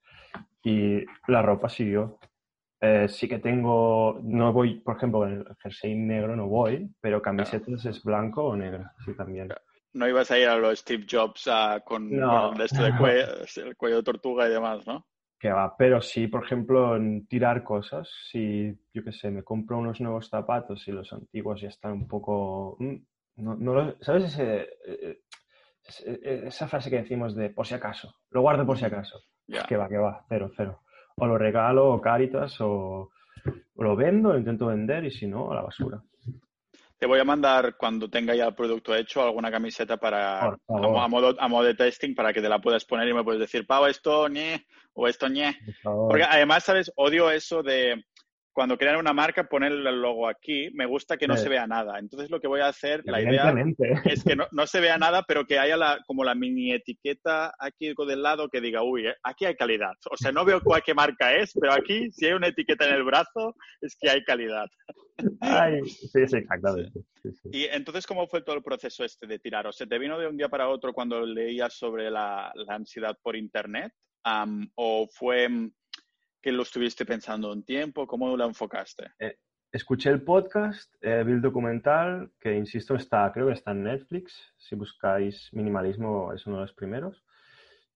Y 0.63 1.05
la 1.27 1.41
ropa 1.41 1.69
siguió. 1.69 2.17
Eh, 2.85 3.07
sí 3.07 3.29
que 3.29 3.39
tengo, 3.39 4.19
no 4.23 4.51
voy, 4.51 4.81
por 4.81 4.97
ejemplo, 4.97 5.19
con 5.19 5.31
el 5.31 5.45
jersey 5.61 5.95
negro 5.95 6.35
no 6.35 6.47
voy, 6.47 6.93
pero 6.99 7.21
camisetas 7.21 7.85
es 7.85 8.03
blanco 8.03 8.43
o 8.43 8.57
negro, 8.57 8.83
sí 9.05 9.15
también. 9.15 9.53
No 9.93 10.05
ibas 10.05 10.29
a 10.31 10.37
ir 10.37 10.49
a 10.49 10.57
los 10.57 10.79
Steve 10.79 11.05
Jobs 11.09 11.49
con, 11.85 12.11
esto 12.59 12.83
de 12.83 12.91
cuello, 12.97 13.25
el 13.55 13.77
cuello 13.77 13.95
de 13.95 14.03
tortuga 14.03 14.49
y 14.49 14.51
demás, 14.51 14.85
¿no? 14.85 15.07
Que 15.39 15.49
va, 15.49 15.77
pero 15.77 16.01
sí, 16.01 16.27
por 16.27 16.43
ejemplo, 16.43 16.97
en 16.97 17.25
tirar 17.25 17.63
cosas, 17.63 18.09
si 18.29 18.77
yo 18.93 19.01
qué 19.01 19.13
sé, 19.13 19.31
me 19.31 19.43
compro 19.43 19.77
unos 19.77 20.01
nuevos 20.01 20.27
zapatos 20.27 20.85
y 20.85 20.91
los 20.91 21.13
antiguos 21.13 21.61
ya 21.61 21.69
están 21.69 21.93
un 21.93 22.07
poco... 22.09 22.75
Mm, 22.79 22.95
no, 23.37 23.55
no 23.55 23.95
¿Sabes 24.01 24.25
ese, 24.25 24.67
eh, 24.85 25.19
eh, 26.05 26.43
esa 26.47 26.67
frase 26.67 26.89
que 26.89 26.97
decimos 26.97 27.33
de 27.33 27.49
por 27.49 27.65
si 27.65 27.75
acaso? 27.75 28.13
Lo 28.29 28.41
guardo 28.41 28.65
por 28.65 28.77
si 28.77 28.83
acaso. 28.83 29.21
Que 29.69 29.77
va, 29.77 29.87
que 29.87 29.97
va, 29.97 30.25
cero, 30.27 30.51
cero 30.57 30.82
o 31.15 31.25
lo 31.25 31.37
regalo 31.37 31.89
o 31.91 32.01
Caritas 32.01 32.55
o, 32.59 33.11
lo 33.75 33.95
vendo, 33.95 34.33
lo 34.33 34.39
intento 34.39 34.67
vender 34.67 35.05
y 35.05 35.11
si 35.11 35.27
no, 35.27 35.51
a 35.51 35.55
la 35.55 35.61
basura. 35.61 36.01
Te 36.97 37.07
voy 37.07 37.19
a 37.19 37.25
mandar 37.25 37.75
cuando 37.75 38.09
tenga 38.09 38.33
ya 38.33 38.47
el 38.47 38.55
producto 38.55 38.95
hecho 38.95 39.21
alguna 39.21 39.51
camiseta 39.51 39.97
para 39.97 40.39
a, 40.45 40.57
modo, 41.09 41.35
a 41.37 41.47
modo 41.49 41.63
de 41.63 41.75
testing 41.75 42.15
para 42.15 42.31
que 42.31 42.41
te 42.41 42.47
la 42.47 42.59
puedas 42.59 42.85
poner 42.85 43.07
y 43.09 43.13
me 43.13 43.23
puedes 43.23 43.41
decir, 43.41 43.67
Pau, 43.67 43.85
esto 43.87 44.29
ñe 44.29 44.65
o 44.93 45.07
esto 45.07 45.27
ñe. 45.27 45.57
Porque 45.83 46.23
además, 46.23 46.63
¿sabes? 46.63 46.91
Odio 46.95 47.29
eso 47.29 47.61
de 47.61 48.05
cuando 48.53 48.77
crean 48.77 48.97
una 48.97 49.13
marca, 49.13 49.43
poner 49.45 49.71
el 49.71 50.01
logo 50.01 50.27
aquí, 50.27 50.69
me 50.73 50.85
gusta 50.85 51.17
que 51.17 51.27
no 51.27 51.35
se 51.35 51.49
vea 51.49 51.65
nada. 51.65 51.97
Entonces 51.97 52.29
lo 52.29 52.39
que 52.39 52.47
voy 52.47 52.61
a 52.61 52.67
hacer, 52.67 53.01
la 53.05 53.21
idea 53.21 53.53
es 54.05 54.23
que 54.23 54.35
no, 54.35 54.67
se 54.67 54.79
vea 54.79 54.97
nada, 54.97 55.23
pero 55.27 55.45
que 55.45 55.57
haya 55.57 55.75
la, 55.75 55.99
como 56.05 56.23
la 56.23 56.35
mini 56.35 56.71
etiqueta 56.71 57.53
aquí 57.59 57.93
del 58.07 58.21
lado 58.21 58.49
que 58.49 58.61
diga, 58.61 58.83
uy, 58.83 59.07
eh, 59.07 59.15
aquí 59.23 59.45
hay 59.45 59.55
calidad. 59.55 59.93
O 60.11 60.17
sea, 60.17 60.31
no 60.31 60.45
veo 60.45 60.61
cuál 60.61 60.83
qué 60.83 60.93
marca 60.93 61.33
es, 61.35 61.53
pero 61.59 61.73
aquí 61.73 62.11
si 62.11 62.27
hay 62.27 62.33
una 62.33 62.47
etiqueta 62.47 62.87
en 62.87 62.95
el 62.95 63.03
brazo, 63.03 63.55
es 63.81 63.97
que 63.99 64.09
hay 64.09 64.23
calidad. 64.23 64.67
sí, 65.85 66.27
sí, 66.27 66.37
exactamente. 66.37 66.99
Y 67.51 67.65
entonces, 67.65 68.05
¿cómo 68.05 68.27
fue 68.27 68.41
todo 68.41 68.55
el 68.55 68.63
proceso 68.63 69.03
este 69.03 69.25
de 69.27 69.39
tirar? 69.39 69.65
¿O 69.67 69.71
se 69.71 69.87
te 69.87 69.97
vino 69.97 70.19
de 70.19 70.27
un 70.27 70.37
día 70.37 70.49
para 70.49 70.69
otro 70.69 70.93
cuando 70.93 71.25
leías 71.25 71.73
sobre 71.73 72.11
la, 72.11 72.53
ansiedad 72.67 73.17
por 73.21 73.35
Internet? 73.35 73.93
¿O 74.75 75.07
fue 75.11 75.49
que 76.43 76.51
lo 76.51 76.63
estuviste 76.63 77.05
pensando 77.05 77.51
un 77.51 77.63
tiempo? 77.63 78.05
¿Cómo 78.05 78.35
lo 78.35 78.45
enfocaste? 78.45 79.13
Eh, 79.17 79.37
escuché 79.71 80.09
el 80.09 80.23
podcast, 80.23 80.93
eh, 81.01 81.23
vi 81.25 81.31
el 81.31 81.41
documental, 81.41 82.31
que 82.39 82.53
insisto, 82.53 82.95
está, 82.95 83.31
creo 83.31 83.47
que 83.47 83.53
está 83.53 83.71
en 83.71 83.83
Netflix. 83.83 84.53
Si 84.57 84.75
buscáis 84.75 85.49
minimalismo, 85.53 86.33
es 86.33 86.45
uno 86.45 86.57
de 86.57 86.63
los 86.63 86.73
primeros. 86.73 87.23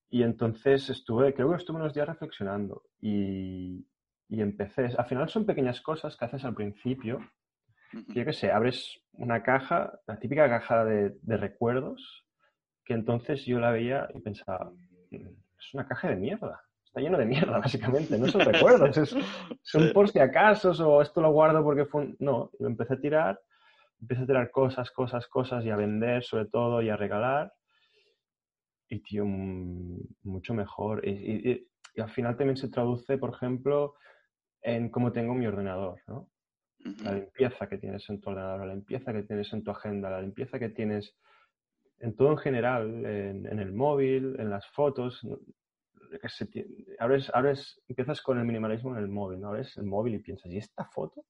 Y 0.09 0.23
entonces 0.23 0.89
estuve, 0.89 1.33
creo 1.33 1.49
que 1.49 1.57
estuve 1.57 1.77
unos 1.77 1.93
días 1.93 2.07
reflexionando 2.07 2.83
y, 3.01 3.85
y 4.29 4.41
empecé. 4.41 4.85
Al 4.97 5.05
final 5.05 5.27
son 5.27 5.45
pequeñas 5.45 5.81
cosas 5.81 6.15
que 6.15 6.23
haces 6.23 6.45
al 6.45 6.55
principio. 6.55 7.19
yo 7.91 8.23
qué 8.23 8.31
sé, 8.31 8.49
abres 8.49 9.01
una 9.11 9.43
caja, 9.43 9.99
la 10.07 10.19
típica 10.19 10.47
caja 10.47 10.85
de, 10.85 11.17
de 11.21 11.35
recuerdos, 11.35 12.25
que 12.85 12.93
entonces 12.93 13.45
yo 13.45 13.59
la 13.59 13.71
veía 13.71 14.07
y 14.15 14.21
pensaba, 14.21 14.71
mm, 15.11 15.27
es 15.59 15.73
una 15.73 15.85
caja 15.85 16.07
de 16.07 16.15
mierda 16.15 16.66
lleno 16.99 17.17
de 17.17 17.25
mierda, 17.25 17.59
básicamente. 17.59 18.17
No 18.17 18.27
son 18.27 18.41
recuerdos, 18.41 19.15
son 19.61 19.93
por 19.93 20.09
si 20.09 20.19
acaso 20.19 20.71
o 20.71 21.01
esto 21.01 21.21
lo 21.21 21.31
guardo 21.31 21.63
porque 21.63 21.85
fue 21.85 22.15
No, 22.19 22.51
lo 22.59 22.67
empecé 22.67 22.95
a 22.95 22.99
tirar 22.99 23.39
empiezo 24.01 24.23
a 24.23 24.27
tirar 24.27 24.51
cosas, 24.51 24.91
cosas, 24.91 25.27
cosas 25.27 25.65
y 25.65 25.69
a 25.69 25.75
vender 25.75 26.23
sobre 26.23 26.45
todo 26.45 26.81
y 26.81 26.89
a 26.89 26.97
regalar. 26.97 27.53
Y, 28.89 28.99
tío, 28.99 29.25
mucho 29.25 30.53
mejor. 30.53 31.05
Y, 31.05 31.67
al 31.97 32.11
final 32.11 32.37
también 32.37 32.57
se 32.57 32.69
traduce, 32.69 33.17
por 33.17 33.33
ejemplo, 33.33 33.95
en 34.61 34.89
cómo 34.89 35.11
tengo 35.11 35.33
mi 35.33 35.47
ordenador, 35.47 35.99
¿no? 36.07 36.29
La 37.03 37.13
limpieza 37.13 37.67
que 37.67 37.79
tienes 37.79 38.07
en 38.09 38.21
tu 38.21 38.29
ordenador, 38.29 38.65
la 38.65 38.75
limpieza 38.75 39.11
que 39.11 39.23
tienes 39.23 39.51
en 39.51 39.63
tu 39.63 39.71
agenda, 39.71 40.09
la 40.11 40.21
limpieza 40.21 40.59
que 40.59 40.69
tienes 40.69 41.17
en 41.99 42.15
todo 42.15 42.31
en 42.31 42.37
general, 42.37 43.05
en, 43.05 43.59
el 43.59 43.73
móvil, 43.73 44.39
en 44.39 44.51
las 44.51 44.65
fotos. 44.67 45.25
Abres, 46.99 47.31
abres, 47.33 47.81
empiezas 47.87 48.21
con 48.21 48.37
el 48.37 48.45
minimalismo 48.45 48.95
en 48.95 49.03
el 49.03 49.07
móvil, 49.07 49.41
¿no? 49.41 49.49
Abres 49.49 49.75
el 49.77 49.83
móvil 49.83 50.15
y 50.15 50.19
piensas, 50.19 50.51
¿y 50.51 50.57
esta 50.57 50.85
foto? 50.85 51.25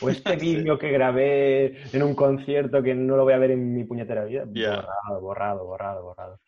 O 0.00 0.08
este 0.10 0.36
vídeo 0.36 0.78
que 0.78 0.90
grabé 0.90 1.82
en 1.92 2.02
un 2.02 2.14
concierto 2.14 2.82
que 2.82 2.94
no 2.94 3.16
lo 3.16 3.24
voy 3.24 3.34
a 3.34 3.38
ver 3.38 3.52
en 3.52 3.74
mi 3.74 3.84
puñetera 3.84 4.24
vida. 4.24 4.44
Borrado, 4.44 5.20
borrado, 5.20 5.64
borrado, 5.64 6.02
borrado. 6.02 6.40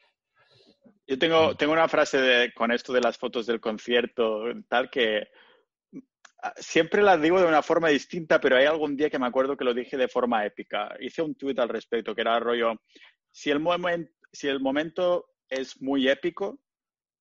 Yo 1.06 1.18
tengo, 1.18 1.54
tengo 1.54 1.74
una 1.74 1.88
frase 1.88 2.18
de, 2.18 2.52
con 2.54 2.72
esto 2.72 2.92
de 2.92 3.00
las 3.00 3.18
fotos 3.18 3.44
del 3.44 3.60
concierto, 3.60 4.44
tal 4.68 4.88
que 4.88 5.28
ah, 6.42 6.54
siempre 6.56 7.02
las 7.02 7.20
digo 7.20 7.38
de 7.38 7.46
una 7.46 7.62
forma 7.62 7.88
distinta, 7.88 8.40
pero 8.40 8.56
hay 8.56 8.64
algún 8.64 8.96
día 8.96 9.10
que 9.10 9.18
me 9.18 9.26
acuerdo 9.26 9.56
que 9.56 9.64
lo 9.64 9.74
dije 9.74 9.98
de 9.98 10.08
forma 10.08 10.46
épica. 10.46 10.96
Hice 10.98 11.20
un 11.20 11.34
tuit 11.34 11.58
al 11.58 11.68
respecto, 11.68 12.14
que 12.14 12.22
era 12.22 12.40
rollo, 12.40 12.80
si 13.30 13.50
el, 13.50 13.62
si 14.32 14.48
el 14.48 14.60
momento 14.60 15.26
es 15.50 15.80
muy 15.82 16.08
épico, 16.08 16.60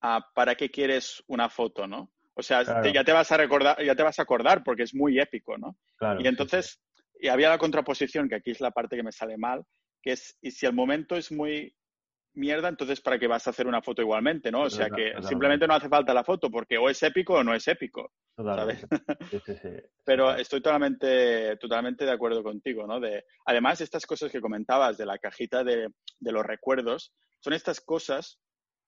ah, 0.04 0.30
¿para 0.36 0.56
qué 0.56 0.70
quieres 0.70 1.24
una 1.28 1.50
foto, 1.50 1.88
no? 1.88 2.12
O 2.36 2.44
sea, 2.44 2.64
ya 2.92 3.04
te 3.04 3.12
vas 3.12 3.32
a 3.32 3.38
recordar, 3.38 3.82
ya 3.84 3.96
te 3.96 4.04
vas 4.04 4.20
a 4.20 4.24
acordar 4.24 4.64
porque 4.64 4.84
es 4.84 4.94
muy 4.94 5.20
épico, 5.20 5.58
¿no? 5.58 5.78
y 6.20 6.28
entonces, 6.28 6.82
y 7.20 7.28
había 7.28 7.50
la 7.50 7.58
contraposición, 7.58 8.28
que 8.28 8.36
aquí 8.36 8.52
es 8.52 8.60
la 8.60 8.72
parte 8.72 8.96
que 8.96 9.04
me 9.04 9.12
sale 9.12 9.38
mal, 9.38 9.64
que 10.02 10.14
es, 10.14 10.38
y 10.42 10.52
si 10.52 10.66
el 10.66 10.74
momento 10.74 11.16
es 11.16 11.32
muy 11.32 11.76
mierda, 12.36 12.68
entonces 12.68 13.00
¿para 13.00 13.20
qué 13.20 13.28
vas 13.28 13.46
a 13.46 13.52
hacer 13.52 13.68
una 13.68 13.84
foto 13.84 14.02
igualmente, 14.02 14.52
no? 14.52 14.64
O 14.64 14.70
sea 14.70 14.90
que 14.90 15.14
simplemente 15.22 15.68
no 15.68 15.76
hace 15.76 15.88
falta 15.88 16.14
la 16.14 16.24
foto 16.24 16.50
porque 16.50 16.78
o 16.78 16.90
es 16.90 17.02
épico 17.04 17.36
o 17.36 17.44
no 17.44 17.54
es 17.54 17.68
épico, 17.68 18.12
¿sabes? 18.36 18.86
Pero 20.04 20.36
estoy 20.36 20.60
totalmente, 20.62 21.56
totalmente 21.58 22.06
de 22.06 22.12
acuerdo 22.12 22.42
contigo, 22.44 22.88
¿no? 22.88 23.00
De, 23.00 23.24
además, 23.46 23.82
estas 23.82 24.08
cosas 24.08 24.32
que 24.32 24.42
comentabas 24.42 24.98
de 24.98 25.06
la 25.06 25.20
cajita 25.20 25.64
de, 25.64 25.90
de 26.20 26.32
los 26.32 26.44
recuerdos, 26.44 27.14
son 27.40 27.54
estas 27.54 27.80
cosas 27.80 28.40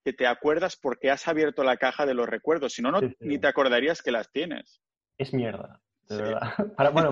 que 0.06 0.14
te 0.14 0.28
acuerdas 0.28 0.78
porque 0.78 1.10
has 1.10 1.28
abierto 1.28 1.64
la 1.64 1.78
caja 1.78 2.06
de 2.06 2.14
los 2.14 2.30
recuerdos, 2.30 2.74
si 2.74 2.84
no, 2.84 2.92
no 2.92 3.02
ni 3.20 3.40
te 3.40 3.48
acordarías 3.48 4.04
que 4.04 4.12
las 4.12 4.32
tienes. 4.32 4.80
Es 5.18 5.34
mierda, 5.34 5.82
de 6.08 6.18
verdad. 6.18 6.42
bueno, 6.94 7.12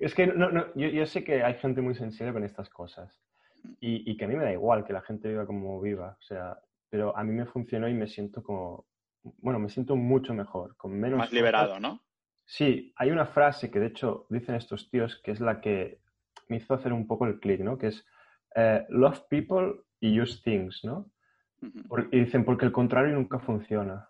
es 0.00 0.12
que 0.12 0.26
no, 0.26 0.50
no, 0.50 0.66
yo, 0.74 0.88
yo, 0.88 1.06
sé 1.06 1.22
que 1.22 1.44
hay 1.44 1.54
gente 1.54 1.80
muy 1.80 1.94
sensible 1.94 2.32
con 2.32 2.42
estas 2.42 2.68
cosas 2.68 3.16
y, 3.80 4.10
y, 4.10 4.16
que 4.16 4.24
a 4.24 4.28
mí 4.28 4.34
me 4.34 4.42
da 4.42 4.52
igual 4.52 4.84
que 4.84 4.92
la 4.92 5.02
gente 5.02 5.28
viva 5.28 5.46
como 5.46 5.80
viva, 5.80 6.16
o 6.18 6.22
sea, 6.22 6.58
pero 6.90 7.16
a 7.16 7.22
mí 7.22 7.32
me 7.32 7.46
funcionó 7.46 7.88
y 7.88 7.94
me 7.94 8.08
siento 8.08 8.42
como, 8.42 8.86
bueno, 9.22 9.60
me 9.60 9.68
siento 9.68 9.94
mucho 9.94 10.34
mejor, 10.34 10.76
con 10.76 10.98
menos... 10.98 11.18
Más 11.18 11.32
liberado, 11.32 11.78
¿no? 11.78 12.02
Sí, 12.44 12.92
hay 12.96 13.12
una 13.12 13.26
frase 13.26 13.70
que 13.70 13.78
de 13.78 13.86
hecho 13.86 14.26
dicen 14.30 14.56
estos 14.56 14.90
tíos 14.90 15.20
que 15.22 15.30
es 15.30 15.38
la 15.38 15.60
que 15.60 16.00
me 16.48 16.56
hizo 16.56 16.74
hacer 16.74 16.92
un 16.92 17.06
poco 17.06 17.24
el 17.26 17.38
clic, 17.38 17.60
¿no? 17.60 17.78
Que 17.78 17.86
es 17.86 18.04
eh, 18.56 18.84
love 18.88 19.20
people 19.30 19.74
y 20.00 20.20
use 20.20 20.42
things, 20.42 20.82
¿no? 20.82 21.11
Y 22.10 22.20
dicen, 22.20 22.44
porque 22.44 22.66
el 22.66 22.72
contrario 22.72 23.14
nunca 23.14 23.38
funciona. 23.38 24.08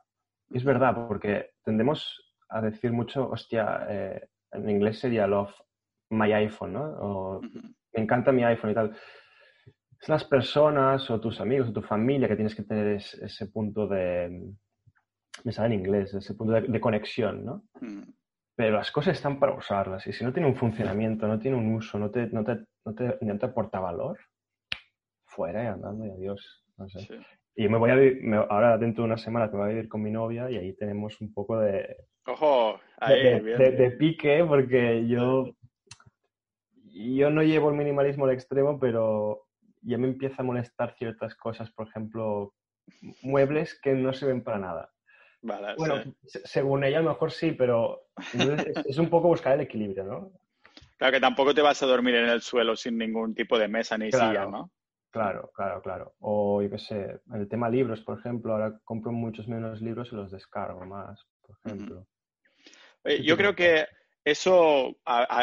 Y 0.51 0.59
es 0.59 0.65
verdad, 0.65 1.07
porque 1.09 1.51
tendemos 1.65 2.35
a 2.49 2.61
decir 2.61 2.93
mucho, 2.93 3.29
hostia, 3.31 3.87
eh, 3.89 4.29
en 4.53 4.69
inglés 4.69 4.99
sería 4.99 5.27
love 5.27 5.53
my 6.11 6.33
iPhone, 6.33 6.74
¿no? 6.74 6.85
O 7.01 7.41
me 7.41 8.03
encanta 8.03 8.33
mi 8.33 8.45
iPhone 8.45 8.70
y 8.70 8.74
tal. 8.74 8.97
Es 10.01 10.09
las 10.09 10.24
personas 10.24 11.11
o 11.11 11.20
tus 11.20 11.41
amigos 11.41 11.69
o 11.69 11.73
tu 11.73 11.83
familia 11.83 12.29
que 12.29 12.37
tienes 12.37 12.55
que 12.55 12.65
tener 12.65 12.97
ese 12.97 13.47
punto 13.47 13.87
de, 13.87 14.53
me 15.45 15.53
sale 15.53 15.74
en 15.74 15.81
inglés, 15.81 16.12
ese 16.15 16.35
punto 16.35 16.53
de, 16.53 16.81
conexión, 16.81 17.45
¿no? 17.45 17.65
Pero 18.55 18.77
las 18.77 18.91
cosas 18.91 19.16
están 19.16 19.39
para 19.39 19.55
usarlas 19.55 20.07
y 20.07 20.12
si 20.12 20.24
no 20.24 20.33
tiene 20.33 20.49
un 20.49 20.57
funcionamiento, 20.57 21.27
no 21.27 21.39
tiene 21.39 21.57
un 21.57 21.74
uso, 21.74 21.99
no 21.99 22.11
te, 22.11 22.27
no 22.29 22.45
te, 22.45 22.65
no 22.85 22.95
te, 22.95 23.19
no 23.20 23.39
te 23.39 23.47
aporta 23.47 23.81
valor, 23.81 24.19
fuera 25.24 25.65
y 25.65 25.66
andando 25.66 26.05
y 26.07 26.11
adiós. 26.11 26.65
No 26.77 26.89
sé. 26.89 27.19
Y 27.55 27.69
me 27.69 27.79
voy 27.79 27.91
a 27.91 27.97
vivir, 27.97 28.35
ahora 28.49 28.79
dentro 28.79 29.03
de 29.03 29.09
unas 29.09 29.23
semanas 29.23 29.53
me 29.53 29.59
voy 29.59 29.66
a 29.66 29.74
vivir 29.74 29.89
con 29.89 30.03
mi 30.03 30.11
novia 30.11 30.51
y 30.51 30.57
ahí 30.57 30.73
tenemos 30.74 31.20
un 31.20 31.33
poco 31.33 31.59
de... 31.59 31.97
¡Ojo! 32.27 32.81
de, 33.07 33.97
pique 33.99 34.45
porque 34.47 35.07
yo... 35.07 35.55
Yo 36.95 37.31
no 37.31 37.43
llevo 37.43 37.70
el 37.70 37.77
minimalismo 37.77 38.27
al 38.27 38.33
extremo, 38.33 38.79
pero 38.79 39.47
ya 39.81 39.97
me 39.97 40.09
empieza 40.09 40.43
a 40.43 40.45
molestar 40.45 40.95
ciertas 40.97 41.35
cosas, 41.35 41.70
por 41.70 41.89
ejemplo, 41.89 42.55
muebles 43.23 43.79
que 43.81 43.95
no 43.95 44.12
se 44.12 44.27
ven 44.27 44.43
para 44.43 44.59
nada. 44.59 44.93
bueno, 45.41 46.03
según 46.24 46.85
ella 46.85 46.99
a 46.99 47.03
lo 47.03 47.11
mejor 47.11 47.33
sí, 47.33 47.53
pero 47.53 48.09
es, 48.87 48.99
un 48.99 49.09
poco 49.09 49.29
buscar 49.29 49.55
el 49.55 49.62
equilibrio, 49.62 50.05
¿no? 50.05 50.33
Claro 50.99 51.12
que 51.15 51.20
tampoco 51.20 51.55
te 51.55 51.62
vas 51.62 51.83
a 51.83 51.87
dormir 51.87 52.15
en 52.15 52.29
el 52.29 52.43
suelo 52.43 52.77
sin 52.77 52.99
ningún 52.99 53.35
tipo 53.35 53.59
de 53.59 53.69
mesa 53.69 53.97
ni 53.97 54.12
silla, 54.12 54.47
¿no? 54.47 54.70
Claro, 55.12 55.51
claro, 55.55 55.82
claro. 55.82 56.14
O 56.20 56.62
yo 56.62 56.70
qué 56.70 56.78
sé, 56.78 57.20
el 57.34 57.47
tema 57.47 57.68
libros, 57.68 58.01
por 58.01 58.18
ejemplo, 58.18 58.55
ahora 58.55 58.80
compro 58.82 59.12
muchos 59.12 59.47
menos 59.47 59.82
libros 59.82 60.09
y 60.10 60.16
los 60.16 60.30
descargo 60.30 60.86
más, 60.86 61.22
por 61.43 61.56
ejemplo. 61.64 62.06
yo 63.22 63.36
creo 63.36 63.55
que 63.55 63.86
eso 64.24 64.97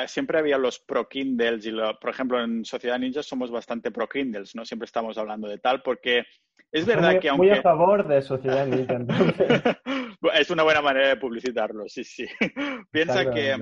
siempre 0.07 0.39
había 0.39 0.57
los 0.57 0.79
pro 0.79 1.07
Kindles 1.07 1.65
y 1.67 1.71
por 2.01 2.09
ejemplo 2.09 2.41
en 2.43 2.65
Sociedad 2.65 2.97
Ninja 2.97 3.21
somos 3.21 3.51
bastante 3.51 3.91
pro 3.91 4.07
Kindles, 4.09 4.55
¿no? 4.55 4.65
Siempre 4.65 4.85
estamos 4.85 5.17
hablando 5.19 5.47
de 5.47 5.59
tal 5.59 5.83
porque 5.83 6.25
es 6.71 6.85
verdad 6.87 7.19
que 7.19 7.29
aunque... 7.29 7.47
Muy 7.49 7.57
a 7.57 7.61
favor 7.61 8.07
de 8.07 8.23
Sociedad 8.23 8.65
Ninja. 8.65 8.99
es 10.33 10.49
una 10.49 10.63
buena 10.63 10.81
manera 10.81 11.09
de 11.09 11.17
publicitarlo, 11.17 11.87
sí, 11.87 12.03
sí. 12.03 12.25
Piensa 12.91 13.29
que 13.29 13.55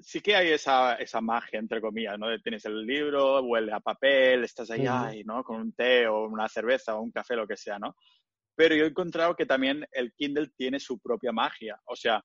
sí 0.00 0.20
que 0.20 0.36
hay 0.36 0.48
esa, 0.50 0.94
esa 0.94 1.20
magia, 1.20 1.58
entre 1.58 1.80
comillas, 1.80 2.18
¿no? 2.18 2.26
Tienes 2.40 2.64
el 2.64 2.86
libro, 2.86 3.42
huele 3.42 3.72
a 3.72 3.80
papel, 3.80 4.44
estás 4.44 4.70
ahí, 4.70 5.24
¿no? 5.24 5.42
Con 5.42 5.60
un 5.60 5.72
té 5.72 6.06
o 6.06 6.24
una 6.24 6.48
cerveza 6.48 6.96
o 6.96 7.02
un 7.02 7.10
café, 7.10 7.34
lo 7.36 7.46
que 7.46 7.56
sea, 7.56 7.78
¿no? 7.78 7.96
Pero 8.54 8.74
yo 8.74 8.84
he 8.84 8.88
encontrado 8.88 9.34
que 9.34 9.46
también 9.46 9.86
el 9.92 10.12
Kindle 10.14 10.50
tiene 10.56 10.78
su 10.78 11.00
propia 11.00 11.32
magia. 11.32 11.80
O 11.86 11.96
sea, 11.96 12.24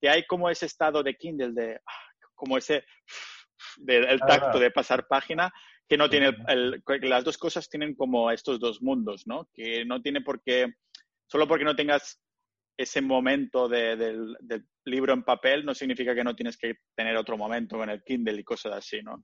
que 0.00 0.08
hay 0.08 0.26
como 0.26 0.50
ese 0.50 0.66
estado 0.66 1.02
de 1.02 1.14
Kindle, 1.14 1.52
de 1.52 1.76
ah, 1.76 2.26
como 2.34 2.58
ese 2.58 2.84
el 3.86 4.20
tacto 4.20 4.58
de 4.58 4.70
pasar 4.70 5.06
página, 5.06 5.52
que 5.88 5.96
no 5.96 6.08
tiene 6.08 6.36
el, 6.48 6.82
las 7.02 7.24
dos 7.24 7.36
cosas 7.36 7.68
tienen 7.68 7.94
como 7.94 8.30
estos 8.30 8.58
dos 8.58 8.82
mundos, 8.82 9.26
¿no? 9.26 9.48
Que 9.52 9.84
no 9.84 10.00
tiene 10.00 10.20
por 10.20 10.42
qué, 10.42 10.74
solo 11.26 11.46
porque 11.46 11.64
no 11.64 11.76
tengas 11.76 12.20
ese 12.80 13.02
momento 13.02 13.68
del 13.68 14.36
libro 14.86 15.12
en 15.12 15.22
papel 15.22 15.66
no 15.66 15.74
significa 15.74 16.14
que 16.14 16.24
no 16.24 16.34
tienes 16.34 16.56
que 16.56 16.76
tener 16.94 17.14
otro 17.14 17.36
momento 17.36 17.76
con 17.76 17.90
el 17.90 18.02
Kindle 18.02 18.40
y 18.40 18.44
cosas 18.44 18.72
así, 18.72 19.02
¿no? 19.02 19.22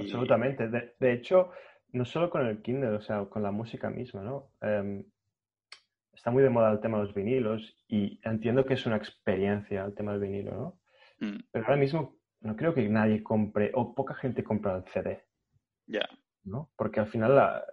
Absolutamente. 0.00 0.68
De, 0.68 1.12
hecho, 1.12 1.50
no 1.92 2.06
solo 2.06 2.30
con 2.30 2.46
el 2.46 2.62
Kindle, 2.62 2.96
o 2.96 3.02
sea, 3.02 3.26
con 3.26 3.42
la 3.42 3.50
música 3.50 3.90
misma, 3.90 4.22
¿no? 4.22 4.52
Em, 4.62 5.04
está 6.14 6.30
muy 6.30 6.42
de 6.42 6.48
moda 6.48 6.72
el 6.72 6.80
tema 6.80 6.98
de 6.98 7.04
los 7.04 7.14
vinilos 7.14 7.76
y 7.88 8.18
entiendo 8.24 8.64
que 8.64 8.72
es 8.72 8.86
una 8.86 8.96
experiencia 8.96 9.84
el 9.84 9.94
tema 9.94 10.12
del 10.12 10.22
vinilo, 10.22 10.52
¿no? 10.52 10.80
Mm. 11.20 11.40
Pero 11.52 11.64
ahora 11.66 11.76
mismo 11.76 12.18
no 12.40 12.56
creo 12.56 12.72
que 12.72 12.88
nadie 12.88 13.22
compre 13.22 13.70
o 13.74 13.94
poca 13.94 14.14
gente 14.14 14.42
compra 14.42 14.76
el 14.76 14.84
CD. 14.84 15.24
Ya. 15.86 16.08
¿no? 16.44 16.70
Porque 16.76 17.00
al 17.00 17.06
final 17.06 17.34
la, 17.34 17.64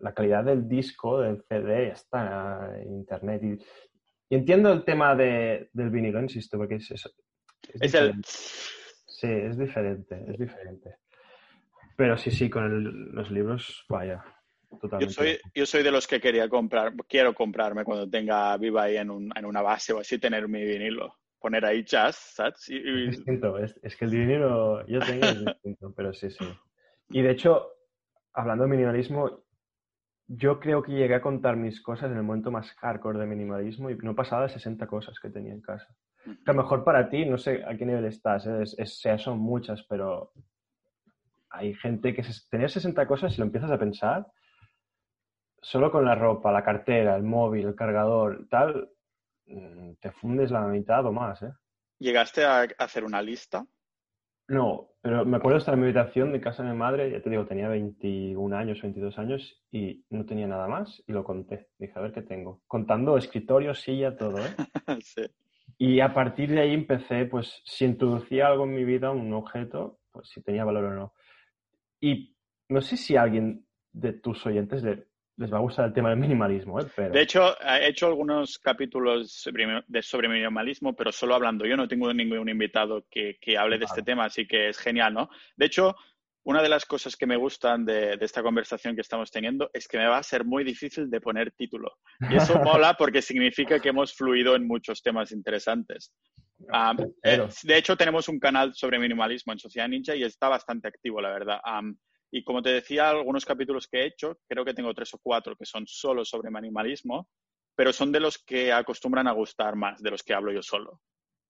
la, 0.00 0.14
calidad 0.14 0.44
del 0.44 0.68
disco, 0.68 1.20
del 1.20 1.42
CD, 1.48 1.88
está 1.88 2.72
en 2.80 2.94
internet 2.94 3.42
y, 3.42 3.58
y 4.28 4.36
entiendo 4.36 4.72
el 4.72 4.84
tema 4.84 5.14
de, 5.14 5.70
del 5.72 5.90
vinilo, 5.90 6.20
insisto, 6.20 6.56
porque 6.56 6.76
es 6.76 6.90
eso. 6.90 7.10
Es, 7.80 7.94
el... 7.94 8.14
Sí, 8.24 9.28
es 9.28 9.58
diferente, 9.58 10.24
es 10.28 10.38
diferente. 10.38 10.96
Pero 11.96 12.16
sí, 12.16 12.30
sí, 12.30 12.50
con 12.50 13.14
los 13.14 13.30
libros, 13.30 13.84
vaya. 13.88 14.24
Totalmente. 14.80 15.06
Yo 15.06 15.10
soy, 15.12 15.38
yo 15.54 15.66
soy 15.66 15.82
de 15.82 15.92
los 15.92 16.06
que 16.06 16.20
quería 16.20 16.48
comprar, 16.48 16.94
quiero 17.08 17.32
comprarme 17.34 17.84
cuando 17.84 18.10
tenga 18.10 18.56
viva 18.56 18.84
ahí 18.84 18.96
en, 18.96 19.10
un, 19.10 19.30
en 19.36 19.44
una 19.44 19.62
base 19.62 19.92
o 19.92 20.00
así, 20.00 20.18
tener 20.18 20.48
mi 20.48 20.64
vinilo. 20.64 21.14
Poner 21.38 21.64
ahí 21.66 21.84
jazz, 21.84 22.16
¿sabes? 22.34 22.68
Es 22.70 23.10
distinto, 23.10 23.58
es, 23.58 23.78
es, 23.82 23.94
que 23.96 24.06
el 24.06 24.10
vinilo 24.12 24.84
yo 24.86 24.98
tengo 25.00 25.26
es 25.26 25.44
distinto, 25.44 25.92
pero 25.94 26.12
sí, 26.14 26.30
sí. 26.30 26.44
Y 27.10 27.20
de 27.20 27.30
hecho, 27.30 27.68
hablando 28.32 28.64
de 28.64 28.70
minimalismo, 28.70 29.43
yo 30.26 30.58
creo 30.58 30.82
que 30.82 30.92
llegué 30.92 31.14
a 31.14 31.20
contar 31.20 31.56
mis 31.56 31.80
cosas 31.80 32.10
en 32.10 32.16
el 32.16 32.22
momento 32.22 32.50
más 32.50 32.72
hardcore 32.72 33.18
de 33.18 33.26
minimalismo 33.26 33.90
y 33.90 33.96
no 33.96 34.14
pasaba 34.14 34.42
de 34.42 34.48
60 34.50 34.86
cosas 34.86 35.18
que 35.20 35.30
tenía 35.30 35.52
en 35.52 35.60
casa. 35.60 35.94
Que 36.24 36.50
a 36.50 36.54
lo 36.54 36.62
mejor 36.62 36.84
para 36.84 37.08
ti, 37.10 37.26
no 37.26 37.36
sé 37.36 37.62
a 37.64 37.76
qué 37.76 37.84
nivel 37.84 38.06
estás, 38.06 38.46
¿eh? 38.46 38.62
es, 38.62 39.02
son 39.18 39.38
muchas, 39.38 39.82
pero 39.82 40.32
hay 41.50 41.74
gente 41.74 42.14
que 42.14 42.22
se, 42.24 42.48
tener 42.48 42.70
60 42.70 43.06
cosas, 43.06 43.32
si 43.32 43.38
lo 43.38 43.44
empiezas 43.44 43.70
a 43.70 43.78
pensar, 43.78 44.26
solo 45.60 45.92
con 45.92 46.04
la 46.04 46.14
ropa, 46.14 46.50
la 46.50 46.64
cartera, 46.64 47.14
el 47.16 47.22
móvil, 47.22 47.66
el 47.66 47.74
cargador, 47.74 48.46
tal, 48.48 48.90
mm, 49.46 49.94
te 50.00 50.10
fundes 50.12 50.50
la 50.50 50.62
mitad 50.62 51.04
o 51.04 51.12
más. 51.12 51.42
¿eh? 51.42 51.52
¿Llegaste 51.98 52.44
a 52.44 52.66
hacer 52.78 53.04
una 53.04 53.20
lista? 53.20 53.66
No, 54.48 54.90
pero 55.00 55.24
me 55.24 55.38
acuerdo 55.38 55.58
estar 55.58 55.74
en 55.74 55.80
mi 55.80 55.86
habitación 55.86 56.32
de 56.32 56.40
casa 56.40 56.62
de 56.62 56.70
mi 56.70 56.76
madre, 56.76 57.10
ya 57.10 57.22
te 57.22 57.30
digo, 57.30 57.46
tenía 57.46 57.68
21 57.68 58.56
años, 58.56 58.82
22 58.82 59.18
años 59.18 59.62
y 59.70 60.04
no 60.10 60.26
tenía 60.26 60.46
nada 60.46 60.68
más 60.68 61.02
y 61.06 61.12
lo 61.12 61.24
conté. 61.24 61.68
Dije, 61.78 61.92
a 61.96 62.02
ver 62.02 62.12
qué 62.12 62.22
tengo. 62.22 62.62
Contando 62.66 63.16
escritorio, 63.16 63.74
silla, 63.74 64.16
todo, 64.16 64.38
¿eh? 64.38 64.54
sí. 65.02 65.22
Y 65.78 66.00
a 66.00 66.12
partir 66.12 66.50
de 66.50 66.60
ahí 66.60 66.72
empecé, 66.72 67.24
pues, 67.24 67.62
si 67.64 67.84
introducía 67.84 68.46
algo 68.46 68.64
en 68.64 68.74
mi 68.74 68.84
vida, 68.84 69.10
un 69.10 69.32
objeto, 69.32 69.98
pues 70.12 70.28
si 70.28 70.42
tenía 70.42 70.64
valor 70.64 70.84
o 70.84 70.94
no. 70.94 71.14
Y 72.00 72.36
no 72.68 72.80
sé 72.80 72.96
si 72.96 73.16
alguien 73.16 73.66
de 73.92 74.12
tus 74.12 74.44
oyentes 74.46 74.82
le, 74.82 75.06
les 75.36 75.52
va 75.52 75.58
a 75.58 75.62
gustar 75.62 75.86
el 75.86 75.92
tema 75.92 76.10
del 76.10 76.18
minimalismo, 76.18 76.80
¿eh? 76.80 76.86
Pero... 76.94 77.12
De 77.12 77.22
hecho, 77.22 77.56
he 77.60 77.88
hecho 77.88 78.06
algunos 78.06 78.58
capítulos 78.58 79.48
de, 79.88 80.02
sobre 80.02 80.28
minimalismo, 80.28 80.94
pero 80.94 81.10
solo 81.10 81.34
hablando. 81.34 81.66
Yo 81.66 81.76
no 81.76 81.88
tengo 81.88 82.12
ningún 82.12 82.48
invitado 82.48 83.04
que, 83.10 83.38
que 83.40 83.58
hable 83.58 83.78
de 83.78 83.86
este 83.86 84.02
tema, 84.02 84.26
así 84.26 84.46
que 84.46 84.68
es 84.68 84.78
genial, 84.78 85.14
¿no? 85.14 85.28
De 85.56 85.66
hecho, 85.66 85.96
una 86.44 86.62
de 86.62 86.68
las 86.68 86.84
cosas 86.84 87.16
que 87.16 87.26
me 87.26 87.36
gustan 87.36 87.84
de, 87.84 88.16
de, 88.16 88.24
esta 88.24 88.42
conversación 88.42 88.94
que 88.94 89.00
estamos 89.00 89.30
teniendo 89.30 89.70
es 89.72 89.88
que 89.88 89.98
me 89.98 90.06
va 90.06 90.18
a 90.18 90.22
ser 90.22 90.44
muy 90.44 90.62
difícil 90.62 91.10
de 91.10 91.20
poner 91.20 91.52
título. 91.52 91.98
Y 92.30 92.36
eso 92.36 92.58
mola 92.62 92.94
porque 92.94 93.22
significa 93.22 93.80
que 93.80 93.88
hemos 93.88 94.14
fluido 94.14 94.54
en 94.54 94.66
muchos 94.66 95.02
temas 95.02 95.32
interesantes. 95.32 96.12
Um, 96.60 97.12
eh, 97.22 97.48
de 97.62 97.76
hecho, 97.76 97.96
tenemos 97.96 98.28
un 98.28 98.38
canal 98.38 98.74
sobre 98.74 98.98
minimalismo 98.98 99.52
en 99.52 99.58
Sociedad 99.58 99.88
Ninja 99.88 100.14
y 100.14 100.22
está 100.22 100.48
bastante 100.48 100.86
activo, 100.86 101.20
la 101.20 101.30
verdad. 101.30 101.60
Um, 101.66 101.96
y 102.36 102.42
como 102.42 102.62
te 102.62 102.70
decía, 102.70 103.10
algunos 103.10 103.44
capítulos 103.44 103.86
que 103.86 103.98
he 103.98 104.06
hecho, 104.06 104.40
creo 104.48 104.64
que 104.64 104.74
tengo 104.74 104.92
tres 104.92 105.14
o 105.14 105.20
cuatro 105.22 105.54
que 105.54 105.64
son 105.64 105.86
solo 105.86 106.24
sobre 106.24 106.50
minimalismo, 106.50 107.28
pero 107.76 107.92
son 107.92 108.10
de 108.10 108.18
los 108.18 108.38
que 108.38 108.72
acostumbran 108.72 109.28
a 109.28 109.32
gustar 109.32 109.76
más, 109.76 110.02
de 110.02 110.10
los 110.10 110.24
que 110.24 110.34
hablo 110.34 110.50
yo 110.50 110.60
solo. 110.60 111.00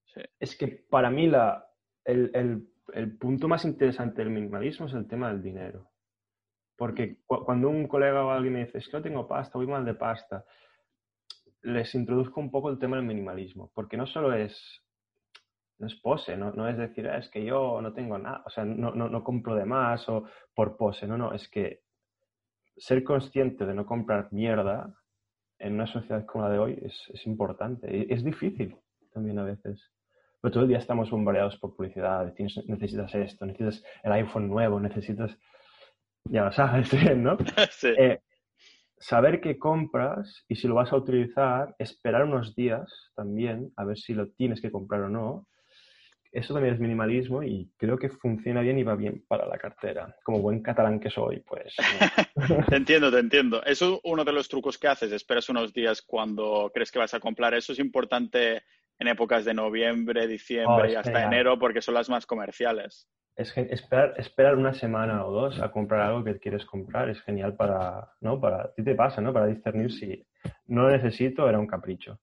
Sí. 0.05 0.20
Es 0.39 0.55
que 0.59 0.69
para 0.90 1.09
mí 1.09 1.27
la, 1.27 1.66
el, 2.05 2.31
el, 2.35 2.69
el, 2.93 3.16
punto 3.16 3.48
más 3.48 3.65
interesante 3.65 4.20
del 4.20 4.31
minimalismo 4.31 4.85
es 4.85 4.93
el 4.93 5.09
tema 5.09 5.28
del 5.28 5.43
dinero. 5.43 5.90
Porque 6.77 7.23
cu 7.24 7.43
cuando 7.47 7.70
un 7.70 7.89
colega 7.89 8.23
o 8.23 8.31
alguien 8.31 8.52
me 8.52 8.65
dice, 8.66 8.77
es 8.77 8.86
que 8.86 8.98
no 8.98 9.02
tengo 9.02 9.27
pasta, 9.27 9.56
voy 9.56 9.66
mal 9.66 9.86
de 9.86 9.94
pasta, 9.94 10.44
les 11.62 11.94
introduzco 11.94 12.40
un 12.40 12.51
poco 12.51 12.69
el 12.69 12.78
tema 12.78 12.97
del 12.97 13.06
minimalismo. 13.06 13.73
Porque 13.74 13.97
no 13.97 14.06
solo 14.06 14.35
es 14.35 14.84
no 15.79 15.87
es 15.87 15.95
pose, 15.97 16.37
no, 16.37 16.53
no 16.53 16.69
es 16.69 16.77
decir, 16.77 17.09
ah, 17.09 17.19
es 17.19 17.29
que 17.29 17.45
yo 17.45 17.81
no 17.81 17.93
tengo 17.93 18.19
nada, 18.19 18.43
o 18.47 18.51
sea, 18.51 18.65
no, 18.65 18.93
no, 18.93 19.09
no, 19.09 19.25
compro 19.25 19.55
de 19.55 19.65
más 19.65 20.09
o 20.09 20.25
por 20.55 20.77
pose, 20.77 21.07
no, 21.07 21.19
no, 21.19 21.33
es 21.33 21.49
que 21.49 21.81
ser 22.77 23.05
consciente 23.05 23.67
de 23.67 23.75
no 23.75 23.87
comprar 23.87 24.33
mierda 24.33 24.95
en 25.59 25.75
una 25.75 25.87
sociedad 25.87 26.27
como 26.27 26.45
la 26.45 26.51
de 26.51 26.59
hoy 26.59 26.79
es, 26.83 27.11
es 27.13 27.27
importante. 27.27 28.13
Es 28.13 28.25
difícil 28.25 28.77
también 29.13 29.39
a 29.39 29.45
veces. 29.45 29.91
Pero 30.41 30.53
todo 30.53 30.63
el 30.65 30.69
día 30.69 30.79
estamos 30.79 31.11
bombardeados 31.11 31.57
por 31.57 31.75
publicidad, 31.75 32.35
necesitas 32.67 33.15
esto, 33.15 33.47
necesitas 33.47 33.83
el 34.03 34.13
iPhone 34.13 34.49
nuevo, 34.49 34.79
necesitas, 34.79 35.35
ya 36.25 36.45
lo 36.45 36.53
sabes 36.53 36.93
¿no? 37.17 37.39
Sí. 37.71 37.89
Eh, 37.97 38.21
saber 38.99 39.41
qué 39.41 39.59
compras 39.59 40.45
y 40.49 40.57
si 40.57 40.69
lo 40.69 40.75
vas 40.75 40.93
a 40.93 40.97
utilizar, 40.97 41.75
esperar 41.79 42.25
unos 42.25 42.55
días 42.55 43.13
también, 43.15 43.73
a 43.77 43.85
ver 43.85 43.99
si 43.99 44.13
lo 44.13 44.29
tienes 44.33 44.61
que 44.61 44.71
comprar 44.71 45.03
o 45.03 45.09
no, 45.09 45.47
eso 46.35 46.52
también 46.52 46.74
es 46.74 46.81
minimalismo 46.81 47.44
y 47.44 47.70
creo 47.77 47.97
que 47.97 48.09
funciona 48.09 48.61
bien 48.61 48.77
y 48.77 48.82
va 48.82 48.97
bien 48.97 49.24
para 49.28 49.47
la 49.47 49.56
cartera. 49.56 50.16
Como 50.24 50.40
buen 50.40 50.62
catalán 50.62 50.98
que 50.98 51.09
soy, 51.09 51.40
pues. 51.40 51.77
te 52.69 52.77
entiendo, 52.77 53.12
te 53.12 53.20
entiendo. 53.20 53.62
Eso 53.65 53.94
es 53.94 54.01
uno 54.02 54.24
de 54.24 54.32
los 54.32 54.48
trucos 54.48 54.77
que 54.77 54.89
haces. 54.89 55.12
Esperas 55.12 55.48
unos 55.48 55.73
días 55.73 56.02
cuando 56.02 56.73
crees 56.74 56.90
que 56.90 56.98
vas 56.98 57.15
a 57.15 57.20
comprar. 57.20 57.55
Eso 57.55 57.73
es 57.73 57.78
importante 57.78 58.65
en 58.98 59.09
épocas 59.09 59.44
de 59.44 59.55
noviembre, 59.55 60.27
diciembre 60.27 60.89
Oh, 60.89 60.93
y 60.93 60.97
hasta 60.97 61.12
genial. 61.12 61.32
enero 61.32 61.59
porque 61.59 61.81
son 61.81 61.94
las 61.94 62.11
más 62.11 62.27
comerciales. 62.27 63.09
Es 63.36 63.56
esperar, 63.56 64.15
esperar 64.16 64.56
una 64.56 64.74
semana 64.74 65.24
o 65.24 65.31
dos 65.31 65.61
a 65.61 65.70
comprar 65.70 66.01
algo 66.01 66.24
que 66.24 66.39
quieres 66.40 66.65
comprar 66.65 67.11
es 67.11 67.20
genial 67.23 67.55
para, 67.55 68.09
¿no? 68.20 68.40
Para, 68.40 68.73
ti 68.74 68.82
te 68.82 68.97
pasa, 68.97 69.20
¿no? 69.20 69.32
Para 69.32 69.47
discernir 69.47 69.93
si 69.93 70.27
no 70.66 70.82
lo 70.82 70.90
necesito, 70.90 71.48
era 71.48 71.61
un 71.61 71.66
capricho. 71.69 72.19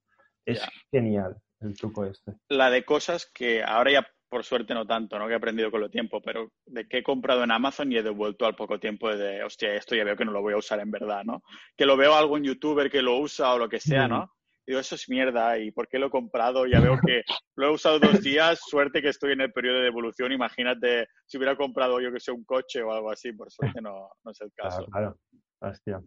Es 0.45 0.61
genial 0.89 1.37
el 1.61 1.75
truco 1.75 2.05
este. 2.05 2.33
La 2.49 2.69
de 2.69 2.83
cosas 2.83 3.29
que 3.33 3.63
ahora 3.63 3.91
ya 3.91 4.07
por 4.31 4.45
suerte 4.45 4.73
no 4.73 4.87
tanto, 4.87 5.19
¿no? 5.19 5.27
Que 5.27 5.33
he 5.33 5.35
aprendido 5.35 5.69
con 5.69 5.83
el 5.83 5.91
tiempo, 5.91 6.21
pero 6.21 6.53
de 6.65 6.87
que 6.87 6.99
he 6.99 7.03
comprado 7.03 7.43
en 7.43 7.51
Amazon 7.51 7.91
y 7.91 7.97
he 7.97 8.01
devuelto 8.01 8.45
al 8.45 8.55
poco 8.55 8.79
tiempo 8.79 9.13
de, 9.13 9.43
hostia, 9.43 9.75
esto 9.75 9.93
ya 9.93 10.05
veo 10.05 10.15
que 10.15 10.23
no 10.23 10.31
lo 10.31 10.41
voy 10.41 10.53
a 10.53 10.57
usar 10.57 10.79
en 10.79 10.89
verdad, 10.89 11.25
¿no? 11.25 11.43
Que 11.75 11.85
lo 11.85 11.97
veo 11.97 12.13
a 12.13 12.19
algún 12.19 12.41
youtuber 12.41 12.89
que 12.89 13.01
lo 13.01 13.17
usa 13.17 13.53
o 13.53 13.57
lo 13.57 13.67
que 13.67 13.81
sea, 13.81 14.07
¿no? 14.07 14.31
Digo, 14.65 14.79
eso 14.79 14.95
es 14.95 15.09
mierda, 15.09 15.59
¿y 15.59 15.71
por 15.71 15.89
qué 15.89 15.99
lo 15.99 16.07
he 16.07 16.09
comprado? 16.09 16.65
Ya 16.65 16.79
veo 16.79 16.97
que 17.05 17.23
lo 17.55 17.67
he 17.67 17.71
usado 17.71 17.99
dos 17.99 18.21
días, 18.21 18.61
suerte 18.65 19.01
que 19.01 19.09
estoy 19.09 19.33
en 19.33 19.41
el 19.41 19.51
periodo 19.51 19.79
de 19.79 19.83
devolución, 19.83 20.31
imagínate 20.31 21.09
si 21.25 21.35
hubiera 21.35 21.57
comprado 21.57 21.99
yo 21.99 22.13
que 22.13 22.21
sé 22.21 22.31
un 22.31 22.45
coche 22.45 22.81
o 22.81 22.93
algo 22.93 23.11
así, 23.11 23.33
por 23.33 23.51
suerte 23.51 23.81
no, 23.81 24.11
no 24.23 24.31
es 24.31 24.39
el 24.39 24.53
caso. 24.53 24.85
Claro, 24.85 25.17
claro. 25.59 25.73
Hostia. 25.73 26.01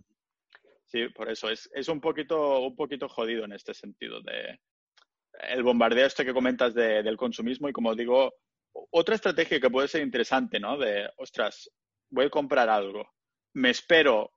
Sí, 0.86 1.08
por 1.08 1.28
eso 1.28 1.50
es, 1.50 1.68
es 1.74 1.88
un 1.88 2.00
poquito, 2.00 2.60
un 2.60 2.74
poquito 2.74 3.06
jodido 3.06 3.44
en 3.44 3.52
este 3.52 3.74
sentido 3.74 4.22
de 4.22 4.58
el 5.40 5.62
bombardeo 5.62 6.06
este 6.06 6.24
que 6.24 6.32
comentas 6.34 6.74
de, 6.74 7.02
del 7.02 7.16
consumismo 7.16 7.68
y 7.68 7.72
como 7.72 7.94
digo, 7.94 8.32
otra 8.90 9.14
estrategia 9.16 9.60
que 9.60 9.70
puede 9.70 9.88
ser 9.88 10.02
interesante, 10.02 10.58
¿no? 10.60 10.76
De, 10.78 11.08
ostras, 11.16 11.70
voy 12.10 12.26
a 12.26 12.30
comprar 12.30 12.68
algo, 12.68 13.08
me 13.54 13.70
espero 13.70 14.30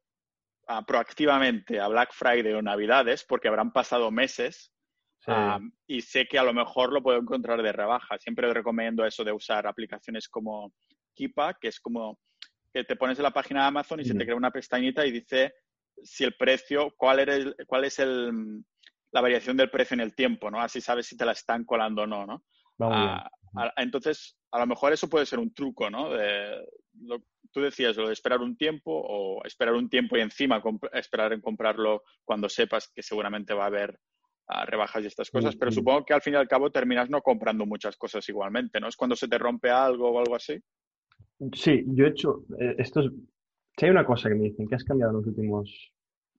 proactivamente 0.86 1.80
a 1.80 1.88
Black 1.88 2.11
Friday 2.14 2.53
o 2.53 2.61
Navidades 2.61 3.24
porque 3.24 3.48
habrán 3.48 3.72
pasado 3.72 4.11
meses 4.11 4.72
Sí. 5.19 5.32
y 5.88 6.02
sé 6.02 6.26
que 6.28 6.38
a 6.40 6.44
lo 6.44 6.53
mejor 6.53 6.94
lo 6.94 7.02
puedo 7.03 7.18
encontrar 7.19 7.61
de 7.61 7.72
rebaja. 7.74 8.18
Siempre 8.19 8.53
recomiendo 8.53 9.03
eso 9.03 9.24
de 9.26 9.32
usar 9.34 9.65
aplicaciones 9.68 10.30
como 10.30 10.72
Keepa, 11.15 11.56
que 11.60 11.68
es 11.69 11.80
como 11.82 12.19
que 12.72 12.84
te 12.86 12.95
pones 12.95 13.18
en 13.19 13.24
la 13.24 13.32
página 13.32 13.61
de 13.61 13.68
Amazon 13.68 13.99
y 13.99 14.06
se 14.06 14.14
te 14.14 14.24
crea 14.24 14.36
una 14.38 14.52
pestañita 14.52 15.06
y 15.06 15.11
dice 15.11 15.53
si 16.03 16.24
el 16.24 16.36
precio, 16.38 16.94
cuál, 16.95 17.19
era 17.19 17.36
el- 17.36 17.56
cuál 17.65 17.86
es 17.86 17.98
el, 17.99 18.64
la 19.12 19.22
variación 19.22 19.58
del 19.58 19.70
precio 19.70 19.94
en 19.96 20.02
el 20.02 20.16
tiempo, 20.16 20.50
¿no? 20.52 20.60
Así 20.62 20.82
sabes 20.82 21.08
si 21.08 21.16
te 21.18 21.26
la 21.26 21.32
están 21.32 21.64
colando 21.66 22.04
o 22.04 22.08
no, 22.08 22.26
¿no? 22.26 22.44
Ah, 22.80 23.30
a- 23.56 23.74
entonces, 23.82 24.38
a 24.52 24.60
lo 24.60 24.68
mejor 24.68 24.94
eso 24.94 25.10
puede 25.10 25.26
ser 25.26 25.40
un 25.40 25.54
truco, 25.54 25.90
¿no? 25.90 26.10
De, 26.12 26.64
lo- 27.02 27.24
tú 27.52 27.62
decías 27.62 27.96
lo 27.98 28.08
de 28.08 28.14
esperar 28.14 28.42
un 28.42 28.56
tiempo 28.58 28.92
o 28.94 29.44
esperar 29.46 29.74
un 29.74 29.90
tiempo 29.90 30.18
y 30.18 30.22
encima 30.22 30.62
esperar 30.94 31.34
en 31.34 31.42
comprarlo 31.42 32.04
cuando 32.24 32.50
sepas 32.50 32.92
que 32.94 33.02
seguramente 33.02 33.54
va 33.54 33.64
a 33.64 33.68
haber 33.68 34.00
ah, 34.48 34.66
rebajas 34.66 35.04
y 35.04 35.08
estas 35.08 35.30
cosas, 35.32 35.56
pero 35.56 35.70
Ujú. 35.72 35.76
supongo 35.80 36.06
que 36.06 36.14
al 36.14 36.22
fin 36.22 36.34
y 36.34 36.38
al 36.38 36.48
cabo 36.48 36.70
terminas 36.72 37.10
no 37.10 37.22
comprando 37.22 37.66
muchas 37.66 37.98
cosas 37.98 38.28
igualmente, 38.30 38.80
¿no? 38.80 38.88
Es 38.88 38.96
cuando 38.96 39.16
se 39.16 39.28
te 39.28 39.38
rompe 39.38 39.70
algo 39.70 40.10
o 40.12 40.20
algo 40.20 40.36
así. 40.36 40.58
Sí, 41.54 41.84
yo 41.88 42.06
he 42.06 42.10
hecho 42.10 42.44
eh, 42.60 42.76
estos. 42.78 43.12
Si 43.78 43.86
hay 43.86 43.92
una 43.92 44.06
cosa 44.06 44.30
que 44.30 44.36
me 44.36 44.46
dicen 44.46 44.68
que 44.68 44.76
has 44.76 44.84
cambiado 44.84 45.12
en 45.12 45.18
los 45.18 45.28
últimos 45.28 45.92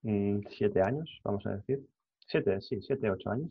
mm, 0.02 0.40
siete 0.50 0.82
años, 0.82 1.20
vamos 1.24 1.46
a 1.46 1.56
decir. 1.56 1.80
Siete, 2.30 2.60
sí, 2.60 2.80
siete, 2.82 3.10
ocho 3.10 3.30
años. 3.30 3.50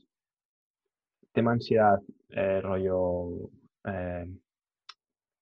Tema 1.33 1.53
ansiedad, 1.53 1.99
eh, 2.29 2.61
rollo 2.61 3.49
eh, 3.85 4.29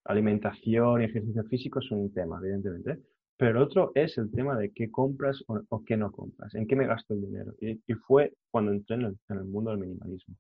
alimentación 0.05 1.01
y 1.01 1.05
ejercicio 1.05 1.43
físico 1.43 1.79
es 1.79 1.91
un 1.91 2.13
tema, 2.13 2.39
evidentemente. 2.41 3.01
Pero 3.35 3.51
el 3.51 3.57
otro 3.57 3.91
es 3.93 4.17
el 4.17 4.31
tema 4.31 4.57
de 4.57 4.71
qué 4.71 4.89
compras 4.89 5.43
o, 5.47 5.83
qué 5.83 5.97
no 5.97 6.13
compras, 6.13 6.55
en 6.55 6.65
qué 6.65 6.77
me 6.77 6.87
gasto 6.87 7.13
el 7.13 7.21
dinero. 7.21 7.53
Y, 7.59 7.81
y 7.85 7.93
fue 8.07 8.33
cuando 8.49 8.71
entré 8.71 8.95
en 8.95 9.01
el, 9.01 9.17
en 9.27 9.37
el 9.37 9.43
mundo 9.43 9.71
del 9.71 9.79
minimalismo. 9.79 10.35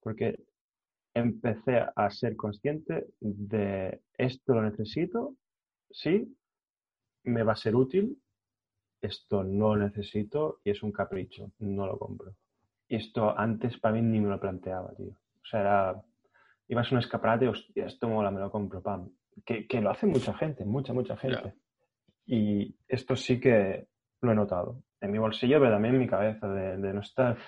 Porque 0.00 0.40
empecé 1.14 1.84
a 1.94 2.10
ser 2.10 2.34
consciente 2.34 3.06
de 3.20 4.00
esto 4.16 4.54
lo 4.54 4.62
necesito, 4.62 5.36
sí, 5.90 6.36
me 7.22 7.44
va 7.44 7.52
a 7.52 7.56
ser 7.56 7.76
útil, 7.76 8.20
esto 9.00 9.44
no 9.44 9.74
lo 9.74 9.86
necesito 9.86 10.60
y 10.64 10.70
es 10.70 10.82
un 10.82 10.92
capricho, 10.92 11.52
no 11.58 11.86
lo 11.86 11.98
compro. 11.98 12.34
Y 12.88 12.96
esto 12.96 13.38
antes 13.38 13.78
para 13.78 13.94
mí 13.94 14.02
ni 14.02 14.20
me 14.20 14.30
lo 14.30 14.40
planteaba, 14.40 14.94
tío. 14.96 15.10
O 15.10 15.46
sea, 15.46 15.60
era, 15.60 16.02
ibas 16.68 16.90
a 16.90 16.94
un 16.94 17.00
escaparate, 17.00 17.48
hostia, 17.48 17.86
esto 17.86 18.08
mola, 18.08 18.30
me 18.30 18.40
lo 18.40 18.50
compro, 18.50 18.82
pam. 18.82 19.10
Que, 19.44 19.66
que 19.66 19.80
lo 19.80 19.90
hace 19.90 20.06
mucha 20.06 20.34
gente, 20.34 20.64
mucha, 20.64 20.92
mucha 20.92 21.16
gente. 21.16 21.54
Y 22.26 22.74
esto 22.88 23.14
sí 23.14 23.38
que 23.38 23.86
lo 24.20 24.32
he 24.32 24.34
notado. 24.34 24.82
En 25.00 25.12
mi 25.12 25.18
bolsillo, 25.18 25.60
pero 25.60 25.72
también 25.72 25.94
en 25.94 26.00
mi 26.00 26.08
cabeza, 26.08 26.48
de, 26.48 26.76
de 26.76 26.92
no 26.92 27.00
estar 27.00 27.38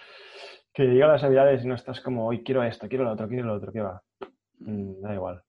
que 0.72 0.85
llegan 0.85 1.10
las 1.10 1.22
navidades 1.22 1.64
y 1.64 1.66
no 1.66 1.74
estás 1.74 2.01
como, 2.01 2.27
hoy 2.27 2.44
quiero 2.44 2.62
esto, 2.62 2.89
quiero 2.89 3.05
lo 3.05 3.12
otro, 3.12 3.28
quiero 3.28 3.47
lo 3.47 3.55
otro, 3.55 3.72
¿qué 3.72 3.81
va? 3.81 4.02
Mm, 4.59 5.01
da 5.01 5.14
igual. 5.14 5.43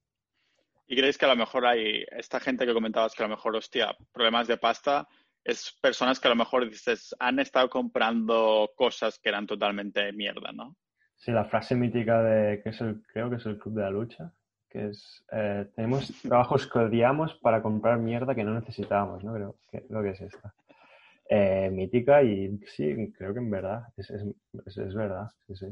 ¿Y 0.88 0.96
creéis 0.96 1.18
que 1.18 1.26
a 1.26 1.30
lo 1.30 1.36
mejor 1.36 1.66
hay 1.66 2.04
esta 2.12 2.40
gente 2.40 2.66
que 2.66 2.74
comentabas 2.74 3.16
que 3.16 3.24
a 3.24 3.28
lo 3.28 3.36
mejor, 3.36 3.56
hostia, 3.56 3.96
problemas 4.12 4.48
de 4.48 4.58
pasta, 4.58 5.08
es 5.44 5.78
personas 5.82 6.20
que 6.20 6.28
a 6.28 6.32
lo 6.32 6.36
mejor 6.36 6.70
dices, 6.70 7.16
han 7.20 7.40
estado 7.40 7.70
comprando 7.70 8.72
cosas 8.76 9.20
que 9.20 9.30
eran 9.30 9.48
totalmente 9.48 10.12
mierda, 10.14 10.52
¿no? 10.52 10.76
Sí, 11.16 11.32
la 11.32 11.46
frase 11.46 11.76
mítica 11.76 12.22
de, 12.24 12.62
que 12.64 12.70
es 12.70 12.82
el, 12.82 13.04
creo 13.14 13.30
que 13.30 13.36
es 13.36 13.46
el 13.46 13.58
Club 13.58 13.76
de 13.76 13.82
la 13.82 13.90
Lucha, 13.92 14.34
que 14.70 14.88
es, 14.88 15.24
eh, 15.32 15.68
tenemos 15.76 16.12
trabajos 16.22 16.68
que 16.68 16.80
odiamos 16.80 17.36
para 17.36 17.62
comprar 17.62 18.00
mierda 18.00 18.36
que 18.36 18.44
no 18.44 18.54
necesitábamos, 18.54 19.24
¿no? 19.24 19.34
Creo 19.34 19.56
que, 19.72 19.82
creo 19.88 20.04
que 20.04 20.10
es 20.10 20.22
esta. 20.22 20.54
Eh, 21.30 21.70
mítica 21.72 22.24
y 22.24 22.60
sí, 22.66 23.14
creo 23.18 23.34
que 23.34 23.40
en 23.40 23.50
verdad, 23.50 23.84
es, 23.96 24.10
es, 24.10 24.24
es, 24.66 24.78
es 24.78 24.94
verdad, 24.94 25.30
sí, 25.48 25.56
sí. 25.56 25.68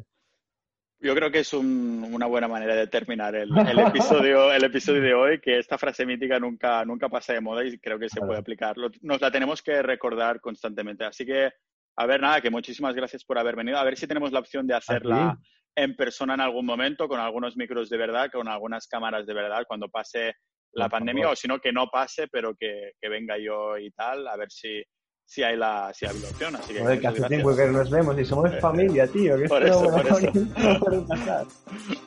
Yo 1.02 1.16
creo 1.16 1.32
que 1.32 1.40
es 1.40 1.54
una 1.54 2.26
buena 2.26 2.50
manera 2.50 2.76
de 2.76 2.88
terminar 2.88 3.34
el, 3.34 3.50
episodio, 3.96 4.52
el 4.52 4.64
episodio 4.66 5.02
de 5.02 5.14
hoy, 5.14 5.40
que 5.40 5.58
esta 5.58 5.78
frase 5.78 6.06
mítica 6.06 6.40
nunca, 6.40 6.84
nunca 6.84 7.08
pasa 7.08 7.34
de 7.34 7.40
moda 7.40 7.64
y 7.64 7.78
creo 7.80 7.98
que 7.98 8.10
se 8.10 8.20
puede 8.20 8.40
aplicar. 8.40 8.76
Nos 9.02 9.22
la 9.22 9.32
tenemos 9.32 9.62
que 9.62 9.82
recordar 9.82 10.42
constantemente. 10.42 11.06
Así 11.06 11.26
que, 11.26 11.52
a 11.96 12.06
ver, 12.06 12.20
nada, 12.20 12.42
que 12.42 12.50
muchísimas 12.50 12.96
gracias 12.96 13.24
por 13.24 13.40
haber 13.40 13.56
venido. 13.56 13.78
A 13.78 13.84
ver 13.86 13.98
si 13.98 14.08
tenemos 14.08 14.34
la 14.34 14.40
opción 14.40 14.68
de 14.68 14.76
hacerla 14.76 15.38
en 15.74 15.96
persona 15.96 16.34
en 16.34 16.42
algún 16.42 16.66
momento, 16.66 17.08
con 17.08 17.22
algunos 17.22 17.56
micros 17.56 17.90
de 17.90 17.98
verdad, 17.98 18.30
con 18.30 18.50
algunas 18.50 18.86
cámaras 18.88 19.26
de 19.26 19.34
verdad, 19.34 19.64
cuando 19.66 19.88
pase 19.88 20.36
la 20.74 20.90
pandemia, 20.90 21.30
o 21.30 21.36
si 21.36 21.48
no, 21.48 21.60
que 21.60 21.72
no 21.72 21.88
pase, 21.88 22.28
pero 22.28 22.56
que, 22.56 22.92
que 23.00 23.08
venga 23.08 23.38
yo 23.38 23.78
y 23.78 23.90
tal, 23.92 24.28
a 24.28 24.36
ver 24.36 24.52
si, 24.52 24.84
si 25.30 25.44
hay 25.44 25.56
la, 25.56 25.94
si 25.94 26.08
hay 26.08 26.20
la 26.20 26.28
opción. 26.28 26.56
Así 26.56 26.74
que, 26.74 26.80
Joder, 26.80 27.00
que 27.00 27.08
hace 27.08 27.22
tiempo 27.28 27.56
que 27.56 27.68
nos 27.68 27.90
vemos 27.92 28.20
y 28.20 28.26
somos 28.26 28.50
familia, 28.62 29.06
tío. 29.06 29.38
Que 29.38 29.48
por, 29.48 29.64
eso, 29.64 29.84
por, 29.84 30.08
eso. 30.08 30.18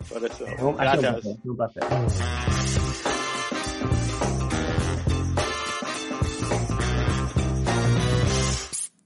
por 0.08 0.24
eso. 0.26 0.44
Gracias. 0.76 1.26
Un 1.44 1.56
placer. 1.56 1.84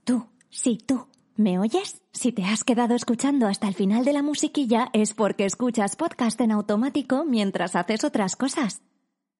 Tú, 0.03 0.27
sí, 0.49 0.79
tú. 0.83 1.07
¿Me 1.35 1.59
oyes? 1.59 2.01
Si 2.11 2.31
te 2.31 2.43
has 2.43 2.63
quedado 2.63 2.95
escuchando 2.95 3.45
hasta 3.45 3.67
el 3.67 3.75
final 3.75 4.03
de 4.03 4.13
la 4.13 4.23
musiquilla 4.23 4.89
es 4.93 5.13
porque 5.13 5.45
escuchas 5.45 5.95
podcast 5.95 6.41
en 6.41 6.51
automático 6.51 7.23
mientras 7.23 7.75
haces 7.75 8.03
otras 8.03 8.35
cosas. 8.35 8.81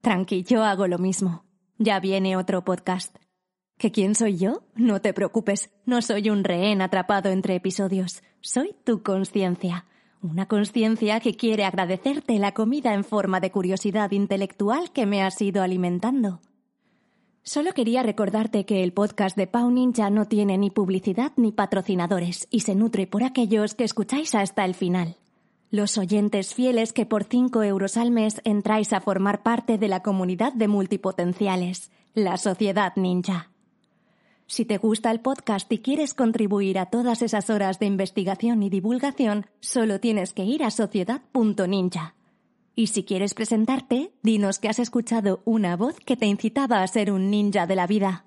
Tranqui, 0.02 0.44
yo 0.44 0.64
hago 0.64 0.88
lo 0.88 1.00
mismo. 1.00 1.44
Ya 1.80 2.00
viene 2.00 2.38
otro 2.38 2.64
podcast. 2.64 3.18
¿Que 3.78 3.92
quién 3.92 4.16
soy 4.16 4.38
yo? 4.38 4.64
No 4.76 5.02
te 5.02 5.14
preocupes, 5.14 5.70
no 5.86 6.02
soy 6.02 6.32
un 6.32 6.44
rehén 6.44 6.82
atrapado 6.82 7.30
entre 7.30 7.54
episodios. 7.54 8.24
Soy 8.42 8.76
tu 8.84 9.04
conciencia. 9.04 9.86
Una 10.20 10.48
conciencia 10.48 11.20
que 11.20 11.36
quiere 11.36 11.64
agradecerte 11.64 12.40
la 12.40 12.54
comida 12.54 12.96
en 12.96 13.04
forma 13.04 13.40
de 13.40 13.52
curiosidad 13.52 14.10
intelectual 14.10 14.92
que 14.92 15.06
me 15.06 15.22
has 15.22 15.40
ido 15.44 15.62
alimentando. 15.62 16.42
Solo 17.44 17.72
quería 17.74 18.02
recordarte 18.02 18.66
que 18.66 18.84
el 18.84 18.94
podcast 18.94 19.38
de 19.38 19.46
Pau 19.46 19.70
Ninja 19.70 20.10
no 20.10 20.26
tiene 20.26 20.58
ni 20.58 20.72
publicidad 20.72 21.34
ni 21.36 21.52
patrocinadores 21.52 22.48
y 22.50 22.62
se 22.62 22.74
nutre 22.74 23.06
por 23.06 23.24
aquellos 23.24 23.76
que 23.76 23.84
escucháis 23.84 24.34
hasta 24.34 24.66
el 24.66 24.74
final. 24.74 25.18
Los 25.70 26.00
oyentes 26.00 26.56
fieles 26.56 26.94
que 26.94 27.06
por 27.06 27.26
5 27.26 27.62
euros 27.62 27.96
al 27.96 28.10
mes 28.10 28.42
entráis 28.44 28.92
a 28.92 29.02
formar 29.02 29.44
parte 29.44 29.78
de 29.78 29.88
la 29.88 30.02
comunidad 30.02 30.52
de 30.54 30.68
multipotenciales, 30.68 31.92
la 32.16 32.38
Sociedad 32.38 32.94
Ninja. 32.96 33.52
Si 34.50 34.64
te 34.64 34.78
gusta 34.78 35.12
el 35.12 35.20
podcast 35.20 35.70
y 35.74 35.80
quieres 35.80 36.14
contribuir 36.14 36.80
a 36.80 36.86
todas 36.86 37.22
esas 37.22 37.50
horas 37.50 37.80
de 37.80 37.86
investigación 37.86 38.64
y 38.64 38.70
divulgación, 38.70 39.46
solo 39.60 40.00
tienes 40.00 40.32
que 40.32 40.46
ir 40.46 40.64
a 40.64 40.72
sociedad.ninja. 40.72 42.16
Y 42.74 42.88
si 42.88 43.04
quieres 43.04 43.34
presentarte, 43.34 44.14
dinos 44.24 44.60
que 44.60 44.70
has 44.70 44.80
escuchado 44.80 45.42
una 45.44 45.76
voz 45.76 46.00
que 46.00 46.16
te 46.16 46.28
incitaba 46.28 46.82
a 46.82 46.88
ser 46.88 47.12
un 47.12 47.30
ninja 47.30 47.68
de 47.68 47.76
la 47.76 47.88
vida. 47.88 48.27